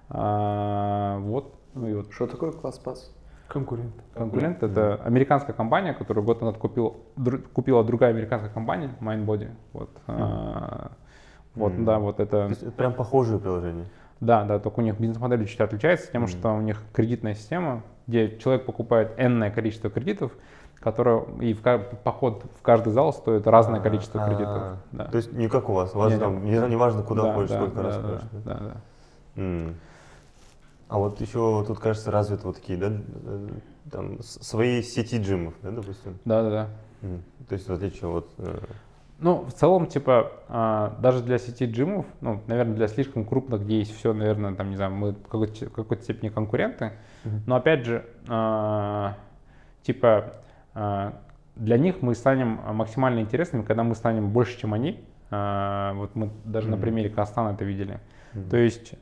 А, 0.09 1.17
вот, 1.19 1.55
ну 1.73 1.87
и 1.87 1.93
вот 1.95 2.11
Что 2.11 2.27
такое 2.27 2.51
класс-пас? 2.51 3.11
Конкурент. 3.47 3.93
конкурент 4.15 4.63
это 4.63 4.95
американская 5.03 5.55
компания, 5.55 5.93
которую 5.93 6.23
год 6.23 6.41
назад 6.41 6.57
купил, 6.57 6.95
дру- 7.15 7.41
купила 7.53 7.83
другая 7.83 8.09
американская 8.11 8.51
компания, 8.51 8.95
Mindbody. 8.99 9.49
Вот, 9.73 9.89
А, 10.07 10.91
вот, 11.55 11.73
Мгм. 11.73 11.85
да, 11.85 11.99
вот 11.99 12.17
То 12.17 12.23
это. 12.23 12.47
есть 12.47 12.63
это 12.63 12.71
прям 12.71 12.93
похожие 12.93 13.39
приложения. 13.39 13.85
Да, 14.19 14.43
да, 14.45 14.59
только 14.59 14.79
у 14.79 14.83
них 14.83 14.99
бизнес-модель 14.99 15.45
чуть 15.47 15.59
отличается 15.59 16.11
тем, 16.11 16.23
Мгм. 16.23 16.29
что 16.29 16.53
у 16.53 16.61
них 16.61 16.81
кредитная 16.93 17.35
система, 17.35 17.83
где 18.07 18.37
человек 18.37 18.65
покупает 18.65 19.13
энное 19.17 19.51
количество 19.51 19.89
кредитов, 19.89 20.31
которое 20.79 21.23
и 21.41 21.53
в, 21.53 21.61
поход 22.03 22.43
в 22.59 22.61
каждый 22.61 22.91
зал 22.93 23.13
стоит 23.13 23.47
разное 23.47 23.79
А, 23.79 23.83
количество 23.83 24.21
а, 24.21 24.27
кредитов. 24.27 24.77
Да. 24.91 25.05
То 25.05 25.17
есть 25.17 25.31
не 25.33 25.47
как 25.49 25.69
у 25.69 25.73
вас. 25.73 25.93
У 25.95 25.97
вас 25.99 26.11
Не, 26.13 26.19
там 26.19 26.43
не, 26.45 26.69
не 26.69 26.75
важно, 26.75 27.03
куда 27.03 27.23
Да, 27.23 27.33
ходишь, 27.33 27.49
да, 27.51 27.55
сколько 27.57 27.75
да, 27.77 27.83
раз 27.83 27.95
да, 27.97 28.01
ходишь. 28.03 28.21
да? 28.31 28.53
да, 28.53 28.59
да. 29.35 29.73
А 30.89 30.97
вот 30.99 31.19
еще 31.21 31.63
тут, 31.65 31.79
кажется, 31.79 32.11
развиты 32.11 32.45
вот 32.45 32.55
такие, 32.57 32.77
да, 32.77 32.91
э, 32.91 33.49
там, 33.89 34.21
свои 34.21 34.83
сети 34.83 35.15
джимов, 35.19 35.55
да, 35.63 35.71
допустим? 35.71 36.19
Да, 36.23 36.43
да, 36.43 36.49
да. 36.49 36.69
М. 37.01 37.23
То 37.49 37.53
есть 37.55 37.67
в 37.67 37.73
отличие 37.73 38.09
от... 38.09 38.29
э, 38.37 38.57
Ну, 39.23 39.45
в 39.45 39.53
целом, 39.53 39.87
типа, 39.87 40.33
а, 40.49 40.97
даже 41.01 41.23
для 41.23 41.37
сети 41.37 41.65
джимов, 41.65 42.05
ну, 42.19 42.41
наверное, 42.47 42.75
для 42.75 42.87
слишком 42.89 43.23
крупных, 43.23 43.63
где 43.63 43.79
есть 43.79 43.97
все, 43.97 44.11
наверное, 44.13 44.53
там, 44.53 44.69
не 44.69 44.75
знаю, 44.75 44.91
мы 44.91 45.13
в 45.13 45.23
какой-то, 45.23 45.65
в 45.67 45.71
какой-то 45.71 46.03
степени 46.03 46.27
конкуренты, 46.29 46.91
Мгм. 47.23 47.43
но 47.47 47.55
опять 47.55 47.85
же, 47.85 48.05
а, 48.27 49.15
типа, 49.83 50.33
а, 50.73 51.21
для 51.55 51.77
них 51.77 52.01
мы 52.01 52.15
станем 52.15 52.59
максимально 52.73 53.19
интересными, 53.21 53.61
когда 53.63 53.83
мы 53.83 53.95
станем 53.95 54.29
больше, 54.29 54.59
чем 54.59 54.73
они. 54.73 55.03
Вот 55.31 56.15
мы 56.15 56.29
даже 56.45 56.69
на 56.69 56.75
Мгм. 56.75 56.81
примере 56.81 57.09
Кастана 57.09 57.53
это 57.53 57.63
видели. 57.65 57.99
Мгм. 58.33 58.49
То 58.49 58.57
есть 58.57 58.93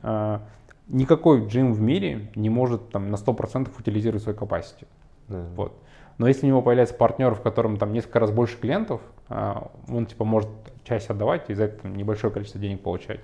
никакой 0.88 1.46
джим 1.46 1.74
в 1.74 1.80
мире 1.82 2.30
не 2.36 2.48
может 2.48 2.90
там 2.90 3.10
на 3.10 3.16
100% 3.18 3.78
утилизировать 3.78 4.22
свой 4.22 4.34
capacity. 4.34 4.86
да. 5.28 5.44
Вот. 5.56 5.72
Но 6.22 6.28
если 6.28 6.46
у 6.46 6.48
него 6.50 6.62
появляется 6.62 6.94
партнер, 6.94 7.34
в 7.34 7.40
котором 7.40 7.78
там 7.78 7.92
несколько 7.92 8.20
раз 8.20 8.30
больше 8.30 8.56
клиентов, 8.56 9.00
а, 9.28 9.72
он 9.88 10.06
типа 10.06 10.24
может 10.24 10.48
часть 10.84 11.10
отдавать 11.10 11.50
и 11.50 11.54
за 11.54 11.64
это 11.64 11.82
там, 11.82 11.96
небольшое 11.96 12.32
количество 12.32 12.60
денег 12.60 12.80
получать. 12.80 13.18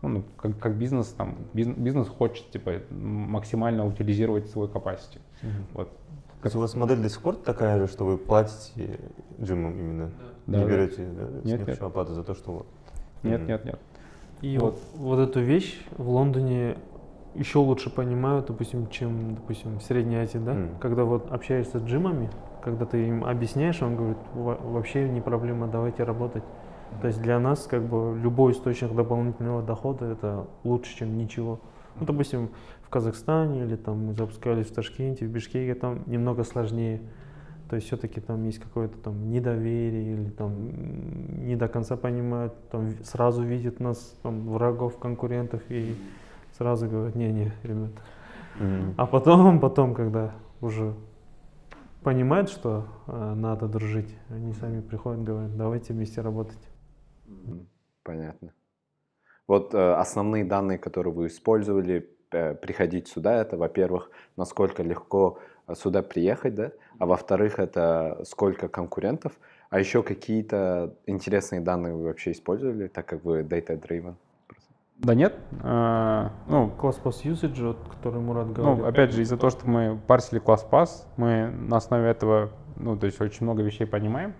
Ну, 0.00 0.10
ну, 0.10 0.24
как, 0.36 0.56
как 0.56 0.76
бизнес, 0.76 1.08
там, 1.08 1.38
бизнес, 1.54 1.76
бизнес 1.76 2.06
хочет 2.06 2.48
типа 2.52 2.82
максимально 2.88 3.84
утилизировать 3.84 4.48
свой 4.48 4.68
capacity. 4.68 5.18
Мгм. 5.42 5.66
Вот. 5.74 5.88
То 5.88 6.44
есть 6.44 6.54
у 6.54 6.60
вас 6.60 6.76
модель 6.76 6.98
до 6.98 7.10
сих 7.10 7.20
пор 7.20 7.34
такая 7.34 7.80
же, 7.80 7.88
что 7.88 8.04
вы 8.04 8.16
платите 8.16 9.00
джимам 9.40 9.76
именно? 9.76 10.10
Да, 10.46 10.58
не 10.58 10.64
да. 10.64 10.70
берете 10.70 11.04
да, 11.04 11.26
с 11.40 11.44
Нет, 11.44 11.58
них 11.58 11.66
нет. 11.66 11.82
оплату 11.82 12.14
за 12.14 12.22
то, 12.22 12.36
что 12.36 12.52
вот. 12.52 12.66
Нет, 13.24 13.40
Мгм. 13.40 13.48
нет, 13.48 13.64
нет. 13.64 13.80
И 14.42 14.56
Вот. 14.58 14.78
вот. 14.94 15.16
вот 15.16 15.28
эту 15.28 15.40
вещь 15.40 15.84
в 15.98 16.08
Лондоне 16.08 16.76
еще 17.38 17.58
лучше 17.58 17.90
понимают, 17.90 18.46
допустим, 18.46 18.88
чем, 18.88 19.34
допустим, 19.34 19.78
в 19.78 19.82
Средней 19.82 20.16
Азии, 20.16 20.38
да? 20.38 20.54
Мгм. 20.54 20.78
Когда 20.80 21.04
вот 21.04 21.30
общаешься 21.30 21.78
с 21.78 21.82
джимами, 21.82 22.30
когда 22.62 22.84
ты 22.84 23.08
им 23.08 23.24
объясняешь, 23.24 23.82
он 23.82 23.96
говорит, 23.96 24.18
«Во- 24.34 24.56
вообще 24.56 25.08
не 25.08 25.20
проблема, 25.20 25.66
давайте 25.68 26.04
работать. 26.04 26.42
То 27.00 27.08
есть 27.08 27.20
для 27.20 27.38
нас 27.38 27.66
как 27.66 27.82
бы 27.82 28.16
любой 28.20 28.52
источник 28.52 28.94
дополнительного 28.94 29.62
дохода 29.62 30.06
это 30.06 30.46
лучше, 30.64 30.96
чем 30.96 31.18
ничего. 31.18 31.60
Ну, 31.98 32.06
допустим, 32.06 32.50
в 32.82 32.88
Казахстане 32.88 33.64
или 33.64 33.76
там 33.76 34.06
мы 34.06 34.14
запускались 34.14 34.66
в 34.66 34.74
Ташкенте, 34.74 35.26
в 35.26 35.30
Бишкеке, 35.30 35.74
там 35.74 36.02
немного 36.06 36.44
сложнее. 36.44 37.00
То 37.68 37.76
есть 37.76 37.88
все-таки 37.88 38.20
там 38.20 38.44
есть 38.44 38.60
какое-то 38.60 38.96
там 38.98 39.28
недоверие 39.30 40.12
или 40.14 40.30
там 40.30 40.52
не 41.44 41.56
до 41.56 41.66
конца 41.66 41.96
понимают, 41.96 42.54
там 42.70 42.90
сразу 43.02 43.42
видят 43.42 43.80
нас 43.80 44.16
там 44.22 44.48
врагов, 44.48 44.98
конкурентов 44.98 45.62
и 45.68 45.96
сразу 46.56 46.88
говорят, 46.88 47.14
не-не, 47.14 47.52
ребят. 47.62 47.92
Мгм. 48.58 48.94
А 48.96 49.06
потом, 49.06 49.60
потом, 49.60 49.94
когда 49.94 50.32
уже 50.60 50.94
понимают, 52.02 52.48
что 52.48 52.86
э, 53.06 53.34
надо 53.34 53.66
дружить, 53.68 54.16
они 54.30 54.52
сами 54.52 54.80
приходят, 54.80 55.24
говорят, 55.24 55.56
давайте 55.56 55.92
вместе 55.92 56.20
работать. 56.20 56.68
Понятно. 58.02 58.52
Вот 59.46 59.74
э, 59.74 59.94
основные 59.94 60.44
данные, 60.44 60.78
которые 60.78 61.12
вы 61.12 61.26
использовали, 61.26 62.08
э, 62.30 62.54
приходить 62.54 63.08
сюда, 63.08 63.40
это, 63.40 63.56
во-первых, 63.56 64.10
насколько 64.36 64.82
легко 64.82 65.38
э, 65.66 65.74
сюда 65.74 66.02
приехать, 66.02 66.54
да, 66.54 66.72
а 66.98 67.06
во-вторых, 67.06 67.58
это 67.58 68.22
сколько 68.24 68.68
конкурентов, 68.68 69.32
а 69.70 69.78
еще 69.78 70.02
какие-то 70.02 70.94
интересные 71.06 71.60
данные 71.60 71.94
вы 71.94 72.04
вообще 72.04 72.32
использовали, 72.32 72.88
так 72.88 73.06
как 73.06 73.24
вы 73.24 73.40
data-driven? 73.40 74.14
Да 74.98 75.14
нет. 75.14 75.34
а, 75.62 76.32
ну, 76.48 76.70
Класс 76.70 76.96
пас 76.96 77.24
usage, 77.24 77.62
вот, 77.62 77.78
который 77.94 78.20
Мурат 78.20 78.52
говорил. 78.52 78.82
Ну, 78.82 78.86
опять 78.86 79.12
же, 79.12 79.22
из-за 79.22 79.36
того, 79.36 79.50
что 79.50 79.68
мы 79.68 79.98
парсили 80.06 80.38
класс 80.38 80.66
пас, 80.68 81.06
мы 81.16 81.48
на 81.50 81.76
основе 81.76 82.08
этого, 82.08 82.50
ну, 82.76 82.96
то 82.96 83.06
есть 83.06 83.20
очень 83.20 83.44
много 83.44 83.62
вещей 83.62 83.86
понимаем. 83.86 84.34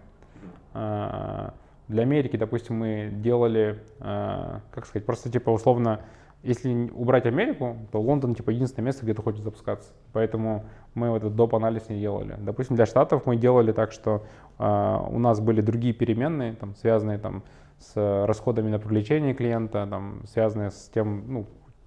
А, 0.72 1.54
Для 1.88 2.02
Америки, 2.02 2.36
допустим, 2.36 2.76
мы 2.76 3.10
делали, 3.12 3.82
а, 4.00 4.60
как 4.72 4.86
сказать, 4.86 5.04
просто 5.06 5.30
типа 5.30 5.50
условно, 5.50 6.00
если 6.42 6.90
убрать 6.94 7.26
Америку, 7.26 7.76
то 7.92 8.00
Лондон 8.00 8.34
типа 8.34 8.50
единственное 8.50 8.86
место, 8.86 9.04
где 9.04 9.14
ты 9.14 9.22
хочешь 9.22 9.40
запускаться. 9.42 9.92
Поэтому 10.12 10.64
мы 10.94 11.10
вот 11.10 11.18
этот 11.18 11.34
доп. 11.36 11.54
анализ 11.54 11.88
не 11.88 11.98
делали. 12.00 12.36
Допустим, 12.38 12.76
для 12.76 12.86
Штатов 12.86 13.26
мы 13.26 13.36
делали 13.36 13.72
так, 13.72 13.92
что 13.92 14.24
а, 14.58 15.06
у 15.10 15.18
нас 15.18 15.40
были 15.40 15.60
другие 15.60 15.92
переменные, 15.92 16.54
там, 16.54 16.74
связанные 16.76 17.18
там, 17.18 17.42
с 17.78 18.26
расходами 18.26 18.70
на 18.70 18.78
привлечение 18.78 19.34
клиента, 19.34 19.86
там, 19.88 20.22
связанные 20.26 20.70
с 20.70 20.90
тем, 20.94 21.24
ну, 21.26 21.46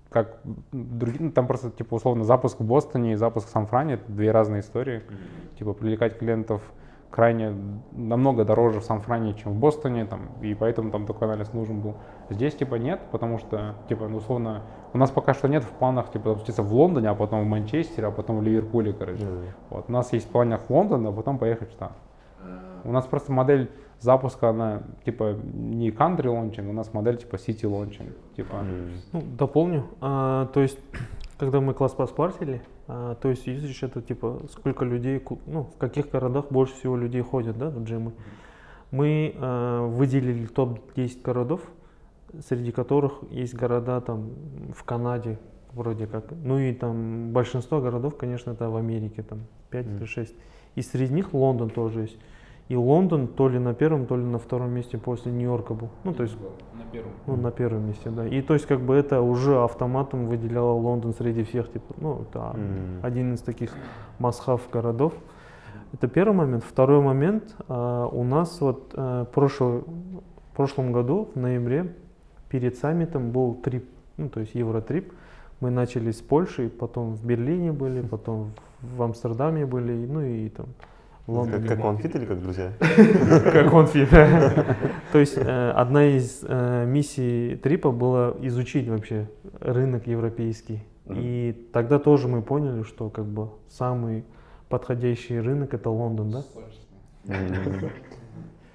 как 0.10 0.40
другие, 0.72 1.26
ну, 1.26 1.32
там 1.32 1.48
просто 1.48 1.70
типа 1.70 1.96
условно 1.96 2.24
запуск 2.24 2.60
в 2.60 2.64
Бостоне 2.64 3.14
и 3.14 3.16
запуск 3.16 3.48
в 3.48 3.52
Сан-Фране 3.52 3.96
это 3.96 4.12
две 4.12 4.32
разные 4.32 4.62
истории. 4.62 5.04
Типа 5.58 5.74
привлекать 5.74 6.18
клиентов 6.18 6.62
крайне 7.12 7.56
намного 7.92 8.46
дороже 8.46 8.80
в 8.82 8.84
Сан-Фране, 8.84 9.34
чем 9.34 9.54
в 9.54 9.56
Бостоне, 9.60 10.06
там, 10.06 10.30
и 10.42 10.54
поэтому 10.54 10.92
там 10.92 11.06
такой 11.06 11.28
анализ 11.28 11.54
нужен 11.54 11.82
был. 11.82 11.96
Здесь 12.30 12.56
типа 12.56 12.76
нет, 12.76 13.02
потому 13.12 13.38
что 13.38 13.76
типа 13.88 14.08
ну, 14.08 14.18
условно 14.18 14.64
у 14.94 14.98
нас 14.98 15.12
пока 15.12 15.34
что 15.34 15.48
нет 15.48 15.64
в 15.64 15.70
планах 15.70 16.12
типа 16.12 16.30
запуститься 16.30 16.64
в 16.64 16.74
Лондоне, 16.74 17.10
а 17.10 17.16
потом 17.16 17.44
в 17.44 17.48
Манчестере, 17.48 18.08
а 18.08 18.12
потом 18.12 18.40
в 18.40 18.44
Ливерпуле, 18.44 18.94
короче. 18.94 19.26
Да-да. 19.26 19.54
Вот 19.70 19.86
у 19.88 19.92
нас 19.92 20.12
есть 20.14 20.28
в 20.28 20.32
планах 20.32 20.70
Лондон, 20.70 21.06
а 21.08 21.12
потом 21.12 21.38
поехать 21.38 21.70
в 21.70 21.74
Штат. 21.74 21.94
У 22.84 22.92
нас 22.92 23.06
просто 23.06 23.32
модель 23.32 23.70
запуска, 24.00 24.50
она 24.50 24.84
типа 25.06 25.36
не 25.54 25.90
country 25.92 26.26
launching, 26.26 26.70
у 26.70 26.74
нас 26.74 26.94
модель 26.94 27.18
типа 27.18 27.36
city 27.36 27.64
launching. 27.64 28.12
Типа, 28.36 28.56
М. 28.56 28.92
Ну, 29.12 29.22
дополню. 29.38 29.88
А, 30.02 30.48
то 30.48 30.62
есть, 30.62 30.80
когда 31.38 31.60
мы 31.62 31.74
класс 31.74 31.94
пас 31.94 32.10
парсили, 32.12 32.62
а, 32.88 33.16
то 33.16 33.30
есть 33.30 33.48
usage 33.48 33.86
это 33.86 34.02
типа 34.02 34.40
сколько 34.52 34.86
людей, 34.86 35.24
ну, 35.46 35.64
в 35.64 35.78
каких 35.78 36.10
городах 36.12 36.46
больше 36.50 36.74
всего 36.76 36.96
людей 36.98 37.22
ходят, 37.22 37.58
да, 37.58 37.70
в 37.70 37.84
джимы. 37.84 38.14
Мы 38.92 39.36
а, 39.38 39.86
выделили 39.86 40.46
топ-10 40.46 41.22
городов, 41.22 41.62
среди 42.48 42.72
которых 42.72 43.14
есть 43.32 43.56
города 43.56 44.02
там 44.02 44.30
в 44.76 44.84
Канаде, 44.84 45.38
вроде 45.74 46.08
как. 46.08 46.26
Ну 46.44 46.58
и 46.58 46.74
там 46.74 47.32
большинство 47.32 47.82
городов, 47.82 48.18
конечно, 48.18 48.52
это 48.52 48.70
в 48.70 48.76
Америке, 48.76 49.24
там 49.24 49.40
5 49.70 49.86
или 49.86 49.94
Мгм. 49.96 50.06
6. 50.06 50.36
И 50.76 50.82
среди 50.82 51.14
них 51.14 51.34
Лондон 51.34 51.70
тоже 51.70 52.02
есть. 52.02 52.18
И 52.70 52.76
Лондон 52.76 53.28
то 53.28 53.50
ли 53.50 53.58
на 53.60 53.74
первом, 53.74 54.06
то 54.06 54.16
ли 54.16 54.24
на 54.24 54.38
втором 54.38 54.70
месте 54.72 54.98
после 55.00 55.32
Нью-Йорка 55.32 55.74
был. 55.74 55.90
Ну, 56.04 56.14
то 56.14 56.22
есть, 56.24 56.38
На 56.78 56.84
первом. 56.92 57.12
ну, 57.26 57.36
на 57.36 57.52
первом 57.52 57.88
месте, 57.88 58.12
да. 58.12 58.28
И 58.28 58.42
то 58.44 58.54
есть, 58.54 58.68
как 58.68 58.80
бы 58.82 58.94
это 58.94 59.22
уже 59.22 59.64
автоматом 59.64 60.28
выделяло 60.28 60.74
Лондон 60.74 61.14
среди 61.14 61.44
всех, 61.44 61.72
типа, 61.72 61.96
ну, 61.98 62.22
это 62.22 62.52
М. 62.54 63.00
один 63.02 63.34
из 63.34 63.42
таких 63.42 63.74
must-have 64.20 64.62
городов. 64.72 65.14
Это 65.94 66.08
первый 66.08 66.36
момент. 66.36 66.64
Второй 66.64 67.02
момент, 67.02 67.56
а, 67.68 68.06
у 68.06 68.24
нас 68.24 68.62
вот 68.62 68.94
а, 68.96 69.26
прошлый, 69.26 69.80
в 69.82 70.56
прошлом 70.56 70.92
году, 70.92 71.30
в 71.34 71.40
ноябре, 71.40 71.96
перед 72.50 72.78
саммитом 72.78 73.32
был 73.32 73.56
трип, 73.56 73.90
ну, 74.18 74.30
то 74.30 74.42
есть 74.42 74.54
Евротрип. 74.54 75.12
Мы 75.60 75.72
начали 75.72 76.12
с 76.12 76.22
Польши, 76.22 76.70
потом 76.70 77.16
в 77.16 77.26
Берлине 77.26 77.72
были, 77.72 78.02
потом 78.02 78.52
в 78.82 79.02
Амстердаме 79.02 79.66
были, 79.66 80.06
ну 80.06 80.22
и 80.22 80.50
там 80.50 80.68
в 81.30 81.34
Лондоне. 81.34 81.68
Как, 81.68 81.78
как 81.78 81.82
конфит 81.86 82.16
или 82.16 82.26
как 82.26 82.42
друзья? 82.42 82.74
Как 82.80 83.72
да. 84.12 84.76
То 85.12 85.20
есть 85.20 85.38
э, 85.38 85.72
одна 85.72 86.06
из 86.06 86.44
э, 86.44 86.86
миссий 86.86 87.56
трипа 87.56 87.92
была 87.92 88.34
изучить 88.42 88.88
вообще 88.88 89.30
рынок 89.62 90.08
европейский. 90.08 90.84
И 91.06 91.70
тогда 91.74 91.98
тоже 91.98 92.28
мы 92.28 92.44
поняли, 92.44 92.84
что 92.84 93.10
как 93.10 93.26
бы 93.26 93.50
самый 93.68 94.26
подходящий 94.70 95.40
рынок 95.40 95.74
это 95.74 95.90
Лондон, 95.90 96.32
да? 96.32 96.44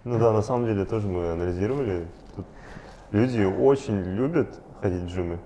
Ну 0.04 0.18
да, 0.18 0.32
на 0.32 0.42
самом 0.42 0.66
деле 0.66 0.84
тоже 0.84 1.06
мы 1.06 1.30
анализировали. 1.30 2.06
Тут 2.34 2.46
люди 3.12 3.42
очень 3.44 4.02
любят 4.02 4.60
ходить 4.80 5.02
в 5.02 5.06
джимы. 5.06 5.38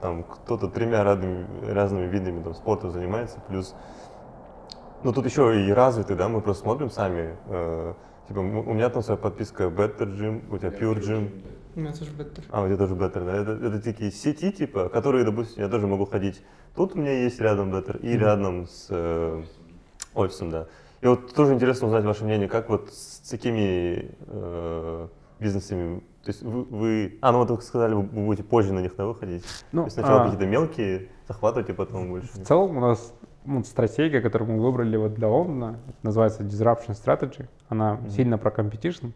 Там 0.00 0.24
кто-то 0.24 0.68
тремя 0.68 1.04
разными, 1.04 1.46
разными 1.70 2.06
видами 2.06 2.42
там, 2.42 2.54
спорта 2.54 2.90
занимается, 2.90 3.38
плюс 3.48 3.74
ну 5.04 5.12
тут 5.12 5.24
еще 5.26 5.66
и 5.66 5.70
развиты, 5.72 6.14
да, 6.14 6.28
мы 6.28 6.40
просто 6.40 6.62
смотрим 6.62 6.90
сами. 6.90 7.36
э, 7.46 7.94
типа, 8.28 8.38
у 8.40 8.72
меня 8.72 8.88
там 8.90 9.02
своя 9.02 9.18
подписка 9.18 9.64
Better 9.64 10.06
Gym, 10.16 10.42
у 10.54 10.58
тебя 10.58 10.68
Pure 10.70 11.00
Gym, 11.00 11.42
У 11.76 11.80
меня 11.80 11.92
тоже 11.92 12.10
беттер. 12.12 12.44
а 12.50 12.62
у 12.62 12.66
тебя 12.66 12.76
тоже 12.76 12.94
Better, 12.94 13.24
да? 13.24 13.36
Это, 13.36 13.52
это 13.66 13.80
такие 13.82 14.10
сети, 14.10 14.50
типа, 14.52 14.88
которые, 14.88 15.24
допустим, 15.24 15.62
я 15.62 15.68
тоже 15.68 15.86
могу 15.86 16.04
ходить. 16.06 16.42
Тут 16.74 16.94
у 16.94 16.98
меня 16.98 17.12
есть 17.22 17.40
рядом 17.40 17.72
Better 17.74 17.98
и 18.00 18.16
рядом 18.16 18.66
с 18.66 18.86
э, 18.90 19.42
офисом, 20.14 20.50
да. 20.50 20.66
И 21.00 21.06
вот 21.06 21.32
тоже 21.34 21.54
интересно 21.54 21.86
узнать 21.86 22.04
ваше 22.04 22.24
мнение, 22.24 22.48
как 22.48 22.68
вот 22.68 22.92
с 22.92 23.28
такими 23.30 24.14
э, 24.26 25.08
бизнесами, 25.38 26.00
то 26.22 26.28
есть 26.30 26.42
вы, 26.42 26.62
вы- 26.64 27.18
а, 27.22 27.32
ну 27.32 27.38
вот 27.38 27.50
вы 27.50 27.62
сказали, 27.62 27.94
вы 27.94 28.02
будете 28.02 28.42
позже 28.46 28.74
на 28.74 28.80
них 28.80 28.94
да, 28.96 29.06
выходить. 29.06 29.42
Ну, 29.72 29.82
то 29.82 29.86
есть 29.86 29.94
сначала 29.94 30.20
а, 30.20 30.24
какие-то 30.24 30.46
мелкие, 30.46 31.08
захватывать, 31.26 31.70
а 31.70 31.74
потом 31.74 32.10
больше. 32.10 32.28
В 32.34 32.46
целом 32.46 32.76
у 32.76 32.80
нас 32.80 33.14
ну, 33.50 33.64
стратегия, 33.64 34.20
которую 34.20 34.52
мы 34.52 34.62
выбрали 34.62 34.96
вот 34.96 35.14
для 35.14 35.28
Лондона, 35.28 35.78
называется 36.02 36.42
Disruption 36.44 36.90
Strategy. 36.90 37.46
Она 37.68 37.98
сильно 38.08 38.38
про 38.38 38.50
competition. 38.50 39.12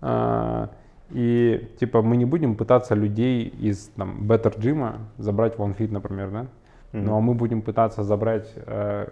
А, 0.00 0.70
И 1.10 1.68
типа 1.78 2.02
мы 2.02 2.16
не 2.16 2.24
будем 2.24 2.56
пытаться 2.56 2.94
людей 2.94 3.48
из 3.48 3.88
там, 3.96 4.22
Better 4.22 4.58
Gym 4.58 4.98
забрать 5.18 5.58
в 5.58 5.62
OneFit, 5.62 5.90
например, 5.92 6.30
да? 6.30 6.46
Мгм. 6.92 7.04
Ну 7.04 7.16
а 7.16 7.20
мы 7.20 7.34
будем 7.34 7.62
пытаться 7.62 8.02
забрать 8.02 8.50
э, 8.56 9.08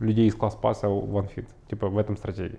людей 0.00 0.26
из 0.26 0.34
класс-пасса 0.34 0.88
в 0.88 1.16
OneFit. 1.16 1.46
Типа 1.70 1.88
в 1.88 1.98
этом 1.98 2.16
стратегии. 2.16 2.58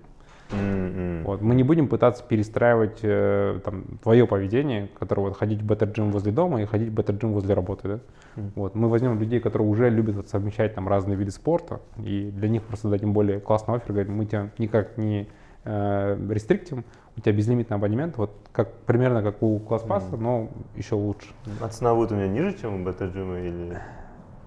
М. 0.52 1.24
Вот. 1.24 1.42
Мы 1.42 1.56
не 1.56 1.64
будем 1.64 1.88
пытаться 1.88 2.24
перестраивать 2.24 3.00
э, 3.04 3.60
там, 3.64 3.84
твое 4.02 4.26
поведение, 4.26 4.88
которое 5.00 5.24
вот 5.24 5.38
ходить 5.38 5.62
в 5.62 5.72
Gym 5.72 6.12
возле 6.12 6.32
дома 6.32 6.62
и 6.62 6.66
ходить 6.66 6.90
в 6.90 7.00
Gym 7.00 7.34
возле 7.34 7.54
работы. 7.54 7.88
Да? 7.88 8.00
Мгм. 8.36 8.52
Вот. 8.56 8.76
Мы 8.76 8.90
возьмем 8.90 9.20
людей, 9.20 9.40
которые 9.40 9.68
уже 9.68 9.90
любят 9.90 10.16
вот 10.16 10.30
совмещать 10.30 10.74
там, 10.76 10.88
разные 10.88 11.18
виды 11.18 11.32
спорта, 11.32 11.80
и 11.98 12.32
для 12.32 12.50
них 12.50 12.64
просто 12.64 12.90
дадим 12.90 13.14
более 13.14 13.40
классный 13.40 13.76
оффер, 13.76 13.92
говорим, 13.94 14.16
мы 14.16 14.26
тебя 14.26 14.50
никак 14.58 14.98
не 14.98 15.28
э, 15.66 16.18
рестриктим, 16.30 16.86
у 17.18 17.20
тебя 17.22 17.34
безлимитный 17.34 17.76
абонемент, 17.78 18.18
вот 18.18 18.32
как, 18.54 18.72
примерно 18.86 19.22
как 19.24 19.42
у 19.44 19.60
класс-пасса, 19.60 20.16
но 20.18 20.50
еще 20.76 20.96
лучше. 20.96 21.28
А 21.62 21.68
цена 21.68 21.94
будет 21.94 22.12
у 22.12 22.16
меня 22.16 22.28
ниже, 22.28 22.54
чем 22.54 22.82
у 22.86 22.88
Gym 22.88 23.48
или... 23.48 23.78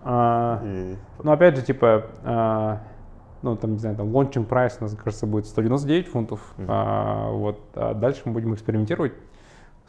А, 0.02 0.62
или- 0.64 0.96
Ну, 1.22 1.32
опять 1.32 1.56
же, 1.56 1.62
типа, 1.62 2.06
а, 2.24 2.80
ну, 3.42 3.56
там, 3.56 3.72
не 3.72 3.78
знаю, 3.78 3.96
там, 3.96 4.08
launching 4.08 4.44
прайс, 4.44 4.76
у 4.80 4.84
нас, 4.84 4.94
кажется, 4.94 5.26
будет 5.26 5.46
199 5.46 6.08
фунтов. 6.08 6.54
Мгм. 6.56 6.66
А, 6.70 7.30
вот, 7.30 7.60
а 7.74 7.94
дальше 7.94 8.22
мы 8.24 8.32
будем 8.32 8.54
экспериментировать, 8.54 9.12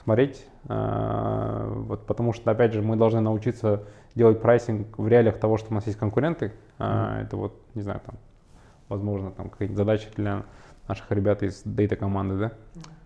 смотреть, 0.03 0.47
а, 0.67 1.67
вот, 1.69 2.05
потому 2.05 2.33
что, 2.33 2.51
опять 2.51 2.73
же, 2.73 2.81
мы 2.81 2.95
должны 2.95 3.21
научиться 3.21 3.83
делать 4.15 4.41
прайсинг 4.41 4.97
в 4.97 5.07
реалиях 5.07 5.39
того, 5.39 5.57
что 5.57 5.71
у 5.71 5.73
нас 5.73 5.85
есть 5.87 5.97
конкуренты. 5.97 6.53
А, 6.79 7.21
это 7.21 7.37
вот, 7.37 7.53
не 7.75 7.81
знаю, 7.81 8.01
там, 8.05 8.15
возможно, 8.89 9.31
там, 9.31 9.49
какие-то 9.49 9.75
задачи 9.75 10.09
для 10.15 10.43
наших 10.87 11.11
ребят 11.11 11.43
из 11.43 11.61
дейта 11.63 11.95
команды, 11.95 12.37
да? 12.37 12.51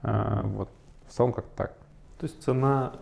А, 0.02 0.42
вот, 0.44 0.70
в 1.08 1.12
целом 1.12 1.34
как-то 1.34 1.52
так. 1.56 1.74
То 2.20 2.26
есть 2.26 2.42
цена, 2.42 2.94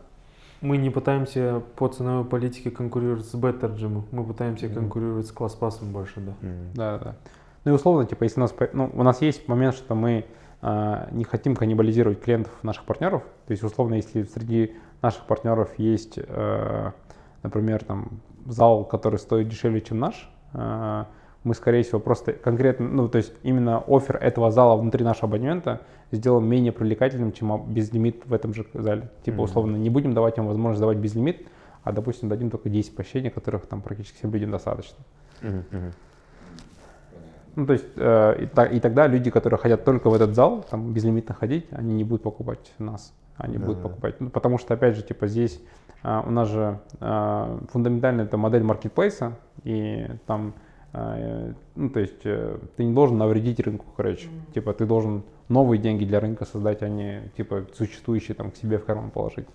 мы 0.64 0.77
не 0.77 0.90
пытаемся 0.90 1.61
по 1.76 1.88
ценовой 1.90 2.26
политике 2.26 2.72
конкурировать 2.72 3.26
с 3.26 3.35
Better 3.35 3.76
Gym, 3.76 4.03
мы 4.11 4.23
пытаемся 4.23 4.68
Мгм. 4.68 4.76
конкурировать 4.76 5.27
с 5.27 5.31
класс-пассом 5.31 5.91
больше, 5.91 6.22
да. 6.22 6.34
М. 6.41 6.73
Да, 6.73 6.98
да. 6.98 7.15
Ну 7.65 7.72
и 7.72 7.76
условно, 7.76 8.06
типа, 8.06 8.23
если 8.23 8.40
у 8.40 8.44
нас, 8.44 8.56
ну, 8.73 8.90
у 8.94 9.03
нас 9.03 9.22
есть 9.22 9.48
момент, 9.48 9.76
что 9.76 9.94
мы 9.94 10.26
а, 10.65 11.10
не 11.11 11.26
хотим 11.26 11.57
каннибализировать 11.57 12.22
клиентов 12.22 12.52
наших 12.64 12.85
партнеров, 12.85 13.23
то 13.48 13.52
есть, 13.52 13.64
условно, 13.64 13.95
если 13.95 14.23
среди 14.23 14.77
наших 15.02 15.26
партнеров 15.26 15.77
есть, 15.77 16.18
э, 16.18 16.91
например, 17.44 17.84
там, 17.84 18.22
зал, 18.45 18.85
который 18.85 19.19
стоит 19.19 19.49
дешевле, 19.49 19.81
чем 19.81 19.99
наш, 19.99 20.31
э, 20.53 21.03
мы, 21.44 21.53
скорее 21.56 21.84
всего, 21.84 21.99
просто 21.99 22.34
конкретно, 22.34 22.88
ну, 22.88 23.10
то 23.10 23.18
есть, 23.18 23.34
именно 23.44 23.84
офер 23.88 24.15
этого 24.18 24.49
зала 24.52 24.78
внутри 24.80 25.03
нашего 25.03 25.28
абонемента 25.28 25.82
сделаем 26.11 26.48
менее 26.48 26.72
привлекательным, 26.72 27.32
чем 27.34 27.65
безлимит 27.74 28.26
в 28.26 28.34
этом 28.34 28.53
же 28.53 28.65
зале. 28.74 29.10
Типа, 29.26 29.41
условно, 29.41 29.76
не 29.76 29.90
будем 29.90 30.14
давать 30.14 30.38
им 30.38 30.48
возможность 30.48 30.80
давать 30.80 30.98
безлимит, 30.98 31.45
а, 31.84 31.91
допустим, 31.91 32.30
дадим 32.30 32.49
только 32.49 32.70
10 32.70 32.95
посещений, 32.95 33.30
которых 33.30 33.65
там 33.65 33.82
практически 33.82 34.18
всем 34.18 34.32
людям 34.32 34.52
достаточно. 34.52 34.98
Ну, 37.56 37.68
то 37.68 37.74
есть, 37.74 37.86
э, 37.98 38.44
и, 38.44 38.45
та- 38.48 38.65
и 38.65 38.80
тогда 38.80 39.06
люди, 39.06 39.30
которые 39.30 39.60
хотят 39.60 39.86
только 39.86 40.10
в 40.10 40.14
этот 40.15 40.34
зал, 40.34 40.65
там, 40.72 40.91
безлимитно 40.91 41.36
ходить, 41.36 41.68
они 41.72 41.94
не 41.94 42.03
будут 42.03 42.24
покупать 42.24 42.74
нас. 42.80 43.14
Они 43.38 43.57
Да, 43.57 43.65
будут 43.65 43.82
да. 43.84 43.90
покупать. 43.90 44.15
Ну, 44.22 44.30
потому 44.32 44.57
что, 44.57 44.74
опять 44.74 44.95
же, 44.95 45.03
типа, 45.03 45.28
здесь 45.28 45.61
а, 46.03 46.24
у 46.28 46.32
нас 46.32 46.49
же 46.49 46.80
а, 46.99 47.60
фундаментально 47.72 48.22
это 48.24 48.38
модель 48.38 48.64
маркетплейса, 48.64 49.34
и 49.64 50.07
там, 50.26 50.53
ну, 50.94 51.90
то 51.90 51.99
есть, 51.99 52.26
э, 52.26 52.60
ты 52.78 52.84
не 52.84 52.94
должен 52.94 53.18
навредить 53.18 53.60
рынку, 53.60 53.86
короче. 53.98 54.30
Типа, 54.53 54.74
ты 54.74 54.86
должен 54.86 55.24
новые 55.49 55.80
деньги 55.80 56.06
для 56.06 56.20
рынка 56.20 56.45
создать, 56.45 56.84
а 56.84 56.90
не, 56.90 57.32
типа, 57.36 57.65
существующие 57.74 58.36
там 58.36 58.52
к 58.52 58.56
себе 58.56 58.78
в 58.78 58.86
карман 58.86 59.10
положить. 59.10 59.48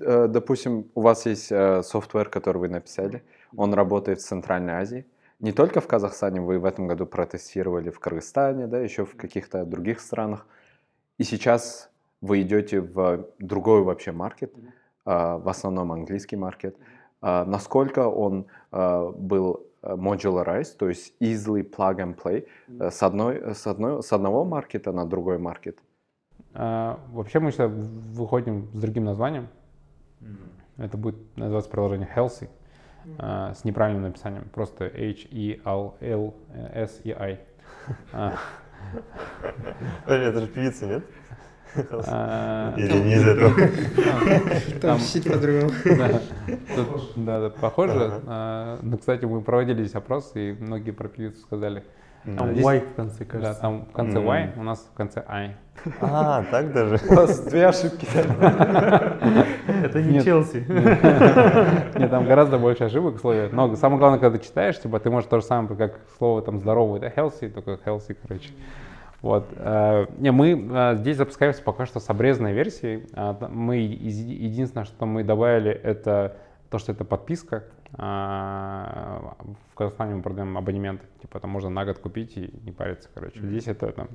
Э, 0.00 0.28
Допустим, 0.28 0.86
у 0.94 1.00
вас 1.00 1.26
есть 1.26 1.50
э, 1.50 1.82
софтвер, 1.82 2.28
который 2.28 2.58
вы 2.58 2.68
написали, 2.68 3.22
он 3.56 3.72
работает 3.74 4.20
в 4.20 4.26
Центральной 4.26 4.74
Азии. 4.74 5.06
Не 5.40 5.52
только 5.52 5.80
в 5.80 5.86
Казахстане, 5.86 6.40
вы 6.40 6.58
в 6.58 6.64
этом 6.64 6.86
году 6.86 7.06
протестировали 7.06 7.90
в 7.90 7.98
Кыргызстане, 7.98 8.66
да, 8.66 8.78
еще 8.78 9.04
в 9.04 9.16
каких-то 9.16 9.64
других 9.64 10.00
странах. 10.00 10.46
И 11.18 11.24
сейчас 11.24 11.90
вы 12.20 12.42
идете 12.42 12.80
в 12.80 13.26
другой 13.38 13.82
вообще 13.82 14.12
маркет, 14.12 14.54
а, 15.04 15.38
в 15.38 15.48
основном 15.48 15.92
английский 15.92 16.36
маркет. 16.36 16.76
А, 17.20 17.44
Насколько 17.44 18.08
он 18.08 18.46
а, 18.70 19.10
был 19.10 19.66
э, 19.84 19.94
modularized, 19.94 20.76
то 20.78 20.88
есть 20.88 21.14
easily 21.20 21.62
plug 21.62 21.96
and 21.98 22.16
play 22.16 22.46
э, 22.68 22.90
с, 22.90 23.02
одной, 23.02 23.54
с, 23.54 23.66
одной, 23.66 24.02
с 24.02 24.12
одного 24.12 24.44
маркета 24.44 24.92
на 24.92 25.04
другой 25.06 25.38
маркет? 25.38 25.78
А, 26.54 27.00
вообще 27.10 27.40
мы 27.40 27.50
сейчас 27.50 27.70
выходим 27.70 28.70
с 28.72 28.80
другим 28.80 29.04
названием. 29.04 29.48
Это 30.76 30.96
будет 30.96 31.36
называться 31.36 31.70
приложение 31.70 32.08
Healthy 32.14 32.48
а, 33.18 33.54
с 33.54 33.64
неправильным 33.64 34.04
написанием. 34.04 34.48
Просто 34.52 34.86
H-E-L-L-S-E-I. 34.86 35.30
Это 40.06 40.40
же 40.40 40.46
певица, 40.46 40.86
нет? 40.86 41.04
А, 42.06 42.74
Или 42.76 42.98
не 43.00 43.14
из 43.14 43.26
этого? 43.26 43.52
Там 44.80 44.98
чуть 44.98 45.24
по-другому. 45.30 45.70
Да, 45.84 46.20
да, 47.16 47.40
да, 47.40 47.50
похоже. 47.50 48.20
А, 48.26 48.78
Ну, 48.82 48.98
кстати, 48.98 49.24
мы 49.24 49.40
проводили 49.42 49.82
здесь 49.82 49.94
опрос, 49.94 50.32
и 50.34 50.56
многие 50.58 50.90
про 50.92 51.08
певицу 51.08 51.40
сказали. 51.40 51.82
Там 52.38 52.52
здесь- 52.52 52.64
Y 52.64 52.80
в 52.80 52.94
конце, 52.94 53.18
Да, 53.18 53.24
кажется. 53.26 53.60
там 53.60 53.84
в 53.84 53.92
конце. 53.92 54.18
Y, 54.18 54.52
у 54.56 54.62
нас 54.62 54.88
в 54.92 54.96
конце 54.96 55.22
I. 55.28 55.56
А, 56.00 56.42
так 56.50 56.72
даже. 56.72 56.98
У 57.10 57.14
вас 57.14 57.40
две 57.40 57.66
ошибки. 57.66 58.06
Это 59.84 60.02
не. 60.02 60.22
Челси. 60.22 60.64
Нет, 61.98 62.10
там 62.10 62.24
гораздо 62.26 62.58
больше 62.58 62.84
ошибок 62.84 63.16
в 63.16 63.20
слове. 63.20 63.50
Но 63.52 63.74
самое 63.76 63.98
главное, 63.98 64.18
когда 64.18 64.38
ты 64.38 64.44
читаешь, 64.44 64.80
типа, 64.80 65.00
ты 65.00 65.10
можешь 65.10 65.28
то 65.28 65.38
же 65.40 65.44
самое, 65.44 65.76
как 65.76 65.98
слово 66.16 66.40
там 66.42 66.60
здоровый, 66.60 67.00
да, 67.00 67.08
healthy, 67.08 67.50
только 67.50 67.72
healthy, 67.84 68.16
короче. 68.26 68.50
Вот. 69.24 69.46
э, 69.56 70.06
Не, 70.18 70.32
мы 70.32 70.50
э, 70.50 70.96
здесь 70.96 71.16
запускаемся 71.16 71.62
пока 71.62 71.86
что 71.86 71.98
с 71.98 72.10
обрезанной 72.10 72.52
версией. 72.52 73.06
Т- 73.06 73.48
Мы 73.48 73.78
единственное, 73.78 74.84
что 74.84 75.06
мы 75.06 75.24
добавили, 75.24 75.70
это 75.70 76.36
то, 76.68 76.76
что 76.78 76.92
это 76.92 77.04
подписка. 77.06 77.64
В 77.92 79.34
Казахстане 79.74 80.16
мы 80.16 80.22
продаем 80.22 80.58
абонементы, 80.58 81.06
типа 81.22 81.40
там 81.40 81.50
можно 81.50 81.70
на 81.70 81.84
год 81.86 82.00
купить 82.00 82.36
и 82.36 82.50
не 82.64 82.72
париться, 82.72 83.08
короче. 83.14 83.38
Mm-hmm. 83.38 83.48
Здесь 83.48 83.68
это 83.68 83.92
там, 83.92 84.08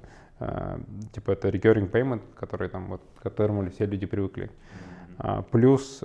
типа 1.14 1.32
это 1.32 1.48
recurring 1.48 1.90
payment, 1.90 2.22
который 2.36 2.68
там 2.70 2.88
вот, 2.88 3.02
к 3.18 3.24
которому 3.24 3.68
все 3.72 3.86
люди 3.86 4.06
привыкли. 4.06 4.52
Mm-hmm. 5.18 5.44
Плюс 5.52 6.04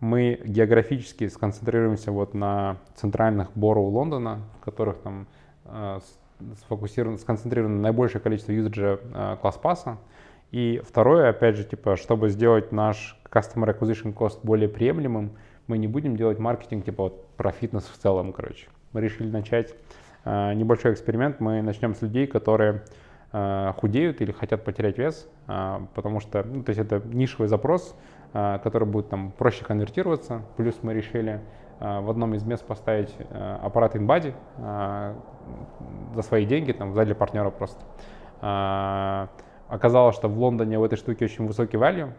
мы 0.00 0.40
географически 0.44 1.26
сконцентрируемся 1.28 2.12
вот 2.12 2.34
на 2.34 2.76
центральных 2.94 3.48
Бороу 3.54 3.86
Лондона, 3.88 4.42
в 4.60 4.64
которых 4.64 4.98
там 4.98 5.26
сфокусировано, 6.60 7.18
сконцентрировано 7.18 7.80
наибольшее 7.80 8.20
количество 8.20 8.52
юзеров 8.52 9.00
а, 9.14 9.36
класс-пасса. 9.36 9.98
И 10.52 10.80
второе, 10.86 11.28
опять 11.28 11.56
же, 11.56 11.64
типа, 11.64 11.96
чтобы 11.96 12.28
сделать 12.28 12.72
наш 12.72 13.18
customer 13.30 13.76
acquisition 13.76 14.14
cost 14.14 14.38
более 14.42 14.68
приемлемым, 14.68 15.32
мы 15.66 15.78
не 15.78 15.88
будем 15.88 16.16
делать 16.16 16.38
маркетинг 16.38 16.84
типа 16.84 17.04
вот 17.04 17.26
про 17.36 17.50
фитнес 17.50 17.84
в 17.84 17.96
целом, 17.98 18.32
короче. 18.32 18.68
Мы 18.92 19.00
решили 19.00 19.28
начать 19.28 19.74
э, 20.24 20.54
небольшой 20.54 20.92
эксперимент. 20.92 21.40
Мы 21.40 21.60
начнем 21.62 21.94
с 21.94 22.02
людей, 22.02 22.26
которые 22.28 22.84
э, 23.32 23.72
худеют 23.76 24.20
или 24.20 24.30
хотят 24.30 24.64
потерять 24.64 24.96
вес, 24.98 25.28
э, 25.48 25.80
потому 25.94 26.20
что, 26.20 26.44
ну, 26.44 26.62
то 26.62 26.70
есть 26.70 26.80
это 26.80 27.02
нишевый 27.04 27.48
запрос, 27.48 27.96
э, 28.32 28.60
который 28.62 28.86
будет 28.86 29.08
там 29.08 29.32
проще 29.32 29.64
конвертироваться. 29.64 30.42
Плюс 30.56 30.76
мы 30.82 30.94
решили 30.94 31.32
э, 31.32 31.40
в 31.78 32.10
одном 32.10 32.34
из 32.34 32.44
мест 32.44 32.64
поставить 32.64 33.14
э, 33.18 33.58
аппарат 33.62 33.96
InBody 33.96 34.34
э, 34.58 35.14
за 36.14 36.22
свои 36.22 36.46
деньги, 36.46 36.72
там, 36.72 36.92
для 36.92 37.14
партнера 37.14 37.50
просто. 37.50 37.80
Э, 38.40 39.26
Оказалось, 39.68 40.14
что 40.14 40.28
в 40.28 40.38
Лондоне 40.38 40.78
у 40.78 40.84
этой 40.84 40.94
штуки 40.94 41.24
очень 41.24 41.44
высокий 41.44 41.76
value, 41.76 42.12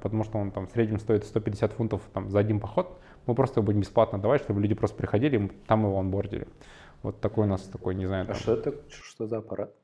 потому 0.00 0.22
что 0.22 0.38
он 0.38 0.52
там 0.52 0.68
в 0.68 0.70
среднем 0.70 1.00
стоит 1.00 1.24
150 1.24 1.72
фунтов 1.72 2.02
там, 2.12 2.30
за 2.30 2.38
один 2.38 2.60
поход. 2.60 3.00
Мы 3.26 3.34
просто 3.34 3.58
его 3.58 3.66
будем 3.66 3.80
бесплатно 3.80 4.20
давать, 4.20 4.42
чтобы 4.42 4.60
люди 4.60 4.74
просто 4.76 4.96
приходили, 4.96 5.36
и 5.36 5.48
там 5.66 5.82
его 5.82 5.98
онбордили. 5.98 6.46
Вот 7.02 7.20
такой 7.20 7.46
у 7.46 7.48
нас 7.48 7.62
такой, 7.62 7.96
не 7.96 8.06
знаю. 8.06 8.22
А 8.22 8.26
там, 8.26 8.36
а 8.36 8.38
что 8.38 8.52
это, 8.52 8.74
что 8.90 9.26
за 9.26 9.38
аппарат? 9.38 9.74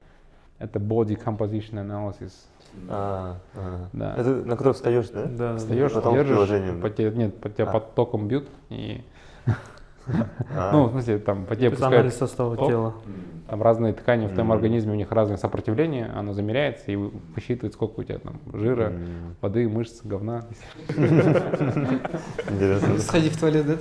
Это 0.61 0.79
Body 0.79 1.21
Composition 1.21 1.85
Analysis. 1.85 2.33
А, 2.89 3.37
а. 3.55 3.89
Да. 3.93 4.15
Это 4.17 4.29
на 4.31 4.57
котором 4.57 4.75
встаешь, 4.75 5.09
да? 5.09 5.25
Да, 5.27 5.57
Встаешь, 5.57 5.93
Потом 5.93 6.15
держишь, 6.15 6.31
приложением. 6.33 6.81
по 6.81 6.91
тебе, 6.91 7.11
нет, 7.11 7.41
по 7.41 7.49
тебя 7.49 7.65
А. 7.69 7.73
под 7.73 7.95
током 7.95 8.29
бьют, 8.29 8.49
и. 8.69 9.03
Ну, 10.73 10.87
в 10.87 10.91
смысле, 10.91 11.19
там 11.19 11.47
по 11.47 11.57
тебе 11.57 11.71
пускают, 11.71 12.15
состава 12.15 12.57
тела. 12.57 12.95
там 13.49 13.63
разные 13.63 13.93
ткани 13.93 14.27
в 14.27 14.33
твоем 14.33 14.53
организме, 14.53 14.93
у 14.93 14.97
них 14.97 15.11
разное 15.11 15.37
сопротивление, 15.37 16.07
оно 16.15 16.33
замеряется 16.33 16.93
и 16.93 16.97
высчитывает, 16.97 17.75
сколько 17.75 18.01
у 18.01 18.03
тебя 18.03 18.19
там 18.19 18.41
жира, 18.53 18.93
воды, 19.41 19.69
мышц, 19.69 20.01
говна. 20.05 20.47
Интересно. 22.49 22.99
Сходи 22.99 23.29
в 23.31 23.39
туалет, 23.39 23.67
да? 23.67 23.77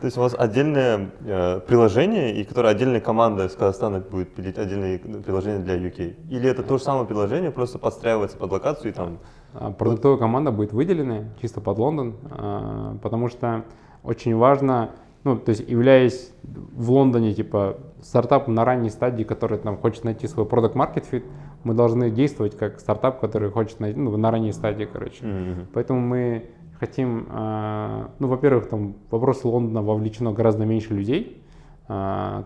То 0.00 0.06
есть 0.06 0.16
у 0.16 0.20
вас 0.20 0.34
отдельное 0.36 1.10
э, 1.24 1.60
приложение, 1.60 2.34
и 2.40 2.44
которое 2.44 2.68
отдельная 2.68 3.00
команда 3.00 3.46
из 3.46 3.52
Казахстана 3.52 4.00
будет 4.00 4.34
пилить 4.34 4.58
отдельные 4.58 4.98
приложения 4.98 5.58
для 5.58 5.76
UK? 5.76 6.28
Или 6.30 6.48
это 6.48 6.62
то 6.62 6.78
же 6.78 6.84
самое 6.84 7.06
приложение, 7.06 7.50
просто 7.50 7.78
подстраивается 7.78 8.36
под 8.36 8.50
локацию 8.52 8.90
и 8.90 8.94
там... 8.94 9.18
А, 9.54 9.70
Продуктовая 9.72 10.18
команда 10.18 10.52
будет 10.52 10.72
выделена 10.72 11.24
чисто 11.40 11.60
под 11.60 11.78
Лондон, 11.78 12.14
а, 12.30 12.96
потому 13.02 13.28
что 13.28 13.64
очень 14.02 14.34
важно, 14.36 14.90
ну, 15.24 15.36
то 15.36 15.50
есть 15.50 15.68
являясь 15.68 16.32
в 16.42 16.90
Лондоне, 16.90 17.34
типа, 17.34 17.78
стартапом 18.00 18.54
на 18.54 18.64
ранней 18.64 18.90
стадии, 18.90 19.24
который 19.24 19.58
там 19.58 19.76
хочет 19.76 20.04
найти 20.04 20.26
свой 20.26 20.46
продукт 20.46 20.74
market 20.76 21.04
fit, 21.10 21.24
мы 21.64 21.74
должны 21.74 22.10
действовать 22.10 22.56
как 22.56 22.80
стартап, 22.80 23.20
который 23.20 23.50
хочет 23.50 23.80
найти, 23.80 23.98
ну, 23.98 24.16
на 24.16 24.30
ранней 24.30 24.52
стадии, 24.52 24.88
короче. 24.90 25.24
Мгм. 25.26 25.66
Поэтому 25.74 26.00
мы 26.00 26.46
хотим, 26.78 27.26
а, 27.30 28.10
ну, 28.18 28.28
во-первых, 28.28 28.68
там 28.68 28.94
вопрос 29.10 29.44
Лондона 29.44 29.82
вовлечено 29.82 30.32
гораздо 30.32 30.64
меньше 30.64 30.94
людей, 30.94 31.42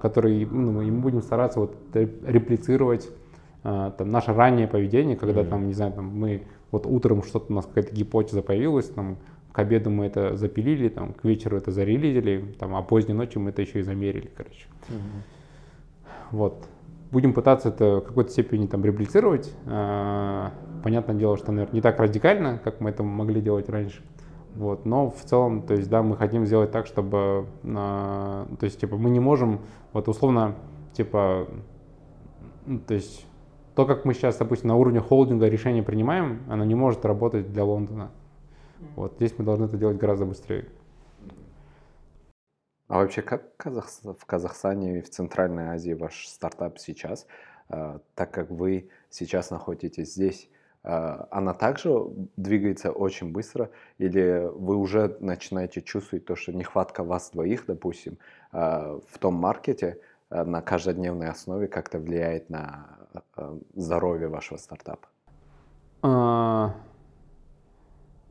которые, 0.00 0.46
ну, 0.46 0.80
и 0.80 0.90
мы 0.90 1.00
будем 1.00 1.20
стараться 1.20 1.60
вот 1.60 1.76
ре- 1.92 2.08
реплицировать 2.26 3.10
там, 3.62 4.10
наше 4.10 4.32
раннее 4.32 4.66
поведение, 4.66 5.16
когда 5.16 5.42
Мгм. 5.42 5.50
там, 5.50 5.66
не 5.66 5.74
знаю, 5.74 5.92
там 5.92 6.06
мы 6.06 6.42
вот 6.74 6.86
утром 6.86 7.22
что-то 7.22 7.52
у 7.52 7.54
нас 7.54 7.66
какая-то 7.66 7.94
гипотеза 7.94 8.42
появилась, 8.42 8.86
там 8.86 9.18
к 9.52 9.58
обеду 9.60 9.90
мы 9.90 10.06
это 10.06 10.36
запилили, 10.36 10.88
там 10.88 11.12
к 11.12 11.24
вечеру 11.24 11.56
это 11.56 11.70
зарелизили, 11.70 12.54
там, 12.58 12.74
а 12.74 12.82
поздней 12.82 13.14
ночью 13.14 13.40
мы 13.40 13.50
это 13.50 13.62
еще 13.62 13.78
и 13.78 13.82
замерили, 13.82 14.28
короче. 14.36 14.66
Вот. 16.32 16.66
Будем 17.12 17.32
пытаться 17.32 17.68
это 17.68 17.98
в 17.98 18.00
какой-то 18.00 18.30
степени 18.30 18.66
там 18.66 18.84
реплицировать. 18.84 19.54
А, 19.66 20.52
Понятное 20.82 21.14
дело, 21.14 21.36
что, 21.36 21.52
наверное, 21.52 21.76
не 21.76 21.80
так 21.80 22.00
радикально, 22.00 22.58
как 22.64 22.80
мы 22.80 22.90
это 22.90 23.04
могли 23.04 23.40
делать 23.40 23.68
раньше. 23.68 24.02
Вот. 24.56 24.84
Но 24.84 25.10
в 25.10 25.22
целом, 25.22 25.62
то 25.62 25.74
есть, 25.74 25.88
да, 25.88 26.02
мы 26.02 26.16
хотим 26.16 26.44
сделать 26.44 26.72
так, 26.72 26.86
чтобы, 26.86 27.46
а, 27.62 28.48
то 28.58 28.64
есть, 28.64 28.80
типа, 28.80 28.96
мы 28.96 29.10
не 29.10 29.20
можем, 29.20 29.60
вот 29.92 30.08
условно, 30.08 30.56
типа, 30.94 31.46
то 32.88 32.94
есть, 32.94 33.24
то, 33.74 33.86
как 33.86 34.04
мы 34.04 34.14
сейчас, 34.14 34.36
допустим, 34.36 34.68
на 34.68 34.76
уровне 34.76 35.00
холдинга 35.00 35.48
решение 35.48 35.82
принимаем, 35.82 36.42
оно 36.48 36.64
не 36.64 36.74
может 36.74 37.04
работать 37.04 37.52
для 37.52 37.64
Лондона. 37.64 38.10
Вот 38.96 39.14
здесь 39.16 39.34
мы 39.38 39.44
должны 39.44 39.64
это 39.64 39.76
делать 39.76 39.96
гораздо 39.96 40.26
быстрее. 40.26 40.66
А 42.86 42.98
вообще, 42.98 43.22
как 43.22 43.42
в 43.58 44.26
Казахстане 44.26 44.98
и 44.98 45.00
в 45.00 45.10
Центральной 45.10 45.68
Азии 45.68 45.94
ваш 45.94 46.26
стартап 46.28 46.78
сейчас, 46.78 47.26
А, 47.68 48.00
так 48.14 48.30
как 48.30 48.50
вы 48.50 48.90
сейчас 49.08 49.50
находитесь 49.50 50.12
здесь, 50.14 50.50
а, 50.82 51.26
она 51.30 51.54
также 51.54 51.94
двигается 52.36 52.92
очень 52.92 53.32
быстро, 53.32 53.70
или 53.96 54.50
вы 54.54 54.76
уже 54.76 55.16
начинаете 55.20 55.80
чувствовать 55.80 56.26
то, 56.26 56.36
что 56.36 56.52
нехватка 56.52 57.02
вас 57.02 57.30
двоих, 57.30 57.64
допустим, 57.66 58.18
а, 58.52 59.00
в 59.08 59.18
том 59.18 59.34
маркете 59.34 59.98
а, 60.28 60.44
на 60.44 60.60
каждодневной 60.60 61.28
основе 61.28 61.68
как-то 61.68 61.98
влияет 61.98 62.50
на 62.50 62.93
здоровье 63.74 64.28
вашего 64.28 64.58
стартапа? 64.58 65.08
А, 66.02 66.74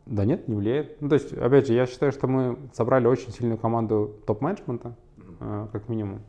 Да 0.06 0.26
нет, 0.26 0.48
не 0.48 0.56
влияет. 0.56 1.02
Ну, 1.02 1.10
то 1.10 1.16
есть, 1.16 1.34
опять 1.34 1.68
же, 1.68 1.74
я 1.74 1.86
считаю, 1.86 2.12
что 2.12 2.28
мы 2.28 2.58
собрали 2.74 3.08
очень 3.08 3.32
сильную 3.32 3.58
команду 3.58 4.20
топ-менеджмента, 4.28 4.96
э, 5.40 5.68
как 5.72 5.88
минимум, 5.88 6.22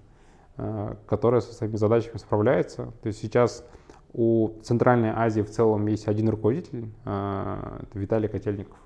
э, 0.57 0.95
которая 1.07 1.41
со 1.41 1.53
своими 1.53 1.77
задачами 1.77 2.19
справляется. 2.19 2.93
То 3.03 3.09
есть 3.09 3.21
сейчас 3.21 3.67
у 4.13 4.61
Центральной 4.63 5.11
Азии 5.11 5.43
в 5.43 5.51
целом 5.51 5.87
есть 5.89 6.07
один 6.07 6.29
руководитель, 6.29 6.89
э, 7.05 7.81
это 7.83 7.99
Виталий 7.99 8.29
Котельников. 8.29 8.79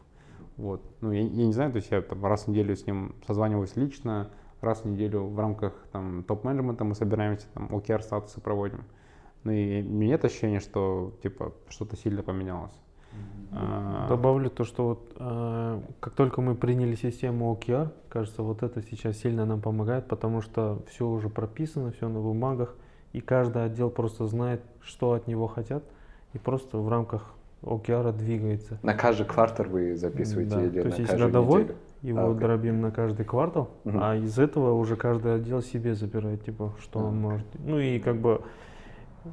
Вот. 0.56 0.82
Ну, 1.02 1.12
я, 1.12 1.20
я 1.20 1.46
не 1.46 1.52
знаю, 1.52 1.70
то 1.70 1.76
есть 1.76 1.90
я 1.90 2.00
там, 2.00 2.24
раз 2.24 2.44
в 2.44 2.48
неделю 2.48 2.74
с 2.74 2.86
ним 2.86 3.14
созваниваюсь 3.26 3.76
лично, 3.76 4.30
раз 4.62 4.82
в 4.82 4.86
неделю 4.86 5.24
в 5.24 5.38
рамках 5.38 5.74
там, 5.92 6.24
топ-менеджмента 6.24 6.84
мы 6.84 6.94
собираемся, 6.94 7.46
там, 7.52 7.68
OKR 7.68 8.00
статусы 8.00 8.40
проводим. 8.40 8.84
Ну 9.44 9.52
и 9.52 9.82
у 9.82 9.88
меня 9.90 10.08
нет 10.12 10.24
ощущения, 10.24 10.60
что 10.60 11.12
типа 11.22 11.52
что-то 11.68 11.96
сильно 11.96 12.22
поменялось. 12.22 12.72
А, 13.52 14.06
Добавлю 14.08 14.50
то, 14.50 14.64
что 14.64 14.84
вот 14.88 15.12
э, 15.16 15.80
как 16.00 16.12
только 16.14 16.42
мы 16.42 16.54
приняли 16.54 16.94
систему 16.94 17.52
OKR, 17.58 17.90
кажется, 18.10 18.42
вот 18.42 18.62
это 18.62 18.82
сейчас 18.82 19.16
сильно 19.16 19.46
нам 19.46 19.60
помогает, 19.62 20.06
потому 20.06 20.42
что 20.42 20.82
все 20.90 21.08
уже 21.08 21.28
прописано, 21.30 21.90
все 21.92 22.08
на 22.08 22.20
бумагах, 22.20 22.74
и 23.14 23.20
каждый 23.20 23.64
отдел 23.64 23.88
просто 23.90 24.26
знает, 24.26 24.60
что 24.82 25.12
от 25.12 25.26
него 25.26 25.46
хотят, 25.46 25.82
и 26.34 26.38
просто 26.38 26.76
в 26.78 26.88
рамках 26.90 27.34
OKR 27.62 28.12
двигается. 28.16 28.78
На 28.82 28.92
каждый 28.94 29.24
квартал 29.26 29.66
вы 29.66 29.96
записываете 29.96 30.54
Да, 30.54 30.62
или 30.64 30.80
то 30.82 30.88
есть 30.88 30.98
на 30.98 31.02
есть 31.02 31.16
годовой, 31.16 31.62
неделю? 31.62 31.76
его 32.02 32.20
А, 32.20 32.30
окей. 32.30 32.40
дробим 32.40 32.80
на 32.82 32.90
каждый 32.90 33.24
квартал, 33.24 33.70
Мгм. 33.84 33.98
а 34.02 34.16
из 34.16 34.38
этого 34.38 34.74
уже 34.74 34.96
каждый 34.96 35.34
отдел 35.36 35.62
себе 35.62 35.94
забирает, 35.94 36.44
типа, 36.44 36.74
что 36.80 36.98
он 37.00 37.16
может. 37.18 37.46
Ну 37.58 37.78
и 37.78 37.98
как 37.98 38.16
бы 38.18 38.42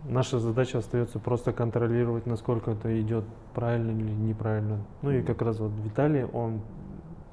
наша 0.06 0.40
задача 0.40 0.80
остается 0.80 1.20
просто 1.20 1.54
контролировать, 1.54 2.26
насколько 2.26 2.72
это 2.72 3.00
идет 3.02 3.24
правильно 3.54 3.92
или 3.92 4.12
неправильно. 4.12 4.80
Ну 5.02 5.12
и 5.12 5.22
как 5.22 5.42
раз 5.42 5.60
вот 5.60 5.72
Виталий, 5.84 6.24
он, 6.26 6.62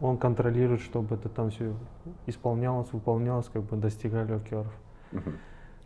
он 0.01 0.19
контролирует, 0.19 0.81
чтобы 0.81 1.15
это 1.17 1.29
там 1.29 1.51
все 1.51 1.75
исполнялось, 2.27 2.93
выполнялось, 2.93 3.49
как 3.53 3.63
бы 3.63 3.77
достигали 3.77 4.37
OKR. 4.37 4.67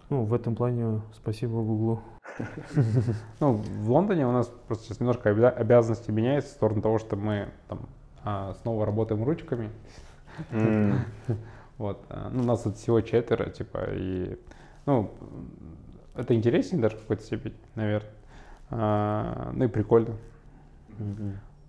Ну, 0.08 0.22
в 0.24 0.34
этом 0.34 0.54
плане 0.54 1.00
спасибо 1.14 1.62
Гуглу. 1.62 2.00
Ну, 3.40 3.54
в 3.54 3.90
Лондоне 3.90 4.26
у 4.26 4.32
нас 4.32 4.46
просто 4.68 4.84
сейчас 4.84 5.00
немножко 5.00 5.30
обя- 5.30 5.50
обязанности 5.50 6.10
меняются 6.10 6.50
в 6.52 6.54
сторону 6.54 6.82
того, 6.82 6.98
что 6.98 7.16
мы 7.16 7.48
там 7.68 7.88
а, 8.22 8.54
снова 8.62 8.84
работаем 8.86 9.24
ручками. 9.24 9.70
Вот. 11.78 12.04
а, 12.08 12.30
Ну, 12.32 12.42
у 12.42 12.46
нас 12.46 12.62
тут 12.62 12.76
всего 12.76 13.00
четверо, 13.00 13.50
типа, 13.50 13.80
и, 13.92 14.38
ну, 14.86 15.10
это 16.18 16.34
интереснее 16.34 16.80
даже 16.82 16.96
в 16.96 17.00
какой-то 17.00 17.22
степени, 17.22 17.54
наверное. 17.74 18.10
Ну 18.70 19.64
и 19.64 19.68
прикольно. 19.68 20.16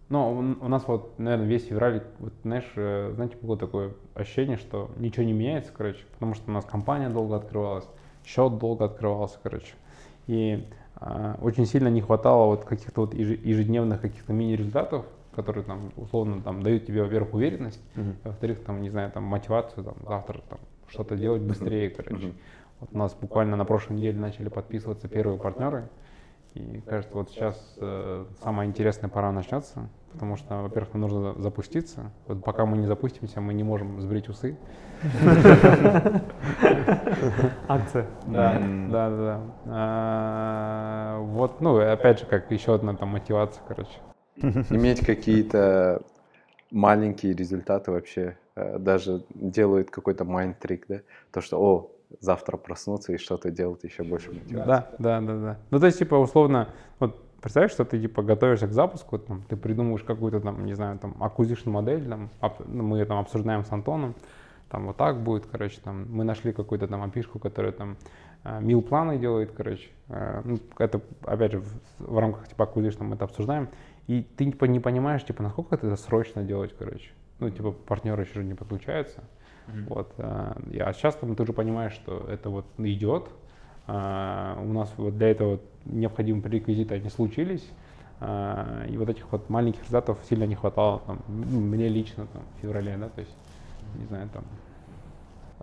Но 0.09 0.31
у 0.31 0.65
у 0.65 0.69
нас 0.69 0.87
вот, 0.87 1.19
наверное, 1.19 1.47
весь 1.47 1.65
февраль, 1.65 2.01
вот, 2.19 2.31
знаешь, 2.43 2.71
э, 2.77 3.11
знаете, 3.15 3.35
было 3.41 3.57
такое 3.57 3.91
ощущение, 4.15 4.55
что 4.55 4.89
ничего 4.97 5.25
не 5.25 5.33
меняется, 5.33 5.73
короче, 5.75 6.05
потому 6.13 6.33
что 6.33 6.49
у 6.49 6.53
нас 6.53 6.63
компания 6.63 7.09
долго 7.09 7.35
открывалась, 7.35 7.83
счет 8.25 8.57
долго 8.57 8.85
открывался, 8.85 9.37
короче. 9.43 9.73
И 10.27 10.65
а, 10.95 11.37
очень 11.41 11.65
сильно 11.65 11.89
не 11.89 11.99
хватало 12.01 12.45
вот 12.47 12.63
каких-то 12.63 13.01
вот 13.01 13.13
еже- 13.13 13.39
ежедневных 13.43 13.99
каких-то 13.99 14.31
мини-результатов, 14.31 15.05
которые 15.35 15.65
там 15.65 15.91
условно 15.97 16.41
там 16.41 16.63
дают 16.63 16.85
тебе, 16.85 17.03
во-первых, 17.03 17.33
уверенность, 17.33 17.81
Мгм. 17.95 18.15
а 18.23 18.29
во-вторых, 18.29 18.63
там, 18.63 18.81
не 18.81 18.89
знаю, 18.89 19.11
там 19.11 19.23
мотивацию, 19.23 19.83
там, 19.83 19.95
завтра 20.07 20.41
там 20.49 20.59
что-то 20.87 21.17
делать 21.17 21.41
быстрее, 21.41 21.89
короче. 21.89 22.31
Вот 22.79 22.89
у 22.93 22.97
нас 22.97 23.15
буквально 23.15 23.55
на 23.55 23.65
прошлой 23.65 23.97
неделе 23.97 24.19
начали 24.19 24.49
подписываться 24.49 25.07
первые 25.07 25.39
партнеры, 25.39 25.89
и 26.53 26.81
кажется, 26.81 27.13
вот 27.15 27.29
сейчас 27.31 27.75
э, 27.79 28.25
самая 28.43 28.67
интересная 28.67 29.09
пора 29.09 29.31
начнется, 29.31 29.89
потому 30.11 30.37
что, 30.37 30.61
во-первых, 30.63 30.93
нам 30.93 31.01
нужно 31.01 31.33
за- 31.33 31.41
запуститься. 31.41 32.11
Вот 32.27 32.43
пока 32.43 32.65
мы 32.65 32.77
не 32.77 32.85
запустимся, 32.87 33.41
мы 33.41 33.53
не 33.53 33.63
можем 33.63 33.99
сбрить 34.01 34.29
усы. 34.29 34.57
Акция. 37.67 38.07
Да, 38.27 38.59
да, 38.89 39.09
да. 39.09 39.41
А, 39.67 41.19
Вот, 41.19 41.61
ну, 41.61 41.77
опять 41.79 42.19
же, 42.19 42.25
как 42.25 42.51
еще 42.51 42.73
одна 42.75 42.95
там 42.95 43.09
мотивация, 43.09 43.63
короче. 43.67 43.99
Иметь 44.69 45.05
какие-то 45.05 46.01
маленькие 46.71 47.33
результаты 47.33 47.91
вообще 47.91 48.37
э, 48.55 48.77
даже 48.79 49.23
делает 49.33 49.89
какой-то 49.89 50.25
майнд-трик, 50.25 50.85
да? 50.87 51.01
То, 51.31 51.41
что, 51.41 51.59
о, 51.59 51.91
завтра 52.19 52.57
проснуться 52.57 53.13
и 53.13 53.17
что-то 53.17 53.51
делать 53.51 53.83
еще 53.83 54.03
больше 54.03 54.31
мотивации. 54.31 54.67
Да, 54.67 54.91
да, 54.99 55.21
да, 55.21 55.35
да. 55.37 55.59
Ну, 55.71 55.79
то 55.79 55.85
есть, 55.85 55.99
типа, 55.99 56.15
условно, 56.15 56.69
вот 56.99 57.23
представь, 57.41 57.71
что 57.71 57.85
ты, 57.85 57.99
типа, 57.99 58.23
готовишься 58.23 58.67
к 58.67 58.71
запуску, 58.71 59.19
там, 59.19 59.43
ты 59.47 59.55
придумываешь 59.55 60.03
какую-то, 60.03 60.39
там, 60.39 60.65
не 60.65 60.73
знаю, 60.73 60.97
там, 60.99 61.15
acquisition 61.19 61.69
модель, 61.69 62.07
там, 62.07 62.29
ну, 62.65 62.83
мы 62.83 63.05
там 63.05 63.19
обсуждаем 63.19 63.63
с 63.63 63.71
Антоном, 63.71 64.15
там, 64.69 64.87
вот 64.87 64.97
так 64.97 65.21
будет, 65.21 65.45
короче, 65.45 65.79
там, 65.83 66.05
мы 66.09 66.23
нашли 66.23 66.53
какую-то 66.53 66.87
там 66.87 67.01
опишку, 67.03 67.39
которая 67.39 67.71
там 67.71 67.97
мил 68.61 68.81
планы 68.81 69.17
делает, 69.17 69.51
короче, 69.51 69.89
Э, 70.09 70.41
ну, 70.43 70.59
это, 70.77 71.01
опять 71.23 71.51
же, 71.51 71.59
в, 71.59 71.79
в 71.99 72.17
рамках, 72.17 72.47
типа, 72.47 72.63
acquisition 72.63 73.03
мы 73.03 73.15
это 73.15 73.25
обсуждаем, 73.25 73.69
и 74.07 74.21
ты, 74.21 74.45
типа, 74.45 74.65
не 74.65 74.79
понимаешь, 74.79 75.25
типа, 75.25 75.43
насколько 75.43 75.75
это 75.75 75.95
срочно 75.95 76.43
делать, 76.43 76.73
короче. 76.77 77.11
Ну, 77.39 77.49
типа, 77.49 77.71
партнеры 77.71 78.23
еще 78.23 78.43
не 78.43 78.53
подключаются, 78.53 79.23
вот, 79.87 80.11
э, 80.17 80.53
и- 80.71 80.79
а 80.79 80.93
сейчас 80.93 81.15
там 81.15 81.35
ты 81.35 81.43
уже 81.43 81.53
понимаешь, 81.53 81.93
что 81.93 82.25
это 82.29 82.49
вот 82.49 82.65
идет, 82.77 83.29
а, 83.87 84.57
у 84.61 84.73
нас 84.73 84.91
вот 84.97 85.17
для 85.17 85.29
этого 85.31 85.59
необходимые 85.85 86.43
пререквизиты, 86.43 86.95
они 86.95 87.09
случились, 87.09 87.67
а, 88.19 88.85
и 88.89 88.97
вот 88.97 89.09
этих 89.09 89.31
вот 89.31 89.49
маленьких 89.49 89.81
результатов 89.81 90.17
сильно 90.29 90.43
не 90.45 90.55
хватало 90.55 91.01
там, 91.05 91.19
мне 91.27 91.87
лично 91.87 92.27
там, 92.33 92.43
в 92.57 92.61
феврале, 92.61 92.97
да, 92.97 93.09
то 93.09 93.21
есть, 93.21 93.35
не 93.99 94.05
знаю, 94.05 94.29
там, 94.33 94.43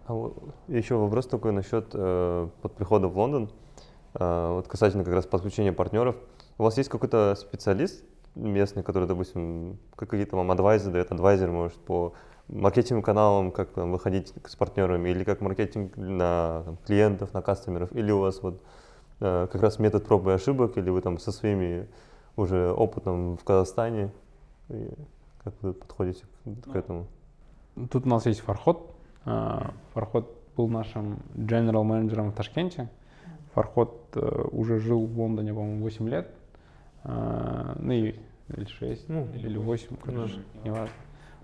А 0.07 0.13
вот 0.13 0.37
еще 0.69 0.97
вопрос 0.97 1.27
такой 1.27 1.53
насчет 1.53 1.87
э, 1.95 2.49
под 2.61 2.75
прихода 2.75 3.09
в 3.09 3.17
Лондон, 3.17 3.49
Э, 4.15 4.53
вот 4.55 4.69
касательно 4.69 5.05
как 5.05 5.15
раз 5.15 5.27
подключения 5.27 5.73
партнеров. 5.73 6.17
У 6.59 6.63
вас 6.63 6.77
есть 6.79 6.89
какой-то 6.89 7.35
специалист 7.37 8.05
местный, 8.35 8.83
который, 8.83 9.07
допустим, 9.09 9.79
как 9.97 10.11
какие-то 10.11 10.37
вам 10.37 10.51
адвайзеры 10.51 10.93
дает, 10.93 11.13
адвайзер, 11.13 11.51
может, 11.51 11.77
по 11.77 12.15
маркетинговым 12.49 13.03
каналам, 13.03 13.51
как 13.53 13.71
там, 13.71 13.93
выходить 13.93 14.33
с 14.45 14.57
партнерами, 14.57 15.11
или 15.11 15.25
как 15.25 15.41
маркетинг 15.41 15.97
на 15.97 16.63
там, 16.65 16.77
клиентов, 16.87 17.33
на 17.35 17.43
кастомеров, 17.43 17.95
или 17.95 18.11
у 18.11 18.21
вас 18.21 18.43
вот 18.43 18.61
э, 19.21 19.49
как 19.51 19.63
раз 19.63 19.79
метод 19.79 20.07
проб 20.07 20.27
и 20.29 20.33
ошибок, 20.33 20.77
или 20.77 20.91
вы 20.91 21.01
там 21.01 21.19
со 21.19 21.33
своими 21.33 21.87
уже 22.37 22.73
опытом 22.73 23.37
в 23.37 23.45
Казахстане, 23.45 24.11
и 24.69 24.91
как 25.43 25.55
вы 25.63 25.73
подходите 25.73 26.25
к, 26.45 26.73
к 26.73 26.77
этому? 26.77 27.07
Тут 27.91 28.07
у 28.07 28.09
нас 28.09 28.27
есть 28.27 28.41
Фархот. 28.41 28.95
А, 29.25 29.73
Фархот 29.93 30.31
был 30.57 30.69
нашим 30.69 31.19
general 31.35 31.83
менеджером 31.83 32.31
в 32.31 32.35
Ташкенте. 32.35 32.89
Фархот 33.55 34.17
э, 34.17 34.45
уже 34.53 34.79
жил 34.81 35.05
в 35.07 35.19
Лондоне, 35.19 35.53
по-моему, 35.53 35.83
8 35.83 36.09
лет. 36.09 36.31
А, 37.05 37.77
Ну 37.79 37.93
и 37.93 38.15
или 38.49 38.65
6, 38.67 39.09
Ну, 39.09 39.27
или 39.35 39.57
8, 39.57 39.97
короче, 40.03 40.41
неважно. 40.65 40.95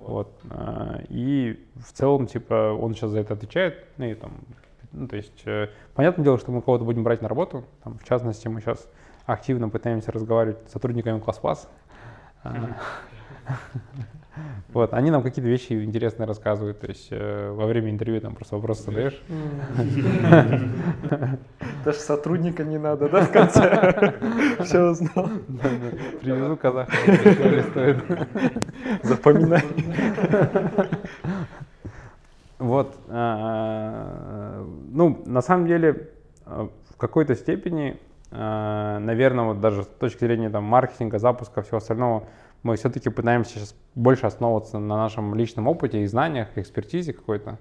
Вот. 0.06 0.40
а, 0.50 1.00
И 1.08 1.66
в 1.76 1.92
целом, 1.92 2.26
типа, 2.26 2.72
он 2.72 2.94
сейчас 2.94 3.10
за 3.10 3.20
это 3.20 3.34
отвечает. 3.34 3.84
Ну 3.96 4.06
и 4.06 4.14
там, 4.14 4.32
ну, 4.92 5.06
то 5.08 5.16
есть, 5.16 5.42
э, 5.44 5.68
понятное 5.94 6.24
дело, 6.24 6.38
что 6.38 6.52
мы 6.52 6.62
кого-то 6.62 6.84
будем 6.84 7.04
брать 7.04 7.22
на 7.22 7.28
работу. 7.28 7.64
Там, 7.84 7.98
в 7.98 8.04
частности, 8.04 8.48
мы 8.48 8.60
сейчас 8.60 8.88
активно 9.26 9.68
пытаемся 9.68 10.12
разговаривать 10.12 10.58
с 10.68 10.72
сотрудниками 10.72 11.20
класс 11.20 11.68
Вот, 14.72 14.94
они 14.94 15.10
нам 15.10 15.22
какие-то 15.22 15.50
вещи 15.50 15.72
интересные 15.84 16.26
рассказывают, 16.26 16.80
то 16.80 16.86
есть 16.86 17.08
э, 17.10 17.50
во 17.50 17.66
время 17.66 17.90
интервью 17.90 18.20
там 18.20 18.36
просто 18.36 18.54
вопросы 18.54 18.84
задаешь. 18.84 19.20
Даже 21.84 21.98
сотрудника 21.98 22.62
не 22.62 22.78
надо, 22.78 23.08
да, 23.08 23.22
в 23.22 23.32
конце? 23.32 24.14
Все 24.64 24.90
узнал. 24.90 25.28
Привезу 26.20 26.56
казаха, 26.56 26.92
стоит. 27.70 27.96
Запоминай. 29.02 29.62
Вот, 32.58 32.94
а, 33.08 34.64
ну, 34.92 35.22
на 35.24 35.40
самом 35.40 35.66
деле, 35.66 36.10
а, 36.44 36.68
в 36.90 36.96
какой-то 36.96 37.34
степени, 37.34 37.98
наверное, 38.30 39.46
вот 39.46 39.60
даже 39.60 39.82
с 39.82 39.86
точки 39.86 40.20
зрения 40.20 40.50
там 40.50 40.62
маркетинга, 40.62 41.18
запуска, 41.18 41.62
всего 41.62 41.78
остального, 41.78 42.24
мы 42.62 42.76
все-таки 42.76 43.08
пытаемся 43.10 43.58
сейчас 43.58 43.74
больше 43.94 44.26
основываться 44.26 44.78
на 44.78 44.96
нашем 44.96 45.34
личном 45.34 45.68
опыте 45.68 46.02
и 46.02 46.06
знаниях, 46.06 46.48
экспертизе 46.56 47.12
какой-то. 47.12 47.58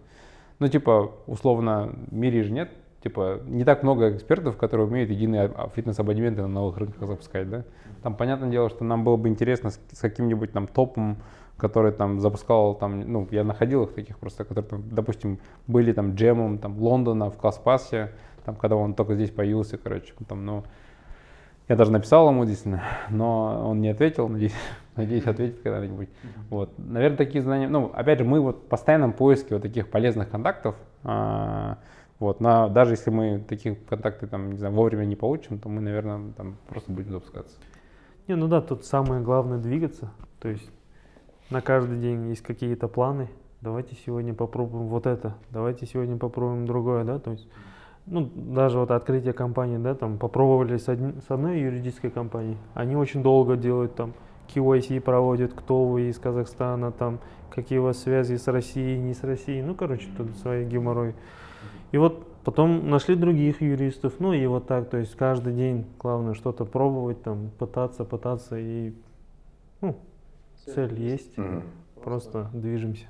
Ну, 0.60 0.68
типа, 0.68 1.12
условно, 1.26 1.94
в 2.10 2.14
мире 2.14 2.44
же 2.44 2.52
нет, 2.52 2.70
типа, 3.02 3.40
не 3.46 3.64
так 3.64 3.84
много 3.84 4.16
экспертов, 4.16 4.58
которые 4.58 4.88
умеют 4.88 5.10
единые 5.10 5.52
а- 5.56 5.70
фитнес-абонементы 5.74 6.42
на 6.42 6.48
новых 6.50 6.78
рынках 6.78 7.08
запускать, 7.08 7.50
да. 7.50 7.64
Там, 8.04 8.16
понятное 8.16 8.50
дело, 8.50 8.70
что 8.70 8.84
нам 8.84 9.04
было 9.04 9.16
бы 9.16 9.30
интересно 9.30 9.70
с, 9.70 9.80
каким-нибудь 10.02 10.52
там 10.52 10.68
топом, 10.68 11.18
который 11.58 11.92
там 11.92 12.20
запускал, 12.20 12.76
там, 12.76 13.00
ну, 13.12 13.28
я 13.32 13.44
находил 13.44 13.84
их 13.84 13.94
таких 13.94 14.18
просто, 14.18 14.44
которые, 14.44 14.70
там, 14.70 14.84
допустим, 14.90 15.40
были 15.68 15.94
там 15.94 16.16
джемом, 16.16 16.58
там, 16.58 16.78
Лондона 16.78 17.30
в 17.30 17.38
Класспасе, 17.38 18.12
там, 18.46 18.56
когда 18.56 18.76
он 18.76 18.94
только 18.94 19.16
здесь 19.16 19.32
появился, 19.32 19.78
короче, 19.78 20.14
там, 20.28 20.46
ну, 20.46 20.64
я 21.70 21.76
даже 21.76 21.92
написал 21.92 22.30
ему 22.30 22.46
действительно, 22.46 22.84
но 23.10 23.70
он 23.70 23.80
не 23.80 23.90
ответил, 23.90 24.28
надеюсь, 24.28 24.56
надеюсь 25.00 25.26
ответит 25.26 25.62
когда-нибудь. 25.62 26.10
Вот, 26.50 26.72
наверное, 26.78 27.18
такие 27.18 27.42
знания, 27.42 27.68
ну, 27.68 27.92
опять 27.94 28.20
же, 28.20 28.26
мы 28.26 28.40
вот 28.40 28.58
в 28.58 28.68
постоянном 28.68 29.14
поиске 29.14 29.56
вот 29.56 29.64
таких 29.64 29.90
полезных 29.90 30.30
контактов, 30.30 30.76
а, 31.04 31.80
вот, 32.20 32.42
на, 32.42 32.68
даже 32.68 32.94
если 32.94 33.10
мы 33.10 33.40
такие 33.48 33.76
контакты 33.76 34.28
там, 34.28 34.52
не 34.52 34.58
знаю, 34.58 34.74
вовремя 34.74 35.06
не 35.06 35.16
получим, 35.16 35.60
то 35.60 35.70
мы, 35.70 35.82
наверное, 35.82 36.34
там 36.34 36.58
просто 36.68 36.92
будем 36.92 37.12
запускаться. 37.12 37.58
Не, 38.28 38.36
ну 38.36 38.48
да, 38.48 38.62
тут 38.62 38.86
самое 38.86 39.22
главное 39.22 39.58
двигаться. 39.58 40.12
То 40.40 40.50
есть 40.50 40.70
на 41.50 41.62
каждый 41.62 41.98
день 41.98 42.30
есть 42.30 42.42
какие-то 42.42 42.88
планы. 42.88 43.30
Давайте 43.62 43.96
сегодня 44.06 44.34
попробуем 44.34 44.88
вот 44.88 45.06
это, 45.06 45.36
давайте 45.50 45.86
сегодня 45.86 46.18
попробуем 46.18 46.66
другое, 46.66 47.04
да, 47.04 47.20
то 47.20 47.32
есть 47.32 47.48
ну, 48.06 48.30
даже 48.34 48.80
вот 48.80 48.92
открытие 48.92 49.34
компании, 49.34 49.78
да, 49.78 49.96
там 49.96 50.18
попробовали 50.18 50.78
с, 50.78 50.88
одни- 50.88 51.20
с 51.28 51.30
одной 51.30 51.60
юридической 51.60 52.10
компанией, 52.10 52.58
они 52.74 52.96
очень 52.96 53.22
долго 53.22 53.56
делают 53.56 53.96
там 53.96 54.14
KYC 54.54 55.00
проводят, 55.02 55.54
кто 55.54 55.86
вы 55.86 56.10
из 56.10 56.18
Казахстана, 56.20 56.92
там, 56.92 57.20
какие 57.54 57.80
у 57.80 57.84
вас 57.84 58.00
связи 58.00 58.36
с 58.36 58.48
Россией, 58.48 58.98
не 59.00 59.14
с 59.14 59.24
Россией, 59.24 59.62
ну, 59.62 59.76
короче, 59.76 60.08
тут 60.18 60.36
свои 60.38 60.66
геморрой. 60.66 61.16
И 61.92 61.98
вот 61.98 62.26
потом 62.44 62.90
нашли 62.90 63.16
других 63.16 63.62
юристов, 63.62 64.14
ну 64.20 64.34
и 64.34 64.46
вот 64.48 64.68
так, 64.68 64.90
то 64.90 64.98
есть 64.98 65.16
каждый 65.16 65.54
день 65.54 65.86
главное 66.00 66.34
что-то 66.34 66.66
пробовать, 66.66 67.22
там, 67.24 67.50
пытаться, 67.58 68.06
пытаться 68.06 68.58
и, 68.58 68.94
ну, 69.82 69.98
цель 70.66 70.94
есть, 71.00 71.38
Мгм. 71.38 71.64
просто 72.04 72.50
движемся. 72.54 73.06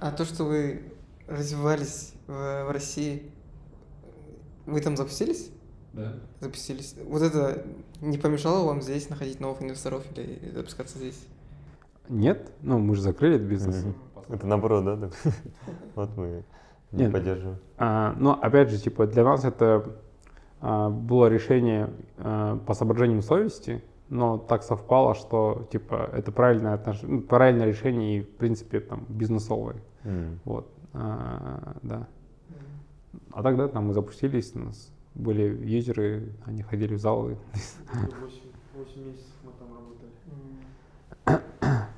А 0.00 0.10
то, 0.10 0.24
что 0.24 0.44
вы 0.44 0.82
развивались 1.28 2.14
в, 2.26 2.64
в 2.66 2.70
России, 2.70 3.30
вы 4.66 4.80
там 4.80 4.96
запустились? 4.96 5.50
Да. 5.92 6.14
Запустились. 6.40 6.96
Вот 7.04 7.22
это 7.22 7.64
не 8.00 8.18
помешало 8.18 8.66
вам 8.66 8.80
здесь 8.80 9.10
находить 9.10 9.40
новых 9.40 9.62
инвесторов 9.62 10.04
или 10.16 10.50
запускаться 10.54 10.98
здесь? 10.98 11.26
Нет, 12.08 12.50
ну 12.62 12.78
мы 12.78 12.94
же 12.94 13.02
закрыли 13.02 13.36
этот 13.36 13.48
бизнес. 13.48 13.84
Это 14.28 14.46
наоборот, 14.46 14.84
да? 14.84 15.10
Вот 15.94 16.16
мы 16.16 16.44
не 16.92 17.10
поддерживаем. 17.10 17.58
А, 17.78 18.14
но 18.18 18.38
опять 18.40 18.70
же, 18.70 18.78
типа, 18.78 19.06
для 19.06 19.24
нас 19.24 19.44
это 19.44 19.96
а, 20.60 20.90
было 20.90 21.26
решение 21.26 21.90
а, 22.18 22.56
по 22.58 22.74
соображениям 22.74 23.22
совести, 23.22 23.82
но 24.08 24.38
так 24.38 24.62
совпало, 24.62 25.14
что 25.14 25.68
типа 25.70 26.10
это 26.12 26.32
правильное, 26.32 26.74
отнош... 26.74 27.00
ну, 27.02 27.20
правильное 27.22 27.66
решение 27.66 28.18
и, 28.18 28.22
в 28.22 28.36
принципе, 28.36 28.80
там, 28.80 29.04
бизнесовое. 29.08 29.76
Вот, 30.44 30.70
а, 30.92 31.76
да. 31.82 32.08
А 33.32 33.42
тогда 33.42 33.68
там 33.68 33.86
мы 33.86 33.94
запустились, 33.94 34.54
у 34.54 34.60
нас 34.60 34.92
были 35.14 35.42
юзеры, 35.64 36.32
они 36.44 36.62
ходили 36.62 36.94
в 36.94 37.00
залы. 37.00 37.36
8, 38.74 39.04
месяцев 39.04 39.34
мы 39.44 39.52
там 39.58 39.68
работали. 41.26 41.42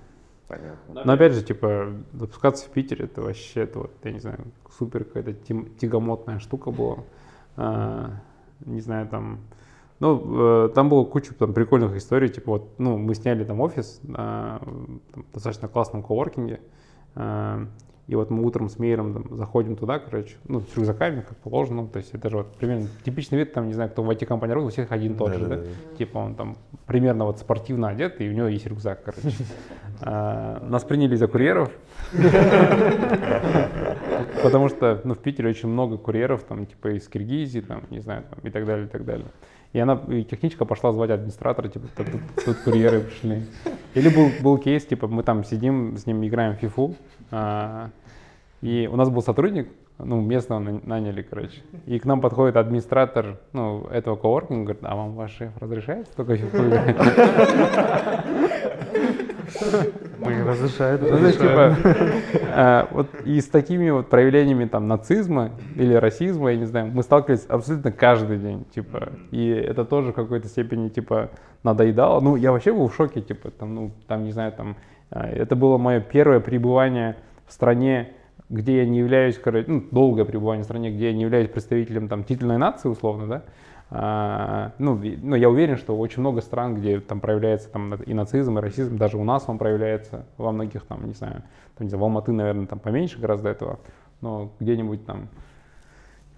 Понятно. 0.48 1.04
Но 1.04 1.12
опять 1.12 1.32
же, 1.32 1.42
типа, 1.42 1.92
запускаться 2.12 2.66
в 2.66 2.70
Питере, 2.70 3.06
это 3.06 3.22
вообще, 3.22 3.62
это 3.62 3.78
вот, 3.80 3.92
я 4.02 4.12
не 4.12 4.18
знаю, 4.18 4.38
супер 4.78 5.04
какая-то 5.04 5.32
тягомотная 5.78 6.38
штука 6.38 6.70
была. 6.70 6.98
А, 7.56 8.20
не 8.60 8.80
знаю, 8.80 9.08
там, 9.08 9.40
Ну, 10.00 10.66
э, 10.66 10.68
там 10.74 10.88
было 10.88 11.04
куча 11.04 11.32
там, 11.34 11.54
прикольных 11.54 11.96
историй, 11.96 12.28
типа 12.28 12.52
вот, 12.52 12.78
ну, 12.78 12.98
мы 12.98 13.14
сняли 13.14 13.44
там 13.44 13.60
офис 13.60 14.00
на 14.02 14.60
там, 15.12 15.24
достаточно 15.32 15.68
классном 15.68 16.02
коворкинге, 16.02 16.60
э, 17.14 17.66
и 18.06 18.14
вот 18.16 18.30
мы 18.30 18.44
утром 18.44 18.68
с 18.68 18.78
Мейером 18.78 19.14
там, 19.14 19.36
заходим 19.36 19.76
туда, 19.76 19.98
короче, 19.98 20.36
ну, 20.46 20.60
с 20.60 20.76
рюкзаками, 20.76 21.22
как 21.22 21.36
положено, 21.38 21.86
то 21.86 21.98
есть 21.98 22.12
это 22.12 22.28
же 22.28 22.36
вот 22.38 22.54
примерно 22.56 22.88
типичный 23.04 23.38
вид, 23.38 23.52
там, 23.54 23.66
не 23.66 23.72
знаю, 23.72 23.90
кто 23.90 24.02
в 24.02 24.10
IT-компании 24.10 24.52
работает, 24.54 24.78
у 24.78 24.82
всех 24.82 24.92
один 24.92 25.16
тот 25.16 25.32
же, 25.32 25.40
да? 25.46 25.56
Да-да-да. 25.56 25.96
Типа 25.96 26.18
он 26.18 26.34
там 26.34 26.56
примерно 26.86 27.24
вот 27.24 27.38
спортивно 27.38 27.88
одет, 27.88 28.20
и 28.20 28.28
у 28.28 28.32
него 28.32 28.48
есть 28.48 28.66
рюкзак, 28.66 29.04
короче. 29.04 29.36
А, 30.02 30.60
Нас 30.68 30.84
приняли 30.84 31.16
за 31.16 31.28
курьеров, 31.28 31.70
потому 34.42 34.68
что, 34.68 35.00
ну, 35.04 35.14
в 35.14 35.18
Питере 35.18 35.48
очень 35.50 35.68
много 35.68 35.96
курьеров, 35.98 36.42
там, 36.44 36.66
типа 36.66 36.96
из 36.96 37.08
Киргизии, 37.08 37.60
там, 37.60 37.82
не 37.90 38.00
знаю, 38.00 38.24
там, 38.30 38.38
и 38.42 38.50
так 38.50 38.64
далее, 38.66 38.86
и 38.86 38.88
так 38.88 39.04
далее. 39.04 39.26
И 39.72 39.78
она, 39.80 40.00
и 40.08 40.22
техничка 40.22 40.64
пошла 40.64 40.92
звать 40.92 41.10
администратора, 41.10 41.68
типа, 41.68 41.86
тут, 41.96 42.06
тут- 42.10 42.44
тут 42.44 42.56
курьеры 42.58 43.00
пришли. 43.00 43.42
Или 43.94 44.08
был, 44.08 44.30
был 44.42 44.58
кейс, 44.58 44.84
типа, 44.86 45.08
мы 45.08 45.22
там 45.24 45.42
сидим, 45.44 45.96
с 45.96 46.06
ним 46.06 46.24
играем 46.24 46.54
в 46.56 46.60
фифу, 46.60 46.94
а, 47.30 47.90
и 48.62 48.88
у 48.92 48.96
нас 48.96 49.10
был 49.10 49.20
сотрудник, 49.22 49.68
ну, 49.98 50.20
местного 50.20 50.60
на- 50.60 50.80
наняли, 50.84 51.22
короче. 51.22 51.62
И 51.86 51.98
к 51.98 52.04
нам 52.04 52.20
подходит 52.20 52.56
администратор, 52.56 53.40
ну, 53.52 53.84
этого 53.90 54.16
коворкинга, 54.16 54.62
говорит, 54.74 54.82
а 54.84 54.94
вам 54.96 55.14
ваш 55.14 55.32
шеф 55.36 55.50
разрешает 55.60 56.06
столько 56.08 56.36
фифу 56.36 56.68
играть? 56.68 56.96
Мы 60.18 60.44
разрешают, 60.44 61.02
Ну, 61.02 61.08
разрешают. 61.10 61.76
типа, 61.76 61.90
э, 62.54 62.86
вот 62.90 63.08
и 63.24 63.40
с 63.40 63.46
такими 63.48 63.90
вот 63.90 64.08
проявлениями 64.08 64.64
там 64.66 64.88
нацизма 64.88 65.50
или 65.76 65.94
расизма, 65.94 66.50
я 66.52 66.56
не 66.56 66.64
знаю, 66.64 66.90
мы 66.92 67.02
сталкивались 67.02 67.44
абсолютно 67.48 67.92
каждый 67.92 68.38
день, 68.38 68.64
типа, 68.74 69.10
и 69.30 69.48
это 69.48 69.84
тоже 69.84 70.12
в 70.12 70.14
какой-то 70.14 70.48
степени, 70.48 70.88
типа, 70.88 71.30
надоедало. 71.62 72.20
Ну, 72.20 72.36
я 72.36 72.52
вообще 72.52 72.72
был 72.72 72.88
в 72.88 72.94
шоке, 72.94 73.20
типа, 73.20 73.50
там, 73.50 73.74
ну, 73.74 73.90
там, 74.06 74.24
не 74.24 74.32
знаю, 74.32 74.52
там, 74.52 74.76
э, 75.10 75.20
это 75.20 75.56
было 75.56 75.78
мое 75.78 76.00
первое 76.00 76.40
пребывание 76.40 77.16
в 77.46 77.52
стране, 77.52 78.10
где 78.50 78.78
я 78.78 78.86
не 78.86 78.98
являюсь, 78.98 79.38
короче, 79.38 79.70
ну, 79.70 79.84
долгое 79.90 80.24
пребывание 80.24 80.62
в 80.62 80.66
стране, 80.66 80.90
где 80.90 81.06
я 81.06 81.12
не 81.12 81.22
являюсь 81.22 81.48
представителем 81.48 82.08
там 82.08 82.24
титульной 82.24 82.58
нации, 82.58 82.88
условно, 82.88 83.26
да, 83.26 83.42
ну, 84.78 85.00
и- 85.02 85.16
ну, 85.22 85.36
я 85.36 85.48
уверен, 85.48 85.76
что 85.76 85.96
очень 85.96 86.20
много 86.20 86.40
стран, 86.40 86.74
где 86.76 87.00
там 87.00 87.20
проявляется 87.20 87.68
там, 87.70 87.94
и 87.94 88.14
нацизм, 88.14 88.58
и 88.58 88.62
расизм, 88.62 88.96
даже 88.96 89.16
у 89.18 89.24
нас 89.24 89.44
он 89.46 89.58
проявляется, 89.58 90.24
во 90.36 90.52
многих 90.52 90.84
там, 90.86 91.06
не 91.06 91.12
знаю, 91.14 91.42
там, 91.78 91.86
не 91.86 91.88
знаю 91.90 92.00
в 92.00 92.04
Алматы, 92.04 92.32
наверное, 92.32 92.66
там 92.66 92.78
поменьше 92.78 93.18
гораздо 93.20 93.50
этого, 93.50 93.78
но 94.20 94.50
где-нибудь 94.60 95.06
там, 95.06 95.28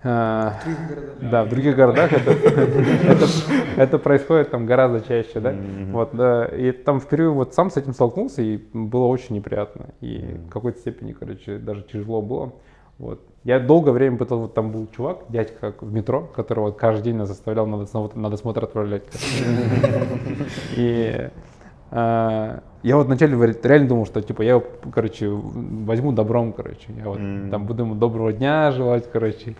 а, 0.04 0.52
В 0.60 0.64
других 0.64 0.88
городах. 0.88 1.30
да, 1.30 1.44
в 1.44 1.48
других 1.48 1.76
городах 1.76 2.12
это, 2.12 2.30
это, 3.10 3.26
это 3.76 3.98
происходит 3.98 4.50
там 4.50 4.66
гораздо 4.66 5.00
чаще, 5.00 5.40
да, 5.40 5.54
вот, 5.92 6.10
да, 6.12 6.44
и 6.46 6.70
там 6.72 7.00
впервые 7.00 7.30
вот 7.30 7.54
сам 7.54 7.70
с 7.70 7.76
этим 7.76 7.92
столкнулся, 7.94 8.42
и 8.42 8.58
было 8.72 9.06
очень 9.06 9.34
неприятно, 9.36 9.86
и 10.00 10.36
в 10.46 10.50
какой-то 10.50 10.78
степени, 10.78 11.12
короче, 11.12 11.56
даже 11.58 11.82
тяжело 11.82 12.20
было, 12.22 12.52
вот. 12.98 13.20
Я 13.44 13.60
долгое 13.60 13.92
время 13.92 14.16
пытался, 14.16 14.42
вот 14.42 14.54
там 14.54 14.72
был 14.72 14.88
чувак, 14.94 15.20
дядька 15.28 15.72
как 15.72 15.82
в 15.82 15.92
метро, 15.92 16.22
которого 16.22 16.66
вот 16.66 16.76
каждый 16.76 17.04
день 17.04 17.16
нас 17.16 17.28
заставлял 17.28 17.66
на 17.66 17.78
досмотр, 17.78 18.16
на 18.16 18.28
досмотр 18.28 18.64
отправлять. 18.64 19.04
И 20.76 21.30
а, 21.90 22.62
я 22.82 22.96
вот 22.96 23.06
вначале 23.06 23.36
реально 23.62 23.88
думал, 23.88 24.06
что 24.06 24.20
типа 24.20 24.42
я 24.42 24.50
его, 24.50 24.64
короче, 24.92 25.28
возьму 25.28 26.12
добром, 26.12 26.52
короче. 26.52 26.88
Я 26.96 27.04
вот 27.04 27.18
там 27.50 27.66
буду 27.66 27.84
ему 27.84 27.94
доброго 27.94 28.32
дня 28.32 28.72
желать, 28.72 29.08
короче. 29.10 29.54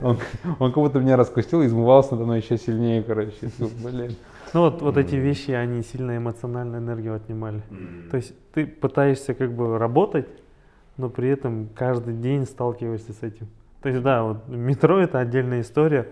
Он, 0.00 0.18
он 0.58 0.72
как 0.72 0.82
будто 0.82 1.00
меня 1.00 1.16
раскусил 1.16 1.62
и 1.62 1.66
измывался 1.66 2.12
надо 2.12 2.24
мной 2.24 2.40
еще 2.40 2.56
сильнее, 2.58 3.02
короче. 3.02 3.48
Фу, 3.58 3.68
Блин. 3.84 4.16
Ну 4.52 4.60
вот, 4.60 4.82
вот 4.82 4.98
эти 4.98 5.14
вещи, 5.14 5.50
они 5.52 5.82
сильно 5.82 6.16
эмоциональную 6.16 6.82
энергию 6.82 7.14
отнимали. 7.14 7.62
То 8.10 8.18
есть 8.18 8.34
ты 8.52 8.66
пытаешься 8.66 9.34
как 9.34 9.52
бы 9.52 9.78
работать, 9.78 10.28
но 11.02 11.10
при 11.10 11.28
этом 11.28 11.68
каждый 11.74 12.14
день 12.14 12.46
сталкиваешься 12.46 13.12
с 13.12 13.22
этим. 13.22 13.48
То 13.82 13.88
есть 13.88 14.02
да, 14.02 14.22
вот 14.22 14.48
метро 14.48 15.00
это 15.00 15.18
отдельная 15.18 15.60
история. 15.60 16.06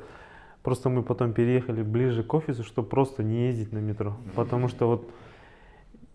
Просто 0.64 0.90
мы 0.90 1.02
потом 1.04 1.32
переехали 1.32 1.82
ближе 1.82 2.22
к 2.24 2.34
офису, 2.34 2.64
чтобы 2.64 2.88
просто 2.88 3.22
не 3.22 3.46
ездить 3.46 3.72
на 3.72 3.78
метро. 3.78 4.16
Потому 4.34 4.66
что 4.68 4.86
вот 4.88 5.10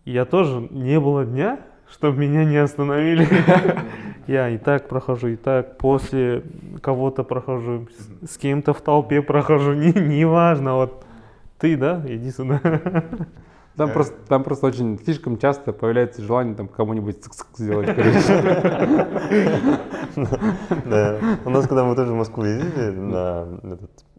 я 0.04 0.26
тоже 0.26 0.68
не 0.70 1.00
было 1.00 1.26
дня, 1.26 1.62
чтобы 1.90 2.18
меня 2.20 2.44
не 2.44 2.58
остановили. 2.58 3.28
Я 4.28 4.50
и 4.50 4.58
так 4.58 4.88
прохожу, 4.88 5.28
и 5.28 5.36
так 5.36 5.78
после 5.78 6.42
кого-то 6.82 7.24
прохожу, 7.24 7.88
с- 8.24 8.38
кем-то 8.38 8.74
в 8.74 8.82
толпе 8.82 9.22
прохожу, 9.22 9.74
не, 9.74 9.94
неважно, 9.94 10.74
вот 10.74 11.06
ты, 11.60 11.78
да, 11.78 12.02
иди 12.08 12.32
сюда. 12.32 12.60
Там, 13.78 13.88
просто, 13.94 14.14
там 14.30 14.44
просто 14.44 14.68
очень 14.68 14.98
слишком 15.04 15.38
часто 15.38 15.74
появляется 15.74 16.22
желание 16.22 16.56
там 16.56 16.68
кому-нибудь 16.68 17.18
сделать, 17.58 17.88
короче. 17.94 19.80
У 21.46 21.50
нас, 21.50 21.68
когда 21.68 21.84
мы 21.84 21.96
тоже 21.96 22.12
в 22.12 22.16
Москву 22.16 22.44
ездили 22.46 22.92
на 22.92 23.48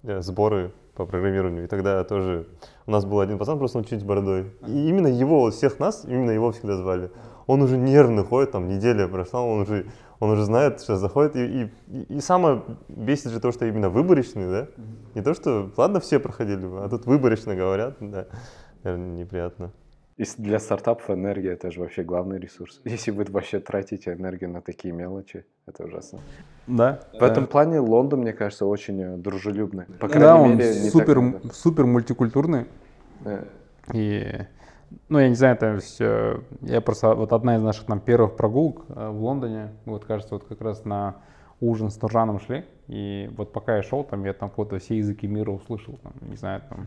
э, 0.03 0.21
сборы 0.21 0.73
по 0.95 1.07
программированию, 1.07 1.65
и 1.65 1.67
тогда 1.67 2.03
тоже 2.05 2.47
у 2.87 2.91
нас 2.91 3.05
был 3.05 3.21
один 3.21 3.39
пацан, 3.39 3.59
просто 3.59 3.79
он 3.79 3.85
чуть 3.85 4.01
с 4.01 4.05
бородой. 4.05 4.53
И 4.67 4.89
именно 4.89 5.07
его, 5.09 5.51
всех 5.51 5.79
нас, 5.79 6.05
именно 6.07 6.31
его 6.31 6.53
всегда 6.53 6.77
звали. 6.77 7.11
Он 7.47 7.63
уже 7.63 7.77
нервный 7.79 8.25
ходит, 8.25 8.53
там 8.53 8.69
неделя 8.69 9.07
прошла, 9.09 9.43
он 9.43 9.61
уже, 9.61 9.87
он 10.21 10.31
уже 10.31 10.45
знает, 10.45 10.81
что 10.81 10.97
заходит. 10.97 11.37
И, 11.37 11.41
и, 11.45 11.71
и- 11.89 12.17
и 12.17 12.21
самое 12.21 12.63
бесит 12.89 13.31
же 13.31 13.41
то, 13.41 13.53
что 13.53 13.67
именно 13.67 13.89
выборочный, 13.89 14.51
да? 14.51 14.67
Не 15.15 15.23
то, 15.23 15.33
что, 15.35 15.71
ладно, 15.77 16.01
все 16.01 16.19
проходили 16.19 16.67
бы, 16.67 16.83
а 16.85 16.89
тут 16.89 17.07
выборочно 17.07 17.55
говорят, 17.55 17.97
да. 18.01 18.27
Наверное, 18.87 19.17
неприятно. 19.17 19.73
И 20.17 20.25
для 20.39 20.61
стартапов 20.61 21.11
энергия 21.11 21.55
это 21.55 21.73
же 21.73 21.81
вообще 21.81 22.05
главный 22.05 22.39
ресурс. 22.39 22.81
Если 22.85 23.11
вы 23.11 23.25
вообще 23.29 23.59
тратите 23.59 24.13
энергию 24.13 24.49
на 24.49 24.63
такие 24.63 24.95
мелочи, 24.95 25.45
это 25.67 25.85
ужасно. 25.85 26.21
Да. 26.69 27.01
В 27.13 27.23
этом 27.25 27.49
плане 27.49 27.81
Лондон, 27.81 28.21
мне 28.21 28.33
кажется, 28.33 28.65
очень 28.65 29.03
э, 29.03 29.17
дружелюбный. 29.17 29.87
По 29.99 30.07
крайней 30.09 30.21
Да, 30.21 30.37
он 30.37 30.57
мере, 30.57 30.71
не 30.71 30.91
так 30.91 30.93
супер, 30.93 31.53
супер 31.53 31.87
мультикультурный. 31.87 32.67
Э, 33.25 33.45
И, 33.93 34.47
ну, 35.09 35.19
я 35.19 35.29
не 35.29 35.35
знаю, 35.35 35.57
это 35.57 35.79
все... 35.79 36.45
Я 36.61 36.81
просто... 36.81 37.13
Вот 37.13 37.33
одна 37.33 37.57
из 37.57 37.63
наших 37.63 37.87
там 37.87 37.99
первых 37.99 38.37
прогулок 38.37 38.85
э, 38.89 39.09
в 39.09 39.21
Лондоне, 39.21 39.73
вот, 39.85 40.05
кажется, 40.05 40.35
вот 40.35 40.45
как 40.45 40.61
раз 40.61 40.85
на 40.85 41.17
ужин 41.61 41.91
с 41.91 42.01
Нуржаном 42.03 42.39
шли, 42.39 42.65
и 42.87 43.31
вот 43.37 43.53
пока 43.53 43.77
я 43.77 43.83
шел, 43.83 44.05
там 44.05 44.25
я 44.25 44.33
там 44.33 44.51
какого-то 44.51 44.79
все 44.79 44.99
языки 44.99 45.27
мира 45.27 45.51
услышал, 45.51 45.99
там, 46.03 46.13
не 46.21 46.37
знаю, 46.37 46.63
там, 46.69 46.87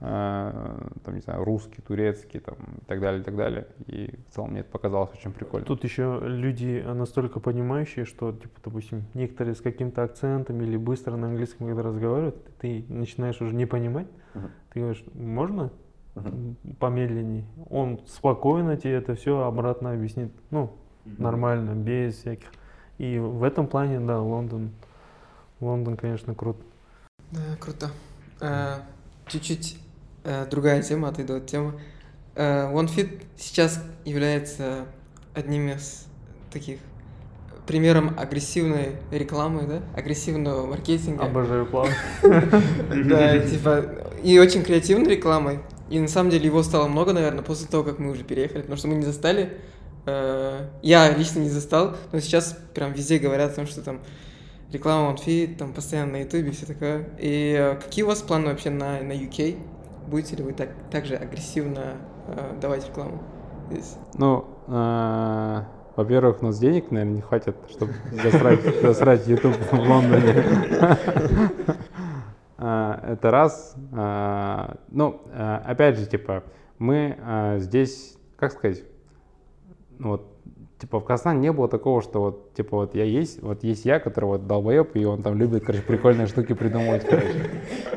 э, 0.00 0.88
там, 1.04 1.14
не 1.14 1.20
знаю, 1.20 1.44
русский, 1.44 1.80
турецкий, 1.80 2.40
там, 2.40 2.56
и 2.82 2.84
так 2.86 3.00
далее, 3.00 3.20
и 3.20 3.24
так 3.24 3.36
далее. 3.36 3.66
И 3.86 4.18
в 4.28 4.34
целом 4.34 4.50
мне 4.50 4.60
это 4.60 4.70
показалось 4.70 5.10
очень 5.12 5.32
прикольно. 5.32 5.66
Тут 5.66 5.84
еще 5.84 6.20
люди 6.22 6.84
настолько 6.86 7.38
понимающие, 7.40 8.04
что, 8.04 8.32
типа, 8.32 8.60
допустим, 8.64 9.04
некоторые 9.14 9.54
с 9.54 9.60
каким-то 9.60 10.02
акцентом 10.02 10.60
или 10.60 10.76
быстро 10.76 11.16
на 11.16 11.28
английском, 11.28 11.68
когда 11.68 11.82
разговаривают, 11.82 12.36
ты 12.58 12.84
начинаешь 12.88 13.40
уже 13.40 13.54
не 13.54 13.66
понимать. 13.66 14.08
Мгм. 14.34 14.50
Ты 14.72 14.80
говоришь, 14.80 15.04
можно 15.14 15.70
Мгм. 16.16 16.56
помедленней? 16.80 17.44
Он 17.68 18.00
спокойно 18.06 18.76
тебе 18.76 18.94
это 18.94 19.14
все 19.14 19.42
обратно 19.42 19.92
объяснит. 19.92 20.32
Ну, 20.50 20.72
нормально, 21.04 21.70
без 21.74 22.16
всяких. 22.16 22.50
И 23.00 23.18
в 23.18 23.44
этом 23.44 23.66
плане, 23.66 23.98
да, 23.98 24.20
Лондон, 24.20 24.72
Лондон, 25.58 25.96
конечно, 25.96 26.34
крут. 26.34 26.58
Да, 27.30 27.40
круто. 27.58 27.90
Э, 28.42 28.80
Чуть-чуть 29.26 29.78
э, 30.24 30.44
другая 30.50 30.82
тема, 30.82 31.08
отойду 31.08 31.36
от 31.36 31.46
темы. 31.46 31.80
Э, 32.34 32.70
OneFit 32.70 33.22
сейчас 33.38 33.82
является 34.04 34.84
одним 35.32 35.70
из 35.70 36.08
таких 36.52 36.80
примером 37.66 38.18
агрессивной 38.18 38.96
рекламы, 39.10 39.62
да, 39.62 39.82
агрессивного 39.98 40.66
маркетинга. 40.66 41.24
Обожаю 41.24 41.64
план. 41.64 41.88
Да, 42.22 43.38
типа, 43.38 43.82
и 44.22 44.38
очень 44.38 44.62
креативной 44.62 45.12
рекламой. 45.12 45.60
И 45.88 45.98
на 45.98 46.08
самом 46.08 46.28
деле 46.28 46.44
его 46.44 46.62
стало 46.62 46.86
много, 46.86 47.14
наверное, 47.14 47.42
после 47.42 47.66
того, 47.66 47.82
как 47.82 47.98
мы 47.98 48.10
уже 48.10 48.24
переехали, 48.24 48.60
потому 48.60 48.76
что 48.76 48.88
мы 48.88 48.96
не 48.96 49.04
застали. 49.04 49.56
Э, 50.06 50.66
Я 50.82 51.14
лично 51.16 51.40
не 51.40 51.48
застал, 51.48 51.96
но 52.12 52.20
сейчас 52.20 52.58
прям 52.74 52.92
везде 52.92 53.18
говорят 53.18 53.52
о 53.52 53.54
том, 53.56 53.66
что 53.66 53.82
там 53.82 54.00
реклама 54.72 55.14
OneFit, 55.14 55.56
там 55.56 55.72
постоянно 55.72 56.12
на 56.12 56.16
ютубе, 56.22 56.50
все 56.52 56.66
такое. 56.66 57.08
И 57.18 57.56
э, 57.58 57.76
какие 57.76 58.04
у 58.04 58.08
вас 58.08 58.22
планы 58.22 58.46
вообще 58.46 58.70
на, 58.70 59.00
на 59.00 59.12
UK? 59.12 59.58
Будете 60.06 60.36
ли 60.36 60.42
вы 60.42 60.52
так, 60.52 60.70
так 60.90 61.06
же 61.06 61.16
агрессивно 61.16 61.96
э, 62.28 62.58
давать 62.60 62.86
рекламу 62.86 63.22
здесь? 63.70 63.96
Ну, 64.14 64.46
э, 64.68 65.62
во-первых, 65.96 66.42
у 66.42 66.46
нас 66.46 66.58
денег, 66.58 66.90
наверное, 66.90 67.16
не 67.16 67.20
хватит, 67.20 67.56
чтобы 67.70 67.94
засрать, 68.12 68.60
засрать 68.82 69.26
YouTube 69.26 69.56
в 69.56 69.74
Лондоне. 69.74 70.44
Это 72.58 73.30
раз. 73.30 73.74
Ну, 74.90 75.22
опять 75.32 75.96
же, 75.96 76.04
типа, 76.04 76.44
мы 76.78 77.56
здесь, 77.58 78.18
как 78.36 78.52
сказать, 78.52 78.82
вот, 80.00 80.26
типа 80.78 81.00
в 81.00 81.04
Казахстане 81.04 81.40
не 81.40 81.52
было 81.52 81.68
такого, 81.68 82.02
что 82.02 82.20
вот, 82.20 82.54
типа, 82.54 82.76
вот 82.78 82.94
я 82.94 83.04
есть, 83.04 83.42
вот 83.42 83.62
есть 83.62 83.84
я, 83.84 84.00
который 84.00 84.26
вот 84.26 84.46
долбоеб, 84.46 84.96
и 84.96 85.04
он 85.04 85.22
там 85.22 85.36
любит, 85.36 85.64
короче, 85.64 85.82
прикольные 85.82 86.26
штуки 86.26 86.54
придумывать, 86.54 87.04
короче. 87.04 87.50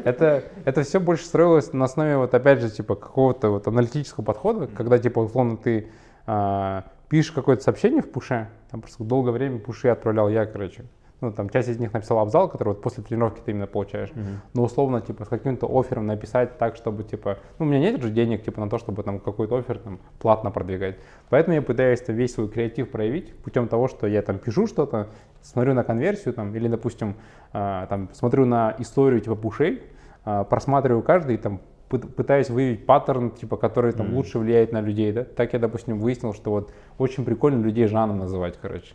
Это, 0.04 0.44
это 0.66 0.84
все 0.84 1.00
больше 1.00 1.26
строилось 1.26 1.74
на 1.74 1.86
основе, 1.86 2.18
вот 2.18 2.34
опять 2.34 2.60
же, 2.60 2.70
типа, 2.70 2.96
какого-то 2.96 3.50
вот 3.50 3.68
аналитического 3.68 4.24
подхода, 4.24 4.68
когда, 4.68 4.98
типа, 4.98 5.20
условно, 5.20 5.58
ты 5.58 5.90
а, 6.26 6.86
пишешь 7.10 7.32
какое-то 7.32 7.64
сообщение 7.64 8.02
в 8.02 8.12
пуше, 8.12 8.50
там 8.70 8.82
просто 8.82 9.04
долгое 9.04 9.32
время 9.32 9.60
пуши 9.60 9.88
отправлял 9.88 10.30
я, 10.30 10.46
короче, 10.46 10.86
ну, 11.24 11.32
там, 11.32 11.50
часть 11.50 11.70
из 11.70 11.80
них 11.80 11.94
написал 11.94 12.20
абзал, 12.20 12.50
который 12.50 12.70
вот 12.70 12.82
после 12.82 13.02
тренировки 13.02 13.40
ты 13.40 13.52
именно 13.52 13.66
получаешь, 13.66 14.10
mm-hmm. 14.10 14.36
но 14.54 14.64
условно, 14.64 15.02
типа, 15.02 15.24
с 15.26 15.30
каким-то 15.30 15.68
оффером 15.68 16.06
написать 16.06 16.58
так, 16.58 16.76
чтобы, 16.76 17.04
типа, 17.04 17.38
ну, 17.58 17.66
у 17.66 17.70
меня 17.70 17.80
нет 17.80 18.02
же 18.02 18.10
денег, 18.10 18.44
типа, 18.44 18.60
на 18.60 18.70
то, 18.70 18.78
чтобы 18.78 19.04
там 19.04 19.20
какой-то 19.20 19.56
офер 19.56 19.80
там 19.80 20.00
платно 20.20 20.52
продвигать. 20.52 20.98
Поэтому 21.30 21.56
я 21.56 21.62
пытаюсь 21.62 22.02
там, 22.02 22.16
весь 22.16 22.34
свой 22.34 22.50
креатив 22.50 22.92
проявить 22.92 23.34
путем 23.38 23.68
того, 23.70 23.88
что 23.88 24.06
я 24.06 24.22
там 24.22 24.38
пишу 24.38 24.68
что-то, 24.68 25.08
смотрю 25.42 25.74
на 25.74 25.84
конверсию 25.84 26.34
там, 26.34 26.54
или, 26.54 26.68
допустим, 26.68 27.16
э, 27.54 27.86
там, 27.90 28.10
смотрю 28.14 28.46
на 28.46 28.76
историю, 28.80 29.22
типа, 29.22 29.36
пушей, 29.36 29.82
э, 30.26 30.44
просматриваю 30.50 31.02
каждый, 31.02 31.38
там, 31.38 31.62
пытаюсь 32.00 32.50
выявить 32.50 32.86
паттерн, 32.86 33.32
типа, 33.32 33.58
который 33.58 33.92
там 33.94 34.08
mm. 34.08 34.14
лучше 34.16 34.40
влияет 34.40 34.72
на 34.72 34.82
людей, 34.82 35.12
да. 35.12 35.24
Так 35.24 35.54
я, 35.54 35.60
допустим, 35.60 36.00
выяснил, 36.00 36.34
что 36.34 36.52
вот 36.52 36.72
очень 36.98 37.26
прикольно 37.26 37.64
людей 37.64 37.88
Жаном 37.88 38.20
называть, 38.20 38.58
короче. 38.62 38.94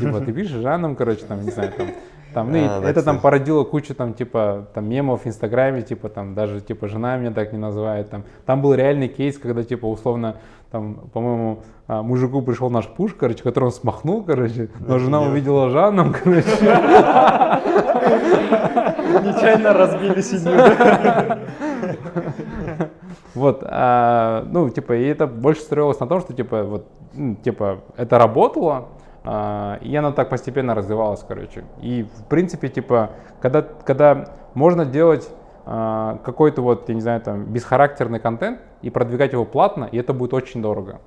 Типа, 0.00 0.20
ты 0.20 0.32
пишешь 0.32 0.60
Жаном, 0.60 0.96
короче, 0.96 1.24
там, 1.26 1.44
не 1.44 1.50
знаю, 1.50 1.72
там, 1.76 1.88
там, 2.34 2.52
ну, 2.52 2.58
а, 2.58 2.82
это 2.82 3.02
там 3.02 3.20
породило 3.20 3.62
кучу 3.64 3.94
там, 3.94 4.12
типа, 4.12 4.66
там, 4.74 4.88
мемов 4.88 5.24
в 5.24 5.26
Инстаграме, 5.26 5.82
типа, 5.82 6.08
там, 6.08 6.34
даже, 6.34 6.60
типа, 6.60 6.88
жена 6.88 7.16
меня 7.16 7.30
так 7.30 7.52
не 7.52 7.58
называет, 7.58 8.10
там. 8.10 8.24
Там 8.44 8.60
был 8.60 8.74
реальный 8.74 9.08
кейс, 9.08 9.38
когда, 9.38 9.62
типа, 9.62 9.86
условно, 9.86 10.36
там, 10.70 10.96
по-моему, 11.12 11.62
а, 11.86 12.02
мужику 12.02 12.42
пришел 12.42 12.70
наш 12.70 12.88
пуш, 12.88 13.14
короче, 13.14 13.42
который 13.44 13.66
он 13.66 13.72
смахнул, 13.72 14.24
короче, 14.24 14.68
но 14.80 14.98
жена 14.98 15.20
увидела 15.22 15.70
Жанном, 15.70 16.12
короче. 16.12 16.48
Нечаянно 19.22 19.72
разбили 19.72 20.20
семью. 20.20 20.60
Вот, 23.34 23.62
а, 23.64 24.46
ну, 24.50 24.68
типа, 24.70 24.94
и 24.94 25.04
это 25.06 25.26
больше 25.26 25.62
строилось 25.62 26.00
на 26.00 26.06
том, 26.06 26.20
что, 26.20 26.32
типа, 26.32 26.62
вот, 26.62 26.88
типа, 27.42 27.80
это 27.96 28.18
работало, 28.18 28.88
а, 29.24 29.78
и 29.80 29.94
оно 29.96 30.12
так 30.12 30.28
постепенно 30.28 30.74
развивалось, 30.74 31.24
короче. 31.26 31.64
И, 31.80 32.02
в 32.02 32.24
принципе, 32.28 32.68
типа, 32.68 33.10
когда, 33.40 33.62
когда 33.62 34.34
можно 34.54 34.84
делать 34.84 35.28
а, 35.66 36.18
какой-то 36.24 36.62
вот, 36.62 36.88
я 36.88 36.94
не 36.94 37.00
знаю, 37.00 37.20
там, 37.20 37.44
бесхарактерный 37.46 38.20
контент 38.20 38.60
и 38.82 38.90
продвигать 38.90 39.32
его 39.32 39.44
платно, 39.44 39.88
и 39.90 39.96
это 39.96 40.12
будет 40.12 40.34
очень 40.34 40.60
дорого. 40.60 41.00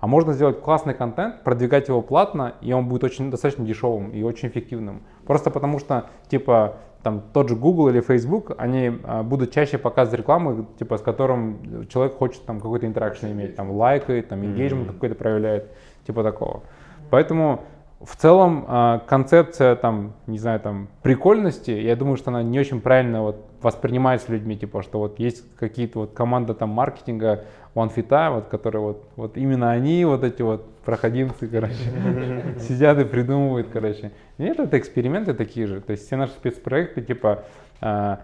А 0.00 0.06
можно 0.06 0.32
сделать 0.32 0.60
классный 0.60 0.94
контент, 0.94 1.44
продвигать 1.44 1.88
его 1.88 2.00
платно, 2.00 2.54
и 2.62 2.72
он 2.72 2.88
будет 2.88 3.04
очень 3.04 3.30
достаточно 3.30 3.64
дешевым 3.64 4.10
и 4.10 4.22
очень 4.22 4.48
эффективным. 4.48 5.02
Просто 5.26 5.50
потому 5.50 5.78
что, 5.78 6.06
типа, 6.28 6.76
там 7.02 7.22
тот 7.32 7.48
же 7.48 7.56
Google 7.56 7.88
или 7.88 8.00
Facebook, 8.00 8.52
они 8.58 8.92
а, 9.04 9.22
будут 9.22 9.52
чаще 9.52 9.78
показывать 9.78 10.20
рекламу, 10.20 10.66
типа, 10.78 10.98
с 10.98 11.02
которым 11.02 11.86
человек 11.88 12.16
хочет 12.16 12.44
там 12.44 12.60
какой-то 12.60 12.86
интеракшн 12.86 13.26
иметь, 13.26 13.56
там 13.56 13.70
лайкает, 13.70 14.28
там 14.28 14.42
engagement 14.42 14.86
mm-hmm. 14.86 14.92
какой-то 14.92 15.14
проявляет, 15.14 15.70
типа 16.06 16.22
такого. 16.22 16.62
Поэтому 17.10 17.62
в 18.00 18.16
целом 18.16 18.64
а, 18.66 18.98
концепция 19.06 19.76
там, 19.76 20.14
не 20.26 20.38
знаю, 20.38 20.60
там 20.60 20.88
прикольности, 21.02 21.70
я 21.70 21.96
думаю, 21.96 22.16
что 22.16 22.30
она 22.30 22.42
не 22.42 22.58
очень 22.58 22.80
правильно 22.80 23.22
вот 23.22 23.44
воспринимается 23.60 24.32
людьми, 24.32 24.56
типа, 24.56 24.82
что 24.82 24.98
вот 24.98 25.18
есть 25.18 25.44
какие-то 25.56 26.00
вот 26.00 26.12
команда 26.12 26.54
там 26.54 26.70
маркетинга 26.70 27.44
OneFit, 27.74 28.34
вот, 28.34 28.48
которые 28.48 28.82
вот, 28.82 29.04
вот 29.16 29.36
именно 29.36 29.70
они, 29.70 30.04
вот 30.04 30.24
эти 30.24 30.42
вот 30.42 30.66
проходимцы, 30.84 31.46
короче, 31.46 31.74
сидят 32.60 32.98
и 32.98 33.04
придумывают, 33.04 33.68
короче. 33.72 34.10
Нет, 34.38 34.58
это 34.58 34.78
эксперименты 34.78 35.34
такие 35.34 35.66
же. 35.66 35.80
То 35.80 35.92
есть 35.92 36.06
все 36.06 36.16
наши 36.16 36.32
спецпроекты, 36.32 37.02
типа, 37.02 37.44
а, 37.80 38.20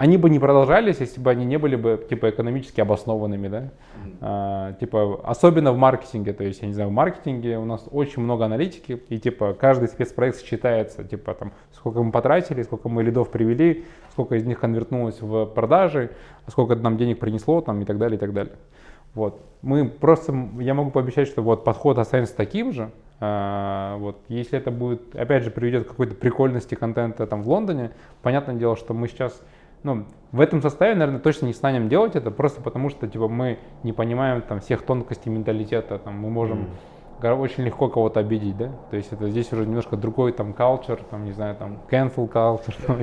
они 0.00 0.16
бы 0.16 0.30
не 0.30 0.38
продолжались, 0.38 0.96
если 1.00 1.20
бы 1.20 1.30
они 1.30 1.44
не 1.44 1.58
были 1.58 1.76
бы 1.76 2.02
типа 2.08 2.30
экономически 2.30 2.80
обоснованными, 2.80 3.48
да. 3.48 3.58
Mm-hmm. 3.60 4.16
А, 4.22 4.72
типа 4.80 5.20
особенно 5.24 5.72
в 5.72 5.76
маркетинге, 5.76 6.32
то 6.32 6.42
есть 6.42 6.62
я 6.62 6.68
не 6.68 6.72
знаю, 6.72 6.88
в 6.88 6.92
маркетинге 6.92 7.58
у 7.58 7.66
нас 7.66 7.86
очень 7.90 8.22
много 8.22 8.46
аналитики 8.46 9.02
и 9.10 9.18
типа 9.18 9.52
каждый 9.52 9.88
спецпроект 9.88 10.42
считается, 10.42 11.04
типа 11.04 11.34
там 11.34 11.52
сколько 11.74 12.02
мы 12.02 12.12
потратили, 12.12 12.62
сколько 12.62 12.88
мы 12.88 13.02
лидов 13.02 13.30
привели, 13.30 13.84
сколько 14.12 14.36
из 14.36 14.46
них 14.46 14.58
конвертнулось 14.58 15.20
в 15.20 15.44
продажи, 15.44 16.12
сколько 16.48 16.76
нам 16.76 16.96
денег 16.96 17.18
принесло 17.18 17.60
там 17.60 17.82
и 17.82 17.84
так 17.84 17.98
далее 17.98 18.16
и 18.16 18.20
так 18.20 18.32
далее. 18.32 18.54
Вот 19.14 19.40
мы 19.62 19.88
просто, 19.88 20.34
я 20.58 20.74
могу 20.74 20.90
пообещать, 20.90 21.28
что 21.28 21.42
вот 21.42 21.64
подход 21.64 21.98
останется 21.98 22.36
таким 22.36 22.72
же. 22.72 22.90
А, 23.22 23.98
вот 23.98 24.16
если 24.28 24.58
это 24.58 24.70
будет, 24.70 25.14
опять 25.14 25.44
же, 25.44 25.50
приведет 25.50 25.84
к 25.84 25.88
какой-то 25.88 26.14
прикольности 26.14 26.74
контента 26.74 27.26
там 27.26 27.42
в 27.42 27.48
Лондоне, 27.48 27.90
понятное 28.22 28.54
дело, 28.54 28.76
что 28.76 28.94
мы 28.94 29.08
сейчас 29.08 29.42
ну, 29.82 30.04
в 30.32 30.40
этом 30.40 30.62
составе, 30.62 30.94
наверное, 30.94 31.20
точно 31.20 31.46
не 31.46 31.52
станем 31.52 31.88
делать 31.88 32.14
это, 32.14 32.30
просто 32.30 32.60
потому 32.60 32.90
что, 32.90 33.08
типа, 33.08 33.28
мы 33.28 33.58
не 33.82 33.92
понимаем 33.92 34.42
там 34.42 34.60
всех 34.60 34.82
тонкостей 34.82 35.30
менталитета, 35.30 35.98
там, 35.98 36.18
мы 36.18 36.30
можем 36.30 36.68
mm. 37.20 37.40
очень 37.40 37.64
легко 37.64 37.88
кого-то 37.88 38.20
обидеть, 38.20 38.56
да, 38.56 38.70
то 38.90 38.96
есть 38.96 39.12
это 39.12 39.30
здесь 39.30 39.52
уже 39.52 39.66
немножко 39.66 39.96
другой 39.96 40.32
там 40.32 40.52
culture, 40.52 41.02
там, 41.10 41.24
не 41.24 41.32
знаю, 41.32 41.56
там, 41.56 41.78
cancel 41.90 42.30
culture, 42.30 42.76
там, 42.86 43.00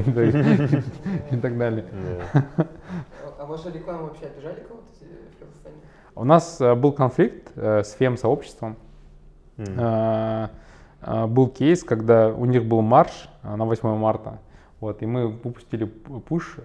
и 1.32 1.42
так 1.42 1.58
далее. 1.58 1.86
А 3.40 3.46
ваша 3.46 3.70
реклама 3.70 4.04
вообще 4.04 4.26
обижали 4.26 4.62
кого-то 4.62 4.88
в 4.92 5.40
Казахстане? 5.40 5.76
У 6.18 6.24
нас 6.24 6.60
э, 6.60 6.74
был 6.74 6.94
конфликт 6.94 7.52
э, 7.56 7.84
с 7.84 7.94
фем-сообществом, 7.94 8.76
э, 9.58 10.48
был 11.28 11.48
кейс, 11.48 11.84
когда 11.84 12.30
у 12.30 12.46
них 12.46 12.66
был 12.66 12.82
марш 12.82 13.30
на 13.44 13.66
8 13.66 13.96
марта, 13.98 14.40
вот, 14.80 15.04
и 15.04 15.06
мы 15.06 15.28
выпустили 15.28 15.86
пуш, 15.86 16.58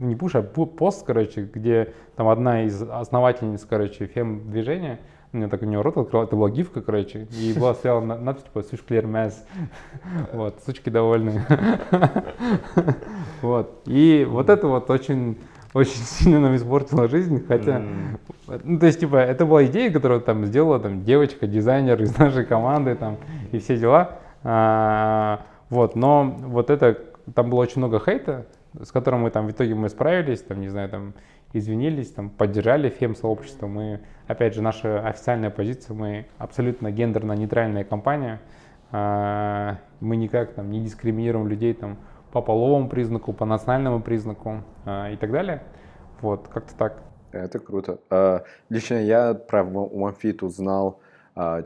не 0.00 0.16
пуш, 0.16 0.34
а 0.34 0.42
пост, 0.42 1.06
короче, 1.06 1.42
где 1.42 1.94
там 2.16 2.28
одна 2.28 2.64
из 2.64 2.82
основательниц, 2.82 3.64
короче, 3.64 4.06
фем-движения, 4.06 4.98
у 5.32 5.36
меня 5.36 5.48
так 5.48 5.62
у 5.62 5.64
нее 5.64 5.80
рот 5.80 5.96
открыл, 5.96 6.24
это 6.24 6.34
была 6.34 6.50
гифка, 6.50 6.82
короче, 6.82 7.28
и 7.30 7.54
была 7.56 7.72
стояла 7.74 8.00
надпись, 8.00 8.44
типа, 8.44 8.62
«Суш 8.62 8.82
клер 8.82 9.06
мэс», 9.06 9.46
вот, 10.32 10.60
сучки 10.66 10.90
довольны, 10.90 11.44
вот, 13.42 13.82
и 13.86 14.26
вот 14.28 14.50
это 14.50 14.66
вот 14.66 14.90
очень 14.90 15.38
очень 15.76 15.92
сильно 16.04 16.40
нам 16.40 16.56
испортило 16.56 17.08
жизнь, 17.08 17.44
хотя, 17.46 17.78
mm. 17.78 18.60
ну, 18.64 18.78
то 18.78 18.86
есть, 18.86 19.00
типа, 19.00 19.16
это 19.16 19.44
была 19.44 19.64
идея, 19.66 19.90
которую 19.90 20.20
там 20.20 20.44
сделала 20.46 20.80
там 20.80 21.04
девочка, 21.04 21.46
дизайнер 21.46 22.00
из 22.02 22.16
нашей 22.18 22.44
команды, 22.44 22.94
там, 22.94 23.18
и 23.52 23.58
все 23.58 23.76
дела, 23.76 24.18
а, 24.42 25.42
вот, 25.70 25.96
но 25.96 26.24
вот 26.24 26.70
это 26.70 26.98
там 27.34 27.50
было 27.50 27.60
очень 27.60 27.78
много 27.78 28.00
хейта, 28.00 28.46
с 28.80 28.90
которым 28.92 29.22
мы 29.22 29.30
там 29.30 29.46
в 29.46 29.50
итоге 29.50 29.74
мы 29.74 29.88
справились, 29.88 30.40
там, 30.42 30.60
не 30.60 30.68
знаю, 30.68 30.88
там, 30.88 31.14
извинились, 31.52 32.10
там, 32.10 32.30
поддержали 32.30 32.88
фем-сообщество. 32.88 33.66
Мы, 33.66 34.00
опять 34.26 34.54
же, 34.54 34.62
наша 34.62 35.00
официальная 35.06 35.50
позиция, 35.50 35.94
мы 35.94 36.26
абсолютно 36.38 36.90
гендерно-нейтральная 36.90 37.84
компания. 37.84 38.40
А, 38.92 39.78
мы 40.00 40.16
никак 40.16 40.52
там 40.52 40.70
не 40.70 40.80
дискриминируем 40.80 41.48
людей 41.48 41.74
там 41.74 41.96
по 42.36 42.42
половому 42.42 42.86
признаку, 42.90 43.32
по 43.32 43.46
национальному 43.46 44.02
признаку 44.02 44.62
а, 44.84 45.10
и 45.10 45.16
так 45.16 45.32
далее. 45.32 45.62
Вот, 46.20 46.48
как-то 46.48 46.74
так. 46.76 47.02
Это 47.32 47.58
круто. 47.58 47.98
А, 48.10 48.42
лично 48.68 48.96
я 48.96 49.32
про 49.32 49.62
OneFit 49.62 50.44
узнал 50.44 51.00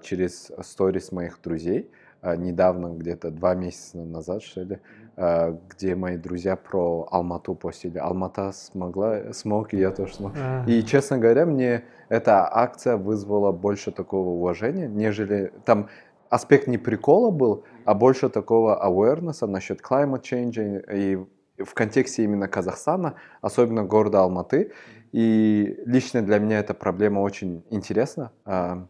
через 0.03 0.51
сторис 0.63 1.13
моих 1.13 1.41
друзей 1.43 1.91
недавно, 2.23 2.89
где-то 2.89 3.31
два 3.31 3.55
месяца 3.55 3.99
назад, 3.99 4.43
что 4.43 4.63
ли. 4.63 4.79
Э, 5.17 5.57
где 5.69 5.95
мои 5.95 6.17
друзья 6.17 6.57
про 6.57 7.07
Алмату 7.11 7.55
постили. 7.55 7.99
Алмата 7.99 8.53
смогла, 8.53 9.33
смог, 9.33 9.75
и 9.75 9.79
я 9.79 9.91
тоже 9.91 10.15
смог. 10.15 10.33
И, 10.67 10.83
честно 10.83 11.19
говоря, 11.19 11.47
мне 11.47 11.85
эта 12.09 12.49
акция 12.51 12.97
вызвала 12.97 13.53
больше 13.53 13.91
такого 13.91 14.31
уважения, 14.31 14.89
нежели 14.89 15.53
там 15.65 15.89
аспект 16.31 16.69
не 16.69 16.79
прикола 16.79 17.31
был, 17.31 17.65
а 17.91 17.95
больше 17.95 18.29
такого 18.29 18.81
awareness 18.87 19.45
насчет 19.47 19.81
climate 19.81 20.23
change 20.23 20.81
и 20.95 21.17
в 21.61 21.75
контексте 21.75 22.23
именно 22.23 22.47
Казахстана, 22.47 23.15
особенно 23.41 23.83
города 23.83 24.21
Алматы. 24.21 24.71
И 25.11 25.77
лично 25.87 26.23
для 26.23 26.39
меня 26.39 26.61
эта 26.61 26.73
проблема 26.73 27.19
очень 27.19 27.65
интересна. 27.69 28.31
А, 28.45 28.87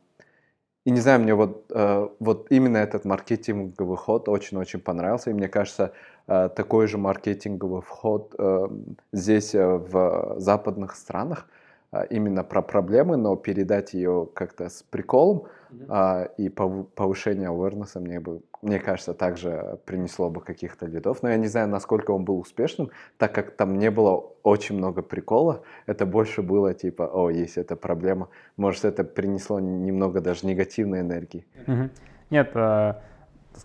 и 0.84 0.90
не 0.90 1.00
знаю, 1.00 1.20
мне 1.20 1.34
вот, 1.34 1.64
э, 1.70 2.08
вот 2.20 2.48
именно 2.50 2.76
этот 2.76 3.06
маркетинговый 3.06 3.96
ход 3.96 4.28
очень-очень 4.28 4.80
понравился. 4.80 5.30
И 5.30 5.32
мне 5.32 5.48
кажется, 5.48 5.92
э, 6.26 6.50
такой 6.54 6.86
же 6.86 6.98
маркетинговый 6.98 7.80
вход 7.80 8.34
э, 8.38 8.68
здесь, 9.14 9.54
в 9.54 10.34
западных 10.36 10.94
странах, 10.94 11.48
именно 12.10 12.44
про 12.44 12.62
проблемы, 12.62 13.16
но 13.16 13.34
передать 13.34 13.94
ее 13.94 14.28
как-то 14.34 14.68
с 14.68 14.82
приколом 14.82 15.48
а, 15.88 16.28
и 16.36 16.48
пов- 16.48 16.86
повышение 16.94 17.48
awareness 17.48 17.98
мне 17.98 18.20
бы, 18.20 18.42
мне 18.62 18.78
кажется, 18.78 19.14
также 19.14 19.78
принесло 19.86 20.28
бы 20.30 20.40
каких-то 20.40 20.86
лидов. 20.86 21.22
Но 21.22 21.30
я 21.30 21.36
не 21.36 21.46
знаю, 21.46 21.68
насколько 21.68 22.10
он 22.10 22.24
был 22.24 22.38
успешным, 22.38 22.90
так 23.18 23.34
как 23.34 23.52
там 23.56 23.78
не 23.78 23.90
было 23.90 24.24
очень 24.42 24.76
много 24.76 25.02
прикола. 25.02 25.62
Это 25.86 26.04
больше 26.06 26.42
было 26.42 26.74
типа, 26.74 27.08
о, 27.12 27.30
есть 27.30 27.56
эта 27.56 27.76
проблема. 27.76 28.28
Может, 28.56 28.84
это 28.84 29.04
принесло 29.04 29.60
немного 29.60 30.20
даже 30.20 30.46
негативной 30.46 31.00
энергии. 31.00 31.46
Нет, 32.30 32.50
э, 32.54 32.94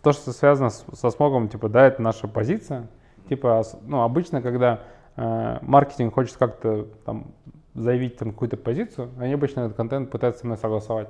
то, 0.02 0.12
что 0.14 0.32
связано 0.32 0.70
с- 0.70 0.86
со 0.94 1.10
смогом, 1.10 1.50
типа, 1.50 1.70
да, 1.70 1.86
это 1.88 2.02
наша 2.02 2.28
позиция. 2.28 2.88
Типа, 3.30 3.64
ну, 3.86 4.02
обычно, 4.02 4.42
когда 4.42 4.80
э, 5.18 5.60
маркетинг 5.62 6.14
хочет 6.14 6.38
как-то 6.38 6.88
там 7.06 7.32
заявить 7.74 8.18
там 8.18 8.32
какую-то 8.32 8.58
позицию, 8.58 9.10
они 9.20 9.34
обычно 9.34 9.62
этот 9.62 9.76
контент 9.78 10.10
пытаются 10.10 10.42
со 10.42 10.46
мной 10.48 10.58
согласовать. 10.58 11.10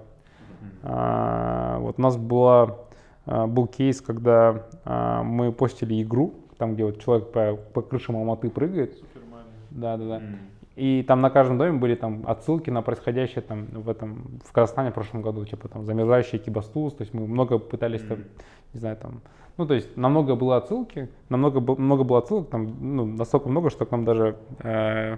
А, 0.84 1.78
вот 1.80 1.96
у 1.98 2.02
нас 2.02 2.18
была, 2.18 2.64
а, 2.64 2.85
был 3.26 3.68
кейс, 3.68 4.02
когда 4.02 4.68
а, 4.84 5.24
мы 5.24 5.52
постили 5.52 6.02
игру, 6.04 6.34
там, 6.58 6.76
где 6.76 6.86
вот 6.86 7.00
человек 7.02 7.32
по, 7.32 7.56
по 7.74 7.82
крышам 7.82 8.16
Алматы 8.18 8.50
прыгает. 8.50 9.04
Да, 9.72 9.98
да, 9.98 10.06
да. 10.06 10.22
И 10.76 11.04
там 11.04 11.22
на 11.22 11.30
каждом 11.30 11.58
доме 11.58 11.78
были 11.80 11.96
там 11.96 12.24
отсылки 12.28 12.70
на 12.70 12.82
происходящее 12.82 13.42
там 13.42 13.66
в 13.66 13.90
этом 13.90 14.40
в 14.44 14.52
Казахстане 14.52 14.92
в 14.92 14.94
прошлом 14.94 15.22
году, 15.22 15.46
типа 15.46 15.70
там 15.70 15.86
замерзающий 15.86 16.38
Кибастуз, 16.38 16.94
то 16.94 17.02
есть 17.02 17.14
мы 17.14 17.28
много 17.28 17.60
пытались 17.60 18.02
там, 18.02 18.20
не 18.74 18.80
знаю, 18.82 18.98
там, 18.98 19.22
ну 19.56 19.66
то 19.66 19.74
есть 19.74 19.96
намного 19.96 20.36
было 20.36 20.58
отсылки, 20.58 21.10
намного 21.30 21.62
много 21.62 22.04
было 22.04 22.20
отсылок, 22.20 22.50
там, 22.50 22.76
ну 22.82 23.06
настолько 23.06 23.48
много, 23.48 23.70
что 23.70 23.86
к 23.86 23.92
нам 23.92 24.04
даже 24.04 24.36
э, 24.60 25.18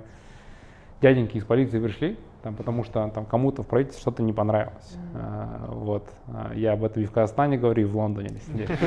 дяденьки 1.02 1.38
из 1.38 1.46
полиции 1.46 1.80
пришли, 1.80 2.18
там, 2.42 2.56
потому 2.56 2.84
что 2.84 3.10
там 3.14 3.26
кому-то 3.26 3.64
в 3.64 3.68
правительстве 3.68 4.02
что-то 4.02 4.24
не 4.24 4.34
понравилось. 4.34 4.98
А, 5.14 5.70
вот. 5.70 6.10
А, 6.28 6.54
Я 6.56 6.74
об 6.74 6.84
этом 6.84 7.04
и 7.04 7.06
в 7.06 7.12
Казахстане 7.12 7.58
говорю, 7.58 7.84
и 7.84 7.86
в 7.86 7.96
Лондоне 7.98 8.30
на 8.30 8.58
деле. 8.58 8.78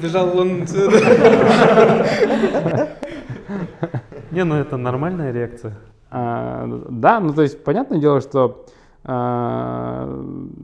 Бежал 0.00 0.38
он 0.38 0.64
Не, 4.30 4.44
ну 4.44 4.54
это 4.56 4.76
нормальная 4.76 5.32
реакция. 5.32 5.76
А, 6.10 6.66
Да, 6.88 7.20
ну 7.20 7.32
то 7.32 7.42
есть 7.42 7.64
понятное 7.64 7.98
дело, 7.98 8.20
что 8.20 8.66
а, 9.04 10.08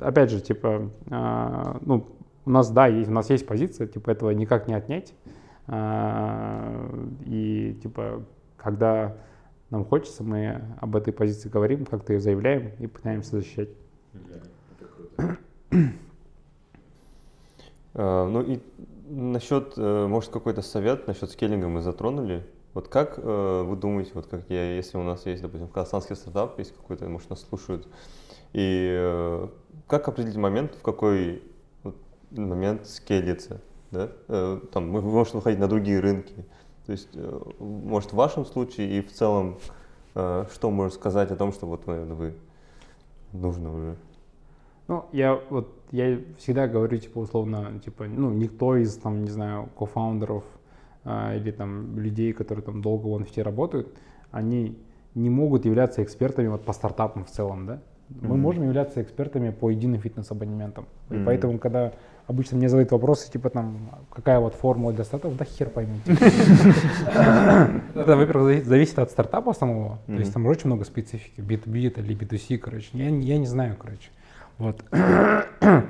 опять 0.01 0.31
же, 0.31 0.41
типа, 0.41 0.91
а, 1.11 1.79
ну, 1.81 2.07
у 2.47 2.51
нас, 2.51 2.71
да, 2.71 2.87
есть, 2.87 3.09
у 3.09 3.13
нас 3.13 3.31
есть 3.31 3.47
позиция, 3.47 3.87
типа, 3.87 4.11
этого 4.11 4.31
никак 4.31 4.69
не 4.69 4.75
отнять. 4.75 5.15
И, 7.25 7.79
типа, 7.83 8.23
когда 8.65 9.15
нам 9.69 9.85
хочется, 9.85 10.25
мы 10.25 10.63
об 10.81 10.97
этой 10.97 11.13
позиции 11.13 11.51
говорим, 11.51 11.85
как-то 11.85 12.15
ее 12.15 12.21
заявляем 12.21 12.73
и 12.79 12.87
пытаемся 12.87 13.37
защищать. 13.37 13.69
Э, 17.93 18.27
Ну 18.27 18.41
и 18.43 18.61
насчет, 19.09 19.75
э, 19.77 20.07
может, 20.07 20.31
какой-то 20.31 20.63
совет 20.63 21.07
насчет 21.07 21.31
скейлинга 21.31 21.69
мы 21.69 21.83
затронули. 21.83 22.45
Вот 22.73 22.89
как 22.89 23.19
э, 23.19 23.63
вы 23.67 23.77
думаете, 23.77 24.13
вот 24.15 24.27
как 24.27 24.49
я, 24.49 24.77
если 24.77 24.97
у 24.97 25.03
нас 25.03 25.27
есть, 25.27 25.43
допустим, 25.43 25.69
казахстанский 25.69 26.17
стартап, 26.17 26.59
есть 26.59 26.75
какой-то, 26.75 27.07
может, 27.09 27.31
нас 27.31 27.43
слушают, 27.43 27.87
и 28.53 29.47
как 29.87 30.09
определить 30.09 30.37
момент, 30.37 30.75
в 30.75 30.83
какой 30.83 31.43
момент 32.31 32.87
скейлится, 32.87 33.61
да? 33.91 34.11
Там, 34.73 34.91
мы 34.91 35.03
можем 35.03 35.37
выходить 35.37 35.61
на 35.61 35.69
другие 35.69 36.01
рынки. 36.01 36.45
То 36.87 36.93
есть, 36.93 37.09
э, 37.15 37.41
может, 37.59 38.13
в 38.13 38.17
вашем 38.17 38.45
случае 38.45 38.99
и 38.99 39.01
в 39.01 39.13
целом, 39.13 39.59
э, 40.15 40.45
что 40.53 40.71
можно 40.71 40.95
сказать 40.95 41.31
о 41.31 41.37
том, 41.37 41.53
что 41.53 41.67
вот, 41.67 41.87
наверное, 41.87 42.15
вы 42.15 42.35
нужно 43.33 43.75
уже? 43.75 43.97
Ну, 44.87 45.07
я 45.13 45.41
вот, 45.49 45.73
я 45.93 46.21
всегда 46.39 46.69
говорю, 46.69 46.99
типа, 46.99 47.19
условно, 47.19 47.81
типа, 47.83 48.05
ну, 48.05 48.31
никто 48.33 48.77
из, 48.77 48.97
там, 48.97 49.25
не 49.25 49.31
знаю, 49.31 49.71
кофаундеров 49.79 50.45
а, 51.05 51.35
или 51.35 51.51
там 51.51 51.99
людей, 51.99 52.33
которые 52.33 52.63
там 52.63 52.83
долго 52.83 53.07
в 53.07 53.17
NFT 53.21 53.43
работают, 53.43 53.97
они 54.31 54.77
не 55.15 55.31
могут 55.31 55.65
являться 55.65 56.03
экспертами 56.03 56.49
вот 56.49 56.65
по 56.65 56.73
стартапам 56.73 57.25
в 57.25 57.31
целом, 57.31 57.67
да? 57.67 57.83
Мы 58.11 58.35
Мгм. 58.35 58.41
можем 58.41 58.65
являться 58.65 59.01
экспертами 59.03 59.51
по 59.51 59.71
единым 59.71 60.01
фитнес-абонементам. 60.01 60.87
И 61.11 61.15
Мгм. 61.15 61.25
поэтому, 61.25 61.59
когда 61.59 61.93
обычно 62.27 62.57
мне 62.59 62.69
задают 62.69 62.91
вопросы, 62.93 63.31
типа 63.31 63.51
там, 63.51 63.91
какая 64.11 64.39
вот 64.41 64.55
формула 64.55 64.93
для 64.93 65.05
стартапов, 65.05 65.37
да 65.39 65.45
хер 65.45 65.69
поймите. 65.71 66.13
Это, 67.95 68.17
во-первых, 68.17 68.65
зависит- 68.65 68.99
от 68.99 69.11
стартапа 69.11 69.53
самого. 69.55 69.99
То 70.07 70.13
есть 70.15 70.33
там 70.33 70.47
очень 70.47 70.67
много 70.67 70.85
специфики. 70.85 71.41
B2B 71.41 71.89
это 71.89 72.01
или 72.01 72.17
B2C, 72.17 72.59
короче. 72.59 72.89
Я, 72.93 73.11
не- 73.11 73.27
я 73.27 73.39
не 73.39 73.47
знаю, 73.47 73.77
короче. 73.79 74.11
Вот. 74.59 74.85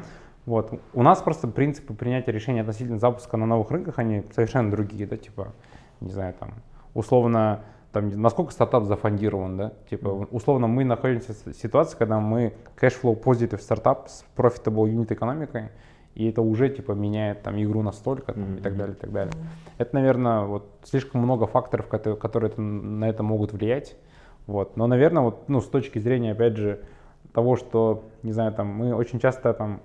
Вот. 0.47 0.79
У 0.93 1.03
нас 1.03 1.23
просто 1.23 1.49
принципы 1.49 1.95
принятия 1.95 2.31
решений 2.31 2.61
относительно 2.61 2.99
запуска 2.99 3.39
на 3.39 3.47
новых 3.47 3.71
рынках, 3.71 3.99
они 3.99 4.25
совершенно 4.35 4.71
другие, 4.71 5.07
да, 5.07 5.17
типа, 5.17 5.55
не 6.03 6.11
знаю, 6.13 6.35
там, 6.39 6.51
условно, 6.93 7.61
там, 7.95 8.11
насколько 8.21 8.53
стартап 8.53 8.85
зафондирован, 8.85 9.57
да, 9.57 9.73
типа, 9.89 10.09
условно, 10.31 10.67
мы 10.67 10.85
находимся 10.85 11.33
в 11.33 11.55
ситуации, 11.55 11.97
когда 11.97 12.19
мы 12.19 12.53
cashflow 12.79 13.19
positive 13.19 13.61
стартап 13.61 14.09
с 14.09 14.25
profitable 14.37 14.85
unit 14.93 15.13
экономикой, 15.15 15.69
и 16.15 16.29
это 16.29 16.43
уже, 16.43 16.69
типа, 16.69 16.93
меняет 16.93 17.43
там 17.43 17.57
игру 17.63 17.83
настолько, 17.83 18.33
там, 18.33 18.57
и 18.57 18.61
так 18.61 18.77
далее, 18.77 18.97
и 18.97 18.99
так 18.99 19.13
далее. 19.13 19.33
Это, 19.79 19.95
наверное, 19.95 20.41
вот 20.41 20.69
слишком 20.83 21.23
много 21.23 21.47
факторов, 21.47 21.87
которые, 21.87 22.19
которые 22.19 22.51
это- 22.51 22.61
на 22.61 23.09
это 23.09 23.23
могут 23.23 23.53
влиять, 23.53 23.97
вот. 24.47 24.77
Но, 24.77 24.87
наверное, 24.87 25.23
вот, 25.23 25.49
ну, 25.49 25.61
с 25.61 25.69
точки 25.69 25.99
зрения, 26.01 26.33
опять 26.33 26.57
же, 26.57 26.81
того, 27.33 27.57
что, 27.57 28.05
не 28.23 28.33
знаю, 28.33 28.53
там, 28.53 28.67
мы 28.69 28.95
очень 28.95 29.21
часто 29.21 29.53
там, 29.55 29.81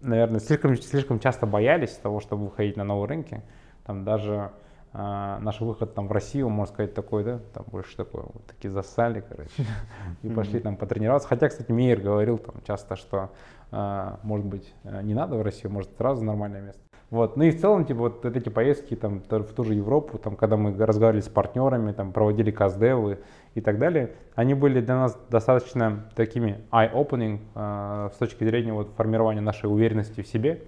наверное, 0.00 0.40
слишком, 0.40 0.76
слишком 0.76 1.18
часто 1.18 1.46
боялись 1.46 1.90
того, 1.90 2.20
чтобы 2.20 2.44
выходить 2.44 2.76
на 2.76 2.84
новые 2.84 3.08
рынки. 3.08 3.42
Там 3.84 4.04
даже 4.04 4.50
а, 4.92 5.38
наш 5.40 5.60
выход 5.60 5.94
там 5.94 6.08
в 6.08 6.12
Россию, 6.12 6.48
можно 6.48 6.72
сказать, 6.72 6.94
такой, 6.94 7.22
да, 7.22 7.40
там 7.54 7.64
больше 7.70 7.96
такой, 7.96 8.22
вот 8.22 8.44
такие 8.46 8.70
засали, 8.70 9.24
короче, 9.26 9.64
и 10.22 10.28
пошли 10.28 10.58
там 10.58 10.76
потренироваться. 10.76 11.28
Хотя, 11.28 11.48
кстати, 11.48 11.70
Мейер 11.70 12.00
говорил 12.00 12.38
там 12.38 12.56
часто, 12.66 12.96
что, 12.96 13.30
а, 13.70 14.18
может 14.22 14.46
быть, 14.46 14.74
э, 14.84 15.02
не 15.02 15.14
надо 15.14 15.36
в 15.36 15.42
Россию, 15.42 15.72
может, 15.72 15.96
сразу 15.96 16.24
нормальное 16.24 16.62
место. 16.62 16.82
Вот. 17.10 17.36
Ну 17.36 17.42
и 17.42 17.50
в 17.50 17.60
целом, 17.60 17.84
типа, 17.84 18.00
вот 18.00 18.24
эти 18.24 18.48
поездки 18.48 18.94
там, 18.94 19.20
в 19.20 19.52
ту 19.52 19.64
же 19.64 19.74
Европу, 19.74 20.16
там, 20.18 20.36
когда 20.36 20.56
мы 20.56 20.76
разговаривали 20.76 21.22
с 21.22 21.28
партнерами, 21.28 21.92
там, 21.92 22.12
проводили 22.12 22.52
каздевы 22.52 23.18
и 23.54 23.60
так 23.60 23.78
далее, 23.78 24.12
они 24.36 24.54
были 24.54 24.80
для 24.80 24.94
нас 24.94 25.18
достаточно 25.28 26.08
такими 26.14 26.60
eye-opening 26.70 27.40
э, 27.54 28.10
с 28.14 28.16
точки 28.16 28.44
зрения 28.44 28.72
вот, 28.72 28.90
формирования 28.96 29.40
нашей 29.40 29.66
уверенности 29.66 30.22
в 30.22 30.26
себе. 30.28 30.62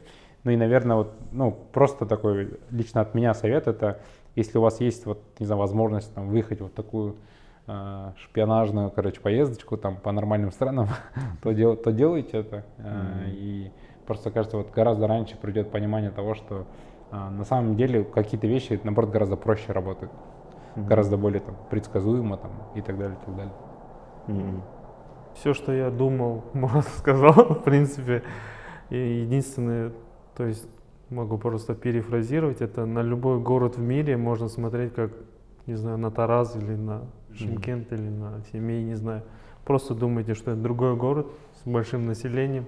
Ну 0.44 0.50
и, 0.50 0.56
наверное, 0.56 0.96
вот, 0.96 1.12
ну, 1.30 1.56
просто 1.72 2.04
такой 2.06 2.58
лично 2.70 3.00
от 3.00 3.14
меня 3.14 3.32
совет, 3.34 3.68
это 3.68 4.00
если 4.34 4.58
у 4.58 4.62
вас 4.62 4.80
есть 4.80 5.06
вот, 5.06 5.22
не 5.38 5.46
знаю, 5.46 5.60
возможность 5.60 6.12
там, 6.14 6.28
выехать 6.28 6.60
вот 6.60 6.74
такую 6.74 7.16
э, 7.66 8.12
шпионажную, 8.16 8.90
короче, 8.90 9.20
поездочку 9.20 9.76
там 9.76 9.96
по 9.96 10.10
нормальным 10.10 10.50
странам, 10.50 10.88
то, 11.42 11.52
дел- 11.52 11.76
то 11.76 11.92
делайте 11.92 12.38
это. 12.38 12.64
Э, 12.78 13.28
И 13.28 13.70
просто 14.06 14.30
кажется, 14.30 14.56
вот 14.56 14.70
гораздо 14.72 15.06
раньше 15.06 15.36
придет 15.36 15.70
понимание 15.70 16.10
того, 16.10 16.34
что 16.34 16.66
а, 17.10 17.30
на 17.30 17.44
самом 17.44 17.76
деле 17.76 18.04
какие-то 18.04 18.46
вещи, 18.46 18.80
наоборот, 18.82 19.10
гораздо 19.10 19.36
проще 19.36 19.72
работают, 19.72 20.10
гораздо 20.76 21.16
более 21.18 21.40
там, 21.40 21.54
предсказуемо 21.70 22.36
там, 22.38 22.50
и 22.74 22.80
так 22.80 22.98
далее, 22.98 23.16
и 23.20 23.24
так 23.24 23.36
далее. 23.36 23.52
Мгм. 24.26 24.62
Все, 25.34 25.54
что 25.54 25.72
я 25.72 25.90
думал, 25.90 26.42
Мурат 26.54 26.88
сказал, 26.88 27.32
в 27.32 27.62
принципе. 27.62 28.22
И 28.90 28.96
единственное, 28.96 29.92
то 30.36 30.44
есть 30.44 30.66
могу 31.10 31.38
просто 31.38 31.74
перефразировать, 31.74 32.60
это 32.60 32.86
на 32.86 33.02
любой 33.02 33.38
город 33.38 33.76
в 33.76 33.82
мире 33.82 34.16
можно 34.16 34.48
смотреть 34.48 34.94
как, 34.94 35.10
не 35.66 35.74
знаю, 35.74 35.98
на 35.98 36.10
Тараз 36.10 36.56
или 36.56 36.74
на 36.74 37.02
Шимкент 37.34 37.92
или 37.92 38.08
на 38.08 38.42
Семей, 38.52 38.82
не 38.84 38.94
знаю. 38.94 39.22
Просто 39.64 39.94
думайте, 39.94 40.34
что 40.34 40.52
это 40.52 40.60
другой 40.60 40.96
город 40.96 41.26
с 41.62 41.68
большим 41.68 42.06
населением, 42.06 42.64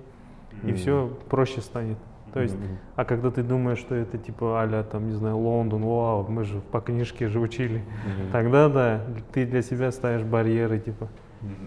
и 0.63 0.67
Мгм. 0.67 0.77
все 0.77 1.19
проще 1.29 1.61
станет. 1.61 1.99
То 2.33 2.41
есть, 2.41 2.55
Мгм. 2.57 2.79
а 2.97 3.05
когда 3.05 3.31
ты 3.31 3.43
думаешь, 3.43 3.79
что 3.79 3.95
это 3.95 4.19
типа 4.19 4.63
а 4.63 4.83
там, 4.85 5.07
не 5.07 5.15
знаю, 5.15 5.39
Лондон, 5.39 5.83
вау, 5.83 6.27
мы 6.29 6.45
же 6.45 6.61
по 6.61 6.81
книжке 6.81 7.29
же 7.29 7.41
учили, 7.41 7.79
Мгм. 7.79 8.33
тогда 8.33 8.69
да, 8.69 9.01
ты 9.33 9.47
для 9.47 9.63
себя 9.63 9.91
ставишь 9.91 10.25
барьеры, 10.25 10.79
типа, 10.79 11.09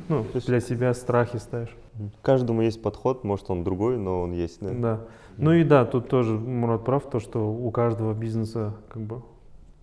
ну, 0.09 0.23
То 0.23 0.35
есть- 0.35 0.47
для 0.47 0.59
себя 0.59 0.93
страхи 0.93 1.37
ставишь. 1.37 1.75
Каждому 2.21 2.61
есть 2.61 2.81
подход, 2.81 3.23
может 3.23 3.49
он 3.49 3.63
другой, 3.63 3.97
но 3.97 4.21
он 4.21 4.31
есть, 4.31 4.59
да? 4.61 4.71
Да. 4.73 5.01
Ну 5.37 5.53
и 5.53 5.63
да, 5.63 5.85
тут 5.85 6.09
тоже 6.09 6.33
Мурат 6.33 6.83
прав, 6.85 7.09
то, 7.09 7.19
что 7.19 7.51
у 7.51 7.71
каждого 7.71 8.13
бизнеса 8.13 8.73
как 8.89 9.01
бы, 9.01 9.21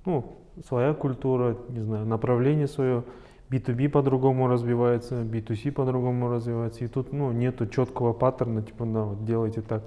ну, 0.04 0.36
своя 0.66 0.94
культура, 0.94 1.56
не 1.68 1.80
знаю, 1.80 2.06
направление 2.06 2.66
свое. 2.68 3.04
B2B 3.50 3.88
по-другому 3.88 4.48
развивается, 4.48 5.22
B2C 5.22 5.70
по-другому 5.70 6.28
развивается. 6.28 6.84
И 6.84 6.88
тут, 6.88 7.12
ну, 7.12 7.30
нету 7.30 7.66
четкого 7.66 8.12
паттерна, 8.12 8.62
типа, 8.62 8.84
да, 8.86 9.02
вот 9.02 9.24
делайте 9.24 9.60
так. 9.60 9.84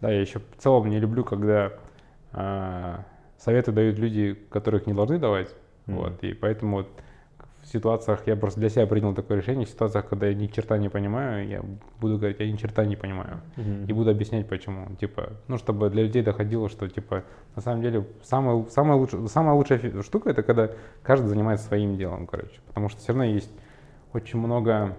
Да, 0.00 0.10
я 0.10 0.20
еще 0.20 0.38
в 0.38 0.62
целом 0.62 0.88
не 0.88 0.98
люблю, 0.98 1.24
когда 1.24 1.72
а, 2.32 3.04
советы 3.38 3.70
дают 3.70 3.98
люди, 3.98 4.34
которых 4.50 4.86
не 4.86 4.92
должны 4.92 5.18
давать. 5.18 5.54
Мгм. 5.86 5.96
Вот, 5.98 6.24
и 6.24 6.32
поэтому 6.32 6.78
вот 6.78 6.88
в 7.64 7.68
ситуациях, 7.68 8.22
я 8.26 8.36
просто 8.36 8.60
для 8.60 8.68
себя 8.68 8.86
принял 8.86 9.14
такое 9.14 9.38
решение, 9.38 9.66
в 9.66 9.68
ситуациях, 9.68 10.08
когда 10.08 10.26
я 10.26 10.34
ни 10.34 10.46
черта 10.46 10.78
не 10.78 10.88
понимаю, 10.88 11.48
я 11.48 11.62
буду 12.00 12.18
говорить, 12.18 12.38
я 12.40 12.50
ни 12.50 12.56
черта 12.56 12.84
не 12.84 12.96
понимаю. 12.96 13.40
И 13.88 13.92
буду 13.92 14.10
объяснять, 14.10 14.48
почему. 14.48 14.94
Типа, 14.96 15.32
ну, 15.48 15.58
чтобы 15.58 15.90
для 15.90 16.02
людей 16.02 16.22
доходило, 16.22 16.68
что, 16.68 16.88
типа, 16.88 17.24
на 17.56 17.62
самом 17.62 17.82
деле, 17.82 18.06
самая, 18.22 18.64
самая, 18.68 18.96
лучшая, 18.96 19.26
самая 19.28 19.54
лучшая 19.54 20.02
штука, 20.02 20.30
это 20.30 20.42
когда 20.42 20.70
каждый 21.02 21.28
занимается 21.28 21.66
своим 21.66 21.96
делом, 21.96 22.26
короче. 22.26 22.60
Потому 22.66 22.88
что 22.88 23.00
все 23.00 23.08
равно 23.08 23.24
есть 23.24 23.50
очень 24.12 24.38
много 24.38 24.96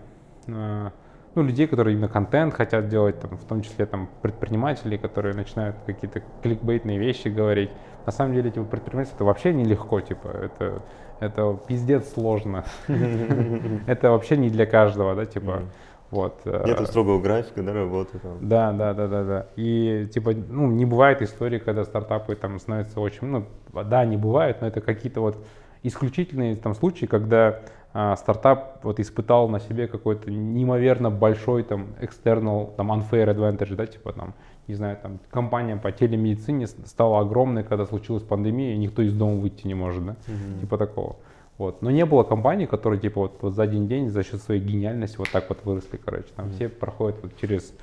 э, 0.48 0.90
ну, 1.36 1.44
людей, 1.44 1.68
которые 1.68 1.94
именно 1.96 2.08
контент 2.08 2.54
хотят 2.54 2.88
делать, 2.88 3.20
там, 3.20 3.38
в 3.38 3.46
том 3.46 3.62
числе 3.62 3.86
там, 3.86 4.10
предпринимателей, 4.22 4.98
которые 4.98 5.36
начинают 5.36 5.76
какие-то 5.86 6.24
кликбейтные 6.42 6.98
вещи 6.98 7.28
говорить. 7.28 7.70
На 8.06 8.12
самом 8.12 8.34
деле, 8.34 8.52
типа, 8.52 8.66
предпринимательство 8.66 9.18
это 9.18 9.26
вообще 9.26 9.54
нелегко, 9.54 10.00
типа, 10.00 10.28
это, 10.28 10.82
это 11.20 11.58
пиздец 11.68 12.14
сложно. 12.14 12.66
Это 13.88 14.12
вообще 14.12 14.38
не 14.38 14.50
для 14.50 14.66
каждого, 14.66 15.16
да, 15.16 15.26
типа, 15.26 15.64
вот. 16.12 16.42
э, 16.46 16.64
Нету 16.66 16.86
строгого 16.86 17.20
графика, 17.20 17.64
да, 17.64 17.74
работы 17.74 18.20
там. 18.20 18.38
да, 18.42 18.72
да, 18.72 18.94
да, 18.94 19.08
да, 19.08 19.24
да. 19.24 19.48
И 19.56 20.08
типа, 20.14 20.34
ну, 20.34 20.72
не 20.72 20.86
бывает 20.86 21.22
истории, 21.22 21.60
когда 21.60 21.84
стартапы 21.84 22.36
там 22.36 22.60
становятся 22.60 23.00
очень, 23.00 23.28
ну, 23.28 23.46
да, 23.74 24.06
не 24.06 24.18
бывает, 24.18 24.62
но 24.62 24.68
это 24.68 24.82
какие-то 24.82 25.22
вот 25.22 25.38
исключительные 25.84 26.56
там 26.56 26.74
случаи, 26.76 27.06
когда 27.06 27.62
а, 27.98 28.16
стартап 28.18 28.84
вот 28.84 29.00
испытал 29.00 29.48
на 29.48 29.62
себе 29.62 29.88
какой-то 29.88 30.30
неимоверно 30.30 31.10
большой 31.10 31.64
там 31.64 31.96
external, 32.02 32.76
там 32.76 32.92
unfair 32.92 33.34
advantage, 33.34 33.74
да, 33.76 33.86
типа 33.86 34.12
там, 34.12 34.34
не 34.68 34.76
знаю, 34.76 34.98
там 35.02 35.20
компания 35.30 35.78
по 35.78 35.92
телемедицине 35.92 36.68
стала 36.68 37.20
огромной, 37.20 37.64
когда 37.64 37.86
случилась 37.86 38.24
пандемия, 38.24 38.74
и 38.74 38.78
никто 38.78 39.02
из 39.02 39.14
дома 39.14 39.36
выйти 39.40 39.68
не 39.68 39.74
может, 39.74 40.06
да, 40.06 40.16
типа 40.62 40.78
такого. 40.78 41.18
Вот. 41.58 41.82
Но 41.82 41.90
не 41.90 42.06
было 42.06 42.24
компаний, 42.24 42.66
которые 42.66 43.00
типа 43.00 43.22
вот, 43.22 43.38
вот 43.42 43.54
за 43.54 43.64
один 43.64 43.88
день 43.88 44.10
за 44.10 44.24
счет 44.24 44.42
своей 44.42 44.62
гениальности 44.62 45.18
вот 45.18 45.30
так 45.32 45.48
вот 45.48 45.64
выросли, 45.64 45.98
короче. 45.98 46.28
Там 46.36 46.52
все 46.52 46.68
проходят 46.68 47.18
вот 47.22 47.38
через 47.38 47.74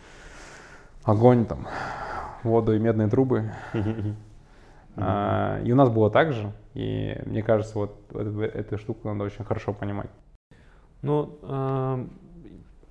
огонь, 1.04 1.46
там, 1.46 1.66
воду 2.42 2.74
и 2.74 2.78
медные 2.78 3.08
трубы. 3.08 3.50
А, 4.94 5.58
и 5.64 5.72
у 5.72 5.74
нас 5.74 5.88
было 5.88 6.10
так 6.10 6.34
же. 6.34 6.52
И 6.74 7.18
мне 7.24 7.42
кажется, 7.42 7.78
вот 7.78 7.96
эту, 8.10 8.40
эту 8.42 8.76
штуку 8.76 9.08
надо 9.08 9.24
очень 9.24 9.42
хорошо 9.42 9.72
понимать. 9.72 10.10
Ну, 11.00 11.38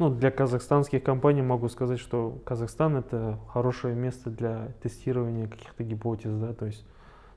ну, 0.01 0.09
для 0.09 0.31
казахстанских 0.31 1.03
компаний 1.03 1.43
могу 1.43 1.69
сказать, 1.69 1.99
что 1.99 2.39
Казахстан 2.43 2.95
это 2.95 3.37
хорошее 3.49 3.93
место 3.93 4.31
для 4.31 4.69
тестирования 4.81 5.47
каких-то 5.47 5.83
гипотез, 5.83 6.33
да, 6.33 6.53
то 6.53 6.65
есть, 6.65 6.83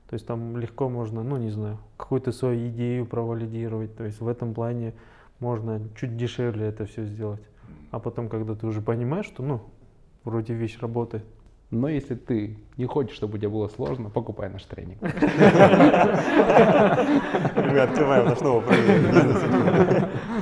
то 0.09 0.15
есть 0.15 0.25
там 0.25 0.57
легко 0.57 0.89
можно, 0.89 1.21
ну, 1.21 1.37
не 1.37 1.51
знаю, 1.51 1.77
какую-то 1.95 2.31
свою 2.31 2.69
идею 2.69 3.05
провалидировать, 3.05 3.95
то 3.95 4.03
есть 4.03 4.19
в 4.19 4.27
этом 4.27 4.55
плане 4.55 4.95
можно 5.39 5.79
чуть 5.95 6.17
дешевле 6.17 6.65
это 6.65 6.85
все 6.85 7.05
сделать. 7.05 7.43
А 7.91 7.99
потом, 7.99 8.29
когда 8.29 8.55
ты 8.55 8.65
уже 8.65 8.81
понимаешь, 8.81 9.27
что, 9.27 9.43
ну, 9.43 9.61
вроде 10.23 10.55
вещь 10.55 10.79
работает, 10.79 11.23
Но 11.69 11.87
если 11.87 12.15
ты 12.15 12.57
не 12.77 12.87
хочешь, 12.87 13.15
чтобы 13.15 13.35
у 13.35 13.37
тебя 13.37 13.49
было 13.49 13.67
сложно, 13.67 14.09
покупай 14.09 14.49
наш 14.49 14.63
тренинг. 14.63 15.01
Мы 15.01 15.09
открываем 17.79 18.25
наш 18.25 18.39
новый. 18.39 18.65
Мгм. 18.75 20.09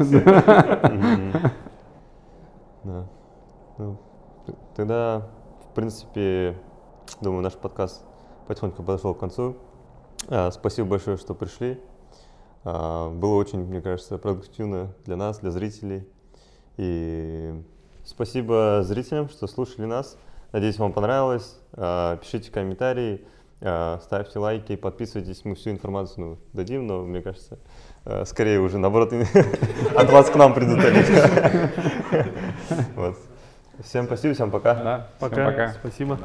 Да. 2.82 3.06
Ну, 3.76 3.98
Тогда, 4.74 5.28
в 5.70 5.74
принципе, 5.74 6.56
думаю, 7.20 7.42
наш 7.42 7.52
подкаст 7.52 8.02
потихоньку 8.46 8.82
подошел 8.82 9.14
к 9.14 9.18
концу. 9.18 9.56
А, 10.28 10.50
Спасибо 10.50 10.88
большое, 10.88 11.18
что 11.18 11.34
пришли. 11.34 11.78
А, 12.64 13.10
Было 13.10 13.34
очень, 13.34 13.58
мне 13.58 13.82
кажется, 13.82 14.16
продуктивно 14.16 14.94
для 15.04 15.16
нас, 15.16 15.40
для 15.40 15.50
зрителей. 15.50 16.08
И 16.78 17.52
спасибо 18.04 18.80
зрителям, 18.82 19.28
что 19.28 19.46
слушали 19.46 19.84
нас. 19.84 20.16
Надеюсь, 20.52 20.78
вам 20.78 20.94
понравилось. 20.94 21.60
А, 21.74 22.16
Пишите 22.16 22.50
комментарии, 22.50 23.26
ставьте 23.58 24.38
лайки, 24.38 24.76
подписывайтесь. 24.76 25.44
Мы 25.44 25.54
всю 25.54 25.70
информацию 25.70 26.26
ну, 26.26 26.38
дадим, 26.54 26.86
но 26.86 27.02
мне 27.02 27.20
кажется, 27.20 27.58
скорее 28.24 28.60
уже 28.60 28.78
наоборот 28.78 29.12
от 29.96 30.10
вас 30.10 30.30
к 30.30 30.36
нам 30.36 30.54
придут. 30.54 30.80
Всем 33.82 34.04
спасибо, 34.04 34.34
всем 34.34 34.50
пока. 34.50 34.74
Да, 34.74 35.06
всем 35.16 35.30
пока, 35.30 35.44
пока. 35.46 35.72
спасибо. 35.72 36.18